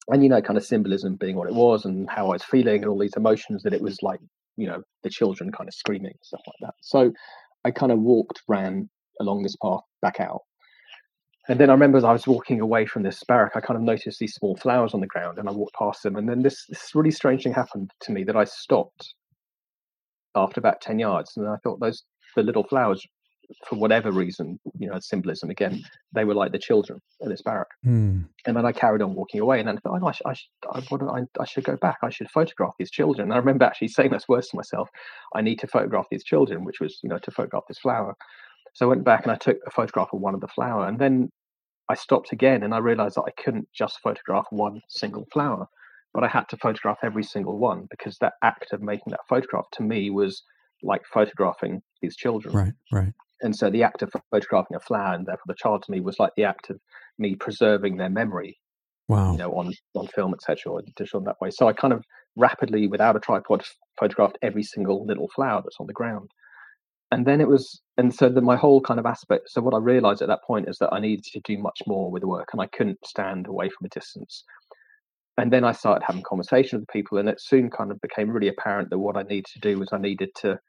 and 0.09 0.23
you 0.23 0.29
know, 0.29 0.41
kind 0.41 0.57
of 0.57 0.65
symbolism 0.65 1.15
being 1.15 1.35
what 1.35 1.49
it 1.49 1.55
was, 1.55 1.85
and 1.85 2.09
how 2.09 2.27
I 2.27 2.33
was 2.33 2.43
feeling, 2.43 2.81
and 2.81 2.87
all 2.87 2.99
these 2.99 3.15
emotions 3.17 3.63
that 3.63 3.73
it 3.73 3.81
was 3.81 4.01
like, 4.01 4.19
you 4.55 4.67
know, 4.67 4.81
the 5.03 5.09
children 5.09 5.51
kind 5.51 5.67
of 5.67 5.73
screaming 5.73 6.11
and 6.11 6.19
stuff 6.23 6.41
like 6.47 6.55
that. 6.61 6.73
So 6.81 7.11
I 7.65 7.71
kind 7.71 7.91
of 7.91 7.99
walked, 7.99 8.41
ran 8.47 8.89
along 9.19 9.43
this 9.43 9.55
path 9.61 9.81
back 10.01 10.19
out. 10.19 10.41
And 11.49 11.59
then 11.59 11.69
I 11.69 11.73
remember 11.73 11.97
as 11.97 12.03
I 12.03 12.11
was 12.11 12.27
walking 12.27 12.59
away 12.59 12.85
from 12.85 13.03
this 13.03 13.23
barrack, 13.25 13.53
I 13.55 13.61
kind 13.61 13.77
of 13.77 13.83
noticed 13.83 14.19
these 14.19 14.33
small 14.33 14.57
flowers 14.57 14.93
on 14.93 14.99
the 14.99 15.07
ground 15.07 15.37
and 15.37 15.47
I 15.47 15.51
walked 15.53 15.75
past 15.75 16.03
them. 16.03 16.17
And 16.17 16.27
then 16.27 16.41
this, 16.41 16.65
this 16.67 16.91
really 16.93 17.11
strange 17.11 17.43
thing 17.43 17.53
happened 17.53 17.91
to 18.01 18.11
me 18.11 18.25
that 18.25 18.35
I 18.35 18.43
stopped 18.43 19.13
after 20.35 20.59
about 20.59 20.81
10 20.81 20.99
yards. 20.99 21.37
And 21.37 21.47
I 21.47 21.55
thought 21.63 21.79
those, 21.79 22.03
the 22.35 22.43
little 22.43 22.65
flowers, 22.65 23.05
for 23.67 23.77
whatever 23.77 24.11
reason, 24.11 24.59
you 24.77 24.89
know, 24.89 24.99
symbolism 24.99 25.49
again, 25.49 25.83
they 26.13 26.25
were 26.25 26.33
like 26.33 26.51
the 26.51 26.59
children 26.59 26.99
in 27.21 27.29
this 27.29 27.41
barrack. 27.41 27.67
Hmm. 27.83 28.21
And 28.45 28.57
then 28.57 28.65
I 28.65 28.71
carried 28.71 29.01
on 29.01 29.15
walking 29.15 29.39
away, 29.39 29.59
and 29.59 29.67
then 29.67 29.77
I 29.77 29.79
thought, 29.79 30.01
oh, 30.01 30.07
I, 30.07 30.11
sh- 30.11 30.21
I, 30.25 30.77
I, 30.77 30.81
what 30.89 31.01
I, 31.03 31.41
I 31.41 31.45
should 31.45 31.63
go 31.63 31.77
back. 31.77 31.97
I 32.03 32.09
should 32.09 32.29
photograph 32.29 32.73
these 32.77 32.91
children. 32.91 33.27
And 33.27 33.33
I 33.33 33.37
remember 33.37 33.65
actually 33.65 33.89
saying 33.89 34.11
those 34.11 34.27
words 34.27 34.49
to 34.49 34.57
myself. 34.57 34.89
I 35.35 35.41
need 35.41 35.59
to 35.59 35.67
photograph 35.67 36.07
these 36.11 36.23
children, 36.23 36.65
which 36.65 36.79
was, 36.81 36.99
you 37.03 37.09
know, 37.09 37.19
to 37.19 37.31
photograph 37.31 37.63
this 37.67 37.79
flower. 37.79 38.15
So 38.73 38.85
I 38.85 38.89
went 38.89 39.05
back 39.05 39.23
and 39.23 39.31
I 39.31 39.35
took 39.35 39.57
a 39.65 39.71
photograph 39.71 40.09
of 40.13 40.19
one 40.19 40.35
of 40.35 40.41
the 40.41 40.47
flower, 40.47 40.87
and 40.87 40.99
then 40.99 41.29
I 41.89 41.95
stopped 41.95 42.33
again, 42.33 42.63
and 42.63 42.73
I 42.73 42.79
realised 42.79 43.15
that 43.15 43.23
I 43.27 43.41
couldn't 43.41 43.69
just 43.73 43.99
photograph 44.03 44.45
one 44.49 44.81
single 44.89 45.25
flower, 45.31 45.67
but 46.13 46.23
I 46.23 46.27
had 46.27 46.49
to 46.49 46.57
photograph 46.57 46.97
every 47.01 47.23
single 47.23 47.57
one 47.57 47.87
because 47.89 48.17
that 48.19 48.33
act 48.43 48.73
of 48.73 48.81
making 48.81 49.11
that 49.11 49.21
photograph 49.29 49.65
to 49.73 49.83
me 49.83 50.09
was 50.09 50.43
like 50.83 51.01
photographing 51.11 51.81
these 52.01 52.15
children. 52.15 52.53
Right. 52.53 52.73
Right. 52.91 53.13
And 53.41 53.55
so 53.55 53.69
the 53.69 53.83
act 53.83 54.01
of 54.01 54.11
photographing 54.31 54.75
a 54.75 54.79
flower 54.79 55.13
and 55.13 55.25
therefore 55.25 55.43
the 55.47 55.55
child 55.55 55.83
to 55.83 55.91
me 55.91 55.99
was 55.99 56.19
like 56.19 56.31
the 56.35 56.43
act 56.45 56.69
of 56.69 56.79
me 57.19 57.35
preserving 57.35 57.97
their 57.97 58.09
memory, 58.09 58.57
Wow. 59.07 59.31
you 59.33 59.37
know, 59.37 59.51
on 59.53 59.73
on 59.95 60.07
film, 60.07 60.33
etc., 60.33 60.71
or 60.71 60.81
digital 60.95 61.19
in 61.19 61.25
that 61.25 61.39
way. 61.41 61.49
So 61.51 61.67
I 61.67 61.73
kind 61.73 61.93
of 61.93 62.03
rapidly, 62.35 62.87
without 62.87 63.15
a 63.15 63.19
tripod, 63.19 63.63
photographed 63.99 64.37
every 64.41 64.63
single 64.63 65.05
little 65.05 65.29
flower 65.35 65.61
that's 65.63 65.77
on 65.79 65.87
the 65.87 65.93
ground. 65.93 66.29
And 67.11 67.25
then 67.25 67.39
it 67.39 67.47
was, 67.47 67.81
and 67.97 68.13
so 68.13 68.27
that 68.29 68.41
my 68.41 68.57
whole 68.57 68.81
kind 68.81 68.99
of 68.99 69.05
aspect. 69.05 69.49
So 69.49 69.61
what 69.61 69.73
I 69.73 69.77
realized 69.77 70.21
at 70.21 70.27
that 70.27 70.43
point 70.45 70.67
is 70.67 70.77
that 70.79 70.91
I 70.93 70.99
needed 70.99 71.23
to 71.31 71.39
do 71.45 71.57
much 71.57 71.79
more 71.87 72.11
with 72.11 72.21
the 72.21 72.27
work, 72.27 72.49
and 72.51 72.61
I 72.61 72.67
couldn't 72.67 72.99
stand 73.05 73.47
away 73.47 73.69
from 73.69 73.85
a 73.85 73.89
distance. 73.89 74.43
And 75.37 75.53
then 75.53 75.63
I 75.63 75.71
started 75.71 76.03
having 76.05 76.23
conversations 76.23 76.81
with 76.81 76.89
people, 76.89 77.17
and 77.17 77.29
it 77.29 77.39
soon 77.39 77.69
kind 77.69 77.91
of 77.91 78.01
became 78.01 78.29
really 78.29 78.49
apparent 78.49 78.89
that 78.89 78.99
what 78.99 79.15
I 79.17 79.23
needed 79.23 79.45
to 79.53 79.59
do 79.59 79.79
was 79.79 79.89
I 79.93 79.99
needed 79.99 80.29
to 80.41 80.59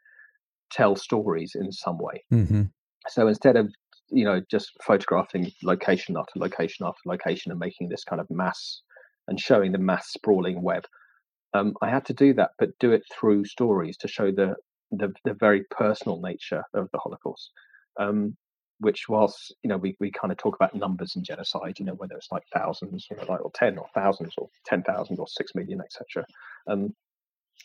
tell 0.71 0.97
stories 0.97 1.53
in 1.55 1.73
some 1.73 1.99
way. 1.99 2.25
Hmm 2.31 2.63
so 3.09 3.29
instead 3.29 3.57
of 3.57 3.73
you 4.11 4.25
know 4.25 4.41
just 4.51 4.73
photographing 4.83 5.51
location 5.63 6.17
after 6.17 6.33
location 6.39 6.87
after 6.87 7.01
location 7.07 7.51
and 7.51 7.61
making 7.61 7.89
this 7.89 8.05
kind 8.05 8.21
of 8.21 8.31
mass 8.31 8.83
and 9.27 9.41
showing 9.41 9.73
the 9.73 9.79
mass 9.79 10.09
sprawling 10.13 10.63
web 10.63 10.85
um, 11.55 11.75
i 11.83 11.89
had 11.89 12.05
to 12.05 12.15
do 12.15 12.33
that 12.33 12.51
but 12.59 12.71
do 12.79 12.93
it 12.93 13.03
through 13.13 13.45
stories 13.45 13.97
to 13.97 14.09
show 14.09 14.31
the 14.31 14.55
the, 14.91 15.13
the 15.25 15.35
very 15.35 15.65
personal 15.71 16.21
nature 16.21 16.63
of 16.75 16.89
the 16.93 16.99
holocaust 16.99 17.51
um, 18.01 18.37
which 18.81 19.09
whilst 19.09 19.55
you 19.63 19.69
know 19.69 19.77
we, 19.77 19.97
we 20.01 20.11
kind 20.11 20.33
of 20.33 20.39
talk 20.39 20.55
about 20.55 20.75
numbers 20.75 21.15
and 21.17 21.25
genocide 21.25 21.79
you 21.79 21.85
know 21.85 21.95
whether 21.95 22.15
it's 22.15 22.33
like 22.33 22.45
thousands 22.55 23.07
or 23.11 23.19
like 23.27 23.45
or 23.45 23.51
10 23.55 23.77
or 23.77 23.87
thousands 23.95 24.33
or 24.39 24.49
10,000 24.67 25.19
or 25.19 25.27
6 25.27 25.55
million 25.55 25.81
etc 25.81 26.25
um, 26.71 26.95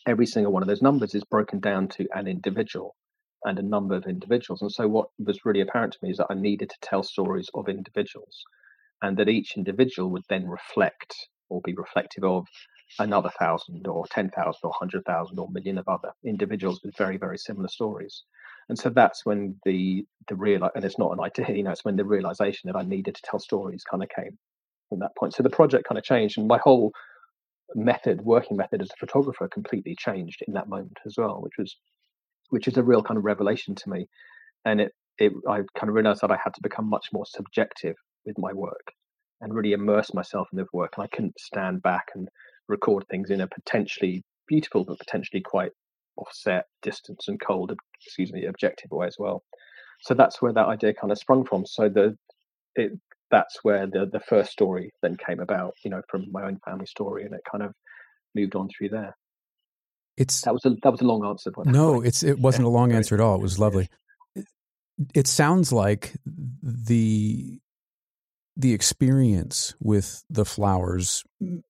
every 0.08 0.26
single 0.26 0.52
one 0.52 0.64
of 0.64 0.68
those 0.68 0.82
numbers 0.82 1.16
is 1.16 1.24
broken 1.24 1.60
down 1.60 1.88
to 1.90 2.08
an 2.14 2.28
individual 2.28 2.96
and 3.46 3.60
a 3.60 3.64
number 3.64 3.96
of 3.96 4.06
individuals. 4.06 4.62
And 4.62 4.72
so, 4.72 4.88
what 4.88 5.10
was 5.20 5.46
really 5.46 5.62
apparent 5.62 5.94
to 5.94 6.00
me 6.02 6.12
is 6.12 6.18
that 6.18 6.28
I 6.30 6.36
needed 6.36 6.70
to 6.70 6.78
tell 6.82 7.04
stories 7.04 7.50
of 7.54 7.70
individuals, 7.70 8.44
and 9.02 9.18
that 9.18 9.30
each 9.30 9.58
individual 9.58 10.10
would 10.12 10.24
then 10.30 10.48
reflect 10.48 11.16
or 11.50 11.62
be 11.62 11.74
reflective 11.74 12.24
of 12.24 12.48
another 13.00 13.30
thousand, 13.40 13.88
or 13.88 14.06
10,000, 14.12 14.32
or 14.64 14.70
100,000, 14.70 15.40
or 15.40 15.50
million 15.52 15.78
of 15.78 15.88
other 15.88 16.12
individuals 16.26 16.82
with 16.84 16.96
very, 16.98 17.18
very 17.18 17.38
similar 17.38 17.68
stories. 17.68 18.24
And 18.70 18.78
so 18.78 18.90
that's 18.90 19.26
when 19.26 19.60
the 19.66 20.06
the 20.30 20.36
real 20.36 20.70
and 20.74 20.86
it's 20.86 20.98
not 21.00 21.12
an 21.12 21.20
idea, 21.20 21.48
you 21.56 21.64
know, 21.64 21.72
it's 21.72 21.86
when 21.86 21.98
the 21.98 22.06
realization 22.06 22.70
that 22.70 22.78
I 22.78 22.84
needed 22.84 23.16
to 23.16 23.22
tell 23.24 23.40
stories 23.40 23.84
kind 23.84 24.04
of 24.04 24.10
came 24.10 24.38
from 24.90 25.00
that 25.00 25.16
point. 25.18 25.34
So 25.34 25.44
the 25.44 25.50
project 25.50 25.88
kind 25.88 25.98
of 25.98 26.04
changed, 26.04 26.38
and 26.38 26.48
my 26.48 26.60
whole 26.60 26.94
method, 27.76 28.22
working 28.22 28.58
method 28.58 28.82
as 28.82 28.90
a 28.92 28.98
photographer, 28.98 29.48
completely 29.48 29.96
changed 29.98 30.44
in 30.48 30.54
that 30.54 30.70
moment 30.70 30.98
as 31.06 31.16
well, 31.18 31.42
which 31.42 31.58
was 31.58 31.76
which 32.50 32.68
is 32.68 32.78
a 32.78 32.84
real 32.84 33.02
kind 33.02 33.18
of 33.18 33.26
revelation 33.26 33.74
to 33.74 33.90
me. 33.90 34.08
And 34.66 34.82
it, 34.82 34.92
it 35.18 35.34
I 35.48 35.62
kind 35.78 35.90
of 35.90 35.96
realized 35.96 36.22
that 36.22 36.32
I 36.32 36.38
had 36.44 36.54
to 36.54 36.62
become 36.62 36.90
much 36.90 37.08
more 37.14 37.26
subjective 37.26 37.96
with 38.26 38.38
my 38.38 38.54
work 38.54 38.94
and 39.42 39.54
really 39.54 39.74
immerse 39.74 40.14
myself 40.14 40.48
in 40.52 40.58
the 40.58 40.66
work. 40.72 40.94
And 40.98 41.04
I 41.04 41.16
couldn't 41.16 41.40
stand 41.40 41.82
back 41.82 42.08
and 42.16 42.30
record 42.68 43.06
things 43.10 43.30
in 43.30 43.42
a 43.42 43.48
potentially 43.48 44.24
beautiful 44.48 44.86
but 44.86 45.00
potentially 45.00 45.42
quite 45.42 45.72
offset, 46.18 46.66
distance 46.82 47.28
and 47.28 47.40
cold, 47.42 47.74
excuse 48.06 48.32
me, 48.32 48.46
objective 48.46 48.92
way 48.92 49.08
as 49.08 49.18
well. 49.20 49.44
So 50.02 50.14
that's 50.14 50.42
where 50.42 50.54
that 50.54 50.68
idea 50.68 50.94
kind 50.94 51.12
of 51.12 51.18
sprung 51.18 51.46
from. 51.46 51.66
So 51.66 51.90
the 51.90 52.18
it 52.76 52.92
that's 53.34 53.58
where 53.64 53.88
the 53.88 54.06
the 54.06 54.20
first 54.20 54.52
story 54.52 54.92
then 55.02 55.18
came 55.18 55.40
about, 55.40 55.74
you 55.84 55.90
know, 55.90 56.02
from 56.08 56.32
my 56.32 56.44
own 56.44 56.60
family 56.64 56.86
story, 56.86 57.26
and 57.26 57.34
it 57.34 57.42
kind 57.52 57.64
of 57.64 57.74
moved 58.36 58.56
on 58.56 58.70
through 58.70 58.90
there. 58.90 59.16
It's 60.16 60.42
That 60.42 60.54
was 60.54 60.64
a 60.66 60.76
that 60.84 60.92
was 60.92 61.02
a 61.02 61.06
long 61.06 61.26
answer. 61.26 61.52
No, 61.66 62.02
it's 62.02 62.22
it 62.22 62.40
wasn't 62.40 62.66
a 62.66 62.70
long 62.78 62.90
sorry. 62.90 62.98
answer 62.98 63.16
at 63.16 63.22
all. 63.22 63.36
It 63.36 63.42
was 63.42 63.58
lovely. 63.58 63.90
It, 64.36 64.46
it 65.16 65.28
sounds 65.28 65.74
like 65.74 66.14
the 66.62 67.60
the 68.56 68.74
experience 68.74 69.74
with 69.80 70.24
the 70.30 70.46
flowers 70.46 71.24
mm, 71.42 71.64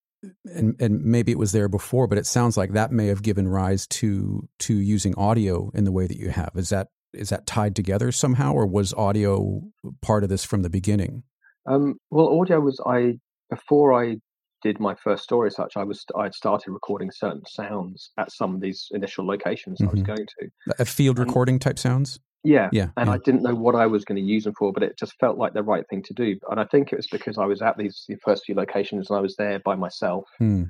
and 0.53 0.75
and 0.81 1.01
maybe 1.01 1.31
it 1.31 1.37
was 1.37 1.53
there 1.53 1.69
before 1.69 2.07
but 2.07 2.17
it 2.17 2.25
sounds 2.25 2.57
like 2.57 2.73
that 2.73 2.91
may 2.91 3.07
have 3.07 3.23
given 3.23 3.47
rise 3.47 3.87
to 3.87 4.49
to 4.59 4.73
using 4.73 5.15
audio 5.15 5.71
in 5.73 5.85
the 5.85 5.93
way 5.93 6.07
that 6.07 6.17
you 6.17 6.29
have 6.29 6.51
is 6.55 6.67
that 6.67 6.89
is 7.13 7.29
that 7.29 7.45
tied 7.45 7.73
together 7.73 8.11
somehow 8.11 8.51
or 8.51 8.65
was 8.65 8.93
audio 8.95 9.61
part 10.01 10.23
of 10.23 10.29
this 10.29 10.43
from 10.43 10.61
the 10.61 10.69
beginning 10.69 11.23
Um, 11.65 11.95
well, 12.11 12.39
audio 12.39 12.59
was 12.59 12.79
I 12.85 13.19
before 13.49 13.93
I 13.93 14.17
did 14.61 14.79
my 14.79 14.95
first 14.95 15.23
story 15.23 15.51
such. 15.51 15.75
I 15.75 15.83
was 15.83 16.05
I 16.17 16.23
had 16.23 16.33
started 16.33 16.71
recording 16.71 17.11
certain 17.11 17.43
sounds 17.47 18.11
at 18.17 18.31
some 18.31 18.55
of 18.55 18.61
these 18.61 18.87
initial 18.91 19.25
locations 19.25 19.81
I 19.81 19.87
was 19.87 20.01
Mhm. 20.01 20.05
going 20.07 20.25
to. 20.39 20.49
a 20.79 20.85
field 20.85 21.19
Um, 21.19 21.25
recording 21.25 21.59
type 21.59 21.77
sounds 21.79 22.19
Yeah, 22.43 22.69
yeah 22.71 22.89
and 22.97 23.07
yeah. 23.07 23.13
I 23.13 23.17
didn't 23.19 23.43
know 23.43 23.55
what 23.55 23.75
I 23.75 23.87
was 23.87 24.03
going 24.05 24.17
to 24.17 24.21
use 24.35 24.43
them 24.45 24.53
for, 24.57 24.71
but 24.73 24.83
it 24.83 24.97
just 24.97 25.13
felt 25.19 25.37
like 25.37 25.53
the 25.53 25.63
right 25.63 25.85
thing 25.89 26.01
to 26.03 26.13
do. 26.13 26.37
And 26.49 26.59
I 26.59 26.65
think 26.65 26.91
it 26.91 26.97
was 26.97 27.07
because 27.07 27.37
I 27.37 27.45
was 27.45 27.61
at 27.61 27.77
these 27.77 28.05
the 28.07 28.15
first 28.23 28.45
few 28.45 28.55
locations 28.55 29.09
and 29.09 29.17
I 29.17 29.21
was 29.21 29.35
there 29.37 29.59
by 29.59 29.75
myself, 29.75 30.25
Hmm. 30.39 30.63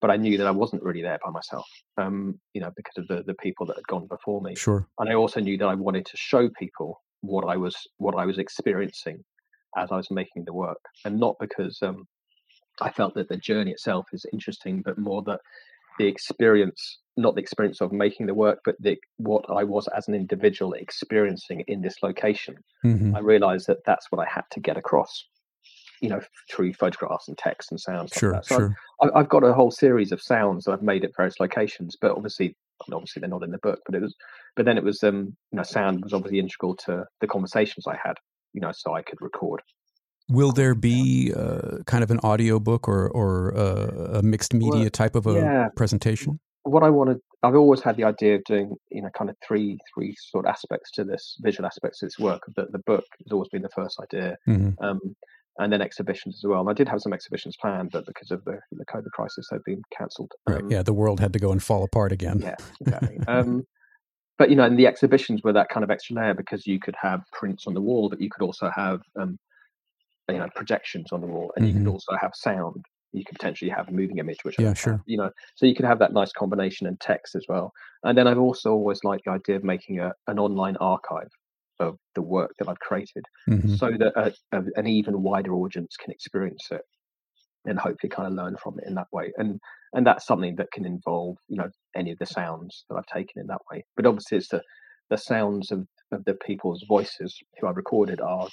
but 0.00 0.10
I 0.10 0.16
knew 0.16 0.36
that 0.38 0.46
I 0.46 0.52
wasn't 0.52 0.82
really 0.82 1.02
there 1.02 1.18
by 1.24 1.30
myself. 1.30 1.68
Um, 1.98 2.40
you 2.54 2.60
know, 2.60 2.70
because 2.76 2.98
of 2.98 3.06
the 3.08 3.22
the 3.24 3.34
people 3.34 3.66
that 3.66 3.76
had 3.76 3.86
gone 3.88 4.06
before 4.08 4.40
me. 4.42 4.54
sure 4.56 4.88
and 4.98 5.08
I 5.10 5.14
also 5.14 5.40
knew 5.40 5.56
that 5.58 5.68
I 5.68 5.74
wanted 5.76 6.06
to 6.06 6.16
show 6.16 6.48
people 6.50 7.00
what 7.22 7.44
I 7.44 7.56
was 7.56 7.76
what 7.98 8.14
I 8.16 8.26
was 8.26 8.38
experiencing 8.38 9.24
as 9.76 9.90
I 9.92 9.96
was 9.96 10.10
making 10.10 10.44
the 10.44 10.52
work, 10.52 10.80
and 11.04 11.18
not 11.18 11.36
because 11.40 11.78
um, 11.82 12.06
I 12.80 12.90
felt 12.90 13.14
that 13.14 13.28
the 13.28 13.36
journey 13.36 13.72
itself 13.72 14.06
is 14.12 14.26
interesting, 14.32 14.82
but 14.84 14.98
more 14.98 15.22
that 15.22 15.40
the 15.98 16.06
experience, 16.06 16.98
not 17.16 17.34
the 17.34 17.42
experience 17.42 17.80
of 17.80 17.92
making 17.92 18.26
the 18.26 18.34
work, 18.34 18.60
but 18.64 18.76
the 18.80 18.96
what 19.18 19.44
I 19.50 19.64
was 19.64 19.86
as 19.88 20.08
an 20.08 20.14
individual 20.14 20.72
experiencing 20.72 21.62
in 21.68 21.82
this 21.82 21.96
location. 22.02 22.56
Mhm. 22.84 23.14
I 23.14 23.20
realized 23.20 23.66
that 23.66 23.84
that's 23.84 24.06
what 24.10 24.26
I 24.26 24.30
had 24.30 24.44
to 24.52 24.60
get 24.60 24.78
across, 24.78 25.26
you 26.00 26.08
know, 26.08 26.20
through 26.50 26.72
photographs 26.74 27.28
and 27.28 27.36
text 27.36 27.70
and 27.70 27.78
sounds. 27.78 28.12
sure 28.12 28.32
like 28.32 28.42
that. 28.42 28.48
So 28.48 28.58
sure 28.58 28.76
I, 29.02 29.20
I've 29.20 29.28
got 29.28 29.44
a 29.44 29.52
whole 29.52 29.70
series 29.70 30.12
of 30.12 30.22
sounds 30.22 30.64
that 30.64 30.72
I've 30.72 30.82
made 30.82 31.04
at 31.04 31.16
various 31.16 31.40
locations, 31.40 31.96
but 32.00 32.12
obviously, 32.12 32.56
obviously 32.92 33.20
they're 33.20 33.28
not 33.28 33.42
in 33.42 33.50
the 33.50 33.58
book. 33.58 33.80
But 33.84 33.94
it 33.94 34.02
was, 34.02 34.14
but 34.56 34.64
then 34.64 34.78
it 34.78 34.84
was, 34.84 35.02
um, 35.02 35.36
you 35.52 35.56
know, 35.56 35.62
sound 35.62 36.02
was 36.02 36.14
obviously 36.14 36.38
integral 36.38 36.76
to 36.86 37.04
the 37.20 37.26
conversations 37.26 37.86
I 37.86 37.98
had, 38.02 38.16
you 38.54 38.60
know, 38.60 38.72
so 38.72 38.94
I 38.94 39.02
could 39.02 39.20
record. 39.20 39.60
will 40.28 40.52
there 40.52 40.74
be 40.76 41.32
uh, 41.42 41.78
kind 41.86 42.02
of 42.04 42.10
an 42.10 42.20
audio 42.22 42.58
book 42.60 42.82
or 42.88 43.08
or 43.20 43.30
uh, 43.56 44.18
a 44.20 44.22
mixed 44.22 44.52
media 44.54 44.80
Well, 44.82 44.90
type 45.02 45.14
of 45.20 45.26
a 45.26 45.34
yeah. 45.34 45.68
presentation 45.80 46.38
What 46.62 46.82
I 46.82 46.90
wanted, 46.98 47.18
I've 47.42 47.56
always 47.62 47.80
had 47.86 47.96
the 47.96 48.04
idea 48.04 48.32
of 48.38 48.42
doing, 48.44 48.68
you 48.96 49.02
know, 49.02 49.10
kind 49.18 49.30
of 49.30 49.36
three, 49.46 49.70
three 49.92 50.12
sort 50.30 50.44
of 50.44 50.50
aspects 50.56 50.88
to 50.96 51.02
this 51.04 51.24
visual 51.46 51.66
aspects 51.66 51.98
to 52.00 52.06
this 52.06 52.18
work. 52.28 52.42
The 52.56 52.64
the 52.76 52.82
book 52.90 53.04
has 53.22 53.30
always 53.34 53.48
been 53.54 53.62
the 53.68 53.74
first 53.80 53.96
idea, 54.06 54.36
Mhm. 54.46 54.72
um, 54.86 55.00
and 55.60 55.68
then 55.72 55.82
exhibitions 55.88 56.34
as 56.40 56.44
well. 56.48 56.60
And 56.62 56.70
I 56.74 56.76
did 56.80 56.88
have 56.92 57.00
some 57.04 57.14
exhibitions 57.18 57.54
planned, 57.62 57.90
but 57.96 58.04
because 58.10 58.30
of 58.36 58.40
the, 58.48 58.56
the 58.80 58.86
COVID 58.94 59.12
crisis, 59.18 59.44
they've 59.50 59.68
been 59.72 59.82
cancelled. 59.98 60.32
Right. 60.48 60.62
Um, 60.62 60.70
yeah, 60.74 60.82
the 60.90 60.98
world 61.02 61.18
had 61.24 61.32
to 61.36 61.40
go 61.46 61.50
and 61.54 61.60
fall 61.68 61.82
apart 61.88 62.12
again. 62.18 62.38
Yeah, 62.48 62.56
exactly. 62.82 63.16
um, 63.34 63.50
but 64.40 64.48
you 64.48 64.56
know, 64.56 64.64
and 64.64 64.78
the 64.78 64.86
exhibitions 64.86 65.42
were 65.42 65.52
that 65.52 65.68
kind 65.68 65.84
of 65.84 65.90
extra 65.90 66.16
layer 66.16 66.32
because 66.32 66.66
you 66.66 66.80
could 66.80 66.96
have 66.98 67.20
prints 67.30 67.66
on 67.66 67.74
the 67.74 67.80
wall, 67.82 68.08
but 68.08 68.22
you 68.22 68.30
could 68.30 68.42
also 68.42 68.70
have 68.74 69.02
um, 69.20 69.38
you 70.30 70.38
know 70.38 70.48
projections 70.54 71.12
on 71.12 71.20
the 71.20 71.26
wall, 71.26 71.52
and 71.54 71.66
mm-hmm. 71.66 71.66
you 71.66 71.72
could 71.74 71.86
mm-hmm. 71.86 71.92
also 71.92 72.16
have 72.18 72.32
sound. 72.34 72.82
You 73.12 73.22
could 73.22 73.38
potentially 73.38 73.70
have 73.70 73.88
a 73.88 73.92
moving 73.92 74.16
image, 74.16 74.38
which 74.42 74.58
yeah, 74.58 74.72
sure. 74.72 75.02
You 75.04 75.18
know, 75.18 75.30
so 75.56 75.66
you 75.66 75.74
could 75.74 75.84
have 75.84 75.98
that 75.98 76.14
nice 76.14 76.32
combination 76.32 76.86
and 76.86 76.98
text 77.00 77.34
as 77.34 77.44
well. 77.50 77.70
And 78.02 78.16
then 78.16 78.26
I've 78.26 78.38
also 78.38 78.70
always 78.70 79.04
liked 79.04 79.26
the 79.26 79.32
idea 79.32 79.56
of 79.56 79.64
making 79.64 80.00
a, 80.00 80.12
an 80.26 80.38
online 80.38 80.78
archive 80.78 81.28
of 81.78 81.98
the 82.14 82.22
work 82.22 82.52
that 82.58 82.66
I've 82.66 82.78
created, 82.78 83.26
mm-hmm. 83.46 83.74
so 83.74 83.90
that 83.90 84.12
a, 84.16 84.32
a, 84.56 84.62
an 84.76 84.86
even 84.86 85.22
wider 85.22 85.52
audience 85.52 85.96
can 86.02 86.12
experience 86.12 86.66
it 86.70 86.80
and 87.66 87.78
hopefully 87.78 88.10
kind 88.10 88.26
of 88.26 88.34
learn 88.34 88.56
from 88.56 88.78
it 88.78 88.88
in 88.88 88.94
that 88.94 89.08
way. 89.12 89.32
And 89.36 89.60
and 89.92 90.06
that's 90.06 90.26
something 90.26 90.56
that 90.56 90.70
can 90.72 90.86
involve 90.86 91.36
you 91.48 91.56
know 91.56 91.68
any 91.96 92.12
of 92.12 92.18
the 92.18 92.26
sounds 92.26 92.84
that 92.88 92.96
I've 92.96 93.06
taken 93.06 93.40
in 93.40 93.46
that 93.48 93.62
way. 93.70 93.84
But 93.96 94.06
obviously, 94.06 94.38
it's 94.38 94.48
the 94.48 94.62
the 95.10 95.18
sounds 95.18 95.72
of, 95.72 95.86
of 96.12 96.24
the 96.24 96.34
people's 96.34 96.84
voices 96.88 97.36
who 97.60 97.66
I 97.66 97.72
recorded 97.72 98.20
are 98.20 98.48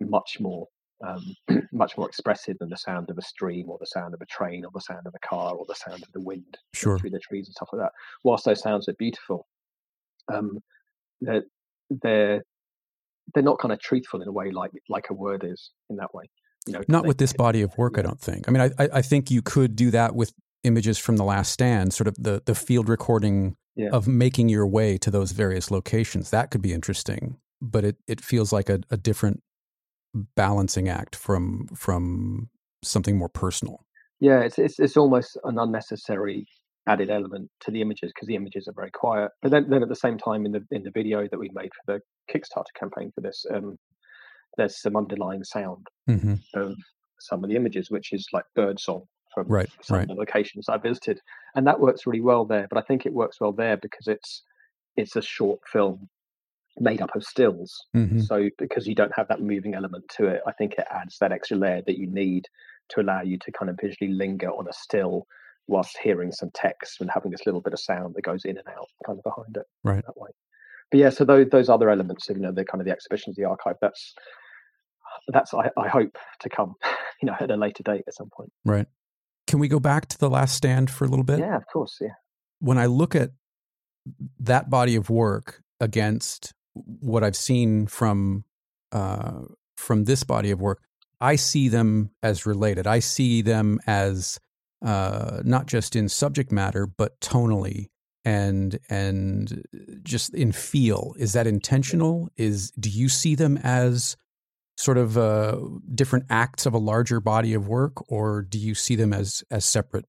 much 0.00 0.38
more 0.40 0.66
um, 1.06 1.34
much 1.72 1.96
more 1.96 2.08
expressive 2.08 2.56
than 2.58 2.70
the 2.70 2.76
sound 2.76 3.10
of 3.10 3.18
a 3.18 3.22
stream 3.22 3.68
or 3.68 3.76
the 3.78 3.86
sound 3.86 4.14
of 4.14 4.20
a 4.20 4.26
train 4.26 4.64
or 4.64 4.70
the 4.74 4.80
sound 4.80 5.06
of 5.06 5.14
a 5.14 5.26
car 5.26 5.54
or 5.54 5.64
the 5.68 5.74
sound 5.74 6.02
of 6.02 6.12
the 6.12 6.20
wind 6.20 6.58
sure. 6.74 6.98
through 6.98 7.10
the 7.10 7.20
trees 7.20 7.46
and 7.46 7.54
stuff 7.54 7.68
like 7.72 7.82
that. 7.82 7.92
Whilst 8.24 8.44
those 8.44 8.60
sounds 8.60 8.88
are 8.88 8.94
beautiful, 8.94 9.46
um, 10.32 10.58
they're 11.20 11.44
they're 12.02 12.42
they're 13.34 13.42
not 13.42 13.58
kind 13.58 13.72
of 13.72 13.80
truthful 13.80 14.22
in 14.22 14.28
a 14.28 14.32
way 14.32 14.50
like 14.50 14.72
like 14.88 15.10
a 15.10 15.14
word 15.14 15.44
is 15.44 15.70
in 15.90 15.96
that 15.96 16.14
way. 16.14 16.24
You 16.68 16.78
know, 16.78 16.84
not 16.88 17.06
with 17.06 17.18
this 17.18 17.32
body 17.32 17.62
of 17.62 17.76
work. 17.76 17.98
I 17.98 18.02
don't 18.02 18.20
think. 18.20 18.48
I 18.48 18.50
mean, 18.50 18.72
I 18.78 18.88
I 18.94 19.02
think 19.02 19.30
you 19.30 19.42
could 19.42 19.76
do 19.76 19.90
that 19.90 20.14
with 20.14 20.32
images 20.64 20.98
from 20.98 21.16
the 21.16 21.24
last 21.24 21.52
stand, 21.52 21.92
sort 21.92 22.08
of 22.08 22.14
the 22.16 22.42
the 22.44 22.54
field 22.54 22.88
recording 22.88 23.56
yeah. 23.76 23.90
of 23.92 24.06
making 24.06 24.48
your 24.48 24.66
way 24.66 24.98
to 24.98 25.10
those 25.10 25.32
various 25.32 25.70
locations. 25.70 26.30
That 26.30 26.50
could 26.50 26.62
be 26.62 26.72
interesting, 26.72 27.38
but 27.60 27.84
it 27.84 27.96
it 28.06 28.20
feels 28.20 28.52
like 28.52 28.68
a, 28.68 28.80
a 28.90 28.96
different 28.96 29.42
balancing 30.34 30.88
act 30.88 31.16
from 31.16 31.68
from 31.74 32.50
something 32.82 33.16
more 33.16 33.28
personal. 33.28 33.84
Yeah, 34.20 34.40
it's 34.40 34.58
it's 34.58 34.78
it's 34.78 34.96
almost 34.96 35.38
an 35.44 35.58
unnecessary 35.58 36.46
added 36.88 37.10
element 37.10 37.50
to 37.60 37.70
the 37.70 37.82
images 37.82 38.10
because 38.14 38.26
the 38.26 38.34
images 38.34 38.66
are 38.66 38.72
very 38.72 38.90
quiet. 38.90 39.30
But 39.42 39.50
then, 39.50 39.68
then 39.68 39.82
at 39.82 39.88
the 39.88 39.96
same 39.96 40.18
time, 40.18 40.46
in 40.46 40.52
the 40.52 40.64
in 40.70 40.82
the 40.82 40.90
video 40.90 41.28
that 41.28 41.38
we 41.38 41.50
made 41.52 41.70
for 41.74 41.94
the 41.94 42.00
Kickstarter 42.32 42.72
campaign 42.78 43.12
for 43.14 43.20
this, 43.20 43.44
um, 43.54 43.76
there's 44.58 44.80
some 44.80 44.96
underlying 44.96 45.44
sound 45.44 45.86
mm-hmm. 46.08 46.34
of 46.54 46.76
some 47.20 47.42
of 47.42 47.48
the 47.48 47.56
images, 47.56 47.90
which 47.90 48.12
is 48.12 48.26
like 48.32 48.44
bird 48.54 48.78
song 48.78 49.04
from 49.34 49.46
right, 49.48 49.70
some 49.82 49.96
right. 49.96 50.02
of 50.02 50.08
the 50.08 50.14
locations 50.14 50.68
I 50.68 50.76
visited, 50.76 51.20
and 51.54 51.66
that 51.66 51.80
works 51.80 52.06
really 52.06 52.20
well 52.20 52.44
there. 52.44 52.66
But 52.68 52.78
I 52.78 52.82
think 52.82 53.06
it 53.06 53.12
works 53.12 53.40
well 53.40 53.52
there 53.52 53.78
because 53.78 54.06
it's 54.06 54.42
it's 54.96 55.16
a 55.16 55.22
short 55.22 55.60
film 55.72 56.08
made 56.78 57.00
up 57.00 57.16
of 57.16 57.24
stills. 57.24 57.74
Mm-hmm. 57.96 58.20
So 58.20 58.50
because 58.58 58.86
you 58.86 58.94
don't 58.94 59.14
have 59.16 59.28
that 59.28 59.40
moving 59.40 59.74
element 59.74 60.04
to 60.16 60.26
it, 60.26 60.42
I 60.46 60.52
think 60.52 60.74
it 60.74 60.86
adds 60.90 61.16
that 61.20 61.32
extra 61.32 61.56
layer 61.56 61.82
that 61.86 61.98
you 61.98 62.06
need 62.06 62.46
to 62.90 63.00
allow 63.00 63.22
you 63.22 63.38
to 63.38 63.52
kind 63.52 63.70
of 63.70 63.78
visually 63.80 64.12
linger 64.12 64.48
on 64.48 64.68
a 64.68 64.72
still 64.72 65.26
whilst 65.68 65.98
hearing 65.98 66.32
some 66.32 66.50
text 66.54 67.00
and 67.00 67.10
having 67.12 67.30
this 67.30 67.44
little 67.46 67.60
bit 67.60 67.72
of 67.72 67.80
sound 67.80 68.14
that 68.14 68.22
goes 68.22 68.44
in 68.44 68.56
and 68.56 68.66
out 68.68 68.88
kind 69.06 69.18
of 69.18 69.22
behind 69.22 69.56
it 69.56 69.66
right 69.84 70.04
that 70.06 70.16
way 70.16 70.30
but 70.90 70.98
yeah 70.98 71.10
so 71.10 71.24
those, 71.24 71.46
those 71.50 71.68
other 71.68 71.90
elements 71.90 72.28
of 72.28 72.36
you 72.36 72.42
know 72.42 72.52
the 72.52 72.64
kind 72.64 72.80
of 72.80 72.86
the 72.86 72.90
exhibitions 72.90 73.36
the 73.36 73.44
archive 73.44 73.76
that's 73.80 74.14
that's 75.28 75.52
I, 75.54 75.70
I 75.76 75.88
hope 75.88 76.18
to 76.40 76.48
come 76.48 76.74
you 77.22 77.26
know 77.26 77.34
at 77.38 77.50
a 77.50 77.56
later 77.56 77.82
date 77.82 78.04
at 78.06 78.14
some 78.14 78.30
point. 78.30 78.52
Right. 78.64 78.86
Can 79.46 79.58
we 79.58 79.68
go 79.68 79.80
back 79.80 80.06
to 80.08 80.18
the 80.18 80.28
last 80.28 80.54
stand 80.54 80.90
for 80.90 81.04
a 81.04 81.08
little 81.08 81.24
bit? 81.24 81.38
Yeah 81.38 81.56
of 81.56 81.66
course 81.66 81.98
yeah. 82.00 82.14
When 82.60 82.78
i 82.78 82.86
look 82.86 83.14
at 83.14 83.30
that 84.40 84.70
body 84.70 84.96
of 84.96 85.10
work 85.10 85.62
against 85.80 86.54
what 86.72 87.22
i've 87.22 87.36
seen 87.36 87.86
from 87.86 88.44
uh, 88.92 89.42
from 89.76 90.04
this 90.04 90.24
body 90.24 90.50
of 90.50 90.60
work 90.60 90.80
i 91.20 91.36
see 91.36 91.68
them 91.68 92.10
as 92.22 92.46
related. 92.46 92.86
I 92.86 93.00
see 93.00 93.42
them 93.42 93.80
as 93.86 94.38
uh, 94.84 95.40
not 95.44 95.66
just 95.66 95.96
in 95.96 96.08
subject 96.08 96.52
matter 96.52 96.86
but 96.86 97.20
tonally 97.20 97.88
and 98.24 98.78
and 98.88 99.64
just 100.02 100.34
in 100.34 100.52
feel. 100.52 101.14
Is 101.18 101.32
that 101.32 101.46
intentional? 101.46 102.28
Is 102.36 102.70
do 102.72 102.90
you 102.90 103.08
see 103.08 103.34
them 103.34 103.58
as 103.58 104.16
sort 104.78 104.96
of 104.96 105.18
uh, 105.18 105.58
different 105.92 106.24
acts 106.30 106.64
of 106.64 106.72
a 106.72 106.78
larger 106.78 107.20
body 107.20 107.52
of 107.52 107.66
work, 107.66 108.10
or 108.10 108.42
do 108.42 108.58
you 108.58 108.74
see 108.74 108.94
them 108.94 109.12
as 109.12 109.42
as 109.50 109.64
separate? 109.64 110.06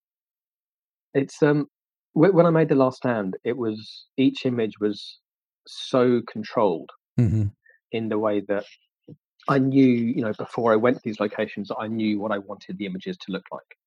It's 1.14 1.42
um 1.42 1.68
when 2.14 2.46
I 2.46 2.52
made 2.52 2.70
the 2.70 2.76
last 2.76 2.98
stand, 2.98 3.36
it 3.44 3.58
was 3.58 4.06
each 4.18 4.46
image 4.46 4.80
was 4.80 5.20
so 5.68 6.22
controlled 6.32 6.90
mm-hmm. 7.20 7.46
in 7.92 8.10
the 8.10 8.20
way 8.20 8.42
that 8.48 8.66
I 9.48 9.58
knew, 9.58 9.88
you 9.88 10.22
know, 10.22 10.34
before 10.38 10.72
I 10.74 10.76
went 10.76 10.98
to 10.98 11.02
these 11.04 11.20
locations, 11.20 11.72
I 11.78 11.88
knew 11.88 12.20
what 12.20 12.32
I 12.32 12.38
wanted 12.38 12.78
the 12.78 12.86
images 12.86 13.18
to 13.18 13.32
look 13.32 13.46
like. 13.52 13.79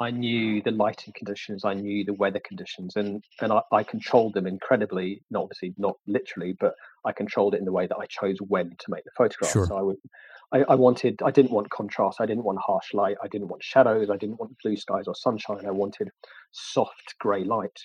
I 0.00 0.10
knew 0.10 0.62
the 0.62 0.70
lighting 0.70 1.12
conditions, 1.16 1.64
I 1.64 1.74
knew 1.74 2.04
the 2.04 2.14
weather 2.14 2.40
conditions, 2.44 2.96
and 2.96 3.22
and 3.40 3.52
I, 3.52 3.60
I, 3.72 3.82
controlled 3.82 4.34
them 4.34 4.46
incredibly. 4.46 5.22
Not 5.30 5.44
obviously 5.44 5.74
not 5.76 5.96
literally, 6.06 6.56
but 6.58 6.74
I 7.04 7.12
controlled 7.12 7.54
it 7.54 7.58
in 7.58 7.64
the 7.64 7.72
way 7.72 7.86
that 7.86 7.96
I 7.96 8.06
chose 8.06 8.38
when 8.48 8.70
to 8.70 8.86
make 8.88 9.04
the 9.04 9.10
photograph. 9.16 9.52
Sure. 9.52 9.66
So 9.66 9.76
I 9.76 9.82
would, 9.82 9.96
I, 10.52 10.62
I, 10.68 10.74
wanted, 10.74 11.20
I 11.22 11.30
didn't 11.30 11.52
want 11.52 11.70
contrast, 11.70 12.20
I 12.20 12.26
didn't 12.26 12.44
want 12.44 12.58
harsh 12.60 12.94
light, 12.94 13.16
I 13.22 13.28
didn't 13.28 13.48
want 13.48 13.62
shadows, 13.62 14.10
I 14.10 14.16
didn't 14.16 14.40
want 14.40 14.56
blue 14.62 14.76
skies 14.76 15.04
or 15.06 15.14
sunshine. 15.14 15.66
I 15.66 15.70
wanted 15.70 16.10
soft 16.52 17.14
grey 17.18 17.44
light. 17.44 17.78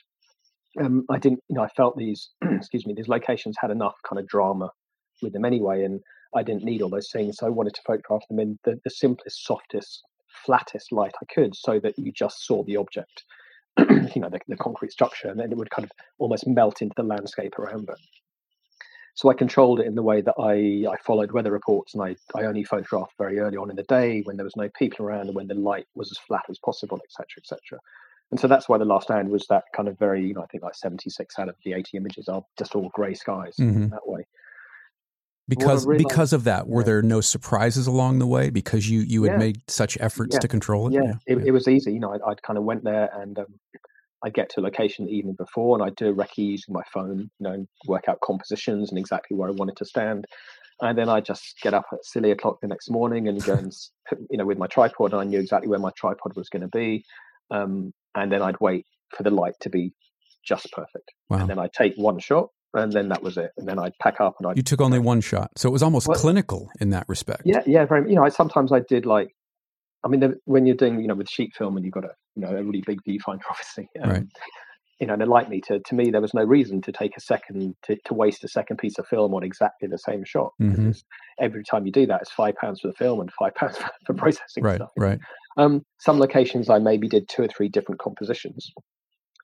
Um, 0.82 1.06
I 1.10 1.18
didn't, 1.18 1.42
you 1.50 1.56
know, 1.56 1.64
I 1.64 1.70
felt 1.70 1.98
these, 1.98 2.30
excuse 2.44 2.86
me, 2.86 2.94
these 2.96 3.08
locations 3.08 3.58
had 3.60 3.72
enough 3.72 3.96
kind 4.08 4.20
of 4.20 4.28
drama 4.28 4.70
with 5.22 5.34
them 5.34 5.46
anyway, 5.46 5.84
and 5.84 6.02
I 6.36 6.44
didn't 6.44 6.64
need 6.64 6.82
all 6.82 6.90
those 6.90 7.10
things. 7.12 7.38
So 7.38 7.48
I 7.48 7.50
wanted 7.50 7.74
to 7.76 7.82
photograph 7.86 8.22
them 8.30 8.40
in 8.40 8.60
the, 8.64 8.80
the 8.84 8.90
simplest, 8.90 9.46
softest 9.46 10.04
flattest 10.46 10.92
light 10.92 11.14
I 11.22 11.26
could 11.34 11.56
so 11.56 11.80
that 11.80 11.98
you 11.98 12.12
just 12.12 12.46
saw 12.46 12.64
the 12.64 12.78
object, 12.78 13.24
you 13.78 14.22
know, 14.22 14.30
the, 14.30 14.40
the, 14.48 14.58
concrete 14.58 14.92
structure, 14.92 15.30
and 15.30 15.40
then 15.40 15.52
it 15.52 15.58
would 15.58 15.70
kind 15.70 15.86
of 15.86 15.92
almost 16.18 16.48
melt 16.48 16.82
into 16.82 16.94
the 16.96 17.04
landscape 17.04 17.58
around 17.60 17.90
it. 17.90 18.00
So 19.16 19.30
I 19.30 19.34
controlled 19.34 19.80
it 19.80 19.88
in 19.88 19.96
the 19.96 20.04
way 20.04 20.22
that 20.22 20.36
I, 20.38 20.88
I 20.92 20.96
followed 21.04 21.32
weather 21.32 21.52
reports 21.52 21.96
and 21.96 22.04
I, 22.04 22.16
I 22.36 22.46
only 22.46 22.64
photographed 22.64 23.14
very 23.18 23.40
early 23.40 23.58
on 23.58 23.72
in 23.72 23.76
the 23.76 23.84
day 23.84 24.22
when 24.22 24.38
there 24.38 24.44
was 24.44 24.56
no 24.56 24.70
people 24.78 25.06
around 25.06 25.26
and 25.26 25.36
when 25.36 25.48
the 25.48 25.56
light 25.56 25.88
was 25.96 26.12
as 26.12 26.20
flat 26.20 26.44
as 26.50 26.60
possible, 26.60 27.00
etc., 27.04 27.26
etc. 27.40 27.80
And 28.30 28.40
so 28.40 28.48
that's 28.48 28.70
why 28.70 28.78
the 28.78 28.86
last 28.86 29.06
stand 29.06 29.30
was 29.30 29.48
that 29.48 29.64
kind 29.76 29.90
of 29.90 29.98
very, 29.98 30.24
you 30.24 30.36
know, 30.36 30.44
I 30.44 30.46
think 30.48 30.64
like 30.64 30.76
76 30.76 31.40
out 31.40 31.50
of 31.50 31.56
the 31.66 31.74
80 31.74 31.98
images 31.98 32.28
are 32.28 32.44
just 32.60 32.76
all 32.76 32.92
grey 32.94 33.16
skies 33.16 33.56
mm-hmm. 33.60 33.88
that 33.88 34.08
way 34.08 34.28
because 35.48 35.86
because 35.86 36.34
of 36.34 36.44
that 36.44 36.68
were 36.68 36.82
yeah. 36.82 36.86
there 36.86 37.02
no 37.02 37.22
surprises 37.22 37.88
along 37.88 38.20
the 38.20 38.28
way 38.28 38.50
because 38.50 38.90
you 38.90 39.02
you 39.02 39.24
had 39.24 39.34
yeah. 39.34 39.38
made 39.38 39.62
such 39.68 39.98
efforts 40.00 40.36
yeah. 40.36 40.40
to 40.40 40.48
control 40.48 40.88
it 40.88 40.94
yeah, 40.94 41.14
it, 41.26 41.38
it, 41.38 41.52
was 41.52 41.68
easy 41.68 41.94
you 41.94 42.00
know 42.00 42.14
i, 42.26 42.34
kind 42.36 42.58
of 42.58 42.64
went 42.64 42.84
there 42.84 43.10
and 43.22 43.40
um, 43.40 43.46
i'd 44.24 44.34
get 44.34 44.50
to 44.50 44.60
a 44.60 44.62
location 44.62 45.06
the 45.06 45.12
evening 45.12 45.36
before 45.36 45.78
and 45.78 45.86
i'd 45.86 45.96
do 45.96 46.10
a 46.10 46.14
recce 46.14 46.38
using 46.38 46.74
my 46.74 46.84
phone 46.94 47.20
you 47.40 47.44
know 47.44 47.52
and 47.52 47.68
work 47.88 48.10
out 48.10 48.20
compositions 48.22 48.90
and 48.90 49.00
exactly 49.00 49.38
where 49.38 49.50
i 49.50 49.52
wanted 49.52 49.78
to 49.78 49.86
stand 49.86 50.26
and 50.82 50.98
then 50.98 51.10
i 51.10 51.22
just 51.22 51.56
get 51.62 51.74
up 51.74 51.86
at 51.94 52.04
silly 52.04 52.32
o'clock 52.32 52.60
the 52.62 52.68
next 52.68 52.90
morning 52.90 53.28
and 53.28 53.44
go 53.44 53.54
and 53.54 53.74
you 54.30 54.38
know 54.38 54.46
with 54.46 54.58
my 54.58 54.68
tripod 54.68 55.14
and 55.14 55.22
i 55.22 55.24
knew 55.24 55.40
exactly 55.40 55.70
where 55.70 55.80
my 55.80 55.92
tripod 55.98 56.36
was 56.36 56.50
going 56.50 56.62
to 56.62 56.68
be 56.68 57.04
um, 57.52 57.94
and 58.16 58.32
then 58.32 58.42
i'd 58.42 58.60
wait 58.60 58.86
for 59.16 59.24
the 59.24 59.32
light 59.32 59.54
to 59.62 59.70
be 59.70 59.94
just 60.46 60.72
perfect 60.74 61.12
wow. 61.30 61.38
and 61.38 61.50
then 61.50 61.60
i'd 61.60 61.74
take 61.74 61.94
one 61.96 62.20
shot 62.20 62.50
and 62.78 62.92
then 62.94 63.10
that 63.10 63.22
was 63.22 63.38
it. 63.38 63.52
And 63.58 63.68
then 63.68 63.80
I'd 63.80 63.94
pack 64.02 64.20
up 64.20 64.36
and 64.40 64.48
I. 64.48 64.54
You 64.56 64.64
took 64.64 64.82
only 64.82 65.00
one 65.00 65.22
shot, 65.22 65.52
so 65.58 65.70
it 65.70 65.72
was 65.72 65.84
almost 65.84 66.08
well, 66.08 66.20
clinical 66.20 66.70
in 66.80 66.92
that 66.92 67.08
respect. 67.08 67.44
Yeah, 67.46 67.62
yeah, 67.66 67.86
very. 67.86 68.10
You 68.10 68.16
know, 68.16 68.24
I, 68.24 68.30
sometimes 68.30 68.72
I 68.72 68.82
did 68.88 69.06
like, 69.06 69.30
I 70.04 70.08
mean, 70.08 70.20
the, 70.20 70.40
when 70.46 70.66
you're 70.66 70.76
doing, 70.76 71.02
you 71.02 71.08
know, 71.08 71.16
with 71.16 71.30
sheet 71.30 71.54
film 71.56 71.76
and 71.76 71.86
you've 71.86 71.94
got 71.94 72.06
a, 72.06 72.12
you 72.36 72.42
know, 72.44 72.50
a 72.50 72.64
really 72.64 72.84
big 72.86 73.00
viewfinder, 73.08 73.42
obviously. 73.50 73.90
Um, 74.02 74.10
right. 74.10 74.24
You 75.00 75.06
know, 75.06 75.14
and 75.14 75.28
like 75.28 75.48
me 75.48 75.62
to, 75.68 75.80
to 75.80 75.96
me, 75.96 76.10
there 76.10 76.22
was 76.22 76.34
no 76.34 76.44
reason 76.44 76.82
to 76.82 76.92
take 76.92 77.16
a 77.16 77.22
second 77.22 77.76
to, 77.84 77.96
to 78.06 78.14
waste 78.16 78.44
a 78.44 78.48
second 78.48 78.78
piece 78.78 78.98
of 78.98 79.06
film 79.08 79.32
on 79.36 79.44
exactly 79.44 79.88
the 79.88 80.00
same 80.00 80.24
shot. 80.26 80.54
Mm-hmm. 80.60 80.90
Every 81.40 81.64
time 81.64 81.86
you 81.86 81.92
do 81.92 82.08
that, 82.08 82.22
it's 82.22 82.32
five 82.32 82.56
pounds 82.56 82.80
for 82.80 82.88
the 82.88 82.96
film 82.96 83.20
and 83.20 83.32
five 83.38 83.54
pounds 83.56 83.78
for, 83.78 83.90
for 84.08 84.14
processing 84.16 84.64
right, 84.64 84.78
stuff. 84.78 84.90
Right. 84.98 85.20
Um, 85.58 85.84
some 86.00 86.20
locations 86.20 86.70
I 86.70 86.80
maybe 86.80 87.08
did 87.08 87.30
two 87.30 87.44
or 87.44 87.48
three 87.48 87.70
different 87.70 88.00
compositions, 88.00 88.72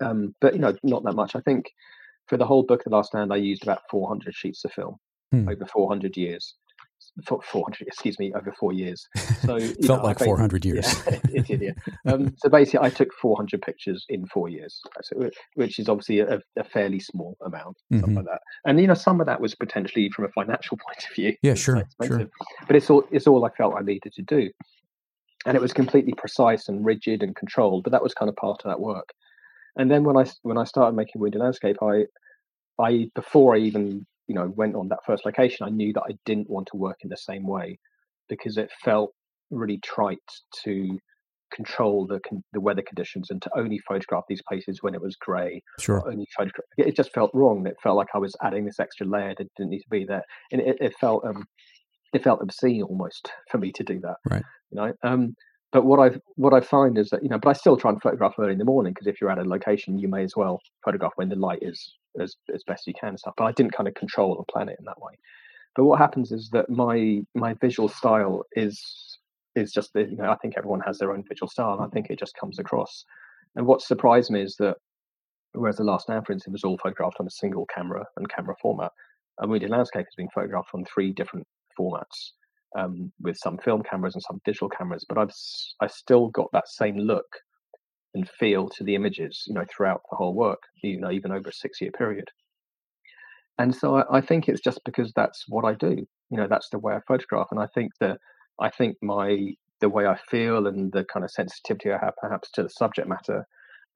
um, 0.02 0.34
but 0.42 0.54
you 0.54 0.60
know, 0.60 0.76
not 0.84 1.04
that 1.04 1.14
much. 1.14 1.36
I 1.36 1.42
think 1.42 1.66
for 2.28 2.38
the 2.38 2.46
whole 2.46 2.64
book, 2.64 2.84
The 2.84 2.90
Last 2.90 3.08
Stand, 3.08 3.34
I 3.34 3.38
used 3.38 3.64
about 3.64 3.82
400 3.90 4.34
sheets 4.34 4.64
of 4.66 4.72
film 4.72 4.98
hmm. 5.32 5.50
over 5.50 5.66
400 5.66 6.16
years. 6.16 6.56
for 7.26 7.42
400 7.42 7.88
excuse 7.88 8.18
me 8.18 8.34
over 8.34 8.54
four 8.60 8.74
years. 8.74 9.08
So 9.44 9.60
felt 9.60 9.82
know, 9.82 9.96
like 9.96 10.20
400 10.20 10.64
years. 10.64 10.88
Yeah, 11.06 11.20
it 11.34 11.48
did 11.48 11.62
yeah. 11.62 11.72
Um, 12.12 12.34
so 12.38 12.50
basically 12.50 12.86
i 12.88 12.90
took 12.90 13.14
400 13.22 13.62
pictures 13.62 14.06
in 14.08 14.26
four 14.28 14.48
years 14.48 14.82
which 15.56 15.80
is 15.80 15.90
obviously 15.90 16.20
a, 16.20 16.40
a 16.58 16.64
fairly 16.64 17.00
small 17.00 17.36
amount 17.46 17.78
mm-hmm. 17.92 18.16
like 18.16 18.26
that. 18.26 18.42
And 18.66 18.80
you 18.80 18.88
know 18.88 18.94
some 18.94 19.20
of 19.20 19.28
that 19.28 19.42
was 19.42 19.54
potentially 19.54 20.10
from 20.10 20.26
a 20.26 20.30
financial 20.30 20.78
point 20.78 21.06
of 21.10 21.16
view. 21.16 21.36
Yeah 21.42 21.56
sure, 21.56 21.84
sure. 22.04 22.30
but 22.68 22.76
it's 22.78 22.90
all 22.90 23.04
it's 23.12 23.28
all 23.28 23.44
i 23.46 23.50
felt 23.50 23.76
i 23.76 23.82
needed 23.82 24.14
to 24.14 24.22
do. 24.22 24.50
And 25.46 25.58
it 25.58 25.62
was 25.62 25.74
completely 25.74 26.14
precise 26.14 26.70
and 26.70 26.86
rigid 26.86 27.22
and 27.22 27.36
controlled 27.36 27.84
but 27.84 27.92
that 27.92 28.04
was 28.04 28.14
kind 28.14 28.30
of 28.30 28.36
part 28.38 28.62
of 28.64 28.70
that 28.70 28.80
work 28.80 29.10
and 29.78 29.90
then 29.90 30.04
when 30.04 30.18
i 30.18 30.26
when 30.42 30.58
i 30.58 30.64
started 30.64 30.96
making 30.96 31.22
wounded 31.22 31.42
landscape 31.42 31.78
i 31.82 32.04
i 32.80 33.08
before 33.16 33.56
i 33.56 33.58
even 33.60 34.06
you 34.28 34.36
know 34.36 34.52
went 34.56 34.76
on 34.76 34.90
that 34.90 35.00
first 35.06 35.26
location, 35.26 35.66
I 35.66 35.70
knew 35.70 35.94
that 35.94 36.04
I 36.08 36.14
didn't 36.26 36.50
want 36.50 36.68
to 36.72 36.78
work 36.78 36.98
in 37.04 37.10
the 37.10 37.18
same 37.18 37.46
way 37.46 37.80
because 38.30 38.58
it 38.58 38.72
felt 38.84 39.12
really 39.52 39.80
trite 39.84 40.20
to 40.64 41.00
control 41.54 42.08
the 42.08 42.20
the 42.54 42.62
weather 42.62 42.82
conditions 42.82 43.30
and 43.30 43.42
to 43.42 43.50
only 43.56 43.80
photograph 43.88 44.24
these 44.28 44.42
places 44.48 44.80
when 44.82 44.96
it 44.96 45.02
was 45.02 45.16
grey. 45.18 45.62
Sure. 45.80 46.04
Only 46.08 46.28
photograph. 46.36 46.66
It 46.78 46.96
just 46.96 47.14
felt 47.14 47.32
wrong. 47.34 47.68
It 47.68 47.76
felt 47.84 47.98
like 47.98 48.08
I 48.16 48.20
was 48.20 48.36
adding 48.42 48.66
this 48.66 48.80
extra 48.80 49.06
layer 49.06 49.36
that 49.38 49.48
didn't 49.58 49.70
need 49.70 49.82
to 49.82 49.90
be 49.90 50.06
there, 50.06 50.24
and 50.52 50.62
it, 50.62 50.78
it 50.80 50.94
felt 51.00 51.26
um, 51.26 51.46
it 52.14 52.24
felt 52.24 52.42
obscene 52.42 52.84
almost 52.84 53.32
for 53.52 53.58
me 53.58 53.72
to 53.74 53.84
do 53.84 54.00
that. 54.02 54.16
Right. 54.30 54.44
You 54.72 54.78
know. 54.78 54.94
Um, 55.04 55.36
but 55.74 55.86
what 55.86 56.00
I 56.00 56.16
what 56.36 56.54
I 56.54 56.62
find 56.62 57.00
is 57.00 57.10
that 57.10 57.24
you 57.24 57.30
know, 57.30 57.40
but 57.40 57.50
I 57.50 57.54
still 57.54 57.76
try 57.76 57.92
and 57.92 58.02
photograph 58.02 58.36
early 58.38 58.54
in 58.54 58.60
the 58.60 58.64
morning 58.64 58.94
because 58.94 59.08
if 59.08 59.20
you're 59.20 59.32
at 59.32 59.40
a 59.40 59.44
location, 59.44 59.98
you 59.98 60.08
may 60.08 60.24
as 60.24 60.36
well 60.36 60.62
photograph 60.86 61.14
when 61.16 61.30
the 61.30 61.36
light 61.36 61.60
is 61.64 61.96
as 62.22 62.36
as 62.54 62.64
best 62.64 62.86
you 62.86 62.94
can 62.94 63.10
and 63.10 63.20
stuff. 63.20 63.34
But 63.36 63.46
I 63.46 63.52
didn't 63.54 63.74
kind 63.74 63.88
of 63.88 63.96
control 63.96 64.38
and 64.38 64.48
plan 64.48 64.70
it 64.70 64.78
in 64.78 64.86
that 64.86 65.02
way. 65.02 65.14
But 65.76 65.86
what 65.86 65.98
happens 65.98 66.32
is 66.32 66.50
that 66.52 66.70
my 66.70 67.24
my 67.34 67.56
visual 67.56 67.90
style 67.90 68.44
is 68.56 69.18
is 69.56 69.72
just 69.72 69.90
you 69.96 70.16
know 70.16 70.30
I 70.30 70.38
think 70.38 70.54
everyone 70.58 70.82
has 70.82 71.00
their 71.00 71.12
own 71.12 71.24
visual 71.28 71.50
style. 71.50 71.74
and 71.74 71.82
I 71.82 71.88
think 71.88 72.12
it 72.12 72.20
just 72.20 72.38
comes 72.38 72.60
across. 72.60 73.04
And 73.56 73.66
what 73.66 73.82
surprised 73.82 74.30
me 74.30 74.44
is 74.44 74.56
that 74.58 74.78
whereas 75.54 75.78
the 75.78 75.84
last 75.84 76.04
stand, 76.04 76.26
for 76.28 76.34
instance, 76.34 76.54
was 76.54 76.64
all 76.64 76.78
photographed 76.78 77.18
on 77.20 77.26
a 77.26 77.32
single 77.32 77.66
camera 77.66 78.06
and 78.18 78.30
camera 78.30 78.56
format, 78.62 78.92
and 79.40 79.50
Wounded 79.50 79.72
Landscape 79.72 80.06
has 80.06 80.16
been 80.16 80.30
photographed 80.36 80.70
on 80.76 80.86
three 80.86 81.12
different 81.14 81.48
formats 81.80 82.34
um, 82.78 83.12
with 83.22 83.38
some 83.38 83.58
film 83.58 83.84
cameras 83.84 84.16
and 84.16 84.24
some 84.24 84.42
digital 84.46 84.70
cameras. 84.70 85.06
But 85.08 85.18
I've 85.18 85.32
I 85.82 85.88
still 85.88 86.30
got 86.30 86.52
that 86.54 86.68
same 86.68 86.98
look 86.98 87.26
and 88.14 88.30
feel 88.30 88.70
to 88.70 88.84
the 88.84 88.96
images, 88.96 89.44
you 89.48 89.54
know, 89.54 89.66
throughout 89.70 90.02
the 90.10 90.16
whole 90.16 90.34
work, 90.34 90.62
you 90.84 91.00
know, 91.00 91.12
even 91.12 91.32
over 91.32 91.50
a 91.50 91.54
six 91.54 91.82
year 91.82 91.92
period. 91.92 92.30
And 93.58 93.74
so 93.76 93.98
I, 93.98 94.18
I, 94.18 94.22
think 94.22 94.48
it's 94.48 94.62
just 94.62 94.80
because 94.84 95.12
that's 95.16 95.46
what 95.48 95.66
I 95.66 95.74
do. 95.74 96.06
You 96.30 96.38
know, 96.38 96.48
that's 96.48 96.70
the 96.70 96.80
way 96.80 96.96
I 96.96 97.00
photograph. 97.08 97.48
And 97.52 97.60
I 97.60 97.68
think 97.74 97.92
that 98.00 98.18
I 98.60 98.70
think 98.70 98.98
my 99.02 99.54
the 99.82 99.90
way 99.90 100.08
I 100.08 100.18
feel 100.30 100.68
and 100.68 100.92
the 100.92 101.06
kind 101.06 101.24
of 101.24 101.32
sensitivity 101.32 101.92
I 101.92 101.98
have 101.98 102.16
perhaps 102.22 102.50
to 102.52 102.64
the 102.64 102.70
subject 102.70 103.08
matter 103.08 103.46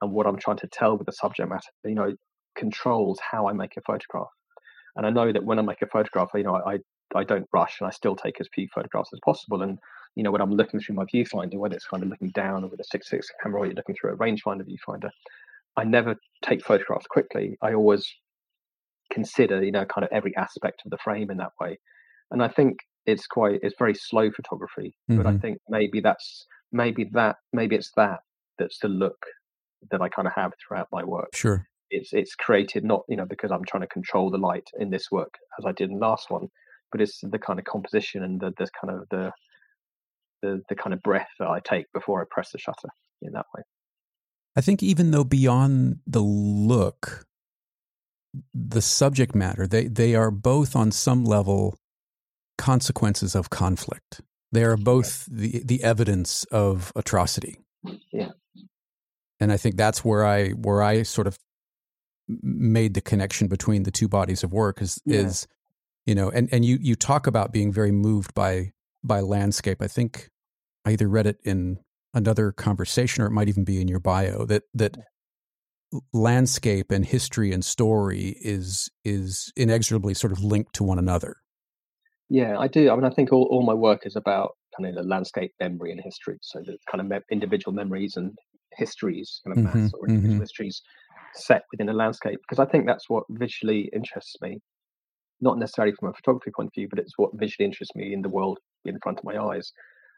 and 0.02 0.12
what 0.12 0.26
I'm 0.26 0.38
trying 0.38 0.58
to 0.58 0.68
tell 0.68 0.96
with 0.96 1.06
the 1.06 1.12
subject 1.12 1.48
matter, 1.48 1.70
you 1.84 1.94
know, 1.94 2.14
controls 2.56 3.18
how 3.20 3.48
I 3.48 3.52
make 3.52 3.76
a 3.76 3.80
photograph. 3.80 4.28
And 4.96 5.06
I 5.06 5.10
know 5.10 5.32
that 5.32 5.44
when 5.44 5.58
I 5.58 5.62
make 5.62 5.82
a 5.82 5.86
photograph, 5.86 6.30
you 6.34 6.42
know, 6.42 6.56
I, 6.56 6.78
I 7.14 7.24
don't 7.24 7.46
rush 7.52 7.80
and 7.80 7.88
I 7.88 7.90
still 7.90 8.16
take 8.16 8.40
as 8.40 8.48
few 8.54 8.68
photographs 8.74 9.10
as 9.12 9.20
possible. 9.24 9.62
And 9.62 9.78
you 10.14 10.22
know, 10.22 10.30
when 10.30 10.40
I'm 10.40 10.52
looking 10.52 10.80
through 10.80 10.96
my 10.96 11.04
viewfinder, 11.04 11.54
whether 11.54 11.76
it's 11.76 11.86
kind 11.86 12.02
of 12.02 12.08
looking 12.08 12.30
down 12.30 12.64
or 12.64 12.68
with 12.68 12.80
a 12.80 12.84
six 12.84 13.08
six 13.08 13.28
camera 13.42 13.60
or 13.60 13.66
you're 13.66 13.74
looking 13.74 13.94
through 13.94 14.12
a 14.12 14.16
rangefinder 14.16 14.64
viewfinder, 14.64 15.10
I 15.76 15.84
never 15.84 16.16
take 16.42 16.64
photographs 16.64 17.06
quickly. 17.06 17.56
I 17.62 17.74
always 17.74 18.04
consider, 19.12 19.62
you 19.62 19.72
know, 19.72 19.84
kind 19.84 20.04
of 20.04 20.10
every 20.12 20.36
aspect 20.36 20.82
of 20.84 20.90
the 20.90 20.98
frame 20.98 21.30
in 21.30 21.38
that 21.38 21.52
way. 21.60 21.78
And 22.30 22.42
I 22.42 22.48
think 22.48 22.78
it's 23.06 23.26
quite 23.26 23.60
it's 23.62 23.76
very 23.78 23.94
slow 23.94 24.30
photography. 24.30 24.94
Mm-hmm. 25.10 25.16
But 25.16 25.26
I 25.26 25.30
mm-hmm. 25.30 25.40
think 25.40 25.58
maybe 25.68 26.00
that's 26.00 26.46
maybe 26.72 27.08
that 27.12 27.36
maybe 27.52 27.76
it's 27.76 27.92
that 27.96 28.20
that's 28.58 28.78
the 28.80 28.88
look 28.88 29.18
that 29.90 30.02
I 30.02 30.08
kind 30.08 30.26
of 30.26 30.34
have 30.34 30.52
throughout 30.60 30.88
my 30.92 31.04
work. 31.04 31.34
Sure. 31.34 31.66
It's 31.90 32.12
it's 32.12 32.34
created 32.34 32.84
not, 32.84 33.02
you 33.08 33.16
know, 33.16 33.24
because 33.24 33.50
I'm 33.50 33.64
trying 33.64 33.82
to 33.82 33.88
control 33.88 34.30
the 34.30 34.38
light 34.38 34.68
in 34.78 34.90
this 34.90 35.10
work 35.10 35.34
as 35.58 35.64
I 35.64 35.72
did 35.72 35.90
in 35.90 35.98
the 35.98 36.06
last 36.06 36.30
one, 36.30 36.48
but 36.90 37.00
it's 37.00 37.20
the 37.22 37.38
kind 37.38 37.58
of 37.58 37.64
composition 37.64 38.22
and 38.22 38.40
the, 38.40 38.52
the 38.56 38.68
kind 38.80 38.98
of 38.98 39.08
the 39.10 39.32
the 40.42 40.62
the 40.68 40.74
kind 40.74 40.94
of 40.94 41.02
breath 41.02 41.28
that 41.38 41.48
I 41.48 41.60
take 41.60 41.86
before 41.92 42.20
I 42.20 42.24
press 42.30 42.52
the 42.52 42.58
shutter 42.58 42.88
in 43.22 43.32
that 43.32 43.46
way. 43.54 43.62
I 44.56 44.60
think 44.60 44.82
even 44.82 45.10
though 45.10 45.24
beyond 45.24 46.00
the 46.06 46.20
look, 46.20 47.26
the 48.54 48.82
subject 48.82 49.34
matter, 49.34 49.66
they 49.66 49.86
they 49.86 50.14
are 50.14 50.30
both 50.30 50.76
on 50.76 50.90
some 50.90 51.24
level 51.24 51.76
consequences 52.56 53.34
of 53.34 53.50
conflict. 53.50 54.20
They 54.52 54.64
are 54.64 54.76
both 54.76 55.26
the 55.30 55.62
the 55.64 55.82
evidence 55.82 56.44
of 56.44 56.92
atrocity. 56.96 57.58
Yeah. 58.12 58.30
And 59.40 59.52
I 59.52 59.56
think 59.56 59.76
that's 59.76 60.04
where 60.04 60.26
I 60.26 60.50
where 60.50 60.82
I 60.82 61.02
sort 61.02 61.26
of 61.26 61.38
made 62.28 62.94
the 62.94 63.00
connection 63.00 63.48
between 63.48 63.84
the 63.84 63.90
two 63.90 64.08
bodies 64.08 64.42
of 64.42 64.52
work 64.52 64.82
is 64.82 65.00
yeah. 65.04 65.20
is 65.20 65.46
you 66.08 66.14
know 66.14 66.30
and 66.30 66.48
and 66.50 66.64
you 66.64 66.78
you 66.80 66.94
talk 66.94 67.26
about 67.26 67.52
being 67.52 67.70
very 67.70 67.92
moved 67.92 68.34
by 68.34 68.72
by 69.04 69.20
landscape. 69.20 69.82
I 69.82 69.88
think 69.88 70.30
I 70.86 70.92
either 70.92 71.06
read 71.06 71.26
it 71.26 71.36
in 71.44 71.80
another 72.14 72.50
conversation 72.50 73.22
or 73.22 73.26
it 73.26 73.32
might 73.32 73.48
even 73.48 73.62
be 73.62 73.78
in 73.78 73.88
your 73.88 74.00
bio 74.00 74.46
that 74.46 74.62
that 74.72 74.96
landscape 76.14 76.90
and 76.90 77.04
history 77.04 77.52
and 77.52 77.62
story 77.62 78.36
is 78.40 78.90
is 79.04 79.52
inexorably 79.54 80.14
sort 80.14 80.32
of 80.32 80.42
linked 80.42 80.74
to 80.76 80.82
one 80.84 80.98
another. 80.98 81.36
Yeah, 82.30 82.58
I 82.58 82.68
do. 82.68 82.90
I 82.90 82.94
mean, 82.94 83.04
I 83.04 83.10
think 83.10 83.30
all, 83.30 83.46
all 83.50 83.62
my 83.62 83.74
work 83.74 84.06
is 84.06 84.16
about 84.16 84.52
kind 84.76 84.88
of 84.88 84.94
the 84.94 85.08
landscape 85.08 85.52
memory 85.60 85.92
and 85.92 86.00
history. 86.02 86.38
So 86.40 86.60
the 86.64 86.78
kind 86.90 87.02
of 87.02 87.06
me- 87.06 87.26
individual 87.30 87.74
memories 87.74 88.16
and 88.16 88.32
histories, 88.76 89.40
kind 89.44 89.58
of 89.58 89.64
mm-hmm, 89.64 89.82
mass 89.82 89.92
or 89.94 90.08
individual 90.08 90.34
mm-hmm. 90.34 90.42
histories 90.42 90.80
set 91.34 91.64
within 91.70 91.90
a 91.90 91.94
landscape. 91.94 92.38
Because 92.48 92.58
I 92.58 92.70
think 92.70 92.86
that's 92.86 93.08
what 93.08 93.24
visually 93.30 93.90
interests 93.94 94.36
me 94.42 94.60
not 95.40 95.58
necessarily 95.58 95.94
from 95.98 96.08
a 96.08 96.12
photography 96.12 96.50
point 96.54 96.68
of 96.68 96.74
view, 96.74 96.88
but 96.88 96.98
it's 96.98 97.16
what 97.16 97.30
visually 97.34 97.66
interests 97.66 97.94
me 97.94 98.12
in 98.12 98.22
the 98.22 98.28
world 98.28 98.58
in 98.84 98.98
front 99.00 99.18
of 99.18 99.24
my 99.24 99.36
eyes, 99.36 99.72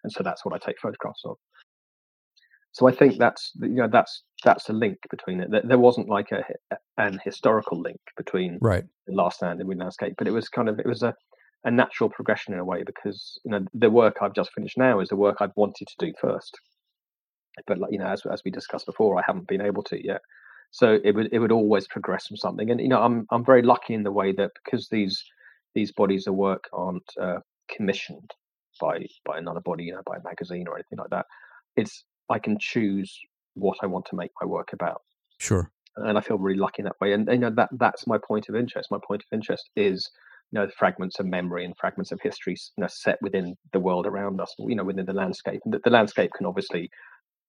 and 0.05 0.12
so 0.12 0.23
that's 0.23 0.45
what 0.45 0.55
I 0.55 0.59
take 0.59 0.81
photographs 0.81 1.23
of. 1.25 1.37
So 2.73 2.87
I 2.89 2.93
think 2.93 3.18
that's 3.18 3.53
you 3.61 3.68
know 3.68 3.89
that's 3.91 4.23
that's 4.45 4.68
a 4.68 4.73
link 4.73 4.99
between 5.11 5.41
it. 5.41 5.51
There 5.64 5.79
wasn't 5.79 6.09
like 6.09 6.31
a 6.33 6.45
an 6.99 7.21
historical 7.25 7.81
link 7.81 8.01
between 8.16 8.59
right. 8.61 8.85
the 9.07 9.14
last 9.14 9.39
stand 9.39 9.61
and 9.61 9.68
Wounded 9.68 9.85
Landscape, 9.85 10.14
but 10.16 10.29
it 10.29 10.33
was 10.33 10.49
kind 10.49 10.68
of 10.68 10.79
it 10.79 10.87
was 10.87 11.03
a 11.03 11.14
a 11.64 11.71
natural 11.71 12.09
progression 12.09 12.55
in 12.55 12.61
a 12.61 12.64
way 12.64 12.83
because 12.85 13.39
you 13.45 13.51
know 13.51 13.64
the 13.75 13.91
work 13.91 14.18
I've 14.21 14.35
just 14.35 14.53
finished 14.55 14.79
now 14.79 15.01
is 15.01 15.09
the 15.09 15.16
work 15.16 15.39
I've 15.41 15.57
wanted 15.57 15.89
to 15.89 16.07
do 16.07 16.12
first. 16.21 16.59
But 17.66 17.79
like, 17.79 17.93
you 17.93 17.99
know, 17.99 18.07
as 18.07 18.23
as 18.31 18.43
we 18.45 18.51
discussed 18.51 18.87
before, 18.87 19.18
I 19.18 19.23
haven't 19.27 19.49
been 19.49 19.61
able 19.61 19.83
to 19.85 20.05
yet. 20.05 20.21
So 20.71 20.99
it 21.03 21.14
would 21.14 21.33
it 21.33 21.39
would 21.39 21.53
always 21.53 21.87
progress 21.89 22.27
from 22.27 22.37
something. 22.37 22.71
And 22.71 22.81
you 22.81 22.89
know, 22.89 23.03
I'm 23.03 23.27
I'm 23.31 23.45
very 23.45 23.62
lucky 23.62 23.95
in 23.95 24.03
the 24.03 24.12
way 24.12 24.33
that 24.33 24.51
because 24.64 24.89
these 24.89 25.23
these 25.75 25.93
bodies 25.93 26.27
of 26.27 26.35
work 26.35 26.64
aren't 26.73 27.11
uh, 27.21 27.39
commissioned 27.75 28.31
by 28.81 29.07
by 29.25 29.39
another 29.39 29.61
body, 29.61 29.85
you 29.85 29.93
know, 29.93 30.03
by 30.07 30.16
a 30.16 30.23
magazine 30.25 30.66
or 30.68 30.77
anything 30.77 30.99
like 30.99 31.11
that. 31.11 31.27
It's 31.77 32.05
I 32.29 32.39
can 32.39 32.59
choose 32.61 33.18
what 33.55 33.79
I 33.83 33.87
want 33.87 34.07
to 34.07 34.16
make 34.16 34.31
my 34.41 34.47
work 34.47 34.73
about. 34.73 35.03
Sure. 35.39 35.71
And 35.97 36.16
I 36.16 36.21
feel 36.21 36.39
really 36.39 36.59
lucky 36.59 36.81
in 36.81 36.85
that 36.85 37.01
way. 37.01 37.12
And 37.12 37.29
you 37.29 37.39
know 37.39 37.51
that 37.51 37.71
that's 37.79 38.07
my 38.07 38.18
point 38.18 38.49
of 38.49 38.55
interest. 38.55 38.91
My 38.91 38.99
point 39.05 39.23
of 39.23 39.37
interest 39.37 39.71
is 39.75 40.09
you 40.53 40.61
know 40.61 40.68
fragments 40.77 41.18
of 41.18 41.27
memory 41.27 41.64
and 41.64 41.75
fragments 41.77 42.12
of 42.12 42.21
history 42.21 42.57
you 42.77 42.83
know, 42.83 42.89
set 42.89 43.18
within 43.23 43.57
the 43.73 43.81
world 43.81 44.07
around 44.07 44.41
us 44.41 44.55
you 44.59 44.75
know 44.75 44.85
within 44.85 45.07
the 45.07 45.12
landscape 45.12 45.61
and 45.64 45.75
the, 45.75 45.81
the 45.85 45.91
landscape 45.91 46.33
can 46.37 46.47
obviously 46.47 46.91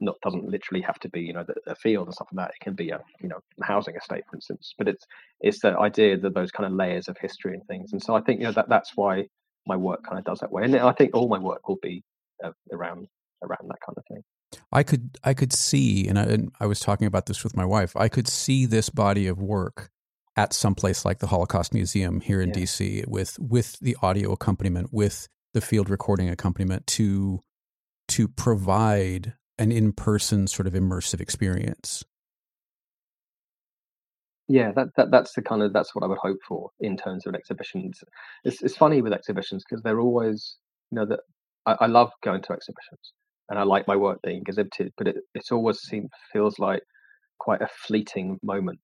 not 0.02 0.16
doesn't 0.22 0.50
literally 0.50 0.82
have 0.82 1.00
to 1.00 1.10
be 1.10 1.22
you 1.22 1.34
know 1.34 1.46
a 1.68 1.76
field 1.76 2.10
or 2.10 2.12
something 2.12 2.38
like 2.38 2.48
that. 2.48 2.56
It 2.56 2.64
can 2.64 2.74
be 2.74 2.90
a 2.90 3.00
you 3.22 3.30
know 3.30 3.40
housing 3.64 3.96
estate, 3.96 4.24
for 4.30 4.36
instance. 4.36 4.74
But 4.78 4.88
it's 4.88 5.06
it's 5.40 5.60
the 5.62 5.78
idea 5.78 6.18
that 6.18 6.34
those 6.34 6.52
kind 6.52 6.68
of 6.68 6.74
layers 6.74 7.08
of 7.08 7.18
history 7.18 7.54
and 7.54 7.66
things. 7.68 7.94
And 7.94 8.02
so 8.02 8.16
I 8.16 8.22
think 8.22 8.40
you 8.40 8.46
know 8.46 8.54
that 8.54 8.70
that's 8.70 8.92
why 8.96 9.28
my 9.66 9.78
work 9.78 10.04
kind 10.04 10.18
of 10.18 10.26
does 10.26 10.40
that 10.40 10.52
way. 10.52 10.64
And 10.64 10.76
I 10.76 10.92
think 10.92 11.16
all 11.16 11.28
my 11.28 11.40
work 11.40 11.68
will 11.68 11.80
be 11.82 12.04
uh, 12.44 12.52
around 12.72 13.08
around 13.44 13.70
that 13.70 13.80
kind 13.86 13.98
of 13.98 14.04
thing. 14.08 14.24
I 14.72 14.84
could 14.84 15.18
I 15.24 15.34
could 15.34 15.54
see, 15.54 16.08
and 16.08 16.20
I, 16.20 16.24
and 16.24 16.52
I 16.60 16.66
was 16.66 16.80
talking 16.80 17.08
about 17.08 17.26
this 17.26 17.44
with 17.44 17.56
my 17.56 17.66
wife. 17.66 17.96
I 17.96 18.10
could 18.10 18.28
see 18.28 18.66
this 18.66 18.90
body 18.90 19.28
of 19.28 19.42
work 19.42 19.90
at 20.36 20.54
some 20.54 20.76
place 20.76 21.06
like 21.06 21.20
the 21.20 21.28
Holocaust 21.28 21.74
Museum 21.74 22.22
here 22.22 22.42
in 22.42 22.50
yeah. 22.50 22.56
DC 22.56 23.08
with 23.08 23.40
with 23.40 23.80
the 23.80 23.96
audio 24.02 24.32
accompaniment, 24.32 24.90
with 24.92 25.28
the 25.54 25.62
field 25.62 25.90
recording 25.90 26.30
accompaniment 26.30 26.88
to 26.88 27.42
to 28.10 28.28
provide 28.28 29.34
an 29.62 29.72
in-person 29.72 30.48
sort 30.48 30.68
of 30.68 30.74
immersive 30.74 31.22
experience? 31.22 32.04
Yeah 34.48 34.72
that, 34.76 34.88
that 34.98 35.12
that's 35.12 35.34
the 35.34 35.42
kind 35.42 35.62
of 35.62 35.72
that's 35.72 35.96
what 35.96 36.04
i 36.04 36.08
would 36.08 36.18
hope 36.18 36.40
for 36.46 36.72
in 36.82 36.98
terms 36.98 37.26
of 37.26 37.36
exhibitions. 37.36 38.04
It's, 38.44 38.62
it's 38.62 38.76
funny 38.76 39.02
with 39.02 39.14
exhibitions 39.14 39.64
because 39.68 39.82
they're 39.82 40.02
always 40.02 40.58
you 40.92 40.98
know 40.98 41.06
that 41.06 41.22
I, 41.66 41.78
I, 41.82 41.88
love 41.88 42.12
going 42.22 42.42
to 42.42 42.52
exhibitions 42.52 43.14
and 43.48 43.58
i 43.58 43.64
like 43.64 43.88
my 43.88 43.96
work 43.96 44.20
being 44.24 44.42
exhibited 44.46 44.92
but 44.98 45.08
it 45.08 45.18
it's 45.36 45.54
always 45.54 45.80
seems 45.80 46.10
feels 46.34 46.60
like 46.60 46.82
quite 47.40 47.62
a 47.62 47.70
fleeting 47.88 48.40
moment 48.44 48.82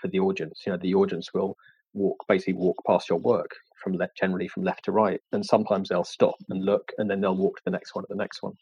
for 0.00 0.08
the 0.08 0.20
audience. 0.20 0.60
You 0.66 0.72
know 0.72 0.78
the 0.80 0.94
audience 0.94 1.28
will 1.34 1.56
walk 1.92 2.18
basically 2.28 2.54
walk 2.54 2.76
past 2.86 3.08
your 3.08 3.18
work 3.18 3.50
from 3.82 3.94
left, 3.94 4.16
generally 4.18 4.48
from 4.48 4.64
left 4.64 4.84
to 4.84 4.92
right, 4.92 5.20
and 5.32 5.44
sometimes 5.44 5.88
they'll 5.88 6.04
stop 6.04 6.34
and 6.48 6.64
look, 6.64 6.90
and 6.98 7.10
then 7.10 7.20
they'll 7.20 7.36
walk 7.36 7.56
to 7.56 7.62
the 7.64 7.70
next 7.70 7.94
one, 7.94 8.04
to 8.04 8.08
the 8.10 8.16
next 8.16 8.42
one. 8.42 8.52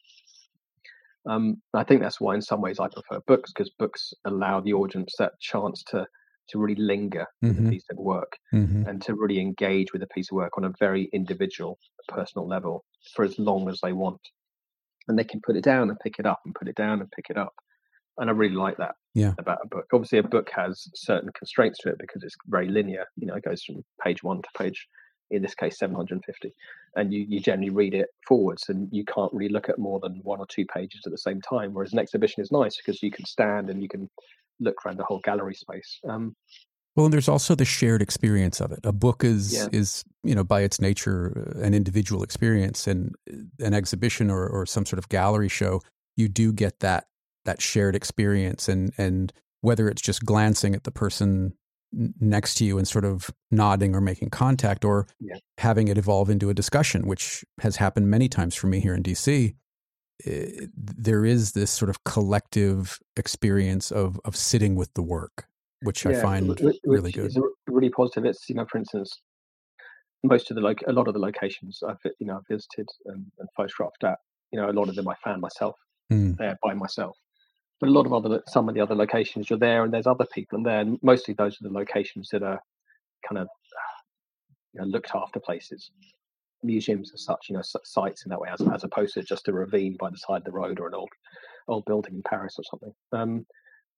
Um, 1.29 1.61
I 1.75 1.85
think 1.85 2.01
that's 2.01 2.21
why, 2.21 2.35
in 2.35 2.43
some 2.43 2.61
ways, 2.61 2.81
I 2.81 2.89
prefer 2.89 3.21
books 3.27 3.53
because 3.53 3.71
books 3.79 4.13
allow 4.25 4.61
the 4.61 4.73
audience 4.73 5.15
that 5.19 5.33
chance 5.41 5.83
to 5.89 6.07
to 6.49 6.59
really 6.59 6.81
linger 6.81 7.27
mm-hmm. 7.45 7.49
with 7.49 7.67
a 7.67 7.71
piece 7.71 7.85
of 7.91 7.99
work 7.99 8.39
mm-hmm. 8.55 8.89
and 8.89 9.03
to 9.03 9.15
really 9.15 9.39
engage 9.39 9.93
with 9.93 10.03
a 10.03 10.07
piece 10.09 10.31
of 10.31 10.37
work 10.37 10.57
on 10.57 10.65
a 10.65 10.73
very 10.79 11.09
individual, 11.13 11.79
personal 12.09 12.49
level 12.49 12.85
for 13.15 13.25
as 13.25 13.39
long 13.39 13.69
as 13.69 13.81
they 13.83 13.93
want. 13.93 14.21
And 15.07 15.19
they 15.19 15.25
can 15.25 15.41
put 15.45 15.57
it 15.57 15.65
down 15.65 15.91
and 15.91 15.99
pick 16.01 16.19
it 16.19 16.27
up 16.27 16.41
and 16.45 16.55
put 16.55 16.69
it 16.69 16.75
down 16.75 17.01
and 17.01 17.11
pick 17.11 17.27
it 17.31 17.37
up. 17.37 17.55
And 18.19 18.29
I 18.29 18.33
really 18.33 18.55
like 18.55 18.77
that 18.79 18.95
yeah. 19.15 19.33
about 19.39 19.59
a 19.63 19.69
book. 19.69 19.87
Obviously, 19.93 20.19
a 20.19 20.23
book 20.23 20.51
has 20.55 20.89
certain 20.95 21.31
constraints 21.39 21.79
to 21.81 21.91
it 21.91 21.97
because 21.99 22.23
it's 22.23 22.35
very 22.47 22.69
linear. 22.69 23.05
You 23.17 23.27
know, 23.27 23.35
it 23.35 23.45
goes 23.45 23.63
from 23.63 23.85
page 24.05 24.23
one 24.23 24.43
to 24.43 24.49
page 24.57 24.87
in 25.31 25.43
this 25.43 25.55
case 25.55 25.79
750 25.79 26.55
and 26.97 27.13
you, 27.13 27.25
you 27.29 27.41
generally 27.41 27.71
read 27.71 27.95
it 27.95 28.09
forwards 28.27 28.69
and 28.69 28.89
you 28.91 29.05
can't 29.05 29.33
really 29.33 29.53
look 29.53 29.69
at 29.69 29.79
more 29.79 30.01
than 30.01 30.21
one 30.23 30.39
or 30.39 30.47
two 30.47 30.65
pages 30.67 31.03
at 31.07 31.13
the 31.13 31.19
same 31.19 31.41
time 31.41 31.75
whereas 31.75 31.93
an 31.93 31.99
exhibition 31.99 32.43
is 32.43 32.51
nice 32.51 32.77
because 32.77 33.03
you 33.03 33.11
can 33.11 33.25
stand 33.25 33.71
and 33.71 33.83
you 33.83 33.89
can 33.89 34.09
look 34.61 34.77
around 34.85 34.99
the 34.99 35.05
whole 35.05 35.21
gallery 35.25 35.55
space 35.55 35.99
um, 36.09 36.35
well 36.97 37.07
and 37.07 37.13
there's 37.13 37.29
also 37.29 37.55
the 37.55 37.65
shared 37.65 38.03
experience 38.03 38.61
of 38.61 38.73
it 38.73 38.81
a 38.85 38.93
book 38.93 39.23
is 39.23 39.55
yeah. 39.55 39.69
is 39.73 40.05
you 40.25 40.35
know 40.35 40.45
by 40.45 40.63
its 40.63 40.81
nature 40.81 41.55
uh, 41.57 41.61
an 41.61 41.75
individual 41.75 42.23
experience 42.23 42.87
and 42.87 43.15
uh, 43.31 43.65
an 43.65 43.75
exhibition 43.75 44.31
or, 44.31 44.47
or 44.47 44.65
some 44.65 44.87
sort 44.87 44.99
of 44.99 45.09
gallery 45.09 45.49
show 45.49 45.81
you 46.17 46.29
do 46.29 46.53
get 46.53 46.81
that 46.81 47.05
that 47.45 47.61
shared 47.61 47.95
experience 47.95 48.69
and 48.69 48.93
and 48.99 49.33
whether 49.61 49.89
it's 49.89 50.03
just 50.03 50.25
glancing 50.25 50.75
at 50.75 50.85
the 50.85 50.91
person 50.91 51.53
next 51.93 52.57
to 52.57 52.65
you 52.65 52.79
and 52.79 52.87
sort 52.87 53.05
of 53.05 53.31
nodding 53.51 53.95
or 53.95 54.01
making 54.01 54.31
contact 54.31 54.85
or 54.85 55.07
yeah. 55.21 55.37
having 55.59 55.89
it 55.89 55.99
evolve 55.99 56.31
into 56.31 56.51
a 56.51 56.55
discussion, 56.55 57.07
which 57.07 57.45
has 57.61 57.77
happened 57.77 58.11
many 58.11 58.29
times 58.29 58.55
for 58.55 58.67
me 58.67 58.81
here 58.81 58.95
in 58.95 59.03
DC. 59.03 59.55
Eh, 60.27 60.67
there 60.75 61.25
is 61.25 61.53
this 61.53 61.71
sort 61.71 61.89
of 61.89 62.03
collective 62.05 62.99
experience 63.17 63.91
of 63.91 64.21
of 64.25 64.37
sitting 64.37 64.75
with 64.75 64.93
the 64.95 65.03
work, 65.03 65.47
which 65.83 66.05
yeah, 66.05 66.11
I 66.11 66.15
find 66.15 66.49
which, 66.49 66.63
really 66.85 67.13
good. 67.13 67.35
really 67.67 67.91
positive. 67.91 68.25
It's 68.25 68.49
you 68.49 68.57
know, 68.57 68.67
for 68.71 68.79
instance, 68.79 69.21
most 70.25 70.51
of 70.51 70.57
the 70.57 70.61
like 70.61 70.83
a 70.87 70.93
lot 70.93 71.09
of 71.09 71.15
the 71.15 71.21
locations 71.21 71.81
I've 71.87 71.99
you 72.19 72.27
know 72.27 72.41
visited 72.51 72.89
and, 73.07 73.27
and 73.39 73.49
photographed 73.57 74.05
at, 74.05 74.19
you 74.51 74.61
know, 74.61 74.69
a 74.69 74.73
lot 74.73 74.89
of 74.89 74.97
them 74.97 75.09
I 75.09 75.15
found 75.25 75.41
myself 75.41 75.77
mm. 76.13 76.37
there 76.37 76.59
by 76.63 76.75
myself. 76.75 77.17
But 77.81 77.89
a 77.89 77.93
lot 77.93 78.07
of 78.07 78.13
other, 78.13 78.43
some 78.49 78.69
of 78.69 78.75
the 78.75 78.81
other 78.81 78.95
locations 78.95 79.49
you're 79.49 79.59
there, 79.59 79.85
and 79.85 79.93
there's 79.93 80.07
other 80.07 80.27
people 80.33 80.57
and 80.57 80.67
there. 80.67 80.81
And 80.81 80.99
mostly 81.03 81.35
those 81.35 81.55
are 81.55 81.69
the 81.69 81.75
locations 81.75 82.29
that 82.33 82.43
are 82.43 82.61
kind 83.29 83.39
of 83.39 83.49
you 84.73 84.81
know, 84.81 84.87
looked 84.87 85.13
after 85.15 85.41
places, 85.41 85.91
museums 86.63 87.13
as 87.15 87.25
such, 87.25 87.47
you 87.49 87.57
know, 87.57 87.63
sites 87.63 88.25
in 88.25 88.31
that 88.31 88.41
way, 88.41 88.49
as, 88.53 88.61
as 88.75 88.85
opposed 88.85 89.15
to 89.15 89.23
just 89.23 89.49
a 89.49 89.53
ravine 89.53 89.97
by 89.99 90.11
the 90.11 90.19
side 90.19 90.39
of 90.39 90.45
the 90.45 90.53
road 90.53 90.81
or 90.81 90.89
an 90.89 90.95
old 90.95 91.11
old 91.69 91.85
building 91.85 92.15
in 92.15 92.23
Paris 92.23 92.57
or 92.59 92.65
something. 92.71 92.93
Um, 93.13 93.47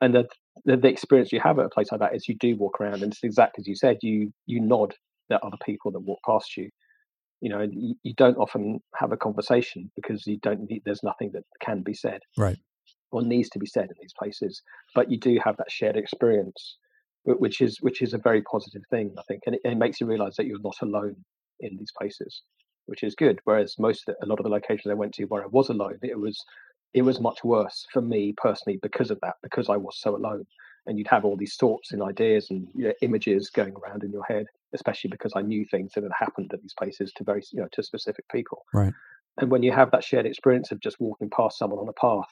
and 0.01 0.15
the, 0.15 0.29
the, 0.65 0.77
the 0.77 0.89
experience 0.89 1.31
you 1.31 1.41
have 1.41 1.59
at 1.59 1.67
a 1.67 1.71
place 1.71 1.93
like 1.93 2.01
that 2.01 2.15
is 2.15 2.29
you 2.29 2.35
do 2.37 2.57
walk 2.57 2.81
around, 2.81 3.03
and 3.03 3.13
it's 3.13 3.23
exactly 3.23 3.63
as 3.63 3.69
you 3.69 3.77
said. 3.77 3.99
You 4.03 4.33
you 4.47 4.61
nod 4.61 4.95
at 5.31 5.43
other 5.43 5.59
people 5.65 5.91
that 5.93 6.01
walk 6.01 6.19
past 6.27 6.57
you. 6.57 6.69
You 7.41 7.49
know, 7.49 7.67
you, 7.71 7.95
you 8.03 8.13
don't 8.15 8.37
often 8.37 8.81
have 8.97 9.13
a 9.13 9.17
conversation 9.17 9.91
because 9.97 10.27
you 10.27 10.39
don't 10.43 10.69
need. 10.69 10.83
There's 10.85 11.03
nothing 11.03 11.31
that 11.33 11.45
can 11.63 11.83
be 11.83 11.95
said. 11.95 12.21
Right 12.37 12.59
or 13.13 13.23
needs 13.23 13.49
to 13.51 13.59
be 13.59 13.67
said 13.67 13.85
in 13.85 13.97
these 14.01 14.15
places. 14.19 14.63
But 14.95 15.11
you 15.11 15.19
do 15.19 15.39
have 15.45 15.57
that 15.57 15.71
shared 15.71 15.97
experience, 15.97 16.77
which 17.25 17.61
is 17.61 17.79
which 17.81 18.03
is 18.03 18.15
a 18.15 18.19
very 18.19 18.43
positive 18.43 18.83
thing, 18.91 19.15
I 19.19 19.23
think, 19.29 19.43
and 19.47 19.57
it, 19.57 19.61
it 19.65 19.77
makes 19.77 20.01
you 20.01 20.07
realise 20.07 20.37
that 20.37 20.47
you're 20.47 20.61
not 20.61 20.77
alone 20.83 21.17
in 21.61 21.77
these 21.77 21.93
places, 21.99 22.43
which 22.87 23.03
is 23.03 23.15
good. 23.15 23.41
Whereas 23.45 23.77
most 23.79 24.07
the, 24.07 24.17
a 24.23 24.27
lot 24.27 24.39
of 24.39 24.45
the 24.45 24.51
locations 24.51 24.91
I 24.91 24.95
went 24.95 25.15
to 25.15 25.25
where 25.25 25.43
I 25.43 25.49
was 25.49 25.69
alone, 25.69 25.99
it 26.03 26.19
was 26.19 26.43
it 26.93 27.03
was 27.03 27.21
much 27.21 27.45
worse 27.45 27.87
for 27.93 28.03
me 28.03 28.35
personally 28.37 28.79
because 28.83 29.11
of 29.11 29.19
that, 29.23 29.35
because 29.43 29.69
I 29.69 29.77
was 29.77 30.01
so 30.01 30.17
alone. 30.17 30.47
And 30.87 30.99
you'd 30.99 31.09
have 31.09 31.27
all 31.27 31.37
these 31.37 31.57
thoughts 31.57 31.93
and 31.93 32.03
ideas 32.03 32.51
and 32.51 32.67
you 32.75 32.87
know, 32.87 32.93
images 33.03 33.51
going 33.51 33.75
around 33.75 34.03
in 34.03 34.11
your 34.11 34.25
head, 34.25 34.47
especially 34.75 35.11
because 35.11 35.33
I 35.37 35.43
knew 35.43 35.65
things 35.67 35.93
that 35.95 36.03
had 36.03 36.13
happened 36.19 36.53
at 36.55 36.63
these 36.63 36.73
places 36.73 37.13
to 37.17 37.25
very, 37.25 37.43
you 37.53 37.61
know, 37.61 37.69
to 37.73 37.83
specific 37.83 38.25
people. 38.33 38.65
Right. 38.73 38.93
And 39.39 39.51
when 39.51 39.63
you 39.63 39.73
have 39.73 39.91
that 39.91 40.03
shared 40.03 40.27
experience 40.27 40.73
of 40.73 40.81
just 40.81 40.99
walking 40.99 41.31
past 41.31 41.59
someone 41.59 41.79
on 41.79 41.89
a 41.89 41.93
path 41.93 42.29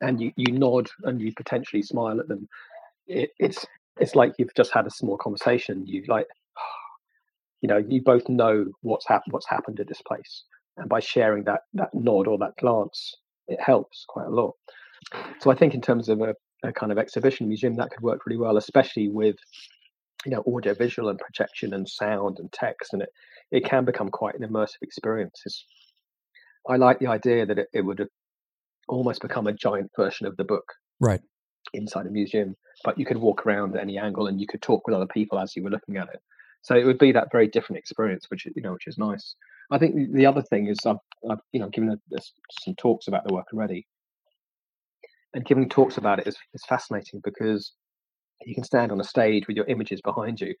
and 0.00 0.20
you, 0.20 0.32
you 0.36 0.52
nod 0.52 0.88
and 1.04 1.20
you 1.20 1.32
potentially 1.36 1.82
smile 1.82 2.20
at 2.20 2.28
them, 2.28 2.48
it, 3.06 3.30
it's 3.38 3.64
it's 4.00 4.14
like 4.14 4.32
you've 4.38 4.54
just 4.54 4.72
had 4.72 4.86
a 4.86 4.90
small 4.90 5.16
conversation. 5.16 5.86
You 5.86 6.04
like, 6.08 6.26
you 7.60 7.68
know, 7.68 7.78
you 7.88 8.02
both 8.02 8.28
know 8.28 8.66
what's 8.82 9.08
happened 9.08 9.32
what's 9.32 9.48
happened 9.48 9.80
at 9.80 9.88
this 9.88 10.02
place, 10.02 10.44
and 10.76 10.88
by 10.88 11.00
sharing 11.00 11.44
that 11.44 11.60
that 11.74 11.90
nod 11.94 12.26
or 12.26 12.38
that 12.38 12.56
glance, 12.58 13.14
it 13.48 13.60
helps 13.60 14.04
quite 14.08 14.26
a 14.26 14.30
lot. 14.30 14.54
So 15.40 15.50
I 15.50 15.54
think 15.54 15.74
in 15.74 15.82
terms 15.82 16.08
of 16.08 16.20
a, 16.20 16.34
a 16.64 16.72
kind 16.72 16.90
of 16.90 16.98
exhibition 16.98 17.46
museum, 17.46 17.76
that 17.76 17.90
could 17.90 18.00
work 18.00 18.24
really 18.26 18.38
well, 18.38 18.56
especially 18.56 19.08
with 19.08 19.36
you 20.24 20.32
know 20.32 20.42
audio 20.54 20.74
visual 20.74 21.08
and 21.08 21.18
projection 21.18 21.74
and 21.74 21.88
sound 21.88 22.38
and 22.38 22.50
text 22.52 22.92
and 22.92 23.02
it 23.02 23.10
it 23.50 23.64
can 23.64 23.84
become 23.84 24.08
quite 24.08 24.34
an 24.34 24.48
immersive 24.48 24.82
experience 24.82 25.40
it's, 25.44 25.64
i 26.68 26.76
like 26.76 26.98
the 26.98 27.06
idea 27.06 27.44
that 27.44 27.58
it, 27.58 27.68
it 27.74 27.82
would 27.82 28.08
almost 28.88 29.22
become 29.22 29.46
a 29.46 29.52
giant 29.52 29.90
version 29.96 30.26
of 30.26 30.36
the 30.36 30.44
book 30.44 30.64
right. 31.00 31.20
inside 31.72 32.06
a 32.06 32.10
museum 32.10 32.54
but 32.82 32.98
you 32.98 33.06
could 33.06 33.18
walk 33.18 33.46
around 33.46 33.76
at 33.76 33.82
any 33.82 33.98
angle 33.98 34.26
and 34.26 34.40
you 34.40 34.46
could 34.46 34.62
talk 34.62 34.86
with 34.86 34.96
other 34.96 35.06
people 35.06 35.38
as 35.38 35.54
you 35.54 35.62
were 35.62 35.70
looking 35.70 35.96
at 35.96 36.08
it. 36.12 36.20
So 36.62 36.74
it 36.74 36.84
would 36.84 36.98
be 36.98 37.12
that 37.12 37.30
very 37.30 37.46
different 37.46 37.78
experience 37.78 38.26
which 38.30 38.46
you 38.46 38.62
know 38.62 38.72
which 38.72 38.86
is 38.86 38.98
nice. 38.98 39.36
I 39.70 39.78
think 39.78 40.12
the 40.12 40.26
other 40.26 40.42
thing 40.42 40.68
is 40.68 40.78
i've, 40.86 40.96
I've 41.30 41.38
you 41.52 41.60
know 41.60 41.68
given 41.68 41.90
a, 41.90 42.16
a, 42.16 42.20
some 42.62 42.74
talks 42.76 43.08
about 43.08 43.26
the 43.26 43.34
work 43.34 43.46
already. 43.52 43.86
And 45.34 45.44
giving 45.44 45.68
talks 45.68 45.96
about 45.96 46.20
it 46.20 46.28
is, 46.28 46.36
is 46.54 46.64
fascinating 46.68 47.20
because 47.24 47.72
you 48.44 48.54
can 48.54 48.62
stand 48.62 48.92
on 48.92 49.00
a 49.00 49.04
stage 49.04 49.48
with 49.48 49.56
your 49.56 49.66
images 49.66 50.00
behind 50.00 50.40
you 50.40 50.54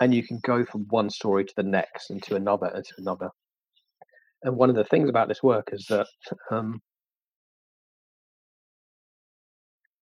and 0.00 0.14
you 0.14 0.22
can 0.22 0.38
go 0.44 0.66
from 0.66 0.86
one 0.90 1.08
story 1.08 1.46
to 1.46 1.54
the 1.56 1.62
next 1.62 2.10
and 2.10 2.22
to 2.24 2.36
another 2.36 2.66
and 2.66 2.84
to 2.84 2.94
another. 2.98 3.30
And 4.42 4.56
one 4.56 4.68
of 4.68 4.76
the 4.76 4.84
things 4.84 5.08
about 5.08 5.28
this 5.28 5.42
work 5.42 5.70
is 5.72 5.86
that 5.88 6.06
um, 6.50 6.80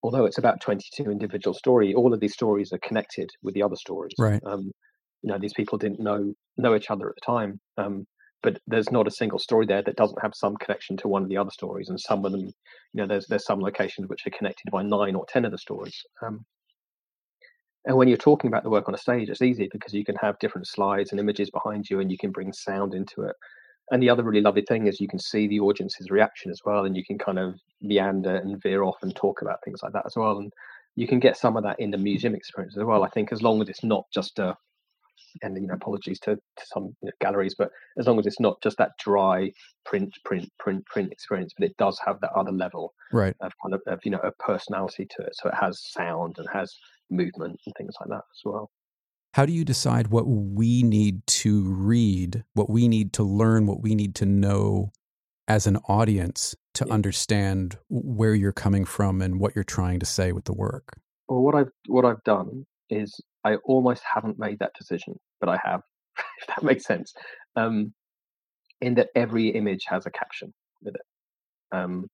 although 0.06 0.24
it's 0.24 0.38
about 0.38 0.60
22 0.60 1.10
individual 1.10 1.52
story, 1.52 1.92
all 1.92 2.14
of 2.14 2.20
these 2.20 2.32
stories 2.32 2.72
are 2.72 2.78
connected 2.78 3.28
with 3.42 3.54
the 3.54 3.62
other 3.62 3.74
stories. 3.74 4.12
Right. 4.16 4.40
Um, 4.46 4.70
you 5.22 5.32
know, 5.32 5.38
these 5.38 5.52
people 5.52 5.78
didn't 5.78 5.98
know 5.98 6.32
know 6.56 6.76
each 6.76 6.92
other 6.92 7.08
at 7.08 7.16
the 7.16 7.26
time, 7.26 7.58
um, 7.76 8.06
but 8.40 8.60
there's 8.68 8.92
not 8.92 9.08
a 9.08 9.10
single 9.10 9.40
story 9.40 9.66
there 9.66 9.82
that 9.82 9.96
doesn't 9.96 10.22
have 10.22 10.30
some 10.36 10.56
connection 10.58 10.96
to 10.98 11.08
one 11.08 11.24
of 11.24 11.28
the 11.28 11.36
other 11.36 11.50
stories, 11.50 11.88
and 11.88 11.98
some 11.98 12.24
of 12.24 12.30
them, 12.30 12.42
you 12.42 12.52
know, 12.94 13.08
there's 13.08 13.26
there's 13.26 13.44
some 13.44 13.58
locations 13.58 14.08
which 14.08 14.24
are 14.28 14.38
connected 14.38 14.70
by 14.70 14.82
nine 14.84 15.16
or 15.16 15.26
ten 15.26 15.44
of 15.44 15.50
the 15.50 15.58
stories. 15.58 16.00
Um, 16.22 16.44
and 17.84 17.96
when 17.96 18.06
you're 18.06 18.16
talking 18.16 18.46
about 18.46 18.62
the 18.62 18.70
work 18.70 18.88
on 18.88 18.94
a 18.94 18.98
stage, 18.98 19.28
it's 19.28 19.42
easy 19.42 19.68
because 19.72 19.92
you 19.92 20.04
can 20.04 20.16
have 20.16 20.38
different 20.38 20.68
slides 20.68 21.10
and 21.10 21.18
images 21.18 21.50
behind 21.50 21.90
you, 21.90 21.98
and 21.98 22.12
you 22.12 22.18
can 22.18 22.30
bring 22.30 22.52
sound 22.52 22.94
into 22.94 23.22
it 23.22 23.34
and 23.90 24.02
the 24.02 24.10
other 24.10 24.22
really 24.22 24.40
lovely 24.40 24.62
thing 24.62 24.86
is 24.86 25.00
you 25.00 25.08
can 25.08 25.18
see 25.18 25.46
the 25.46 25.60
audience's 25.60 26.10
reaction 26.10 26.50
as 26.50 26.60
well, 26.64 26.84
and 26.84 26.96
you 26.96 27.04
can 27.04 27.18
kind 27.18 27.38
of 27.38 27.58
meander 27.80 28.36
and 28.36 28.60
veer 28.62 28.82
off 28.82 28.96
and 29.02 29.14
talk 29.14 29.42
about 29.42 29.62
things 29.64 29.80
like 29.82 29.92
that 29.92 30.06
as 30.06 30.16
well. 30.16 30.38
And 30.38 30.52
you 30.96 31.06
can 31.06 31.20
get 31.20 31.36
some 31.36 31.56
of 31.56 31.62
that 31.62 31.78
in 31.78 31.90
the 31.90 31.98
museum 31.98 32.34
experience 32.34 32.76
as 32.76 32.84
well. 32.84 33.04
I 33.04 33.10
think 33.10 33.32
as 33.32 33.42
long 33.42 33.60
as 33.62 33.68
it's 33.68 33.84
not 33.84 34.06
just 34.12 34.38
a 34.38 34.56
and 35.42 35.56
you 35.56 35.66
know 35.66 35.74
apologies 35.74 36.18
to, 36.20 36.36
to 36.36 36.66
some 36.66 36.84
you 37.02 37.06
know, 37.06 37.12
galleries 37.20 37.54
but 37.56 37.70
as 37.98 38.06
long 38.06 38.18
as 38.18 38.26
it's 38.26 38.40
not 38.40 38.60
just 38.62 38.78
that 38.78 38.92
dry 38.98 39.50
print 39.84 40.12
print 40.24 40.50
print 40.58 40.84
print 40.86 41.12
experience 41.12 41.52
but 41.58 41.68
it 41.68 41.76
does 41.76 42.00
have 42.04 42.20
that 42.20 42.32
other 42.34 42.52
level 42.52 42.94
right 43.12 43.34
of 43.40 43.52
kind 43.62 43.74
of, 43.74 43.82
of 43.86 44.00
you 44.04 44.10
know 44.10 44.20
a 44.24 44.32
personality 44.42 45.06
to 45.06 45.22
it 45.22 45.34
so 45.34 45.48
it 45.48 45.54
has 45.54 45.82
sound 45.90 46.36
and 46.38 46.48
has 46.52 46.74
movement 47.10 47.58
and 47.66 47.74
things 47.76 47.94
like 48.00 48.08
that 48.08 48.24
as 48.32 48.40
well 48.44 48.70
how 49.36 49.44
do 49.44 49.52
you 49.52 49.66
decide 49.66 50.06
what 50.06 50.26
we 50.26 50.82
need 50.82 51.26
to 51.26 51.62
read, 51.64 52.42
what 52.54 52.70
we 52.70 52.88
need 52.88 53.12
to 53.12 53.22
learn, 53.22 53.66
what 53.66 53.82
we 53.82 53.94
need 53.94 54.14
to 54.14 54.24
know 54.24 54.90
as 55.46 55.66
an 55.66 55.76
audience 55.88 56.56
to 56.72 56.90
understand 56.90 57.76
where 57.90 58.34
you're 58.34 58.50
coming 58.50 58.86
from 58.86 59.20
and 59.20 59.38
what 59.38 59.54
you're 59.54 59.62
trying 59.62 60.00
to 60.00 60.06
say 60.06 60.32
with 60.32 60.46
the 60.46 60.54
work? 60.54 60.98
Well, 61.28 61.42
what 61.42 61.54
I've 61.54 61.70
what 61.86 62.06
I've 62.06 62.22
done 62.24 62.64
is 62.88 63.20
I 63.44 63.56
almost 63.56 64.02
haven't 64.10 64.38
made 64.38 64.58
that 64.60 64.72
decision, 64.72 65.20
but 65.38 65.50
I 65.50 65.58
have, 65.62 65.82
if 66.40 66.46
that 66.46 66.62
makes 66.62 66.86
sense. 66.86 67.12
Um, 67.56 67.92
in 68.80 68.94
that 68.94 69.08
every 69.14 69.48
image 69.48 69.84
has 69.88 70.06
a 70.06 70.10
caption 70.10 70.54
with 70.80 70.94
it, 70.94 71.02
um, 71.72 72.08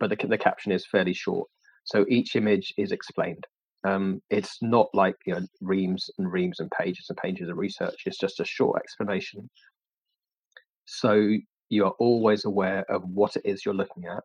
but 0.00 0.08
the 0.08 0.26
the 0.26 0.38
caption 0.38 0.72
is 0.72 0.86
fairly 0.86 1.12
short, 1.12 1.50
so 1.84 2.06
each 2.08 2.36
image 2.36 2.72
is 2.78 2.90
explained. 2.90 3.46
Um, 3.84 4.20
it's 4.30 4.58
not 4.60 4.88
like 4.92 5.16
you 5.26 5.34
know 5.34 5.46
reams 5.60 6.10
and 6.18 6.30
reams 6.30 6.60
and 6.60 6.70
pages 6.70 7.06
and 7.08 7.18
pages 7.18 7.48
of 7.48 7.56
research. 7.56 8.02
It's 8.06 8.18
just 8.18 8.40
a 8.40 8.44
short 8.44 8.80
explanation. 8.80 9.48
So 10.86 11.32
you 11.68 11.84
are 11.84 11.94
always 11.98 12.44
aware 12.44 12.84
of 12.90 13.02
what 13.04 13.36
it 13.36 13.42
is 13.44 13.64
you're 13.64 13.74
looking 13.74 14.06
at, 14.06 14.24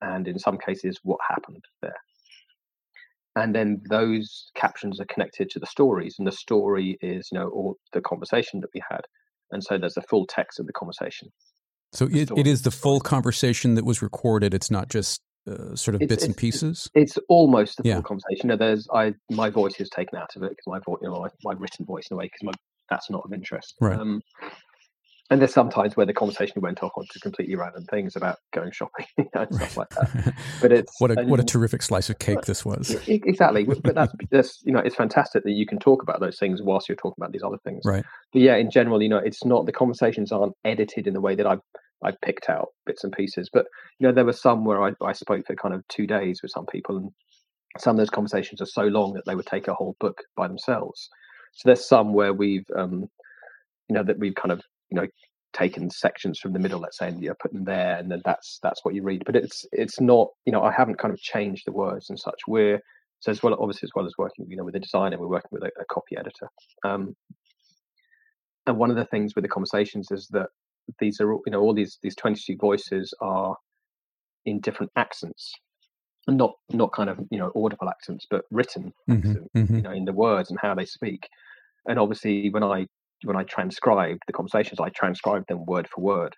and 0.00 0.26
in 0.28 0.38
some 0.38 0.58
cases, 0.58 1.00
what 1.02 1.18
happened 1.28 1.64
there. 1.82 1.96
and 3.36 3.54
then 3.54 3.82
those 3.88 4.50
captions 4.54 5.00
are 5.00 5.06
connected 5.06 5.50
to 5.50 5.58
the 5.58 5.66
stories, 5.66 6.16
and 6.18 6.26
the 6.26 6.32
story 6.32 6.98
is 7.00 7.28
you 7.32 7.38
know 7.38 7.48
all 7.48 7.76
the 7.92 8.00
conversation 8.00 8.60
that 8.60 8.70
we 8.74 8.82
had, 8.90 9.02
and 9.50 9.62
so 9.62 9.78
there's 9.78 9.94
the 9.94 10.02
full 10.02 10.26
text 10.26 10.58
of 10.60 10.66
the 10.66 10.72
conversation. 10.72 11.28
So 11.92 12.08
it, 12.10 12.30
it 12.36 12.46
is 12.46 12.62
the 12.62 12.70
full 12.70 13.00
conversation 13.00 13.74
that 13.74 13.84
was 13.84 14.00
recorded. 14.00 14.54
It's 14.54 14.70
not 14.70 14.88
just 14.88 15.20
uh, 15.48 15.74
sort 15.74 15.94
of 15.94 16.02
It's- 16.02 16.08
bits 16.08 16.24
and 16.24 16.36
pieces. 16.36 16.88
It's 16.94 17.18
almost 17.28 17.78
the 17.78 17.88
Yeah. 17.88 17.94
full 17.94 18.02
conversation. 18.02 18.48
Know, 18.48 18.56
there's 18.56 18.86
I 18.94 19.14
my 19.30 19.50
voice 19.50 19.80
is 19.80 19.90
taken 19.90 20.18
out 20.18 20.30
of 20.36 20.42
it 20.42 20.50
because 20.50 20.66
my 20.66 20.78
voice, 20.86 20.98
you 21.02 21.08
know, 21.10 21.20
my, 21.20 21.28
my 21.42 21.58
written 21.58 21.84
voice 21.86 22.06
in 22.10 22.14
a 22.14 22.18
way 22.18 22.26
because 22.26 22.42
my 22.44 22.52
that's 22.90 23.10
not 23.10 23.22
of 23.24 23.32
interest. 23.32 23.74
Right. 23.80 23.98
Um, 23.98 24.20
and 25.30 25.40
there's 25.40 25.54
sometimes 25.54 25.96
where 25.96 26.04
the 26.04 26.12
conversation 26.12 26.60
went 26.60 26.82
off 26.82 26.92
onto 26.94 27.18
completely 27.20 27.54
random 27.56 27.84
things 27.90 28.16
about 28.16 28.36
going 28.52 28.70
shopping 28.70 29.06
and 29.34 29.54
stuff 29.54 29.76
like 29.78 29.88
that. 29.90 30.34
But 30.60 30.72
it's 30.78 31.00
what 31.00 31.10
a 31.16 31.22
what 31.24 31.40
a 31.40 31.44
terrific 31.44 31.80
slice 31.82 32.10
of 32.10 32.18
cake 32.18 32.42
this 32.42 32.64
was. 32.66 32.96
Exactly, 33.08 33.64
but 33.64 33.94
that's, 33.94 34.12
that's 34.30 34.60
you 34.64 34.72
know 34.72 34.80
it's 34.80 34.94
fantastic 34.96 35.42
that 35.44 35.52
you 35.52 35.64
can 35.64 35.78
talk 35.78 36.02
about 36.02 36.20
those 36.20 36.38
things 36.38 36.60
whilst 36.62 36.88
you're 36.88 36.96
talking 36.96 37.14
about 37.18 37.32
these 37.32 37.42
other 37.42 37.56
things. 37.64 37.80
Right. 37.84 38.04
But 38.32 38.42
yeah, 38.42 38.56
in 38.56 38.70
general, 38.70 39.02
you 39.02 39.08
know, 39.08 39.16
it's 39.18 39.44
not 39.44 39.64
the 39.64 39.72
conversations 39.72 40.32
aren't 40.32 40.52
edited 40.64 41.06
in 41.06 41.14
the 41.14 41.20
way 41.20 41.34
that 41.34 41.46
I 41.46 41.56
I 42.04 42.12
picked 42.24 42.48
out 42.48 42.68
bits 42.86 43.04
and 43.04 43.12
pieces. 43.12 43.48
But 43.52 43.66
you 43.98 44.06
know, 44.06 44.12
there 44.12 44.24
were 44.24 44.32
some 44.32 44.64
where 44.64 44.82
I, 44.82 44.92
I 45.02 45.12
spoke 45.12 45.46
for 45.46 45.54
kind 45.54 45.74
of 45.74 45.86
two 45.88 46.06
days 46.06 46.40
with 46.42 46.50
some 46.50 46.66
people, 46.66 46.96
and 46.96 47.10
some 47.78 47.96
of 47.96 47.98
those 47.98 48.10
conversations 48.10 48.60
are 48.60 48.66
so 48.66 48.82
long 48.82 49.14
that 49.14 49.24
they 49.26 49.34
would 49.34 49.46
take 49.46 49.68
a 49.68 49.74
whole 49.74 49.96
book 50.00 50.22
by 50.36 50.48
themselves. 50.48 51.08
So 51.54 51.68
there's 51.68 51.86
some 51.86 52.12
where 52.12 52.32
we've 52.32 52.66
um, 52.76 53.08
you 53.88 53.94
know 53.94 54.04
that 54.04 54.18
we've 54.18 54.34
kind 54.34 54.52
of 54.52 54.62
you 54.90 55.00
know 55.00 55.06
taken 55.52 55.90
sections 55.90 56.38
from 56.38 56.54
the 56.54 56.58
middle, 56.58 56.80
let's 56.80 56.98
say, 56.98 57.08
and 57.08 57.22
you 57.22 57.28
know, 57.28 57.34
put 57.40 57.52
them 57.52 57.64
there, 57.64 57.96
and 57.98 58.10
then 58.10 58.22
that's 58.24 58.58
that's 58.62 58.84
what 58.84 58.94
you 58.94 59.02
read. 59.02 59.22
But 59.24 59.36
it's 59.36 59.66
it's 59.72 60.00
not 60.00 60.28
you 60.46 60.52
know 60.52 60.62
I 60.62 60.72
haven't 60.72 60.98
kind 60.98 61.12
of 61.12 61.20
changed 61.20 61.64
the 61.66 61.72
words 61.72 62.10
and 62.10 62.18
such. 62.18 62.40
We're 62.46 62.80
so 63.20 63.30
as 63.30 63.42
well 63.42 63.56
obviously 63.60 63.86
as 63.86 63.92
well 63.94 64.06
as 64.06 64.14
working 64.18 64.46
you 64.48 64.56
know 64.56 64.64
with 64.64 64.76
a 64.76 64.80
designer, 64.80 65.18
we're 65.18 65.28
working 65.28 65.50
with 65.52 65.62
a, 65.62 65.70
a 65.80 65.84
copy 65.90 66.16
editor. 66.16 66.48
Um, 66.84 67.14
and 68.66 68.76
one 68.78 68.90
of 68.90 68.96
the 68.96 69.04
things 69.06 69.34
with 69.34 69.42
the 69.42 69.48
conversations 69.48 70.10
is 70.10 70.28
that 70.28 70.46
these 71.00 71.20
are 71.20 71.32
you 71.32 71.42
know 71.52 71.60
all 71.60 71.74
these 71.74 71.98
these 72.02 72.16
22 72.16 72.56
voices 72.56 73.14
are 73.20 73.56
in 74.44 74.60
different 74.60 74.92
accents. 74.96 75.52
And 76.28 76.36
not 76.38 76.54
not 76.72 76.92
kind 76.92 77.10
of 77.10 77.18
you 77.30 77.38
know 77.38 77.52
audible 77.56 77.88
accents 77.88 78.26
but 78.30 78.44
written 78.50 78.92
Mhm, 79.08 79.20
accent, 79.26 79.50
mhm. 79.56 79.76
you 79.78 79.82
know 79.82 79.92
in 79.92 80.04
the 80.04 80.12
words 80.12 80.50
and 80.50 80.58
how 80.62 80.74
they 80.74 80.86
speak. 80.86 81.28
And 81.88 81.98
obviously 81.98 82.50
when 82.50 82.62
i 82.64 82.86
when 83.24 83.36
i 83.36 83.44
transcribed 83.44 84.22
the 84.26 84.32
conversations 84.32 84.80
i 84.80 84.88
transcribed 84.90 85.48
them 85.48 85.64
word 85.66 85.88
for 85.88 86.02
word. 86.02 86.36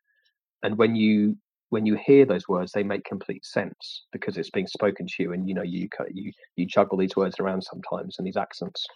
And 0.62 0.78
when 0.78 0.97
you 0.97 1.36
when 1.70 1.86
you 1.86 1.97
hear 1.97 2.24
those 2.26 2.49
words 2.49 2.72
they 2.72 2.82
make 2.84 3.05
complete 3.05 3.45
sense 3.45 4.07
because 4.12 4.36
it's 4.38 4.51
being 4.51 4.66
spoken 4.68 5.07
to 5.07 5.22
you 5.22 5.32
and 5.32 5.49
you 5.49 5.55
know 5.55 5.62
you 5.62 5.88
you 6.12 6.32
you 6.57 6.66
juggle 6.66 6.99
these 6.99 7.16
words 7.16 7.40
around 7.40 7.62
sometimes 7.62 8.16
and 8.18 8.26
these 8.26 8.36
accents 8.36 8.86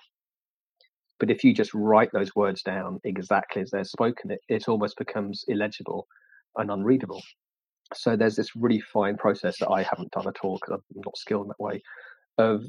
but 1.21 1.31
if 1.31 1.45
you 1.45 1.53
just 1.53 1.75
write 1.75 2.11
those 2.13 2.35
words 2.37 2.63
down 2.63 3.01
exactly 3.05 3.63
as 3.63 3.71
they're 3.71 3.85
spoken 3.85 4.31
it, 4.31 4.41
it 4.49 4.69
almost 4.69 4.97
becomes 4.97 5.45
illegible 5.49 6.07
and 6.57 6.71
unreadable 6.71 7.23
so 7.95 8.17
there's 8.17 8.37
this 8.37 8.55
really 8.57 8.81
fine 8.81 9.17
process 9.17 9.59
that 9.59 9.71
i 9.71 9.83
haven't 9.83 10.11
done 10.13 10.29
at 10.29 10.37
all 10.43 10.57
because 10.57 10.75
i'm 10.75 11.03
not 11.05 11.17
skilled 11.17 11.45
in 11.45 11.49
that 11.49 11.61
way 11.61 11.83
of 12.39 12.65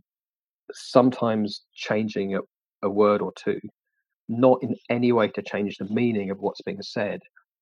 sometimes 0.73 1.63
changing 1.73 2.35
a, 2.35 2.39
a 2.83 2.89
word 2.89 3.21
or 3.21 3.33
two 3.35 3.59
not 4.29 4.61
in 4.63 4.75
any 4.89 5.11
way 5.11 5.27
to 5.27 5.41
change 5.41 5.77
the 5.77 5.85
meaning 5.93 6.29
of 6.31 6.39
what's 6.39 6.61
being 6.61 6.81
said 6.81 7.21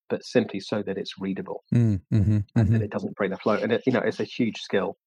but 0.10 0.24
simply 0.26 0.60
so 0.60 0.82
that 0.84 0.98
it's 0.98 1.20
readable 1.20 1.64
Mm, 1.74 2.02
mhm, 2.14 2.46
and 2.56 2.70
mhm. 2.70 2.72
that 2.72 2.82
it 2.82 2.92
doesn't 2.92 3.16
break 3.16 3.32
the 3.32 3.38
flow. 3.38 3.56
And 3.56 3.72
it, 3.74 3.84
you 3.86 3.92
know, 3.94 4.00
it's 4.00 4.20
a 4.20 4.26
huge 4.26 4.60
skill 4.62 4.98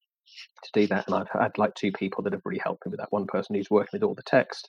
to 0.64 0.70
do 0.74 0.86
that. 0.88 1.06
And 1.06 1.16
I've 1.16 1.28
had 1.30 1.56
like 1.58 1.74
two 1.74 1.92
people 1.92 2.22
that 2.24 2.32
have 2.32 2.42
really 2.44 2.60
helped 2.62 2.86
me 2.86 2.90
with 2.90 3.00
that. 3.00 3.12
One 3.12 3.26
person 3.26 3.54
who's 3.56 3.70
working 3.70 3.90
with 3.94 4.02
all 4.02 4.14
the 4.14 4.22
text, 4.22 4.68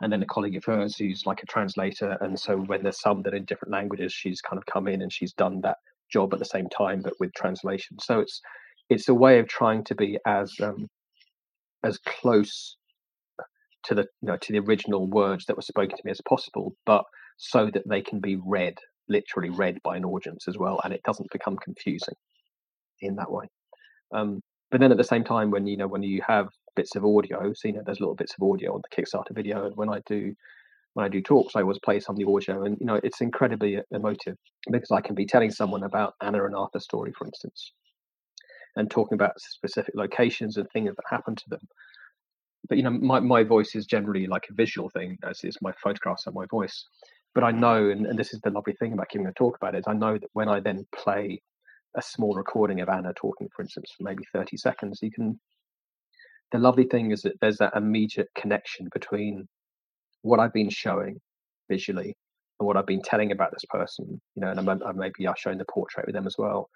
and 0.00 0.12
then 0.12 0.22
a 0.22 0.26
colleague 0.26 0.56
of 0.56 0.64
hers 0.64 0.96
who's 0.96 1.26
like 1.26 1.42
a 1.42 1.46
translator. 1.46 2.16
And 2.20 2.38
so 2.38 2.56
when 2.56 2.82
there's 2.82 3.00
some 3.00 3.22
that 3.22 3.34
are 3.34 3.36
in 3.36 3.44
different 3.44 3.72
languages, 3.72 4.12
she's 4.12 4.40
kind 4.40 4.58
of 4.58 4.66
come 4.66 4.88
in 4.88 5.02
and 5.02 5.12
she's 5.12 5.32
done 5.32 5.60
that 5.62 5.76
job 6.10 6.32
at 6.32 6.38
the 6.38 6.44
same 6.44 6.68
time, 6.68 7.02
but 7.02 7.14
with 7.20 7.32
translation. 7.34 7.98
So 8.00 8.20
it's 8.20 8.40
it's 8.88 9.08
a 9.08 9.14
way 9.14 9.38
of 9.38 9.48
trying 9.48 9.84
to 9.84 9.94
be 9.94 10.18
as 10.26 10.52
um, 10.60 10.88
as 11.84 11.98
close 11.98 12.76
to 13.84 13.94
the 13.94 14.02
you 14.22 14.28
know 14.28 14.36
to 14.36 14.52
the 14.52 14.58
original 14.58 15.06
words 15.06 15.46
that 15.46 15.56
were 15.56 15.62
spoken 15.62 15.96
to 15.96 16.02
me 16.04 16.10
as 16.10 16.20
possible, 16.28 16.74
but 16.86 17.04
so 17.36 17.70
that 17.72 17.88
they 17.88 18.02
can 18.02 18.20
be 18.20 18.36
read 18.44 18.76
literally 19.08 19.50
read 19.50 19.78
by 19.82 19.96
an 19.96 20.04
audience 20.04 20.46
as 20.48 20.56
well, 20.56 20.80
and 20.84 20.92
it 20.94 21.02
doesn't 21.04 21.30
become 21.32 21.56
confusing 21.56 22.14
in 23.00 23.16
that 23.16 23.30
way. 23.30 23.46
Um, 24.12 24.40
but 24.70 24.80
then 24.80 24.92
at 24.92 24.98
the 24.98 25.04
same 25.04 25.24
time, 25.24 25.50
when 25.50 25.66
you 25.66 25.76
know 25.76 25.88
when 25.88 26.02
you 26.02 26.22
have 26.26 26.48
bits 26.76 26.96
of 26.96 27.04
audio, 27.04 27.52
so 27.54 27.68
you 27.68 27.74
know 27.74 27.82
there's 27.84 28.00
little 28.00 28.14
bits 28.14 28.34
of 28.38 28.48
audio 28.48 28.74
on 28.74 28.82
the 28.82 29.02
Kickstarter 29.02 29.34
video, 29.34 29.66
and 29.66 29.76
when 29.76 29.88
I 29.88 30.00
do 30.06 30.34
when 30.94 31.06
I 31.06 31.08
do 31.08 31.22
talks, 31.22 31.54
I 31.56 31.62
always 31.62 31.78
play 31.78 32.00
some 32.00 32.14
of 32.14 32.18
the 32.18 32.30
audio, 32.30 32.64
and 32.64 32.76
you 32.80 32.86
know 32.86 33.00
it's 33.02 33.20
incredibly 33.20 33.80
emotive 33.92 34.36
because 34.70 34.90
I 34.90 35.00
can 35.00 35.14
be 35.14 35.26
telling 35.26 35.50
someone 35.50 35.82
about 35.84 36.14
Anna 36.22 36.44
and 36.44 36.54
Arthur's 36.54 36.84
story, 36.84 37.12
for 37.16 37.26
instance, 37.26 37.72
and 38.76 38.90
talking 38.90 39.14
about 39.14 39.40
specific 39.40 39.94
locations 39.96 40.56
and 40.56 40.68
things 40.70 40.90
that 40.94 41.04
happened 41.08 41.38
to 41.38 41.50
them. 41.50 41.60
But 42.68 42.78
you 42.78 42.84
know, 42.84 42.90
my, 42.90 43.20
my 43.20 43.42
voice 43.42 43.74
is 43.74 43.86
generally 43.86 44.26
like 44.26 44.46
a 44.50 44.54
visual 44.54 44.90
thing, 44.90 45.18
as 45.24 45.42
is 45.42 45.56
my 45.62 45.72
photographs 45.82 46.26
and 46.26 46.34
my 46.34 46.46
voice. 46.50 46.84
But 47.34 47.44
I 47.44 47.52
know, 47.52 47.90
and, 47.90 48.06
and 48.06 48.18
this 48.18 48.34
is 48.34 48.40
the 48.40 48.50
lovely 48.50 48.74
thing 48.74 48.92
about 48.92 49.08
giving 49.10 49.26
a 49.26 49.32
talk 49.32 49.56
about 49.56 49.74
it, 49.74 49.78
is 49.78 49.84
I 49.86 49.94
know 49.94 50.18
that 50.18 50.30
when 50.32 50.48
I 50.48 50.60
then 50.60 50.86
play 50.94 51.40
a 51.96 52.02
small 52.02 52.34
recording 52.34 52.80
of 52.80 52.88
Anna 52.88 53.12
talking, 53.14 53.48
for 53.54 53.62
instance, 53.62 53.92
for 53.96 54.04
maybe 54.04 54.24
30 54.32 54.56
seconds, 54.56 55.00
you 55.02 55.10
can. 55.10 55.38
The 56.52 56.58
lovely 56.58 56.84
thing 56.84 57.12
is 57.12 57.22
that 57.22 57.34
there's 57.40 57.58
that 57.58 57.76
immediate 57.76 58.28
connection 58.36 58.88
between 58.92 59.46
what 60.22 60.40
I've 60.40 60.52
been 60.52 60.70
showing 60.70 61.20
visually 61.68 62.16
and 62.58 62.66
what 62.66 62.76
I've 62.76 62.86
been 62.86 63.02
telling 63.02 63.32
about 63.32 63.52
this 63.52 63.64
person, 63.70 64.20
you 64.34 64.42
know, 64.42 64.50
and 64.50 64.58
I'm, 64.58 64.68
I'm 64.68 64.96
maybe 64.96 65.26
I've 65.26 65.38
shown 65.38 65.58
the 65.58 65.64
portrait 65.64 66.06
with 66.06 66.14
them 66.14 66.26
as 66.26 66.36
well. 66.38 66.68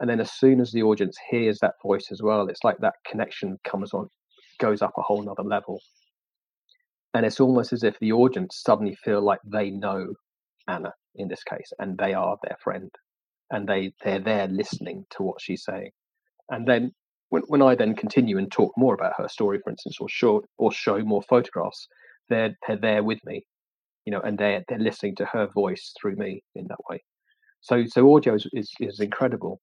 And 0.00 0.08
then 0.08 0.20
as 0.20 0.32
soon 0.32 0.60
as 0.60 0.72
the 0.72 0.82
audience 0.82 1.16
hears 1.30 1.58
that 1.60 1.74
voice 1.82 2.08
as 2.10 2.22
well, 2.22 2.48
it's 2.48 2.64
like 2.64 2.78
that 2.78 2.94
connection 3.06 3.58
comes 3.64 3.92
on, 3.94 4.08
goes 4.58 4.82
up 4.82 4.92
a 4.96 5.02
whole 5.02 5.22
nother 5.22 5.42
level. 5.42 5.80
And 7.14 7.26
it's 7.26 7.40
almost 7.40 7.72
as 7.72 7.84
if 7.84 7.98
the 8.00 8.12
audience 8.12 8.62
suddenly 8.64 8.96
feel 9.04 9.20
like 9.20 9.40
they 9.44 9.70
know 9.70 10.14
Anna 10.68 10.92
in 11.14 11.28
this 11.28 11.44
case, 11.44 11.72
and 11.78 11.98
they 11.98 12.14
are 12.14 12.36
their 12.42 12.56
friend, 12.62 12.90
and 13.50 13.68
they 13.68 13.92
they're 14.04 14.20
there 14.20 14.48
listening 14.48 15.04
to 15.10 15.22
what 15.22 15.40
she's 15.40 15.64
saying. 15.64 15.90
And 16.50 16.66
then 16.66 16.92
when 17.30 17.42
when 17.48 17.62
I 17.62 17.74
then 17.74 17.94
continue 17.94 18.38
and 18.38 18.50
talk 18.50 18.72
more 18.76 18.94
about 18.94 19.14
her 19.18 19.28
story, 19.28 19.58
for 19.62 19.70
instance, 19.70 19.96
or 20.00 20.08
show 20.08 20.42
or 20.58 20.72
show 20.72 20.98
more 21.00 21.22
photographs, 21.22 21.88
they're 22.28 22.56
they're 22.66 22.78
there 22.78 23.02
with 23.02 23.18
me, 23.24 23.44
you 24.04 24.12
know, 24.12 24.20
and 24.20 24.38
they're 24.38 24.62
they're 24.68 24.78
listening 24.78 25.16
to 25.16 25.26
her 25.26 25.48
voice 25.54 25.92
through 26.00 26.16
me 26.16 26.42
in 26.54 26.66
that 26.68 26.80
way. 26.90 27.02
So 27.60 27.84
so 27.86 28.14
audio 28.14 28.34
is 28.34 28.46
is, 28.52 28.70
is 28.80 29.00
incredible, 29.00 29.60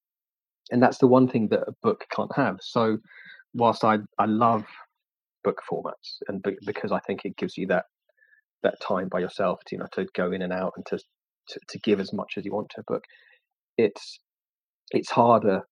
and 0.70 0.82
that's 0.82 0.98
the 0.98 1.06
one 1.06 1.28
thing 1.28 1.48
that 1.48 1.60
a 1.60 1.74
book 1.82 2.04
can't 2.14 2.34
have. 2.36 2.58
So 2.60 2.98
whilst 3.54 3.84
I 3.84 3.98
I 4.18 4.26
love 4.26 4.64
book 5.44 5.60
formats 5.70 6.18
and 6.28 6.42
be, 6.42 6.56
because 6.66 6.92
I 6.92 7.00
think 7.00 7.24
it 7.24 7.36
gives 7.36 7.56
you 7.56 7.66
that 7.68 7.84
that 8.62 8.80
time 8.80 9.08
by 9.08 9.20
yourself 9.20 9.60
to 9.66 9.76
you 9.76 9.78
know 9.78 9.86
to 9.92 10.06
go 10.14 10.32
in 10.32 10.42
and 10.42 10.52
out 10.52 10.72
and 10.76 10.84
to 10.86 10.98
to, 11.48 11.60
to 11.68 11.78
give 11.80 12.00
as 12.00 12.12
much 12.12 12.34
as 12.36 12.44
you 12.44 12.52
want 12.52 12.70
to 12.70 12.80
a 12.80 12.84
book 12.92 13.04
it's 13.84 14.18
it's 14.92 15.10
harder 15.10 15.62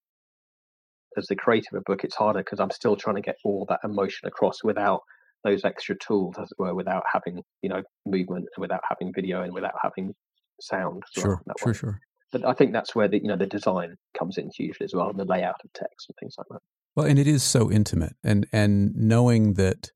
as 1.16 1.26
the 1.26 1.36
creator 1.36 1.68
of 1.72 1.80
a 1.80 1.90
book 1.90 2.04
it's 2.04 2.14
harder 2.16 2.40
because 2.40 2.60
i'm 2.60 2.70
still 2.70 2.96
trying 2.96 3.16
to 3.16 3.22
get 3.22 3.36
all 3.44 3.66
that 3.68 3.80
emotion 3.84 4.26
across 4.28 4.62
without 4.62 5.00
those 5.44 5.64
extra 5.64 5.96
tools 5.98 6.34
as 6.40 6.50
it 6.50 6.58
were 6.58 6.74
without 6.74 7.02
having 7.12 7.42
you 7.62 7.68
know 7.68 7.82
movement 8.06 8.46
and 8.56 8.60
without 8.62 8.80
having 8.88 9.12
video 9.14 9.42
and 9.42 9.52
without 9.52 9.74
having 9.82 10.14
sound 10.60 11.02
well 11.16 11.24
Sure, 11.24 11.42
sure, 11.58 11.68
way. 11.68 11.72
sure. 11.74 12.00
but 12.32 12.44
i 12.44 12.52
think 12.52 12.72
that's 12.72 12.94
where 12.94 13.08
the 13.08 13.18
you 13.18 13.28
know 13.28 13.36
the 13.36 13.46
design 13.46 13.94
comes 14.18 14.38
in 14.38 14.50
hugely 14.56 14.84
as 14.84 14.94
well 14.94 15.08
and 15.10 15.18
the 15.18 15.24
layout 15.24 15.54
of 15.64 15.72
text 15.74 16.08
and 16.08 16.16
things 16.20 16.34
like 16.38 16.46
that 16.50 16.60
Well, 16.96 17.06
and 17.06 17.18
it 17.18 17.28
is 17.28 17.42
so 17.42 17.70
intimate, 17.70 18.16
and 18.24 18.46
and 18.52 18.94
knowing 18.96 19.54
that 19.54 19.92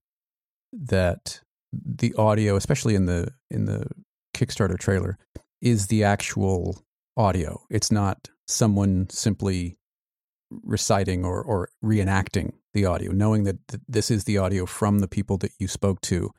that 0.72 1.40
the 1.72 2.14
audio, 2.16 2.54
especially 2.56 2.94
in 2.94 3.06
the 3.06 3.32
in 3.50 3.64
the 3.64 3.86
Kickstarter 4.36 4.78
trailer, 4.78 5.18
is 5.60 5.86
the 5.88 6.04
actual 6.04 6.84
audio. 7.16 7.62
It's 7.70 7.90
not 7.90 8.28
someone 8.46 9.08
simply 9.10 9.76
reciting 10.50 11.24
or 11.24 11.42
or 11.42 11.68
reenacting 11.82 12.52
the 12.74 12.84
audio. 12.84 13.12
Knowing 13.12 13.44
that 13.44 13.66
th- 13.68 13.82
this 13.88 14.10
is 14.10 14.24
the 14.24 14.38
audio 14.38 14.66
from 14.66 14.98
the 15.00 15.08
people 15.08 15.38
that 15.38 15.52
you 15.58 15.68
spoke 15.68 16.00
to, 16.02 16.30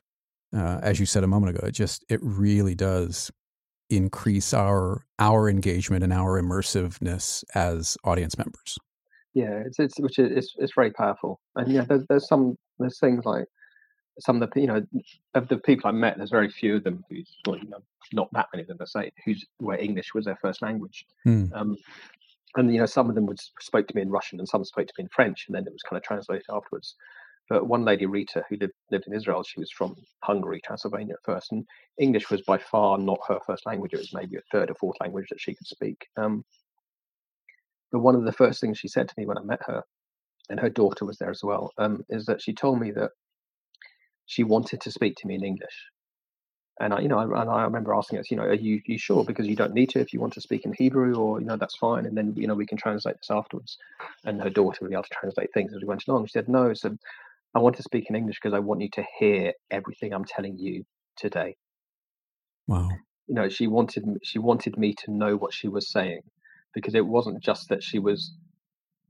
uh, 0.56 0.80
as 0.82 1.00
you 1.00 1.06
said 1.06 1.24
a 1.24 1.28
moment 1.28 1.56
ago, 1.56 1.68
it 1.68 1.72
just 1.72 2.06
it 2.10 2.20
really 2.22 2.76
does 2.76 3.32
increase 3.90 4.54
our 4.54 5.06
our 5.20 5.50
engagement 5.50 6.04
and 6.04 6.14
our 6.14 6.42
immersiveness 6.42 7.44
as 7.56 7.98
audience 8.04 8.38
members. 8.38 8.78
Yeah, 9.34 9.64
it's 9.66 9.80
it's 9.80 10.00
which 10.00 10.20
is 10.20 10.32
it's, 10.32 10.54
it's 10.58 10.74
very 10.76 10.92
powerful, 10.92 11.40
and 11.56 11.72
yeah, 11.72 11.86
there's 11.88 12.06
there's 12.08 12.28
some 12.28 12.56
there's 12.80 13.00
things 13.00 13.26
like 13.26 13.46
some 14.20 14.42
of 14.42 14.52
the 14.52 14.62
you 14.62 14.68
know 14.68 14.82
of 15.36 15.48
the 15.48 15.58
people 15.58 15.90
I 15.90 15.94
met, 15.94 16.18
there's 16.18 16.30
very 16.32 16.50
few 16.50 16.78
of 16.78 16.84
them 16.84 17.04
who's 17.10 17.30
well, 17.46 17.58
you 17.58 17.70
know 17.70 17.84
not 18.14 18.30
that 18.34 18.48
many 18.54 18.62
of 18.64 18.68
them, 18.68 18.78
I 18.82 18.86
say, 18.86 19.12
who's 19.26 19.46
where 19.58 19.80
English 19.80 20.14
was 20.14 20.26
their 20.26 20.38
first 20.42 20.62
language, 20.62 21.06
Hmm. 21.24 21.46
um, 21.54 21.78
and 22.56 22.74
you 22.74 22.80
know 22.80 22.86
some 22.86 23.10
of 23.10 23.16
them 23.16 23.26
would 23.28 23.40
spoke 23.60 23.88
to 23.88 23.96
me 23.96 24.02
in 24.04 24.12
Russian 24.12 24.40
and 24.40 24.48
some 24.48 24.64
spoke 24.66 24.88
to 24.88 24.94
me 24.98 25.04
in 25.04 25.10
French, 25.10 25.46
and 25.48 25.56
then 25.56 25.66
it 25.68 25.74
was 25.74 25.84
kind 25.84 25.98
of 25.98 26.04
translated 26.04 26.46
afterwards. 26.52 26.96
But 27.50 27.68
one 27.68 27.86
lady, 27.86 28.06
Rita, 28.06 28.44
who 28.50 28.58
lived, 28.58 28.74
lived 28.92 29.08
in 29.08 29.14
Israel, 29.14 29.44
she 29.44 29.60
was 29.60 29.72
from 29.72 29.96
Hungary, 30.24 30.62
Transylvania 30.64 31.16
at 31.16 31.24
first, 31.26 31.52
and 31.52 31.66
English 32.00 32.30
was 32.32 32.42
by 32.42 32.58
far 32.58 32.98
not 32.98 33.20
her 33.28 33.40
first 33.46 33.66
language. 33.66 33.94
It 33.94 34.00
was 34.00 34.14
maybe 34.14 34.38
a 34.38 34.42
third 34.52 34.72
or 34.72 34.76
fourth 34.76 34.98
language 35.02 35.28
that 35.30 35.42
she 35.42 35.54
could 35.54 35.68
speak. 35.68 36.08
Um, 36.18 36.46
but 37.92 38.00
one 38.00 38.16
of 38.16 38.26
the 38.26 38.32
first 38.34 38.62
things 38.62 38.80
she 38.80 38.88
said 38.88 39.08
to 39.10 39.16
me 39.18 39.26
when 39.26 39.38
I 39.38 39.44
met 39.44 39.62
her, 39.68 39.84
and 40.50 40.60
her 40.60 40.70
daughter 40.70 41.06
was 41.06 41.18
there 41.18 41.32
as 41.32 41.44
well, 41.44 41.72
um, 41.78 42.04
is 42.10 42.26
that 42.28 42.42
she 42.42 42.54
told 42.54 42.80
me 42.80 42.92
that 42.92 43.12
she 44.26 44.44
wanted 44.44 44.82
to 44.82 44.92
speak 44.92 45.16
to 45.18 45.28
me 45.28 45.36
in 45.36 45.44
English. 45.44 45.90
And 46.80 46.94
I, 46.94 47.02
you 47.02 47.08
know, 47.08 47.20
I, 47.20 47.42
and 47.42 47.50
I 47.50 47.64
remember 47.64 47.94
asking 47.94 48.18
her, 48.18 48.24
you 48.30 48.38
know, 48.38 48.44
are 48.44 48.54
you, 48.54 48.82
you 48.88 48.98
sure? 48.98 49.24
Because 49.24 49.48
you 49.48 49.56
don't 49.56 49.74
need 49.74 49.92
to 49.92 50.00
if 50.00 50.12
you 50.12 50.20
want 50.20 50.34
to 50.34 50.42
speak 50.42 50.66
in 50.66 50.74
Hebrew, 50.74 51.16
or 51.16 51.40
you 51.40 51.46
know, 51.46 51.56
that's 51.56 51.78
fine. 51.78 52.06
And 52.06 52.18
then 52.18 52.34
you 52.36 52.48
know, 52.48 52.56
we 52.56 52.66
can 52.66 52.78
translate 52.78 53.18
this 53.18 53.30
afterwards. 53.30 53.78
And 54.26 54.42
her 54.42 54.50
daughter 54.50 54.80
would 54.82 54.90
be 54.90 54.96
able 54.96 55.04
to 55.04 55.10
translate 55.10 55.54
things 55.54 55.74
as 55.74 55.82
we 55.82 55.88
went 55.88 56.04
along. 56.08 56.26
She 56.26 56.32
said, 56.32 56.50
no, 56.50 56.74
I 57.56 57.60
want 57.60 57.76
to 57.76 57.84
speak 57.84 58.10
in 58.10 58.16
English 58.16 58.40
because 58.42 58.56
I 58.56 58.60
want 58.60 58.82
you 58.82 58.90
to 58.94 59.06
hear 59.20 59.54
everything 59.70 60.14
I'm 60.14 60.26
telling 60.26 60.58
you 60.58 60.84
today. 61.16 61.56
Wow. 62.68 62.90
You 63.28 63.36
know, 63.36 63.50
she 63.50 63.68
wanted 63.68 64.06
she 64.24 64.40
wanted 64.40 64.78
me 64.78 64.96
to 65.06 65.12
know 65.12 65.36
what 65.36 65.54
she 65.54 65.68
was 65.68 65.92
saying 65.92 66.22
because 66.74 66.96
it 66.96 67.06
wasn't 67.06 67.44
just 67.44 67.70
that 67.70 67.84
she 67.84 68.00
was 68.00 68.34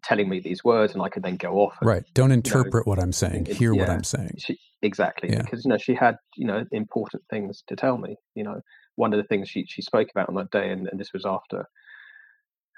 telling 0.04 0.30
me 0.30 0.40
these 0.40 0.64
words 0.64 0.94
and 0.94 1.02
I 1.02 1.10
could 1.10 1.24
then 1.24 1.38
go 1.38 1.56
off. 1.60 1.76
And, 1.82 1.88
right. 1.88 2.04
Don't 2.14 2.32
interpret 2.32 2.74
you 2.74 2.80
know, 2.80 2.84
what 2.86 3.00
I'm 3.00 3.14
saying. 3.14 3.46
Hear 3.46 3.74
yeah, 3.74 3.82
what 3.82 3.90
I'm 3.90 4.04
saying. 4.04 4.36
She, 4.38 4.60
exactly. 4.82 5.30
Yeah. 5.32 5.42
Because 5.42 5.66
you 5.66 5.70
know 5.70 5.78
she 5.78 5.96
had 5.96 6.16
you 6.36 6.46
know 6.46 6.66
important 6.72 7.24
things 7.30 7.64
to 7.68 7.76
tell 7.76 7.98
me. 7.98 8.16
You 8.36 8.44
know, 8.44 8.62
one 8.96 9.14
of 9.14 9.18
the 9.18 9.28
things 9.28 9.50
she 9.50 9.66
she 9.68 9.82
spoke 9.82 10.10
about 10.14 10.30
on 10.30 10.36
that 10.36 10.52
day, 10.52 10.70
and, 10.70 10.88
and 10.88 11.00
this 11.00 11.14
was 11.14 11.26
after 11.26 11.66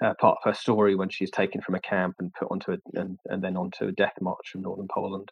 uh, 0.04 0.14
part 0.20 0.38
of 0.38 0.44
her 0.44 0.54
story 0.54 0.94
when 0.94 1.08
she's 1.08 1.30
taken 1.30 1.60
from 1.60 1.74
a 1.74 1.80
camp 1.80 2.16
and 2.18 2.32
put 2.34 2.48
onto 2.50 2.72
a, 2.72 2.76
and 2.94 3.18
and 3.26 3.42
then 3.42 3.56
onto 3.56 3.86
a 3.86 3.92
death 3.92 4.14
march 4.20 4.50
from 4.50 4.62
northern 4.62 4.88
Poland. 4.92 5.30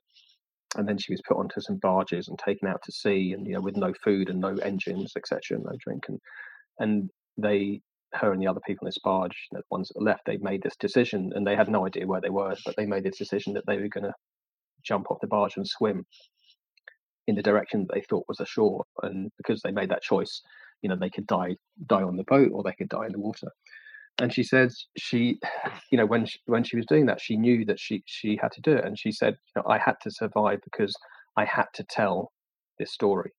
And 0.77 0.89
then 0.89 0.99
she 0.99 1.13
was 1.13 1.23
put 1.29 1.37
onto 1.37 1.61
some 1.61 1.77
barges 1.77 2.27
and 2.27 2.37
taken 2.37 2.67
out 2.67 2.83
to 2.85 2.93
sea, 2.93 3.33
and 3.33 3.47
you 3.47 3.55
know, 3.55 3.61
with 3.61 3.77
no 3.77 3.93
food 4.03 4.29
and 4.29 4.41
no 4.41 4.57
engines, 4.57 5.13
etc., 5.17 5.57
And 5.57 5.65
no 5.65 5.73
drink, 5.85 6.05
and 6.09 6.19
and 6.81 7.11
they 7.37 7.81
her 8.17 8.33
and 8.33 8.41
the 8.41 8.47
other 8.47 8.61
people 8.67 8.87
in 8.87 8.89
this 8.89 8.99
barge, 9.03 9.49
the 9.53 9.63
ones 9.71 9.89
that 9.89 10.03
left, 10.03 10.23
they 10.27 10.37
made 10.39 10.63
this 10.63 10.77
decision 10.77 11.33
and 11.35 11.47
they 11.47 11.57
had 11.57 11.69
no 11.69 11.87
idea 11.87 12.07
where 12.07 12.21
they 12.21 12.31
were, 12.31 12.55
but 12.65 12.77
they 12.77 12.87
made 12.87 13.05
this 13.05 13.19
decision 13.19 13.55
that 13.55 13.65
they 13.67 13.77
were 13.77 13.89
going 13.89 14.05
to 14.05 14.15
jump 14.83 15.11
off 15.11 15.21
the 15.21 15.27
barge 15.27 15.57
and 15.57 15.67
swim 15.67 16.05
in 17.27 17.35
the 17.35 17.43
direction 17.43 17.87
that 17.87 17.95
they 17.95 18.03
thought 18.03 18.25
was 18.29 18.41
ashore. 18.41 18.85
And 19.03 19.31
because 19.39 19.63
they 19.63 19.73
made 19.73 19.91
that 19.91 20.03
choice, 20.03 20.43
you 20.83 20.89
know, 20.89 20.97
they 20.97 21.11
could 21.11 21.27
die 21.27 21.57
die 21.87 22.03
on 22.03 22.17
the 22.17 22.25
boat 22.25 22.51
or 22.53 22.63
they 22.63 22.75
could 22.75 22.89
die 22.89 23.07
in 23.07 23.13
the 23.13 23.19
water. 23.19 23.49
And 24.21 24.33
she 24.33 24.45
says 24.45 24.87
she, 24.97 25.41
you 25.91 25.99
know, 25.99 26.07
when 26.07 26.27
she, 26.27 26.39
when 26.47 26.63
she 26.63 26.77
was 26.77 26.87
doing 26.87 27.07
that, 27.07 27.21
she 27.21 27.37
knew 27.37 27.65
that 27.65 27.81
she 27.81 28.03
she 28.07 28.39
had 28.41 28.53
to 28.53 28.61
do 28.61 28.73
it. 28.73 28.85
And 28.85 28.99
she 28.99 29.11
said, 29.11 29.37
you 29.55 29.63
know, 29.63 29.69
I 29.69 29.79
had 29.79 29.97
to 30.03 30.11
survive 30.11 30.61
because 30.63 30.95
I 31.37 31.45
had 31.45 31.67
to 31.75 31.85
tell 31.85 32.33
this 32.79 32.93
story. 32.93 33.33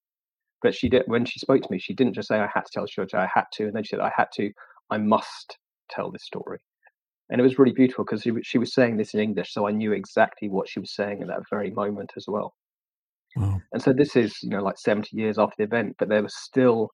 But 0.65 0.73
she 0.73 0.89
did 0.89 1.03
when 1.05 1.25
she 1.25 1.37
spoke 1.37 1.61
to 1.61 1.71
me, 1.71 1.77
she 1.77 1.93
didn't 1.93 2.15
just 2.15 2.27
say 2.27 2.39
I 2.39 2.49
had 2.51 2.65
to 2.65 2.71
tell 2.73 2.87
Georgia, 2.87 3.19
I 3.19 3.29
had 3.31 3.45
to, 3.53 3.65
and 3.65 3.75
then 3.75 3.83
she 3.83 3.89
said 3.89 3.99
I 3.99 4.11
had 4.17 4.29
to, 4.33 4.49
I 4.89 4.97
must 4.97 5.59
tell 5.91 6.09
this 6.09 6.23
story. 6.23 6.57
And 7.29 7.39
it 7.39 7.43
was 7.43 7.59
really 7.59 7.71
beautiful 7.71 8.03
because 8.03 8.23
she, 8.23 8.31
she 8.41 8.57
was 8.57 8.73
saying 8.73 8.97
this 8.97 9.13
in 9.13 9.19
English, 9.19 9.53
so 9.53 9.67
I 9.67 9.71
knew 9.71 9.91
exactly 9.91 10.49
what 10.49 10.67
she 10.67 10.79
was 10.79 10.95
saying 10.95 11.21
at 11.21 11.27
that 11.27 11.43
very 11.51 11.69
moment 11.69 12.13
as 12.17 12.25
well. 12.27 12.55
Wow. 13.35 13.61
And 13.73 13.79
so 13.79 13.93
this 13.93 14.15
is, 14.15 14.41
you 14.41 14.49
know, 14.49 14.63
like 14.63 14.79
70 14.79 15.15
years 15.15 15.37
after 15.37 15.53
the 15.59 15.65
event, 15.65 15.97
but 15.99 16.09
there 16.09 16.23
was 16.23 16.35
still 16.35 16.89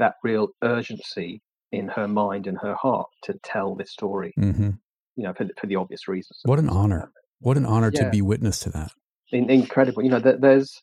that 0.00 0.14
real 0.24 0.48
urgency 0.64 1.42
in 1.70 1.86
her 1.86 2.08
mind 2.08 2.48
and 2.48 2.58
her 2.60 2.74
heart 2.74 3.06
to 3.22 3.34
tell 3.44 3.76
this 3.76 3.92
story, 3.92 4.34
mm-hmm. 4.36 4.70
you 5.14 5.22
know, 5.22 5.32
for, 5.32 5.46
for 5.60 5.68
the 5.68 5.76
obvious 5.76 6.08
reasons. 6.08 6.40
What 6.42 6.58
an 6.58 6.68
honor. 6.68 7.12
What 7.38 7.56
an 7.56 7.66
honor 7.66 7.92
yeah. 7.94 8.02
to 8.02 8.10
be 8.10 8.20
witness 8.20 8.58
to 8.60 8.70
that. 8.70 8.90
In, 9.30 9.48
incredible. 9.48 10.02
You 10.02 10.10
know, 10.10 10.18
there's 10.18 10.82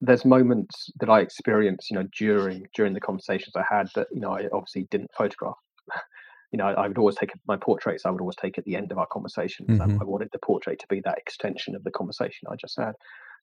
there's 0.00 0.24
moments 0.24 0.90
that 1.00 1.08
I 1.08 1.20
experienced, 1.20 1.90
you 1.90 1.96
know, 1.96 2.06
during 2.16 2.66
during 2.74 2.94
the 2.94 3.00
conversations 3.00 3.54
I 3.56 3.64
had 3.68 3.88
that 3.94 4.08
you 4.12 4.20
know 4.20 4.32
I 4.32 4.48
obviously 4.52 4.86
didn't 4.90 5.10
photograph. 5.16 5.56
you 6.52 6.58
know, 6.58 6.66
I, 6.66 6.84
I 6.84 6.88
would 6.88 6.98
always 6.98 7.16
take 7.16 7.30
my 7.46 7.56
portraits. 7.56 8.06
I 8.06 8.10
would 8.10 8.20
always 8.20 8.36
take 8.36 8.58
at 8.58 8.64
the 8.64 8.76
end 8.76 8.92
of 8.92 8.98
our 8.98 9.06
conversations. 9.06 9.68
Mm-hmm. 9.68 9.98
I, 9.98 10.02
I 10.02 10.04
wanted 10.04 10.28
the 10.32 10.38
portrait 10.38 10.78
to 10.80 10.86
be 10.88 11.00
that 11.04 11.18
extension 11.18 11.74
of 11.74 11.84
the 11.84 11.90
conversation 11.90 12.48
I 12.50 12.56
just 12.56 12.78
had. 12.78 12.92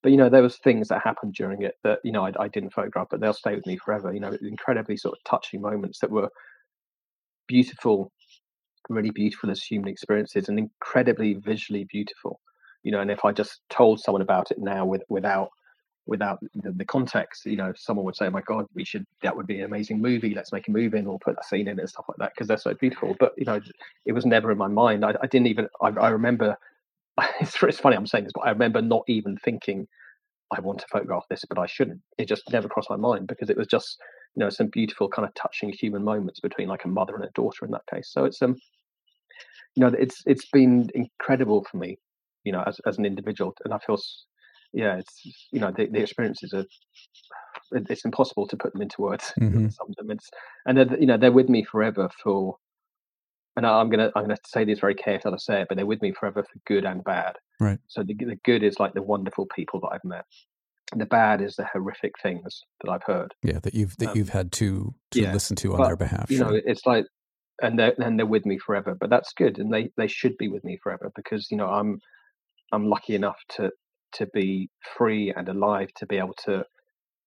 But 0.01 0.11
you 0.11 0.17
know, 0.17 0.29
there 0.29 0.41
was 0.41 0.57
things 0.57 0.87
that 0.89 1.01
happened 1.03 1.33
during 1.33 1.63
it 1.63 1.75
that 1.83 1.99
you 2.03 2.11
know 2.11 2.25
I, 2.25 2.31
I 2.39 2.47
didn't 2.47 2.73
photograph, 2.73 3.07
but 3.09 3.19
they'll 3.19 3.33
stay 3.33 3.55
with 3.55 3.65
me 3.65 3.77
forever. 3.77 4.13
You 4.13 4.21
know, 4.21 4.37
incredibly 4.41 4.97
sort 4.97 5.17
of 5.17 5.23
touching 5.23 5.61
moments 5.61 5.99
that 5.99 6.11
were 6.11 6.29
beautiful, 7.47 8.11
really 8.89 9.11
beautiful 9.11 9.51
as 9.51 9.61
human 9.61 9.89
experiences, 9.89 10.47
and 10.47 10.57
incredibly 10.57 11.33
visually 11.33 11.85
beautiful. 11.91 12.39
You 12.83 12.91
know, 12.91 13.01
and 13.01 13.11
if 13.11 13.25
I 13.25 13.31
just 13.31 13.61
told 13.69 13.99
someone 13.99 14.21
about 14.21 14.51
it 14.51 14.57
now 14.59 14.85
with 14.85 15.03
without 15.09 15.49
without 16.07 16.39
the, 16.55 16.71
the, 16.71 16.85
context, 16.85 17.45
you 17.45 17.55
know, 17.55 17.73
someone 17.75 18.05
would 18.05 18.15
say, 18.15 18.27
oh 18.27 18.31
"My 18.31 18.41
God, 18.41 18.65
we 18.73 18.83
should 18.83 19.05
that 19.21 19.35
would 19.35 19.47
be 19.47 19.59
an 19.59 19.65
amazing 19.65 20.01
movie. 20.01 20.33
Let's 20.33 20.51
make 20.51 20.67
a 20.67 20.71
movie 20.71 20.97
and 20.97 21.07
we'll 21.07 21.19
put 21.19 21.35
that 21.35 21.45
scene 21.45 21.67
in 21.67 21.79
and 21.79 21.89
stuff 21.89 22.05
like 22.07 22.17
that 22.17 22.33
because 22.33 22.47
they're 22.47 22.57
so 22.57 22.73
beautiful." 22.73 23.15
But 23.19 23.33
you 23.37 23.45
know, 23.45 23.59
it 24.05 24.13
was 24.13 24.25
never 24.25 24.51
in 24.51 24.57
my 24.57 24.67
mind. 24.67 25.03
I, 25.05 25.15
I 25.21 25.27
didn't 25.27 25.47
even. 25.47 25.67
I, 25.81 25.89
I 25.89 26.09
remember. 26.09 26.57
It's, 27.39 27.61
it's 27.63 27.79
funny 27.79 27.95
I'm 27.95 28.05
saying 28.05 28.25
this, 28.25 28.33
but 28.35 28.41
I 28.41 28.49
remember 28.49 28.81
not 28.81 29.03
even 29.07 29.37
thinking 29.37 29.87
I 30.51 30.59
want 30.59 30.79
to 30.79 30.85
photograph 30.91 31.23
this, 31.29 31.45
but 31.47 31.57
I 31.57 31.65
shouldn't. 31.65 32.01
It 32.17 32.27
just 32.27 32.51
never 32.51 32.67
crossed 32.67 32.89
my 32.89 32.97
mind 32.97 33.27
because 33.27 33.49
it 33.49 33.55
was 33.57 33.67
just 33.67 33.97
you 34.35 34.41
know 34.41 34.49
some 34.49 34.67
beautiful 34.67 35.07
kind 35.07 35.25
of 35.25 35.33
touching 35.33 35.69
human 35.71 36.03
moments 36.03 36.41
between 36.41 36.67
like 36.67 36.83
a 36.83 36.89
mother 36.89 37.15
and 37.15 37.23
a 37.23 37.29
daughter 37.33 37.63
in 37.63 37.71
that 37.71 37.87
case. 37.89 38.09
So 38.11 38.25
it's 38.25 38.41
um, 38.41 38.57
you 39.75 39.81
know, 39.81 39.93
it's 39.97 40.23
it's 40.25 40.45
been 40.45 40.89
incredible 40.95 41.65
for 41.69 41.77
me, 41.77 41.97
you 42.43 42.51
know, 42.51 42.63
as 42.65 42.79
as 42.85 42.97
an 42.97 43.05
individual, 43.05 43.53
and 43.63 43.73
I 43.73 43.77
feel 43.79 43.99
yeah, 44.75 44.97
it's 44.97 45.21
you 45.51 45.59
know 45.59 45.71
the, 45.75 45.87
the 45.87 46.01
experiences 46.01 46.53
are 46.53 46.65
it's 47.71 48.05
impossible 48.05 48.45
to 48.47 48.57
put 48.57 48.73
them 48.73 48.81
into 48.81 49.01
words. 49.01 49.33
Mm-hmm. 49.39 49.69
Some 49.69 49.87
of 49.89 49.95
them, 49.95 50.11
it's 50.11 50.29
and 50.65 50.77
they're 50.77 50.99
you 50.99 51.05
know 51.05 51.17
they're 51.17 51.31
with 51.31 51.49
me 51.49 51.63
forever 51.63 52.09
for. 52.21 52.57
And 53.57 53.65
I'm 53.65 53.89
gonna 53.89 54.11
I'm 54.15 54.23
gonna 54.23 54.37
say 54.45 54.65
this 54.65 54.79
very 54.79 54.95
carefully 54.95 55.33
as 55.33 55.45
I 55.49 55.53
say 55.53 55.61
it, 55.61 55.67
but 55.69 55.77
they're 55.77 55.85
with 55.85 56.01
me 56.01 56.11
forever 56.11 56.43
for 56.43 56.59
good 56.67 56.83
and 56.83 57.01
bad. 57.05 57.37
Right. 57.59 57.79
So 57.87 58.03
the 58.03 58.13
the 58.13 58.37
good 58.43 58.63
is 58.63 58.79
like 58.81 58.93
the 58.93 59.01
wonderful 59.01 59.47
people 59.55 59.79
that 59.81 59.91
I've 59.93 60.03
met. 60.03 60.25
The 60.93 61.05
bad 61.05 61.41
is 61.41 61.55
the 61.55 61.65
horrific 61.65 62.11
things 62.21 62.61
that 62.83 62.91
I've 62.91 63.03
heard. 63.03 63.33
Yeah, 63.43 63.59
that 63.59 63.73
you've 63.73 63.95
that 63.97 64.09
um, 64.09 64.17
you've 64.17 64.29
had 64.29 64.51
to 64.53 64.93
to 65.11 65.21
yeah, 65.21 65.31
listen 65.31 65.55
to 65.57 65.71
on 65.71 65.77
but, 65.77 65.87
their 65.87 65.95
behalf. 65.95 66.29
You 66.29 66.37
sure. 66.37 66.51
know, 66.51 66.61
it's 66.65 66.85
like 66.85 67.05
and 67.61 67.79
they're 67.79 67.93
and 67.97 68.19
they're 68.19 68.25
with 68.25 68.45
me 68.45 68.57
forever. 68.57 68.93
But 68.99 69.09
that's 69.09 69.31
good, 69.31 69.57
and 69.57 69.73
they 69.73 69.89
they 69.95 70.07
should 70.07 70.37
be 70.37 70.49
with 70.49 70.65
me 70.65 70.77
forever 70.83 71.11
because 71.15 71.49
you 71.49 71.55
know 71.55 71.67
I'm 71.67 72.01
I'm 72.73 72.87
lucky 72.87 73.15
enough 73.15 73.37
to 73.51 73.71
to 74.15 74.25
be 74.27 74.69
free 74.97 75.33
and 75.35 75.47
alive 75.49 75.89
to 75.97 76.05
be 76.05 76.17
able 76.17 76.35
to 76.45 76.63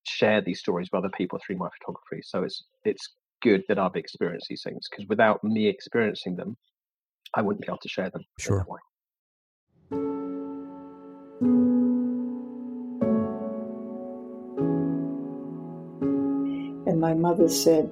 share 0.04 0.40
these 0.40 0.60
stories 0.60 0.88
with 0.90 0.98
other 0.98 1.12
people 1.16 1.38
through 1.44 1.56
my 1.56 1.68
photography. 1.78 2.22
So 2.22 2.42
it's 2.42 2.64
it's 2.84 3.14
good 3.42 3.62
that 3.68 3.78
I've 3.78 3.94
experienced 3.94 4.46
these 4.48 4.62
things 4.62 4.86
because 4.90 5.06
without 5.08 5.42
me 5.44 5.68
experiencing 5.68 6.36
them, 6.36 6.56
I 7.34 7.42
wouldn't 7.42 7.62
be 7.62 7.68
able 7.68 7.78
to 7.78 7.88
share 7.88 8.10
them. 8.10 8.24
Sure. 8.38 8.66
And 16.86 17.00
my 17.00 17.14
mother 17.14 17.48
said, 17.48 17.90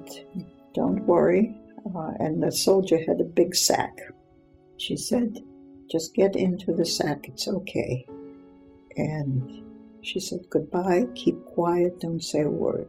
"Don't 0.73 1.05
worry." 1.05 1.55
Uh, 1.95 2.11
and 2.19 2.43
the 2.43 2.51
soldier 2.51 2.97
had 3.07 3.21
a 3.21 3.23
big 3.23 3.55
sack. 3.55 3.95
She 4.77 4.97
said, 4.97 5.39
"Just 5.89 6.13
get 6.13 6.35
into 6.35 6.73
the 6.73 6.85
sack. 6.85 7.29
It's 7.29 7.47
okay." 7.47 8.05
And 8.97 9.63
she 10.01 10.19
said, 10.19 10.39
Goodbye, 10.49 11.05
keep 11.15 11.43
quiet, 11.45 11.99
don't 11.99 12.23
say 12.23 12.41
a 12.41 12.49
word. 12.49 12.87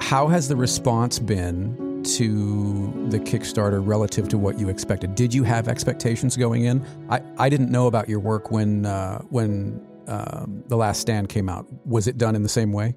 How 0.00 0.28
has 0.28 0.48
the 0.48 0.56
response 0.56 1.18
been 1.18 2.02
to 2.04 3.08
the 3.08 3.18
Kickstarter 3.18 3.80
relative 3.82 4.28
to 4.28 4.36
what 4.36 4.58
you 4.58 4.68
expected? 4.68 5.14
Did 5.14 5.32
you 5.32 5.42
have 5.44 5.68
expectations 5.68 6.36
going 6.36 6.64
in? 6.64 6.84
I, 7.08 7.22
I 7.38 7.48
didn't 7.48 7.70
know 7.70 7.86
about 7.86 8.08
your 8.08 8.20
work 8.20 8.50
when 8.50 8.84
uh, 8.84 9.22
when 9.30 9.80
um, 10.08 10.64
the 10.66 10.76
Last 10.76 11.00
Stand 11.00 11.28
came 11.28 11.48
out. 11.48 11.66
Was 11.86 12.08
it 12.08 12.18
done 12.18 12.36
in 12.36 12.42
the 12.42 12.48
same 12.48 12.72
way? 12.72 12.94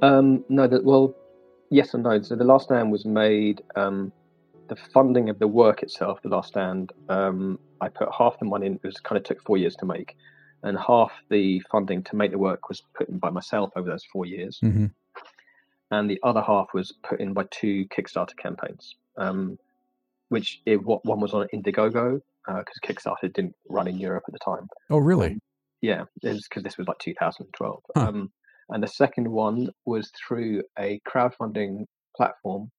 Um, 0.00 0.44
no, 0.48 0.66
that, 0.66 0.84
well, 0.84 1.14
yes 1.70 1.94
and 1.94 2.02
no. 2.02 2.20
So 2.22 2.36
the 2.36 2.44
Last 2.44 2.64
Stand 2.64 2.90
was 2.92 3.04
made. 3.04 3.62
Um, 3.76 4.12
the 4.68 4.76
funding 4.76 5.28
of 5.28 5.38
the 5.40 5.48
work 5.48 5.82
itself, 5.82 6.20
the 6.22 6.28
Last 6.28 6.48
Stand, 6.48 6.92
um, 7.08 7.58
I 7.80 7.88
put 7.88 8.08
half 8.16 8.38
the 8.38 8.44
money 8.44 8.66
in. 8.66 8.74
It 8.74 8.84
was 8.84 9.00
kind 9.00 9.16
of 9.16 9.24
took 9.24 9.42
four 9.42 9.56
years 9.56 9.74
to 9.76 9.86
make, 9.86 10.16
and 10.62 10.78
half 10.78 11.12
the 11.28 11.60
funding 11.72 12.02
to 12.04 12.16
make 12.16 12.30
the 12.30 12.38
work 12.38 12.68
was 12.68 12.82
put 12.94 13.08
in 13.08 13.18
by 13.18 13.30
myself 13.30 13.70
over 13.76 13.88
those 13.90 14.04
four 14.04 14.26
years, 14.26 14.60
mm-hmm. 14.62 14.86
and 15.90 16.10
the 16.10 16.20
other 16.22 16.42
half 16.42 16.68
was 16.72 16.92
put 17.02 17.20
in 17.20 17.32
by 17.32 17.44
two 17.50 17.86
Kickstarter 17.86 18.36
campaigns. 18.36 18.94
Um, 19.16 19.58
which 20.28 20.62
it, 20.64 20.82
what 20.82 21.04
one 21.04 21.20
was 21.20 21.34
on 21.34 21.46
Indiegogo 21.52 22.20
because 22.46 22.64
uh, 22.82 22.86
Kickstarter 22.86 23.32
didn't 23.32 23.54
run 23.68 23.86
in 23.86 23.98
Europe 23.98 24.24
at 24.26 24.32
the 24.32 24.38
time. 24.38 24.68
Oh, 24.88 24.98
really? 24.98 25.32
Um, 25.32 25.40
yeah, 25.82 26.04
because 26.22 26.62
this 26.62 26.78
was 26.78 26.88
like 26.88 26.98
2012. 26.98 27.82
Huh. 27.96 28.00
Um, 28.08 28.30
and 28.72 28.82
the 28.82 28.88
second 28.88 29.28
one 29.30 29.68
was 29.86 30.10
through 30.26 30.62
a 30.78 31.00
crowdfunding 31.08 31.84
platform 32.16 32.70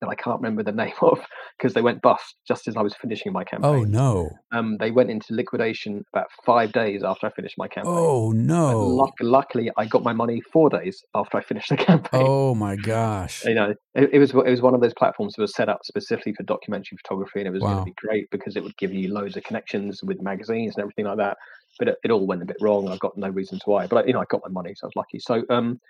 that 0.00 0.08
I 0.08 0.14
can't 0.14 0.40
remember 0.40 0.62
the 0.62 0.72
name 0.84 0.92
of 1.00 1.24
because 1.58 1.74
they 1.74 1.82
went 1.82 2.02
bust 2.02 2.36
just 2.46 2.68
as 2.68 2.76
I 2.76 2.82
was 2.82 2.94
finishing 3.00 3.32
my 3.32 3.44
campaign. 3.44 3.70
Oh 3.70 3.84
no! 3.84 4.30
Um, 4.52 4.76
they 4.78 4.90
went 4.90 5.10
into 5.10 5.34
liquidation 5.34 6.04
about 6.14 6.26
five 6.44 6.72
days 6.72 7.02
after 7.02 7.26
I 7.26 7.30
finished 7.30 7.56
my 7.58 7.68
campaign. 7.68 7.94
Oh 7.94 8.32
no! 8.32 8.78
Luck- 8.78 9.14
luckily, 9.20 9.70
I 9.76 9.86
got 9.86 10.02
my 10.02 10.12
money 10.12 10.40
four 10.52 10.70
days 10.70 11.02
after 11.14 11.36
I 11.38 11.42
finished 11.42 11.70
the 11.70 11.76
campaign. 11.90 12.22
Oh 12.24 12.54
my 12.54 12.76
gosh! 12.76 13.44
You 13.44 13.54
know, 13.54 13.74
it, 13.94 14.10
it 14.12 14.18
was 14.18 14.30
it 14.30 14.50
was 14.50 14.62
one 14.62 14.74
of 14.74 14.80
those 14.80 14.94
platforms 14.94 15.34
that 15.34 15.42
was 15.42 15.54
set 15.54 15.68
up 15.68 15.80
specifically 15.84 16.32
for 16.34 16.44
documentary 16.44 16.98
photography, 17.04 17.40
and 17.40 17.48
it 17.48 17.52
was 17.52 17.62
Wow. 17.62 17.70
going 17.70 17.78
to 17.78 17.84
be 17.84 17.94
great 17.96 18.30
because 18.30 18.56
it 18.56 18.62
would 18.62 18.76
give 18.76 18.92
you 18.92 19.12
loads 19.12 19.36
of 19.36 19.44
connections 19.44 20.00
with 20.02 20.20
magazines 20.22 20.74
and 20.76 20.82
everything 20.82 21.06
like 21.06 21.18
that. 21.18 21.36
But 21.78 21.88
it, 21.88 21.96
it 22.04 22.10
all 22.10 22.26
went 22.26 22.42
a 22.42 22.46
bit 22.46 22.56
wrong. 22.60 22.84
and 22.84 22.92
I've 22.92 23.00
got 23.00 23.16
no 23.16 23.28
reasons 23.28 23.62
why. 23.64 23.86
But 23.86 24.06
you 24.06 24.12
know, 24.12 24.20
I 24.20 24.24
got 24.28 24.42
my 24.44 24.50
money, 24.50 24.74
so 24.74 24.86
I 24.86 24.88
was 24.88 24.96
lucky. 24.96 25.18
So 25.18 25.42
um, 25.50 25.80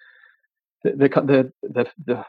the 0.84 0.90
the 0.92 1.52
the 1.62 1.86
the, 2.06 2.24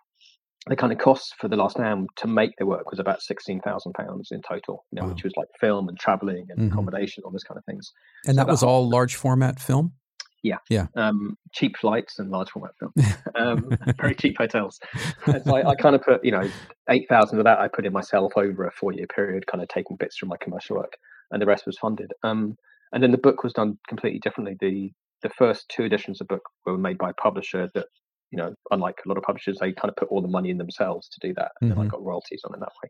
the 0.68 0.76
kind 0.76 0.92
of 0.92 1.00
costs 1.00 1.34
for 1.40 1.48
the 1.48 1.56
last 1.56 1.80
Am 1.80 2.08
to 2.18 2.28
make 2.28 2.52
the 2.58 2.66
work 2.66 2.90
was 2.92 3.00
about 3.00 3.22
sixteen 3.22 3.60
thousand 3.62 3.94
pounds 3.94 4.30
in 4.32 4.42
total, 4.42 4.86
you 4.92 4.98
know, 4.98 5.04
Wow. 5.08 5.14
which 5.14 5.24
was 5.24 5.34
like 5.38 5.48
film 5.60 5.88
and 5.90 5.98
traveling 6.00 6.48
and 6.50 6.60
Mhm. 6.60 6.72
accommodation, 6.72 7.24
all 7.24 7.32
those 7.32 7.44
kind 7.44 7.58
of 7.58 7.66
things. 7.66 7.92
and 8.26 8.36
so 8.36 8.44
that 8.44 8.48
was 8.48 8.64
all 8.64 8.88
large 8.90 9.16
format 9.16 9.60
film. 9.60 9.94
Yeah, 10.42 10.58
yeah. 10.70 10.88
Um, 10.96 11.38
cheap 11.54 11.76
flights 11.78 12.18
and 12.18 12.30
large 12.32 12.50
format 12.52 12.72
film, 12.80 12.94
um, 13.36 13.78
very 14.00 14.16
cheap 14.16 14.38
hotels. 14.38 14.80
And 15.26 15.44
so 15.44 15.54
I, 15.58 15.72
I 15.72 15.76
kind 15.84 15.96
of 15.96 16.02
put, 16.02 16.24
you 16.24 16.32
know, 16.32 16.50
eight 16.90 17.08
thousand 17.10 17.40
of 17.40 17.44
that 17.46 17.60
I 17.60 17.68
put 17.68 17.86
in 17.86 17.92
myself 17.92 18.32
over 18.38 18.66
a 18.66 18.72
four 18.72 18.94
year 18.94 19.08
period, 19.08 19.48
kind 19.48 19.62
of 19.62 19.68
taking 19.68 19.98
bits 19.98 20.18
from 20.18 20.30
my 20.30 20.38
commercial 20.40 20.78
work, 20.78 20.94
and 21.32 21.42
the 21.42 21.46
rest 21.46 21.66
was 21.66 21.78
funded. 21.78 22.12
Um, 22.24 22.56
and 22.94 23.04
then 23.04 23.12
the 23.12 23.18
book 23.18 23.44
was 23.44 23.54
done 23.54 23.78
completely 23.88 24.20
differently. 24.20 24.56
The 24.60 24.92
the 25.22 25.30
first 25.30 25.68
two 25.70 25.84
editions 25.84 26.22
of 26.22 26.28
the 26.28 26.36
book 26.36 26.44
were 26.66 26.78
made 26.78 26.98
by 26.98 27.10
a 27.10 27.14
publisher 27.14 27.70
that, 27.74 27.88
you 28.32 28.38
know, 28.38 28.56
unlike 28.72 29.00
a 29.06 29.10
lot 29.10 29.18
of 29.18 29.24
publishers, 29.24 29.58
they 29.60 29.74
kind 29.74 29.90
of 29.90 29.98
put 29.98 30.08
all 30.08 30.22
the 30.22 30.30
money 30.30 30.50
in 30.50 30.58
themselves 30.58 31.10
to 31.10 31.28
do 31.28 31.34
that, 31.34 31.52
and 31.62 31.70
then 31.70 31.78
I 31.78 31.86
got 31.88 32.04
royalties 32.04 32.42
on 32.46 32.54
it 32.54 32.60
that 32.62 32.72
way. 32.82 32.90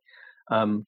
Um, 0.51 0.85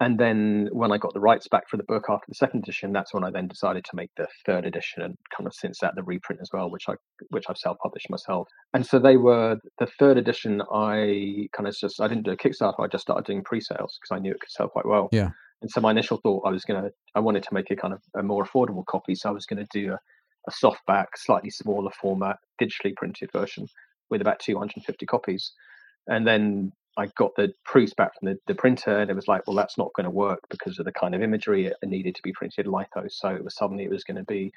and 0.00 0.18
then 0.18 0.68
when 0.72 0.92
I 0.92 0.98
got 0.98 1.12
the 1.12 1.20
rights 1.20 1.48
back 1.48 1.68
for 1.68 1.76
the 1.76 1.82
book 1.82 2.04
after 2.08 2.26
the 2.28 2.34
second 2.34 2.62
edition, 2.62 2.92
that's 2.92 3.12
when 3.12 3.24
I 3.24 3.30
then 3.30 3.48
decided 3.48 3.84
to 3.84 3.96
make 3.96 4.10
the 4.16 4.28
third 4.46 4.64
edition, 4.64 5.02
and 5.02 5.16
kind 5.36 5.46
of 5.46 5.54
since 5.54 5.80
that 5.80 5.96
the 5.96 6.04
reprint 6.04 6.40
as 6.40 6.50
well, 6.52 6.70
which 6.70 6.88
I 6.88 6.94
which 7.30 7.46
I've 7.48 7.58
self-published 7.58 8.08
myself. 8.08 8.48
And 8.72 8.86
so 8.86 9.00
they 9.00 9.16
were 9.16 9.56
the 9.78 9.88
third 9.98 10.16
edition. 10.16 10.62
I 10.72 11.48
kind 11.52 11.66
of 11.66 11.76
just 11.76 12.00
I 12.00 12.06
didn't 12.06 12.24
do 12.24 12.30
a 12.30 12.36
Kickstarter. 12.36 12.78
I 12.78 12.86
just 12.86 13.02
started 13.02 13.26
doing 13.26 13.42
pre-sales 13.42 13.98
because 14.00 14.16
I 14.16 14.20
knew 14.20 14.30
it 14.30 14.40
could 14.40 14.50
sell 14.50 14.68
quite 14.68 14.86
well. 14.86 15.08
Yeah. 15.10 15.30
And 15.62 15.70
so 15.70 15.80
my 15.80 15.90
initial 15.90 16.18
thought 16.18 16.46
I 16.46 16.50
was 16.50 16.64
gonna 16.64 16.90
I 17.16 17.20
wanted 17.20 17.42
to 17.42 17.54
make 17.54 17.70
a 17.72 17.76
kind 17.76 17.92
of 17.92 18.00
a 18.16 18.22
more 18.22 18.44
affordable 18.44 18.86
copy, 18.86 19.16
so 19.16 19.30
I 19.30 19.32
was 19.32 19.46
going 19.46 19.64
to 19.64 19.68
do 19.72 19.94
a, 19.94 19.98
a 20.46 20.52
softback, 20.52 21.06
slightly 21.16 21.50
smaller 21.50 21.90
format, 22.00 22.36
digitally 22.62 22.94
printed 22.94 23.32
version 23.32 23.66
with 24.10 24.20
about 24.20 24.38
250 24.38 25.06
copies. 25.06 25.52
And 26.06 26.26
then 26.26 26.72
I 26.98 27.06
got 27.16 27.30
the 27.36 27.52
proofs 27.64 27.94
back 27.94 28.10
from 28.18 28.30
the, 28.30 28.38
the 28.48 28.54
printer, 28.54 28.98
and 28.98 29.10
it 29.10 29.14
was 29.14 29.28
like, 29.28 29.46
well, 29.46 29.56
that's 29.56 29.78
not 29.78 29.92
going 29.94 30.04
to 30.04 30.10
work 30.10 30.40
because 30.50 30.78
of 30.78 30.84
the 30.84 30.92
kind 30.92 31.14
of 31.14 31.22
imagery 31.22 31.66
it 31.66 31.76
needed 31.84 32.16
to 32.16 32.22
be 32.22 32.32
printed 32.32 32.66
litho. 32.66 33.04
So 33.08 33.28
it 33.28 33.44
was 33.44 33.56
suddenly 33.56 33.84
it 33.84 33.90
was 33.90 34.04
going 34.04 34.16
to 34.16 34.24
be, 34.24 34.50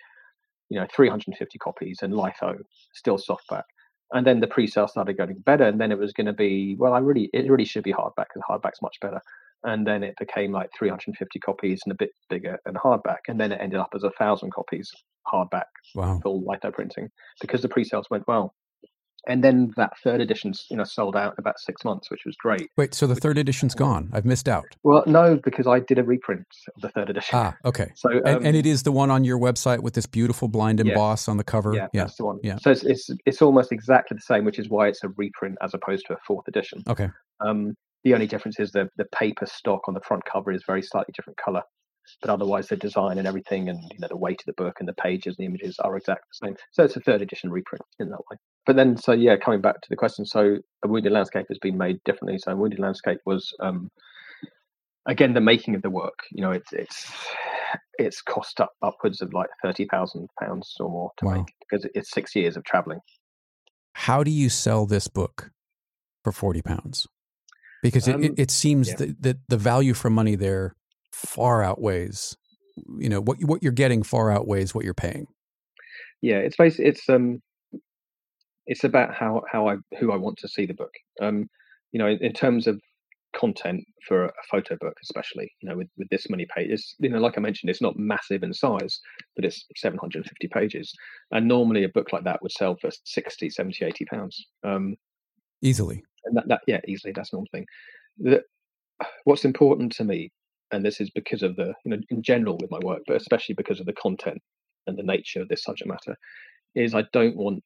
you 0.70 0.80
know, 0.80 0.88
350 0.94 1.60
copies 1.60 2.00
and 2.02 2.16
litho, 2.16 2.58
still 2.94 3.18
softback. 3.18 3.64
And 4.14 4.26
then 4.28 4.42
the 4.42 4.48
pre-sale 4.48 4.88
started 4.88 5.18
getting 5.18 5.40
better, 5.40 5.66
and 5.66 5.80
then 5.80 5.92
it 5.92 6.00
was 6.00 6.14
going 6.14 6.26
to 6.28 6.34
be, 6.34 6.76
well, 6.80 6.94
I 6.94 7.00
really, 7.00 7.30
it 7.34 7.50
really 7.50 7.66
should 7.66 7.84
be 7.84 7.94
hardback, 7.94 8.26
because 8.34 8.44
hardback's 8.50 8.82
much 8.82 8.98
better. 9.02 9.22
And 9.64 9.86
then 9.86 10.04
it 10.04 10.16
became 10.20 10.52
like 10.52 10.72
350 10.78 11.40
copies 11.40 11.82
and 11.86 11.92
a 11.92 11.96
bit 11.96 12.10
bigger 12.30 12.58
and 12.66 12.76
hardback, 12.76 13.20
and 13.28 13.40
then 13.40 13.52
it 13.52 13.60
ended 13.62 13.80
up 13.80 13.90
as 13.96 14.04
a 14.04 14.10
thousand 14.18 14.52
copies 14.52 14.92
hardback 15.32 15.66
Wow. 15.94 16.20
full 16.24 16.44
litho 16.48 16.72
printing 16.72 17.10
because 17.40 17.62
the 17.62 17.70
pre-sales 17.70 18.08
went 18.10 18.28
well. 18.28 18.56
And 19.28 19.44
then 19.44 19.72
that 19.78 19.94
third 20.04 20.20
edition's 20.20 20.66
you 20.72 20.78
know 20.78 20.84
sold 20.84 21.16
out 21.16 21.34
in 21.34 21.36
about 21.38 21.60
six 21.60 21.86
months, 21.86 22.10
which 22.10 22.22
was 22.26 22.36
great. 22.38 22.70
Wait, 22.78 22.94
so 22.94 23.06
the 23.06 23.16
third 23.16 23.38
edition's 23.38 23.76
gone. 23.76 24.10
I've 24.14 24.26
missed 24.26 24.50
out. 24.50 24.66
Well, 24.84 25.04
no, 25.06 25.40
because 25.44 25.68
I 25.68 25.80
did 25.80 26.00
a 26.00 26.04
reprint 26.04 26.46
of 26.76 26.82
the 26.82 26.90
third 26.90 27.10
edition. 27.10 27.38
Ah, 27.38 27.56
okay. 27.66 27.92
so 27.96 28.10
And, 28.10 28.28
um, 28.28 28.46
and 28.46 28.56
it 28.56 28.66
is 28.66 28.84
the 28.84 28.92
one 28.92 29.12
on 29.12 29.24
your 29.24 29.38
website 29.38 29.82
with 29.84 29.94
this 29.94 30.06
beautiful 30.08 30.48
blind 30.48 30.80
emboss 30.80 31.28
on 31.28 31.38
the 31.38 31.44
cover. 31.44 31.74
yeah, 31.76 31.88
Yeah. 31.94 32.04
that's 32.06 32.16
the 32.18 32.26
one. 32.26 32.40
yeah. 32.42 32.58
So 32.58 32.72
it's, 32.72 32.84
it's 32.84 33.10
it's 33.26 33.42
almost 33.42 33.72
exactly 33.72 34.16
the 34.16 34.22
same, 34.22 34.44
which 34.46 34.58
is 34.60 34.70
why 34.70 34.88
it's 34.88 35.04
a 35.04 35.10
reprint 35.10 35.58
as 35.62 35.74
opposed 35.74 36.06
to 36.08 36.14
a 36.14 36.18
fourth 36.26 36.48
edition. 36.48 36.82
Okay. 36.90 37.10
Um, 37.46 37.76
the 38.04 38.16
only 38.16 38.26
difference 38.28 38.60
is 38.60 38.72
the 38.72 38.90
the 38.98 39.06
paper 39.14 39.46
stock 39.46 39.82
on 39.88 39.94
the 39.94 40.02
front 40.02 40.24
cover 40.26 40.52
is 40.52 40.64
very 40.66 40.82
slightly 40.82 41.14
different 41.16 41.38
color, 41.38 41.62
but 42.22 42.30
otherwise 42.30 42.68
the 42.68 42.76
design 42.76 43.18
and 43.18 43.28
everything, 43.28 43.70
and 43.70 43.80
you 43.92 44.00
know 44.00 44.08
the 44.08 44.18
weight 44.18 44.42
of 44.42 44.46
the 44.46 44.62
book 44.64 44.78
and 44.80 44.88
the 44.88 44.94
pages, 44.94 45.36
and 45.38 45.44
the 45.46 45.50
images 45.50 45.80
are 45.80 45.96
exactly 45.98 46.28
the 46.42 46.48
same. 46.48 46.56
So 46.72 46.84
it's 46.84 46.96
a 46.96 47.02
third 47.02 47.22
edition 47.22 47.52
reprint 47.52 47.84
in 48.00 48.10
that 48.10 48.20
way. 48.30 48.38
But 48.66 48.76
then, 48.76 48.98
so 48.98 49.12
yeah, 49.12 49.38
coming 49.38 49.62
back 49.62 49.82
to 49.82 49.90
the 49.90 49.96
question, 49.96 50.26
so 50.26 50.58
a 50.84 50.88
wounded 50.88 51.12
landscape 51.12 51.48
has 51.50 51.58
been 51.60 51.78
made 51.78 51.98
differently. 52.06 52.38
So 52.38 52.52
a 52.52 52.56
wounded 52.56 52.80
landscape 52.80 53.20
was 53.26 53.54
um, 53.60 53.90
again 55.06 55.34
the 55.34 55.42
making 55.42 55.76
of 55.76 55.82
the 55.82 55.90
work. 55.90 56.20
You 56.32 56.42
know, 56.42 56.52
it's 56.52 56.72
it's 56.74 57.12
it's 57.98 58.22
cost 58.22 58.60
up 58.60 58.72
upwards 58.82 59.22
of 59.22 59.34
like 59.34 59.50
thirty 59.62 59.86
thousand 59.86 60.28
pounds 60.40 60.76
or 60.80 60.90
more 60.90 61.12
to 61.18 61.26
Wow. 61.26 61.34
make 61.36 61.54
because 61.60 61.88
it's 61.96 62.12
six 62.12 62.36
years 62.36 62.58
of 62.58 62.64
traveling. 62.64 63.00
How 63.94 64.24
do 64.24 64.32
you 64.32 64.50
sell 64.50 64.86
this 64.86 65.08
book 65.08 65.52
for 66.24 66.32
40 66.32 66.62
pounds? 66.62 67.08
Because 67.84 68.08
it, 68.08 68.16
it, 68.22 68.30
Um, 68.30 68.36
it 68.38 68.50
seems 68.52 68.90
yeah. 68.90 68.96
that, 68.96 69.22
that 69.22 69.38
the 69.50 69.58
value 69.58 69.94
for 69.94 70.10
money 70.10 70.36
there 70.36 70.76
far 71.22 71.64
outweighs, 71.64 72.36
you 72.98 73.10
know, 73.10 73.22
what, 73.22 73.38
what 73.44 73.62
you're 73.64 73.72
getting 73.72 74.04
far 74.04 74.32
outweighs 74.32 74.74
what 74.76 74.86
you're 74.86 74.94
paying. 74.94 75.28
yeah 76.22 76.38
it's 76.38 76.56
basically 76.58 76.86
it's 76.86 77.10
um 77.10 77.42
it's 78.68 78.84
about 78.84 79.14
how 79.14 79.42
how 79.52 79.68
i 79.68 79.76
who 80.00 80.12
i 80.12 80.16
want 80.16 80.38
to 80.38 80.48
see 80.48 80.66
the 80.66 80.74
book 80.74 80.94
um 81.22 81.48
you 81.92 82.00
know 82.00 82.08
in, 82.08 82.18
in 82.24 82.34
terms 82.34 82.68
of 82.68 82.80
content 83.34 83.82
for 84.08 84.26
a 84.26 84.32
photo 84.50 84.76
book 84.82 84.94
especially 85.04 85.50
you 85.62 85.70
know 85.70 85.78
with, 85.78 85.88
with 85.98 86.08
this 86.10 86.30
many 86.30 86.46
pages 86.56 86.96
you 87.00 87.10
know 87.10 87.18
like 87.20 87.38
i 87.38 87.42
mentioned 87.42 87.70
it's 87.70 87.82
not 87.82 87.98
massive 87.98 88.44
in 88.44 88.54
size 88.54 89.00
but 89.36 89.46
it's 89.46 89.66
750 89.78 90.48
pages 90.50 90.94
and 91.32 91.48
normally 91.48 91.84
a 91.84 91.90
book 91.90 92.12
like 92.12 92.24
that 92.26 92.42
would 92.42 92.52
sell 92.52 92.76
for 92.82 92.90
60 93.06 93.50
70 93.50 93.86
80 93.86 94.06
pounds 94.06 94.46
um 94.64 94.96
Easily. 95.62 96.04
and 96.26 96.36
that, 96.36 96.48
that 96.48 96.62
yeah 96.68 96.82
easily 96.88 97.14
that's 97.16 97.32
normal 97.32 97.48
thing 97.52 97.66
the, 98.18 98.44
what's 99.24 99.46
important 99.46 99.92
to 99.94 100.04
me 100.04 100.32
and 100.72 100.86
this 100.86 101.00
is 101.02 101.10
because 101.10 101.44
of 101.44 101.56
the 101.56 101.74
you 101.84 101.92
know 101.92 101.98
in 102.10 102.22
general 102.22 102.58
with 102.60 102.72
my 102.72 102.80
work 102.80 103.02
but 103.08 103.16
especially 103.16 103.56
because 103.56 103.80
of 103.80 103.86
the 103.86 103.94
content 103.94 104.42
and 104.88 104.98
the 104.98 105.04
nature 105.04 105.42
of 105.42 105.48
this 105.50 105.64
subject 105.64 105.88
matter 105.90 106.16
is 106.76 106.94
i 106.96 107.04
don't 107.14 107.36
want 107.36 107.64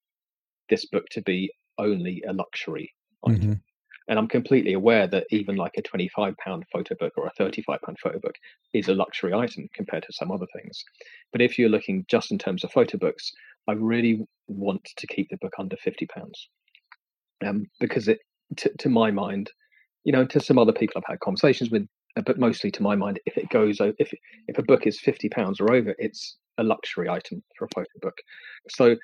this 0.69 0.85
book 0.85 1.05
to 1.11 1.21
be 1.21 1.51
only 1.77 2.23
a 2.27 2.33
luxury 2.33 2.93
item. 3.27 3.41
Mhm. 3.41 3.61
and 4.07 4.19
i'm 4.19 4.27
completely 4.27 4.73
aware 4.73 5.07
that 5.07 5.25
even 5.31 5.55
like 5.55 5.73
a 5.77 5.81
25 5.81 6.35
pound 6.37 6.63
photo 6.71 6.95
book 6.95 7.13
or 7.17 7.27
a 7.27 7.31
35 7.37 7.79
pound 7.81 7.97
photo 7.99 8.19
book 8.19 8.35
is 8.73 8.87
a 8.87 8.93
luxury 8.93 9.33
item 9.33 9.67
compared 9.73 10.03
to 10.03 10.13
some 10.13 10.31
other 10.31 10.47
things. 10.55 10.83
But 11.31 11.41
if 11.41 11.57
you're 11.57 11.69
looking 11.69 12.05
just 12.07 12.31
in 12.31 12.37
terms 12.37 12.63
of 12.63 12.71
photo 12.71 12.97
books 12.97 13.31
i 13.67 13.73
really 13.73 14.25
want 14.47 14.83
to 14.97 15.07
keep 15.07 15.29
the 15.29 15.37
book 15.37 15.53
under 15.57 15.75
50 15.77 16.05
pounds. 16.07 16.49
Um, 17.45 17.65
because 17.79 18.07
it 18.07 18.19
to, 18.57 18.69
to 18.77 18.89
my 18.89 19.11
mind 19.11 19.51
you 20.03 20.13
know 20.13 20.25
to 20.25 20.39
some 20.39 20.57
other 20.59 20.71
people 20.71 20.93
i've 20.97 21.11
had 21.11 21.19
conversations 21.19 21.69
with 21.71 21.85
but 22.25 22.39
mostly 22.39 22.71
to 22.71 22.83
my 22.83 22.95
mind 22.95 23.19
if 23.25 23.37
it 23.37 23.49
goes 23.49 23.77
if 23.79 24.13
if 24.47 24.57
a 24.57 24.63
book 24.63 24.87
is 24.87 24.99
50 24.99 25.29
pounds 25.29 25.59
or 25.59 25.73
over 25.73 25.95
it's 25.97 26.37
a 26.57 26.63
luxury 26.63 27.09
item 27.09 27.43
for 27.57 27.65
a 27.65 27.69
photo 27.75 27.89
book. 28.01 28.17
So 28.69 28.95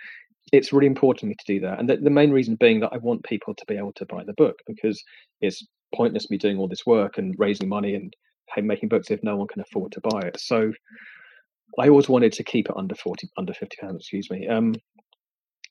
it's 0.52 0.74
really 0.74 0.88
important 0.88 1.20
to 1.20 1.26
me 1.28 1.36
to 1.38 1.54
do 1.54 1.60
that. 1.62 1.80
And 1.80 1.90
the, 1.90 1.98
the 1.98 2.10
main 2.10 2.32
reason 2.32 2.56
being 2.56 2.80
that 2.80 2.92
i 2.94 2.98
want 2.98 3.24
people 3.24 3.54
to 3.54 3.66
be 3.68 3.78
able 3.78 3.94
to 3.94 4.06
buy 4.06 4.24
the 4.26 4.34
book 4.34 4.56
because 4.66 5.02
it's 5.42 5.66
pointless 5.94 6.30
me 6.30 6.38
doing 6.38 6.58
all 6.58 6.68
this 6.68 6.86
work 6.86 7.18
and 7.18 7.36
raising 7.38 7.68
money 7.68 7.96
and 7.96 8.14
pay, 8.54 8.62
making 8.62 8.90
books 8.90 9.12
if 9.12 9.22
no 9.24 9.36
one 9.36 9.48
can 9.48 9.62
afford 9.62 9.92
to 9.94 10.02
buy 10.02 10.22
it. 10.22 10.40
So 10.40 10.72
i 11.80 11.88
always 11.88 12.10
wanted 12.10 12.34
to 12.34 12.44
keep 12.44 12.68
it 12.70 12.76
under 12.76 12.96
40 12.96 13.30
under 13.38 13.54
50 13.54 13.78
pounds 13.80 13.98
excuse 13.98 14.30
me. 14.30 14.48
Um 14.48 14.76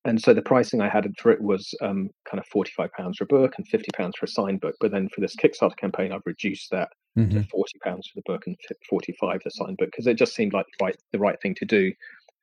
and 0.04 0.20
so 0.20 0.32
the 0.32 0.42
pricing 0.42 0.80
I 0.80 0.88
had 0.88 1.06
for 1.18 1.30
it 1.30 1.42
was 1.42 1.74
um, 1.82 2.08
kind 2.24 2.40
of 2.40 2.46
forty-five 2.46 2.90
pounds 2.96 3.18
for 3.18 3.24
a 3.24 3.26
book 3.26 3.52
and 3.58 3.68
fifty 3.68 3.90
pounds 3.94 4.14
for 4.18 4.24
a 4.24 4.28
signed 4.28 4.60
book. 4.60 4.74
But 4.80 4.92
then 4.92 5.10
for 5.14 5.20
this 5.20 5.36
Kickstarter 5.36 5.76
campaign, 5.76 6.10
I've 6.10 6.22
reduced 6.24 6.70
that 6.70 6.88
to 7.16 7.22
Mhm. 7.22 7.48
forty 7.50 7.78
pounds 7.84 8.06
for 8.08 8.14
the 8.16 8.22
book 8.32 8.46
and 8.46 8.56
forty-five 8.88 9.42
for 9.42 9.48
the 9.48 9.50
signed 9.50 9.76
book 9.76 9.88
because 9.90 10.06
it 10.06 10.14
just 10.14 10.34
seemed 10.34 10.52
like 10.52 10.66
the 10.78 10.84
right 10.84 10.96
the 11.12 11.18
right 11.18 11.40
thing 11.42 11.54
to 11.56 11.64
do 11.64 11.92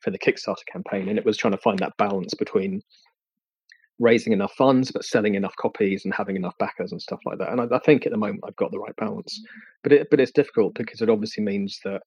for 0.01 0.11
the 0.11 0.20
Kickstarter 0.20 0.65
campaign. 0.72 1.09
And 1.09 1.18
it 1.18 1.26
was 1.26 1.38
trying 1.38 1.53
to 1.53 1.57
find 1.57 1.80
that 1.80 1.97
balance 1.97 2.34
between 2.36 2.82
raising 3.99 4.32
enough 4.32 4.53
funds 4.53 4.91
but 4.91 5.03
selling 5.03 5.34
enough 5.34 5.55
copies 5.55 6.05
and 6.05 6.13
having 6.13 6.36
enough 6.36 6.55
backers 6.59 6.91
and 6.91 7.01
stuff 7.01 7.20
like 7.26 7.39
that. 7.39 7.49
And 7.51 7.59
I, 7.59 7.76
I 7.76 7.80
think 7.80 8.05
at 8.05 8.11
the 8.11 8.18
moment 8.18 8.43
I've 8.47 8.55
got 8.55 8.70
the 8.72 8.78
right 8.78 8.95
balance. 8.95 9.41
But 9.82 9.91
it 9.91 10.07
but 10.11 10.20
it's 10.20 10.32
difficult 10.32 10.76
because 10.76 11.01
it 11.01 11.09
obviously 11.09 11.43
means 11.43 11.80
that 11.84 12.03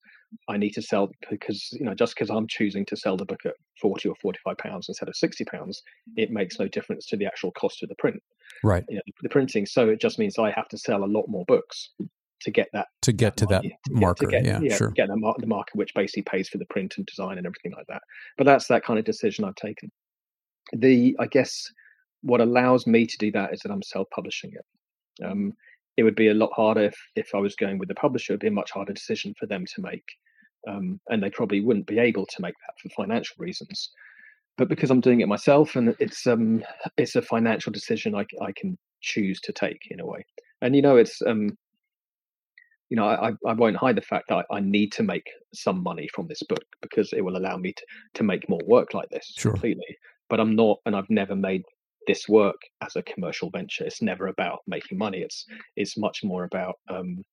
I 0.47 0.55
need 0.55 0.71
to 0.75 0.81
sell 0.81 1.11
because 1.29 1.67
you 1.73 1.85
know 1.85 1.93
just 1.93 2.15
because 2.15 2.29
I'm 2.29 2.47
choosing 2.47 2.85
to 2.85 2.95
sell 2.95 3.17
the 3.17 3.25
book 3.25 3.41
at 3.45 3.55
forty 3.81 4.07
or 4.07 4.15
forty-five 4.21 4.57
pounds 4.57 4.87
instead 4.87 5.09
of 5.09 5.15
sixty 5.17 5.43
pounds, 5.43 5.81
it 6.15 6.31
makes 6.31 6.59
no 6.59 6.67
difference 6.69 7.05
to 7.07 7.17
the 7.17 7.25
actual 7.25 7.51
cost 7.51 7.83
of 7.83 7.89
the 7.89 7.95
print, 7.95 8.23
Right. 8.63 8.85
you 8.87 8.95
know, 8.95 9.01
the 9.21 9.29
printing. 9.29 9.65
So 9.65 9.89
it 9.89 9.99
just 9.99 10.17
means 10.17 10.37
I 10.39 10.51
have 10.51 10.69
to 10.69 10.77
sell 10.77 11.03
a 11.03 11.05
lot 11.05 11.25
more 11.27 11.43
books 11.45 11.89
to 12.41 12.51
get 12.51 12.67
that 12.73 12.87
To 13.03 13.11
get 13.13 13.37
to 13.37 13.45
that 13.47 13.61
to 13.63 13.69
get- 13.69 13.77
to 13.85 13.93
marker. 13.93 14.27
get- 14.27 14.45
yeah, 14.45 14.75
sure. 14.75 14.89
get 14.91 15.07
the, 15.07 15.17
mar- 15.17 15.35
the 15.39 15.47
market 15.47 15.75
which 15.75 15.93
basically 15.93 16.23
pays 16.23 16.49
for 16.49 16.57
the 16.57 16.65
print 16.65 16.95
and 16.97 17.05
design 17.05 17.37
and 17.37 17.45
everything 17.47 17.73
like 17.73 17.87
that. 17.87 18.01
But 18.37 18.45
that's 18.45 18.67
that 18.67 18.83
kind 18.83 18.99
of 18.99 19.05
decision 19.05 19.45
I've 19.45 19.55
taken. 19.55 19.91
The 20.73 21.15
I 21.19 21.27
guess 21.27 21.71
what 22.21 22.41
allows 22.41 22.85
me 22.87 23.05
to 23.07 23.17
do 23.17 23.31
that 23.31 23.53
is 23.53 23.59
that 23.61 23.71
I'm 23.71 23.81
self-publishing 23.81 24.51
it. 24.53 25.25
Um, 25.25 25.53
it 25.97 26.03
would 26.03 26.15
be 26.15 26.29
a 26.29 26.33
lot 26.33 26.51
harder 26.55 26.83
if, 26.83 26.95
if 27.15 27.29
I 27.35 27.37
was 27.39 27.55
going 27.55 27.77
with 27.77 27.89
the 27.89 27.95
publisher. 27.95 28.33
It'd 28.33 28.39
be 28.41 28.47
a 28.47 28.51
much 28.51 28.71
harder 28.71 28.93
decision 28.93 29.33
for 29.39 29.45
them 29.47 29.65
to 29.75 29.81
make, 29.81 30.05
um, 30.67 30.99
and 31.09 31.21
they 31.21 31.29
probably 31.29 31.61
wouldn't 31.61 31.87
be 31.87 31.99
able 31.99 32.25
to 32.27 32.41
make 32.41 32.53
that 32.65 32.79
for 32.81 32.89
financial 33.03 33.35
reasons. 33.39 33.89
But 34.57 34.69
because 34.69 34.89
I'm 34.91 35.01
doing 35.01 35.21
it 35.21 35.27
myself, 35.27 35.75
and 35.75 35.95
it's 35.99 36.25
um 36.27 36.63
it's 36.97 37.15
a 37.15 37.21
financial 37.21 37.71
decision 37.71 38.15
I, 38.15 38.25
I 38.41 38.51
can 38.55 38.77
choose 39.01 39.41
to 39.41 39.51
take 39.51 39.81
in 39.89 39.99
a 39.99 40.05
way. 40.05 40.23
And 40.61 40.75
you 40.75 40.81
know, 40.81 40.97
it's 40.97 41.21
um 41.23 41.57
you 42.91 42.97
know, 42.97 43.05
I, 43.05 43.31
I 43.47 43.53
won't 43.53 43.77
hide 43.77 43.95
the 43.95 44.01
fact 44.01 44.25
that 44.27 44.45
I, 44.51 44.57
I 44.57 44.59
need 44.59 44.91
to 44.91 45.03
make 45.03 45.27
some 45.53 45.81
money 45.81 46.09
from 46.13 46.27
this 46.27 46.43
book 46.43 46.65
because 46.81 47.13
it 47.13 47.21
will 47.23 47.37
allow 47.37 47.55
me 47.55 47.71
to, 47.71 47.83
to 48.15 48.23
make 48.23 48.49
more 48.49 48.59
work 48.67 48.93
like 48.93 49.09
this 49.09 49.31
Sure. 49.37 49.53
completely. 49.53 49.97
But 50.29 50.41
I'm 50.41 50.57
not, 50.57 50.79
and 50.85 50.93
I've 50.93 51.09
never 51.09 51.33
made 51.33 51.63
this 52.05 52.27
work 52.27 52.57
as 52.81 52.97
a 52.97 53.01
commercial 53.03 53.49
venture. 53.49 53.85
It's 53.85 54.01
never 54.01 54.27
about 54.27 54.59
making 54.67 54.97
money. 54.97 55.19
It's 55.19 55.45
it's 55.77 55.97
much 55.97 56.21
more 56.21 56.43
about 56.43 56.75
um, 56.89 57.23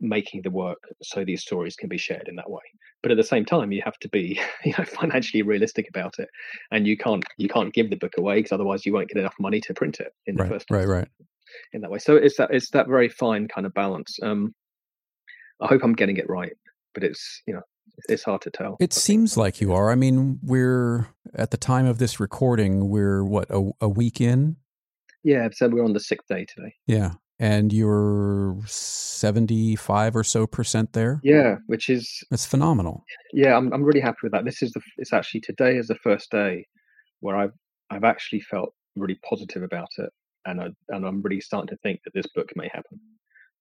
making 0.00 0.42
the 0.42 0.50
work 0.50 0.78
so 1.02 1.24
these 1.24 1.42
stories 1.42 1.74
can 1.74 1.88
be 1.88 1.98
shared 1.98 2.28
in 2.28 2.36
that 2.36 2.50
way. 2.50 2.62
But 3.02 3.10
at 3.10 3.16
the 3.16 3.24
same 3.24 3.44
time, 3.44 3.72
you 3.72 3.82
have 3.84 3.98
to 4.02 4.08
be 4.08 4.40
you 4.64 4.72
know 4.78 4.84
financially 4.84 5.42
realistic 5.42 5.88
about 5.88 6.20
it, 6.20 6.28
and 6.70 6.86
you 6.86 6.96
can't 6.96 7.24
you 7.38 7.48
can't 7.48 7.74
give 7.74 7.90
the 7.90 7.96
book 7.96 8.14
away 8.18 8.36
because 8.36 8.52
otherwise 8.52 8.86
you 8.86 8.92
won't 8.92 9.08
get 9.08 9.18
enough 9.18 9.34
money 9.40 9.60
to 9.62 9.74
print 9.74 9.98
it 9.98 10.12
in 10.26 10.36
the 10.36 10.44
Right, 10.44 10.52
first 10.52 10.70
right, 10.70 10.86
right. 10.86 11.08
in 11.72 11.80
that 11.80 11.90
way. 11.90 11.98
So 11.98 12.14
it's 12.14 12.36
that 12.36 12.50
it's 12.52 12.70
that 12.70 12.86
very 12.86 13.08
fine 13.08 13.48
kind 13.48 13.66
of 13.66 13.74
balance. 13.74 14.16
Um, 14.22 14.54
I 15.62 15.68
hope 15.68 15.82
I'm 15.84 15.94
getting 15.94 16.16
it 16.16 16.28
right, 16.28 16.52
but 16.94 17.04
it's 17.04 17.42
you 17.46 17.54
know 17.54 17.62
it's 18.08 18.24
hard 18.24 18.40
to 18.42 18.50
tell. 18.50 18.76
It 18.80 18.92
seems 18.92 19.36
like 19.36 19.60
you 19.60 19.72
are. 19.72 19.90
I 19.90 19.94
mean, 19.94 20.38
we're 20.42 21.08
at 21.34 21.50
the 21.50 21.56
time 21.56 21.86
of 21.86 21.98
this 21.98 22.18
recording, 22.20 22.88
we're 22.88 23.24
what 23.24 23.46
a, 23.50 23.70
a 23.80 23.88
week 23.88 24.20
in, 24.20 24.56
Yeah, 25.24 25.48
so 25.52 25.68
we're 25.68 25.84
on 25.84 25.92
the 25.92 26.00
sixth 26.00 26.26
day 26.28 26.44
today. 26.46 26.74
yeah, 26.86 27.12
and 27.38 27.72
you're 27.72 28.56
seventy-five 28.66 30.16
or 30.16 30.24
so 30.24 30.46
percent 30.46 30.92
there. 30.92 31.20
Yeah, 31.22 31.56
which 31.66 31.88
is 31.88 32.22
That's 32.30 32.46
phenomenal. 32.46 33.04
yeah, 33.32 33.56
I'm 33.56 33.72
I'm 33.72 33.82
really 33.82 34.00
happy 34.00 34.18
with 34.24 34.32
that. 34.32 34.44
This 34.44 34.62
is 34.62 34.72
the 34.72 34.80
it's 34.98 35.12
actually 35.12 35.40
today 35.40 35.76
is 35.76 35.86
the 35.88 35.96
first 35.96 36.30
day 36.30 36.66
where 37.20 37.36
I've 37.36 37.52
I've 37.90 38.04
actually 38.04 38.40
felt 38.40 38.74
really 38.96 39.18
positive 39.28 39.62
about 39.62 39.88
it, 39.98 40.10
and 40.46 40.60
I 40.60 40.68
and 40.88 41.06
I'm 41.06 41.22
really 41.22 41.40
starting 41.40 41.68
to 41.68 41.76
think 41.82 42.00
that 42.04 42.14
this 42.14 42.26
book 42.34 42.50
may 42.56 42.68
happen. 42.72 42.98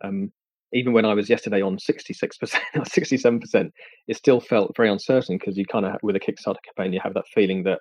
Um, 0.04 0.32
even 0.74 0.94
when 0.94 1.06
I 1.06 1.14
was 1.14 1.30
yesterday 1.30 1.62
on 1.62 1.78
66% 1.78 2.56
or 2.76 2.82
67%, 2.82 3.72
it 4.08 4.18
still 4.18 4.40
felt 4.40 4.76
very 4.76 4.90
uncertain 4.90 5.38
because 5.38 5.58
you 5.58 5.66
kind 5.66 5.86
of 5.86 5.96
with 6.04 6.16
a 6.16 6.20
Kickstarter 6.20 6.58
campaign 6.66 6.94
you 6.94 7.00
have 7.04 7.14
that 7.14 7.28
feeling 7.34 7.64
that 7.64 7.80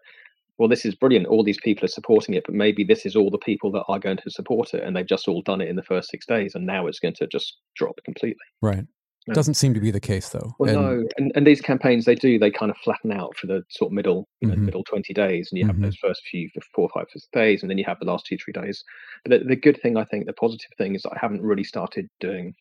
well 0.58 0.68
this 0.68 0.84
is 0.84 0.94
brilliant, 0.94 1.26
all 1.26 1.42
these 1.42 1.60
people 1.62 1.84
are 1.84 1.88
supporting 1.88 2.34
it, 2.34 2.42
but 2.44 2.54
maybe 2.54 2.84
this 2.84 3.06
is 3.06 3.16
all 3.16 3.30
the 3.30 3.38
people 3.38 3.70
that 3.72 3.84
are 3.88 3.98
going 3.98 4.18
to 4.18 4.30
support 4.30 4.74
it, 4.74 4.82
and 4.84 4.94
they've 4.94 5.06
just 5.06 5.26
all 5.28 5.40
done 5.42 5.60
it 5.60 5.68
in 5.68 5.76
the 5.76 5.82
first 5.82 6.10
six 6.10 6.26
days, 6.26 6.54
and 6.54 6.66
now 6.66 6.86
it's 6.86 6.98
going 7.00 7.14
to 7.14 7.26
just 7.28 7.56
drop 7.76 7.94
completely. 8.04 8.36
Right. 8.60 8.84
Yeah. 9.26 9.34
Doesn't 9.34 9.54
seem 9.54 9.74
to 9.74 9.80
be 9.80 9.90
the 9.90 10.00
case 10.00 10.30
though. 10.30 10.54
Well, 10.58 10.70
And- 10.70 11.02
no, 11.02 11.08
and, 11.18 11.32
and 11.34 11.46
these 11.46 11.60
campaigns 11.60 12.04
they 12.06 12.14
do 12.14 12.38
they 12.38 12.50
kind 12.50 12.70
of 12.70 12.76
flatten 12.78 13.12
out 13.12 13.36
for 13.36 13.46
the 13.46 13.62
sort 13.70 13.90
of 13.90 13.94
middle, 13.94 14.28
you 14.40 14.48
know, 14.48 14.54
Mhm. 14.54 14.64
middle 14.64 14.84
twenty 14.84 15.12
days, 15.14 15.48
and 15.50 15.58
you 15.58 15.66
have 15.66 15.76
Mhm. 15.76 15.82
those 15.82 15.96
first 15.96 16.22
few 16.30 16.48
four 16.74 16.88
five 16.92 17.06
days, 17.32 17.62
and 17.62 17.70
then 17.70 17.78
you 17.78 17.84
have 17.86 17.98
the 18.00 18.06
last 18.06 18.26
two, 18.26 18.36
three 18.38 18.52
days. 18.52 18.82
But 19.24 19.38
the, 19.40 19.44
the 19.46 19.56
good 19.56 19.80
thing, 19.80 19.96
I 19.96 20.04
think, 20.04 20.26
the 20.26 20.32
positive 20.34 20.70
thing 20.78 20.94
is 20.94 21.02
that 21.02 21.12
I 21.12 21.18
haven't 21.20 21.42
really 21.42 21.64
started 21.64 22.08
doing 22.18 22.54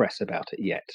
press 0.00 0.22
about 0.22 0.50
it 0.54 0.60
yet. 0.60 0.88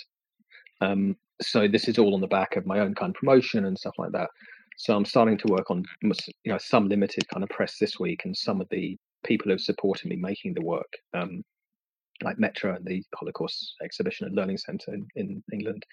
Um, 0.82 1.16
so 1.40 1.68
this 1.68 1.88
is 1.88 2.00
all 2.00 2.16
on 2.16 2.22
the 2.22 2.36
back 2.40 2.56
of 2.56 2.66
my 2.66 2.80
own 2.80 2.96
kind 2.96 3.12
of 3.12 3.20
promotion 3.20 3.66
and 3.66 3.78
stuff 3.78 3.94
like 4.00 4.12
that. 4.14 4.30
So 4.78 4.96
I'm 4.96 5.06
starting 5.06 5.38
to 5.38 5.48
work 5.48 5.70
on 5.70 5.84
you 6.02 6.12
know 6.52 6.58
some 6.58 6.90
limited 6.90 7.28
kind 7.32 7.44
of 7.44 7.50
press 7.50 7.78
this 7.78 8.00
week, 8.00 8.22
and 8.26 8.36
some 8.36 8.62
of 8.62 8.68
the 8.72 8.98
people 9.24 9.46
who 9.46 9.52
have 9.52 9.62
supported 9.62 10.08
me 10.10 10.16
making 10.16 10.56
the 10.56 10.66
work. 10.66 10.92
Um, 11.14 11.44
like 12.24 12.40
Metro 12.40 12.74
and 12.74 12.86
the 12.86 13.04
Holocaust 13.14 13.76
Exhibition 13.84 14.26
and 14.26 14.36
Learning 14.38 14.58
Centre 14.58 14.94
in, 14.94 15.06
in 15.18 15.44
England, 15.52 15.84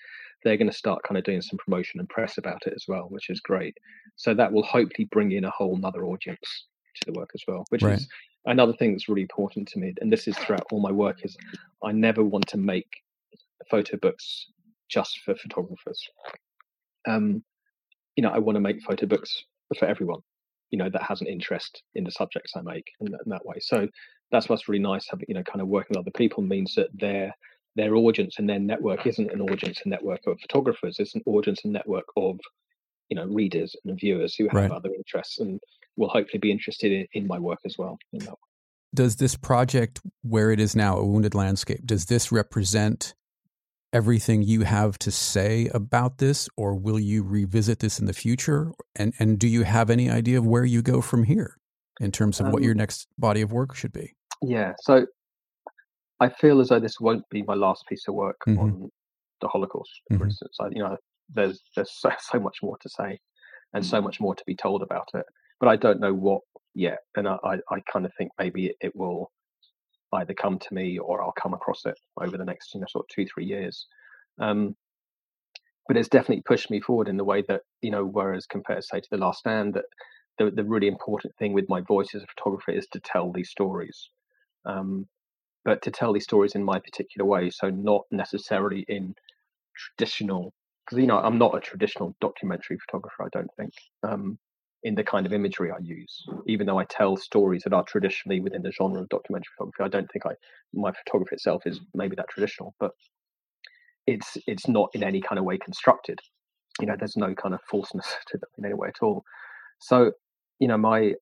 they're 0.43 0.57
going 0.57 0.71
to 0.71 0.83
start 0.85 1.03
kind 1.03 1.19
of 1.19 1.25
doing 1.25 1.43
some 1.43 1.59
promotion 1.59 1.99
and 1.99 2.09
press 2.09 2.39
about 2.39 2.63
it 2.65 2.73
as 2.77 2.85
well, 2.87 3.07
which 3.11 3.29
is 3.29 3.41
great. 3.41 3.77
So 4.15 4.33
that 4.33 4.53
will 4.53 4.63
hopefully 4.63 5.09
bring 5.11 5.33
in 5.33 5.45
a 5.45 5.51
whole 5.51 5.77
nother 5.77 6.05
audience 6.05 6.67
to 6.95 7.11
the 7.13 7.19
work 7.19 7.31
as 7.35 7.43
well, 7.47 7.65
which 7.71 7.83
Right. 7.83 7.95
is 7.99 8.09
another 8.47 8.73
thing 8.73 8.93
that's 8.93 9.09
really 9.09 9.23
important 9.23 9.69
to 9.69 9.79
me. 9.79 9.95
And 10.01 10.13
this 10.13 10.29
is 10.29 10.37
throughout 10.39 10.67
all 10.71 10.81
my 10.81 10.93
work 10.93 11.25
is 11.25 11.37
I 11.85 11.93
never 11.93 12.23
want 12.25 12.47
to 12.49 12.57
make 12.57 12.89
photo 13.71 13.97
books 13.97 14.51
just 14.89 15.21
for 15.21 15.35
photographers. 15.35 16.01
Um, 17.07 17.45
you 18.17 18.23
know, 18.23 18.31
I 18.31 18.39
want 18.39 18.57
to 18.57 18.61
make 18.61 18.83
photo 18.83 19.07
books 19.07 19.45
for 19.79 19.87
everyone, 19.87 20.21
you 20.71 20.79
know, 20.79 20.91
that 20.91 21.03
has 21.03 21.21
an 21.21 21.27
interest 21.27 21.83
in 21.95 22.05
the 22.05 22.11
subjects 22.11 22.53
I 22.57 22.63
make 22.63 22.85
in, 23.01 23.11
that- 23.13 23.23
in 23.25 23.31
that 23.31 23.47
way. 23.47 23.57
So 23.61 23.89
that's 24.31 24.49
what's 24.49 24.69
really 24.69 24.83
nice. 24.83 25.09
Having 25.09 25.27
you 25.29 25.35
know, 25.35 25.43
kind 25.43 25.61
of 25.61 25.69
working 25.69 25.91
with 25.91 25.99
other 25.99 26.11
people 26.13 26.43
means 26.43 26.75
that 26.75 26.89
their 26.95 27.35
their 27.75 27.95
audience 27.97 28.39
and 28.39 28.49
their 28.51 28.59
network 28.61 29.07
isn't 29.07 29.31
an 29.33 29.41
audience 29.41 29.81
and 29.83 29.91
network 29.91 30.21
of 30.27 30.39
photographers. 30.41 30.99
It's 30.99 31.15
an 31.15 31.23
audience 31.25 31.65
and 31.65 31.73
network 31.73 32.05
of 32.17 32.39
you 33.09 33.17
know 33.17 33.27
readers 33.27 33.75
and 33.85 33.99
viewers 33.99 34.35
who 34.35 34.45
have 34.49 34.55
Right. 34.55 34.71
other 34.71 34.91
interests 34.95 35.39
and 35.41 35.61
will 35.97 36.09
hopefully 36.09 36.39
be 36.39 36.51
interested 36.51 36.93
in, 36.93 37.07
in 37.13 37.27
my 37.27 37.39
work 37.39 37.59
as 37.65 37.77
well. 37.79 37.99
Does 38.95 39.17
this 39.17 39.37
project 39.37 40.01
where 40.23 40.51
it 40.51 40.61
is 40.61 40.77
now 40.77 40.97
a 40.97 41.05
wounded 41.07 41.35
landscape 41.35 41.81
does 41.87 42.07
this 42.07 42.31
represent 42.31 43.15
everything 43.95 44.43
you 44.43 44.63
have 44.63 44.99
to 44.99 45.11
say 45.11 45.69
about 45.75 46.19
this 46.19 46.49
or 46.57 46.75
will 46.75 46.99
you 46.99 47.23
revisit 47.23 47.79
this 47.81 47.99
in 47.99 48.07
the 48.07 48.13
future 48.15 48.73
and 48.97 49.13
and 49.19 49.39
do 49.39 49.47
you 49.47 49.65
have 49.65 49.91
any 49.91 50.11
idea 50.11 50.39
of 50.39 50.47
where 50.47 50.65
you 50.65 50.81
go 50.81 51.03
from 51.03 51.25
here 51.25 51.59
in 52.01 52.11
terms 52.11 52.41
of 52.41 52.47
what 52.47 52.57
Um, 52.61 52.63
your 52.65 52.75
next 52.75 53.07
body 53.19 53.43
of 53.43 53.53
work 53.53 53.75
should 53.75 53.93
be 53.93 54.15
Yeah. 54.41 54.73
So 54.81 55.07
I 56.21 56.29
feel 56.31 56.61
as 56.61 56.69
though 56.69 56.81
this 56.81 56.99
won't 57.01 57.29
be 57.31 57.43
my 57.43 57.55
last 57.55 57.85
piece 57.87 58.07
of 58.09 58.15
work 58.15 58.39
Mhm. 58.47 58.59
on 58.59 58.91
the 59.41 59.49
Holocaust, 59.49 59.91
for 60.09 60.19
Mhm. 60.19 60.25
instance. 60.27 60.57
I, 60.61 60.69
you 60.69 60.83
know, 60.83 60.97
there's 61.29 61.63
there's 61.77 61.93
so, 61.93 62.11
so 62.19 62.39
much 62.41 62.59
more 62.63 62.77
to 62.79 62.89
say 62.89 63.21
and 63.75 63.85
so 63.85 64.01
much 64.01 64.21
more 64.21 64.35
to 64.35 64.45
be 64.47 64.55
told 64.55 64.83
about 64.83 65.09
it, 65.15 65.27
but 65.63 65.69
I 65.69 65.77
don't 65.77 66.01
know 66.01 66.13
what 66.13 66.41
yet. 66.75 66.99
And 67.15 67.29
I, 67.29 67.37
I, 67.45 67.55
I 67.71 67.81
kind 67.91 68.05
of 68.05 68.13
think 68.19 68.33
maybe 68.37 68.75
it, 68.81 68.97
will 68.97 69.31
either 70.13 70.35
come 70.35 70.59
to 70.59 70.75
me 70.75 70.99
or 70.99 71.23
I'll 71.23 71.33
come 71.41 71.55
across 71.55 71.87
it 71.87 71.95
over 72.21 72.37
the 72.37 72.45
next, 72.45 72.75
you 72.75 72.81
know, 72.81 72.87
sort 72.91 73.05
of 73.05 73.15
two, 73.15 73.27
three 73.33 73.45
years. 73.45 73.87
Um, 74.41 74.75
but 75.87 75.97
it's 75.97 76.09
definitely 76.09 76.43
pushed 76.45 76.69
me 76.69 76.81
forward 76.81 77.07
in 77.07 77.17
the 77.17 77.23
way 77.23 77.45
that, 77.47 77.61
you 77.81 77.93
know, 77.93 78.05
whereas 78.05 78.45
compared, 78.45 78.83
say, 78.83 78.99
to 78.99 79.09
The 79.13 79.19
Last 79.19 79.39
Stand, 79.39 79.75
that 79.75 79.85
the, 80.37 80.51
the 80.51 80.65
really 80.65 80.89
important 80.89 81.33
thing 81.37 81.53
with 81.53 81.69
my 81.69 81.81
voice 81.81 82.13
as 82.13 82.25
a 82.25 82.27
photographer 82.37 82.73
is 82.73 82.89
to 82.89 82.99
tell 82.99 83.31
these 83.31 83.51
stories. 83.51 84.09
Um, 84.67 85.07
but 85.65 85.81
to 85.83 85.93
tell 85.93 86.13
these 86.13 86.25
stories 86.25 86.57
in 86.57 86.65
my 86.65 86.81
particular 86.81 87.25
way, 87.25 87.51
so 87.51 87.71
not 87.71 88.03
necessarily 88.11 88.85
in 88.89 89.15
traditional, 89.77 90.53
because 90.85 90.99
you 90.99 91.07
know 91.07 91.19
I'm 91.19 91.39
not 91.39 91.57
a 91.57 91.61
traditional 91.61 92.17
documentary 92.21 92.79
photographer. 92.85 93.23
I 93.23 93.29
don't 93.33 93.51
think 93.57 93.73
um, 94.03 94.39
in 94.85 94.95
the 94.95 95.05
kind 95.05 95.27
of 95.27 95.33
imagery 95.33 95.71
I 95.71 95.79
use, 95.81 96.27
even 96.47 96.67
though 96.67 96.79
I 96.79 96.85
tell 96.85 97.17
stories 97.17 97.63
that 97.63 97.73
are 97.73 97.85
traditionally 97.85 98.41
within 98.41 98.63
the 98.63 98.73
genre 98.73 99.01
of 99.01 99.09
documentary 99.09 99.53
photography. 99.57 99.85
I 99.85 99.89
don't 99.89 100.11
think 100.11 100.27
I 100.27 100.35
my 100.73 100.93
photography 100.93 101.37
itself 101.37 101.63
is 101.67 101.81
maybe 101.95 102.17
that 102.17 102.29
traditional, 102.29 102.75
but 102.81 102.93
it's 104.07 104.37
it's 104.47 104.69
not 104.69 104.91
in 104.95 105.05
any 105.05 105.21
kind 105.21 105.39
of 105.39 105.45
way 105.45 105.59
constructed. 105.59 106.19
You 106.81 106.87
know, 106.87 106.97
there's 106.99 107.17
no 107.17 107.35
kind 107.35 107.55
of 107.55 107.61
falseness 107.71 108.07
to 108.29 108.39
them 108.39 108.49
in 108.59 108.65
any 108.65 108.75
way 108.75 108.89
at 108.89 109.03
all. 109.03 109.25
So, 109.79 110.13
you 110.59 110.69
know, 110.69 110.79
my 110.79 111.15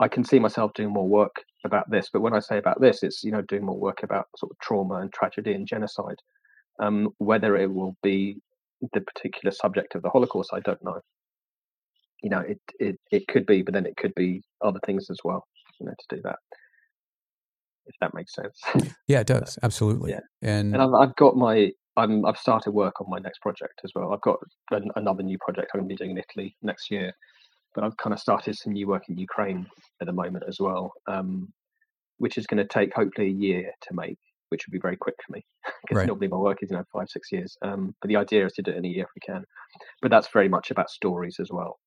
I 0.00 0.08
can 0.08 0.24
see 0.24 0.40
myself 0.40 0.72
doing 0.74 0.92
more 0.92 1.08
work 1.08 1.36
about 1.64 1.88
this, 1.90 2.10
but 2.12 2.20
when 2.20 2.34
I 2.34 2.40
say 2.40 2.58
about 2.58 2.80
this, 2.80 3.02
it's 3.02 3.22
you 3.22 3.30
know 3.30 3.42
doing 3.42 3.64
more 3.64 3.78
work 3.78 4.02
about 4.02 4.26
sort 4.36 4.50
of 4.50 4.58
trauma 4.58 4.96
and 4.96 5.12
tragedy 5.12 5.52
and 5.52 5.66
genocide. 5.66 6.18
Um, 6.80 7.10
whether 7.18 7.56
it 7.56 7.72
will 7.72 7.96
be 8.02 8.40
the 8.92 9.00
particular 9.00 9.52
subject 9.52 9.94
of 9.94 10.02
the 10.02 10.10
Holocaust, 10.10 10.50
I 10.52 10.58
don't 10.58 10.82
know. 10.82 11.00
You 12.24 12.30
know, 12.30 12.40
it 12.40 12.60
it 12.80 12.96
it 13.12 13.28
could 13.28 13.46
be, 13.46 13.62
but 13.62 13.74
then 13.74 13.86
it 13.86 13.96
could 13.96 14.14
be 14.16 14.42
other 14.64 14.80
things 14.86 15.06
as 15.10 15.18
well. 15.24 15.44
You 15.78 15.86
know, 15.86 15.92
to 15.92 16.16
do 16.16 16.22
that, 16.24 16.38
if 17.86 17.94
that 18.00 18.14
makes 18.14 18.34
sense. 18.34 18.60
yeah 19.08 19.20
it 19.20 19.26
does 19.26 19.58
absolutely 19.62 20.12
yeah. 20.12 20.20
and 20.42 20.74
and 20.74 20.82
I've, 20.82 20.94
I've 20.94 21.16
got 21.16 21.36
my 21.36 21.70
I'm 21.96 22.24
I've 22.26 22.38
started 22.38 22.72
work 22.72 23.00
on 23.00 23.06
my 23.08 23.18
next 23.18 23.40
project 23.40 23.80
as 23.84 23.92
well. 23.94 24.12
I've 24.12 24.20
got 24.20 24.38
an, 24.70 24.90
another 24.96 25.22
new 25.22 25.38
project 25.38 25.70
I'm 25.74 25.80
going 25.80 25.88
to 25.88 25.94
be 25.94 25.96
doing 25.96 26.10
in 26.10 26.18
Italy 26.18 26.56
next 26.62 26.90
year, 26.90 27.12
but 27.74 27.84
I've 27.84 27.96
kind 27.96 28.12
of 28.12 28.20
started 28.20 28.56
some 28.56 28.72
new 28.72 28.88
work 28.88 29.04
in 29.08 29.16
Ukraine 29.16 29.66
at 30.00 30.06
the 30.06 30.12
moment 30.12 30.44
as 30.48 30.58
well, 30.60 30.92
um, 31.06 31.52
which 32.18 32.36
is 32.36 32.46
going 32.46 32.62
to 32.62 32.68
take 32.68 32.94
hopefully 32.94 33.28
a 33.28 33.30
year 33.30 33.70
to 33.82 33.94
make, 33.94 34.18
which 34.48 34.66
would 34.66 34.72
be 34.72 34.80
very 34.80 34.96
quick 34.96 35.14
for 35.24 35.32
me 35.34 35.44
because 35.82 35.98
Right. 35.98 36.06
normally 36.06 36.28
my 36.28 36.36
work 36.36 36.62
is 36.62 36.70
you 36.70 36.76
know 36.76 36.84
five 36.92 37.08
six 37.08 37.30
years. 37.30 37.56
Um, 37.62 37.94
but 38.00 38.08
the 38.08 38.16
idea 38.16 38.44
is 38.46 38.52
to 38.54 38.62
do 38.62 38.72
it 38.72 38.76
in 38.76 38.84
a 38.84 38.88
year 38.88 39.04
if 39.04 39.10
we 39.14 39.20
can. 39.20 39.44
But 40.02 40.10
that's 40.10 40.28
very 40.32 40.48
much 40.48 40.70
about 40.70 40.90
stories 40.90 41.36
as 41.40 41.50
well, 41.52 41.78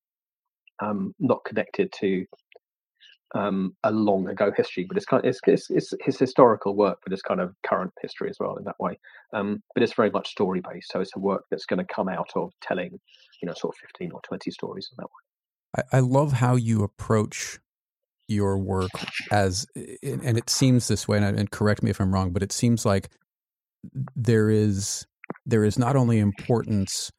um, 0.80 1.14
not 1.18 1.44
connected 1.44 1.92
to 2.00 2.24
um, 3.34 3.76
a 3.82 3.90
long 3.90 4.28
ago 4.28 4.50
history, 4.56 4.86
but 4.88 4.96
it's 4.96 5.06
kind 5.06 5.24
of, 5.24 5.28
it's, 5.28 5.40
it's, 5.46 5.70
it's, 5.70 5.92
it's 6.06 6.18
historical 6.18 6.74
work, 6.74 6.98
but 7.04 7.12
it's 7.12 7.22
kind 7.22 7.40
of 7.40 7.54
current 7.66 7.92
history 8.00 8.30
as 8.30 8.36
well 8.40 8.56
in 8.56 8.64
that 8.64 8.80
way. 8.80 8.98
Um, 9.34 9.62
but 9.74 9.82
it's 9.82 9.92
very 9.92 10.10
much 10.10 10.28
story 10.28 10.60
based, 10.60 10.90
so 10.90 11.00
it's 11.00 11.14
a 11.14 11.18
work 11.18 11.44
that's 11.50 11.66
going 11.66 11.78
to 11.78 11.94
come 11.94 12.08
out 12.08 12.30
of 12.36 12.52
telling, 12.62 12.98
you 13.42 13.46
know, 13.46 13.54
sort 13.54 13.74
of 13.74 13.78
fifteen 13.78 14.12
or 14.12 14.20
twenty 14.22 14.50
stories 14.50 14.88
in 14.90 14.96
that 15.02 15.04
way. 15.04 15.84
I, 15.92 15.98
I 15.98 16.00
love 16.00 16.32
how 16.32 16.56
you 16.56 16.82
approach 16.82 17.58
your 18.28 18.58
work 18.58 18.90
as, 19.30 19.66
and 19.74 20.38
it 20.38 20.48
seems 20.48 20.88
this 20.88 21.06
way, 21.06 21.18
and 21.18 21.50
correct 21.50 21.82
me 21.82 21.90
if 21.90 22.00
I'm 22.00 22.12
wrong, 22.12 22.30
but 22.32 22.42
it 22.42 22.52
seems 22.52 22.86
like 22.86 23.10
there 24.16 24.48
is 24.48 25.06
there 25.44 25.64
is 25.64 25.78
not 25.78 25.96
only 25.96 26.18
importance 26.18 27.10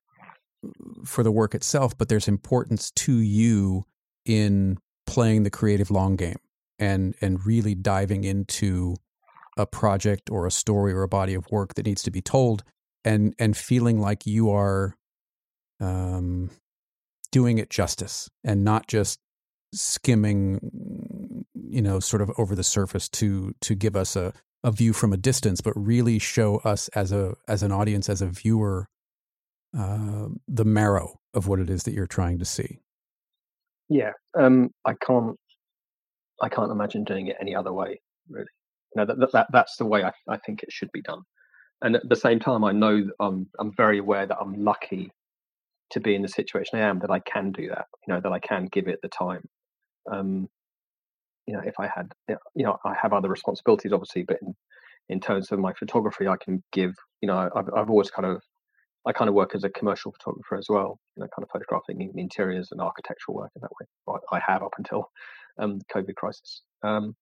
for 1.05 1.23
the 1.23 1.31
work 1.31 1.55
itself, 1.55 1.97
but 1.97 2.09
there's 2.09 2.27
importance 2.27 2.91
to 2.91 3.17
you 3.17 3.85
in 4.25 4.77
playing 5.05 5.43
the 5.43 5.49
creative 5.49 5.89
long 5.89 6.15
game 6.15 6.37
and 6.77 7.15
and 7.21 7.45
really 7.45 7.75
diving 7.75 8.23
into 8.23 8.95
a 9.57 9.65
project 9.65 10.29
or 10.29 10.45
a 10.45 10.51
story 10.51 10.93
or 10.93 11.03
a 11.03 11.07
body 11.07 11.33
of 11.33 11.45
work 11.51 11.73
that 11.75 11.85
needs 11.85 12.03
to 12.03 12.11
be 12.11 12.21
told 12.21 12.63
and 13.03 13.33
and 13.39 13.57
feeling 13.57 13.99
like 13.99 14.25
you 14.25 14.49
are 14.49 14.95
um, 15.81 16.49
doing 17.31 17.57
it 17.57 17.69
justice 17.69 18.29
and 18.43 18.63
not 18.63 18.87
just 18.87 19.19
skimming 19.73 21.45
you 21.53 21.81
know 21.81 21.99
sort 21.99 22.21
of 22.21 22.31
over 22.37 22.55
the 22.55 22.63
surface 22.63 23.07
to 23.07 23.53
to 23.61 23.75
give 23.75 23.95
us 23.95 24.15
a 24.15 24.33
a 24.63 24.71
view 24.71 24.93
from 24.93 25.13
a 25.13 25.17
distance 25.17 25.61
but 25.61 25.73
really 25.75 26.19
show 26.19 26.57
us 26.57 26.87
as 26.89 27.11
a 27.11 27.35
as 27.47 27.63
an 27.63 27.71
audience 27.71 28.09
as 28.09 28.21
a 28.21 28.27
viewer 28.27 28.87
uh, 29.77 30.27
the 30.47 30.65
marrow 30.65 31.19
of 31.33 31.47
what 31.47 31.59
it 31.59 31.69
is 31.69 31.83
that 31.83 31.93
you're 31.93 32.07
trying 32.07 32.39
to 32.39 32.45
see 32.45 32.79
yeah 33.89 34.11
um 34.37 34.69
i 34.85 34.93
can't 35.05 35.35
i 36.41 36.49
can't 36.49 36.71
imagine 36.71 37.03
doing 37.03 37.27
it 37.27 37.35
any 37.39 37.55
other 37.55 37.73
way 37.73 37.99
really 38.29 38.45
you 38.95 39.01
know 39.01 39.05
that, 39.05 39.31
that 39.31 39.47
that's 39.51 39.77
the 39.77 39.85
way 39.85 40.03
I, 40.03 40.11
I 40.27 40.37
think 40.37 40.63
it 40.63 40.71
should 40.71 40.91
be 40.91 41.01
done 41.01 41.21
and 41.81 41.95
at 41.95 42.07
the 42.09 42.15
same 42.15 42.39
time 42.39 42.63
i 42.63 42.71
know 42.71 43.03
i'm 43.19 43.47
i'm 43.59 43.71
very 43.75 43.99
aware 43.99 44.25
that 44.25 44.37
i'm 44.39 44.53
lucky 44.63 45.11
to 45.91 45.99
be 45.99 46.15
in 46.15 46.21
the 46.21 46.27
situation 46.27 46.79
I 46.79 46.83
am 46.83 46.99
that 46.99 47.11
I 47.11 47.19
can 47.19 47.51
do 47.51 47.67
that. 47.69 47.85
You 48.07 48.13
know 48.13 48.21
that 48.21 48.31
I 48.31 48.39
can 48.39 48.67
give 48.71 48.87
it 48.87 48.99
the 49.01 49.09
time. 49.09 49.47
Um, 50.11 50.47
you 51.45 51.53
know, 51.53 51.61
if 51.65 51.79
I 51.79 51.87
had, 51.87 52.11
you 52.27 52.63
know, 52.63 52.77
I 52.85 52.93
have 53.01 53.11
other 53.11 53.29
responsibilities, 53.29 53.91
obviously, 53.91 54.23
but 54.23 54.37
in, 54.41 54.53
in 55.09 55.19
terms 55.19 55.51
of 55.51 55.59
my 55.59 55.73
photography, 55.73 56.27
I 56.27 56.37
can 56.37 56.63
give. 56.71 56.93
You 57.21 57.27
know, 57.27 57.49
I've, 57.55 57.69
I've 57.75 57.89
always 57.89 58.11
kind 58.11 58.27
of, 58.27 58.41
I 59.07 59.13
kind 59.13 59.29
of 59.29 59.35
work 59.35 59.55
as 59.55 59.63
a 59.63 59.69
commercial 59.69 60.11
photographer 60.11 60.57
as 60.57 60.67
well. 60.69 60.99
You 61.15 61.21
know, 61.21 61.29
kind 61.35 61.43
of 61.43 61.49
photographing 61.51 62.11
interiors 62.15 62.69
and 62.71 62.81
architectural 62.81 63.35
work 63.37 63.51
in 63.55 63.61
that 63.61 63.71
way. 63.79 64.19
I 64.31 64.39
have 64.45 64.63
up 64.63 64.73
until 64.77 65.09
um, 65.57 65.79
the 65.79 65.85
COVID 65.93 66.15
crisis, 66.15 66.61
um, 66.83 67.15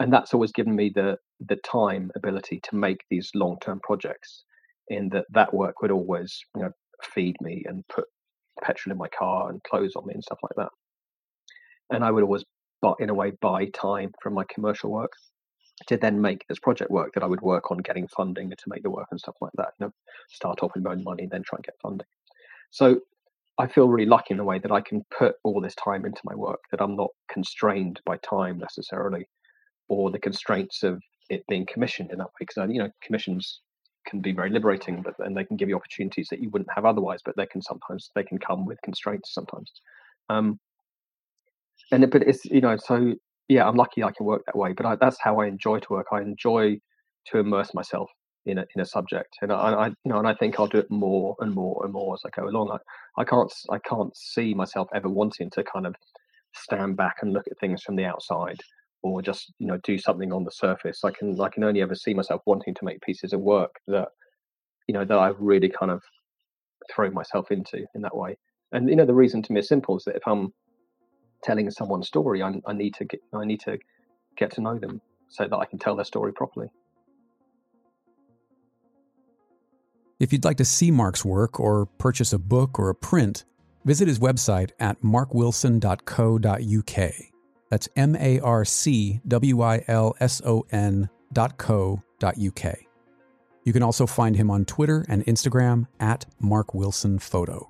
and 0.00 0.12
that's 0.12 0.34
always 0.34 0.52
given 0.52 0.74
me 0.74 0.92
the 0.94 1.18
the 1.40 1.56
time 1.56 2.10
ability 2.16 2.60
to 2.70 2.76
make 2.76 2.98
these 3.10 3.30
long 3.34 3.58
term 3.60 3.80
projects. 3.82 4.44
In 4.88 5.08
that, 5.08 5.24
that 5.34 5.52
work 5.52 5.82
would 5.82 5.90
always, 5.90 6.38
you 6.54 6.62
know, 6.62 6.70
feed 7.02 7.34
me 7.40 7.64
and 7.66 7.82
put 7.88 8.04
petrol 8.62 8.92
in 8.92 8.98
my 8.98 9.08
car 9.08 9.50
and 9.50 9.60
clothes 9.64 9.94
on 9.96 10.06
me 10.06 10.14
and 10.14 10.22
stuff 10.22 10.38
like 10.44 10.52
that. 10.56 10.68
And 11.90 12.04
I 12.04 12.10
would 12.12 12.22
always, 12.22 12.44
but 12.82 12.96
in 13.00 13.10
a 13.10 13.14
way, 13.14 13.32
buy 13.40 13.66
time 13.66 14.12
from 14.22 14.34
my 14.34 14.44
commercial 14.48 14.92
work 14.92 15.10
to 15.86 15.96
then 15.96 16.20
make 16.20 16.46
this 16.48 16.58
project 16.58 16.90
work 16.90 17.12
that 17.14 17.22
I 17.22 17.26
would 17.26 17.42
work 17.42 17.70
on 17.70 17.78
getting 17.78 18.08
funding 18.08 18.50
to 18.50 18.68
make 18.68 18.82
the 18.82 18.90
work 18.90 19.08
and 19.10 19.20
stuff 19.20 19.36
like 19.40 19.52
that. 19.56 19.72
You 19.78 19.86
know, 19.86 19.92
start 20.30 20.62
off 20.62 20.72
with 20.74 20.84
my 20.84 20.92
own 20.92 21.04
money, 21.04 21.28
then 21.30 21.42
try 21.42 21.56
and 21.56 21.64
get 21.64 21.74
funding. 21.82 22.06
So 22.70 23.00
I 23.58 23.66
feel 23.66 23.88
really 23.88 24.08
lucky 24.08 24.32
in 24.32 24.38
the 24.38 24.44
way 24.44 24.58
that 24.58 24.72
I 24.72 24.80
can 24.80 25.04
put 25.16 25.36
all 25.44 25.60
this 25.60 25.74
time 25.74 26.04
into 26.04 26.20
my 26.24 26.34
work, 26.34 26.60
that 26.70 26.82
I'm 26.82 26.96
not 26.96 27.10
constrained 27.30 28.00
by 28.04 28.16
time 28.18 28.58
necessarily, 28.58 29.28
or 29.88 30.10
the 30.10 30.18
constraints 30.18 30.82
of 30.82 31.02
it 31.30 31.44
being 31.48 31.66
commissioned 31.66 32.10
in 32.10 32.18
that 32.18 32.24
way. 32.24 32.40
Because 32.40 32.70
you 32.70 32.82
know, 32.82 32.90
commissions 33.02 33.60
can 34.06 34.20
be 34.20 34.32
very 34.32 34.50
liberating, 34.50 35.02
but 35.02 35.14
and 35.18 35.36
they 35.36 35.44
can 35.44 35.56
give 35.56 35.68
you 35.68 35.76
opportunities 35.76 36.28
that 36.30 36.40
you 36.40 36.50
wouldn't 36.50 36.70
have 36.74 36.84
otherwise. 36.84 37.20
But 37.24 37.36
they 37.36 37.46
can 37.46 37.62
sometimes 37.62 38.10
they 38.14 38.24
can 38.24 38.38
come 38.38 38.64
with 38.64 38.80
constraints 38.82 39.34
sometimes. 39.34 39.70
Um, 40.28 40.58
and 41.92 42.04
it, 42.04 42.10
but 42.10 42.22
it's 42.22 42.44
you 42.44 42.60
know 42.60 42.76
so 42.76 43.14
yeah, 43.48 43.66
I'm 43.66 43.76
lucky 43.76 44.02
I 44.02 44.12
can 44.12 44.26
work 44.26 44.42
that 44.46 44.56
way. 44.56 44.72
But 44.72 44.86
I, 44.86 44.96
that's 44.96 45.18
how 45.20 45.40
I 45.40 45.46
enjoy 45.46 45.78
to 45.80 45.86
work. 45.90 46.06
I 46.12 46.20
enjoy 46.20 46.78
to 47.28 47.38
immerse 47.38 47.74
myself 47.74 48.10
in 48.44 48.58
a 48.58 48.64
in 48.74 48.80
a 48.82 48.86
subject, 48.86 49.36
and 49.42 49.52
I, 49.52 49.56
I, 49.56 49.86
you 49.88 49.94
know, 50.06 50.18
and 50.18 50.28
I 50.28 50.34
think 50.34 50.58
I'll 50.58 50.66
do 50.68 50.78
it 50.78 50.90
more 50.90 51.36
and 51.40 51.52
more 51.54 51.82
and 51.84 51.92
more 51.92 52.14
as 52.14 52.22
I 52.24 52.30
go 52.40 52.48
along. 52.48 52.70
I, 52.70 53.20
I 53.20 53.24
can't 53.24 53.52
I 53.70 53.78
can't 53.78 54.16
see 54.16 54.54
myself 54.54 54.88
ever 54.94 55.08
wanting 55.08 55.50
to 55.50 55.64
kind 55.64 55.86
of 55.86 55.94
stand 56.54 56.96
back 56.96 57.16
and 57.22 57.32
look 57.32 57.44
at 57.50 57.58
things 57.58 57.82
from 57.82 57.96
the 57.96 58.04
outside 58.04 58.58
or 59.02 59.22
just 59.22 59.52
you 59.58 59.66
know 59.66 59.78
do 59.84 59.98
something 59.98 60.32
on 60.32 60.44
the 60.44 60.50
surface. 60.50 61.04
I 61.04 61.10
can 61.10 61.40
I 61.40 61.48
can 61.48 61.64
only 61.64 61.82
ever 61.82 61.94
see 61.94 62.14
myself 62.14 62.42
wanting 62.46 62.74
to 62.74 62.84
make 62.84 63.00
pieces 63.02 63.32
of 63.32 63.40
work 63.40 63.72
that 63.88 64.08
you 64.88 64.94
know 64.94 65.04
that 65.04 65.18
I've 65.18 65.40
really 65.40 65.68
kind 65.68 65.90
of 65.90 66.02
thrown 66.90 67.14
myself 67.14 67.50
into 67.50 67.86
in 67.94 68.02
that 68.02 68.16
way. 68.16 68.36
And 68.72 68.88
you 68.88 68.96
know 68.96 69.06
the 69.06 69.14
reason 69.14 69.42
to 69.42 69.52
me 69.52 69.60
is 69.60 69.68
simple: 69.68 69.96
is 69.96 70.04
that 70.04 70.16
if 70.16 70.22
I'm 70.26 70.52
telling 71.46 71.70
someone's 71.70 72.08
story, 72.08 72.42
I, 72.42 72.60
I 72.66 72.72
need 72.72 72.94
to 72.94 73.04
get 73.04 73.20
I 73.32 73.44
need 73.44 73.60
to 73.60 73.78
get 74.36 74.50
to 74.52 74.60
know 74.60 74.78
them 74.78 75.00
so 75.28 75.46
that 75.48 75.56
I 75.56 75.64
can 75.64 75.78
tell 75.78 75.96
their 75.96 76.04
story 76.04 76.32
properly. 76.32 76.68
If 80.18 80.32
you'd 80.32 80.44
like 80.44 80.56
to 80.58 80.64
see 80.64 80.90
Marc's 80.90 81.24
work 81.24 81.60
or 81.60 81.86
purchase 81.86 82.32
a 82.32 82.38
book 82.38 82.78
or 82.78 82.88
a 82.88 82.94
print, 82.94 83.44
visit 83.84 84.08
his 84.08 84.18
website 84.18 84.70
at 84.80 85.02
marcwilson.co.uk. 85.02 87.12
That's 87.70 87.88
M 87.96 88.16
A 88.16 88.40
R 88.40 88.64
C 88.64 89.20
W 89.26 89.60
I 89.60 89.84
L 89.88 90.14
S 90.20 90.40
O 90.44 90.64
N 90.70 91.08
dot 91.32 91.58
co 91.58 92.02
dot 92.18 92.36
UK. 92.38 92.76
You 93.64 93.72
can 93.72 93.82
also 93.82 94.06
find 94.06 94.36
him 94.36 94.50
on 94.50 94.64
Twitter 94.64 95.04
and 95.08 95.26
Instagram 95.26 95.86
at 95.98 96.24
Marc 96.40 96.72
Wilson 96.72 97.18
Photo. 97.18 97.68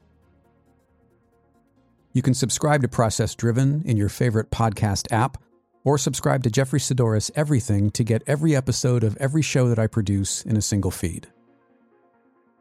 You 2.17 2.23
can 2.23 2.33
subscribe 2.33 2.81
to 2.81 2.89
Process 2.89 3.35
Driven 3.35 3.83
in 3.85 3.99
your 3.99 4.09
favorite 4.09 4.51
podcast 4.51 5.13
app, 5.13 5.37
or 5.85 5.99
subscribe 5.99 6.43
to 6.45 6.51
Jeffery 6.51 6.81
Saddoris 6.81 7.31
Everything 7.37 7.91
to 7.91 8.03
get 8.03 8.23
every 8.27 8.57
episode 8.57 9.05
of 9.05 9.19
every 9.19 9.43
show 9.43 9.69
that 9.69 9.79
I 9.79 9.87
produce 9.87 10.41
in 10.41 10.57
a 10.57 10.63
single 10.63 10.91
feed. 10.91 11.27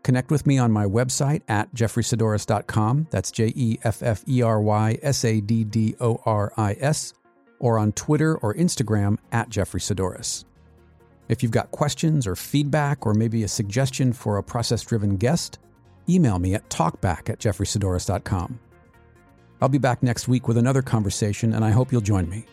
Connect 0.03 0.30
with 0.30 0.45
me 0.45 0.57
on 0.57 0.73
my 0.73 0.84
website 0.84 1.41
at 1.48 1.73
jefferysaddoris.com. 1.73 3.07
That's 3.11 3.32
J 3.32 3.53
E 3.56 3.77
F 3.86 4.03
F 4.03 4.26
E 4.27 4.41
R 4.41 4.60
Y 4.60 4.99
S 5.02 5.23
A 5.23 5.40
D 5.40 5.64
D 5.64 5.95
O 6.02 6.22
R 6.26 6.52
I 6.57 6.76
S 6.82 7.14
or 7.57 7.80
on 7.80 7.94
Twitter 7.94 8.36
or 8.40 8.53
Instagram 8.56 9.19
at 9.32 9.48
Jeffery 9.48 9.80
Saddoris. 9.80 10.44
If 11.30 11.41
you've 11.41 11.53
got 11.53 11.72
questions 11.72 12.27
or 12.27 12.36
feedback 12.36 13.06
or 13.06 13.14
maybe 13.14 13.44
a 13.44 13.48
suggestion 13.48 14.11
for 14.11 14.36
a 14.36 14.44
process 14.44 14.84
driven 14.84 15.15
guest, 15.15 15.60
email 16.10 16.40
me 16.40 16.56
at 16.56 16.69
talkback 16.69 17.30
at 17.30 17.40
jefferysaddoris.com. 17.40 18.60
I'll 19.66 19.70
be 19.70 19.80
back 19.80 20.04
next 20.04 20.28
week 20.28 20.48
with 20.48 20.58
another 20.58 20.84
conversation, 20.84 21.52
and 21.56 21.66
I 21.66 21.72
hope 21.72 21.92
you'll 21.92 22.00
join 22.00 22.30
me. 22.30 22.46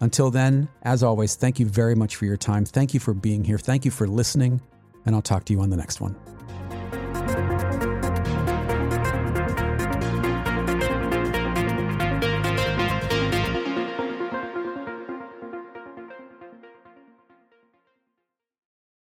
Until 0.00 0.30
then, 0.30 0.68
as 0.82 1.02
always, 1.02 1.34
thank 1.34 1.58
you 1.58 1.64
very 1.64 1.94
much 1.94 2.16
for 2.16 2.26
your 2.26 2.36
time. 2.36 2.66
Thank 2.66 2.92
you 2.92 3.00
for 3.00 3.14
being 3.14 3.44
here. 3.44 3.56
Thank 3.56 3.86
you 3.86 3.90
for 3.90 4.06
listening, 4.06 4.60
and 5.06 5.14
I'll 5.14 5.22
talk 5.22 5.46
to 5.46 5.54
you 5.54 5.62
on 5.62 5.70
the 5.70 5.78
next 5.78 6.02
one. 6.02 6.14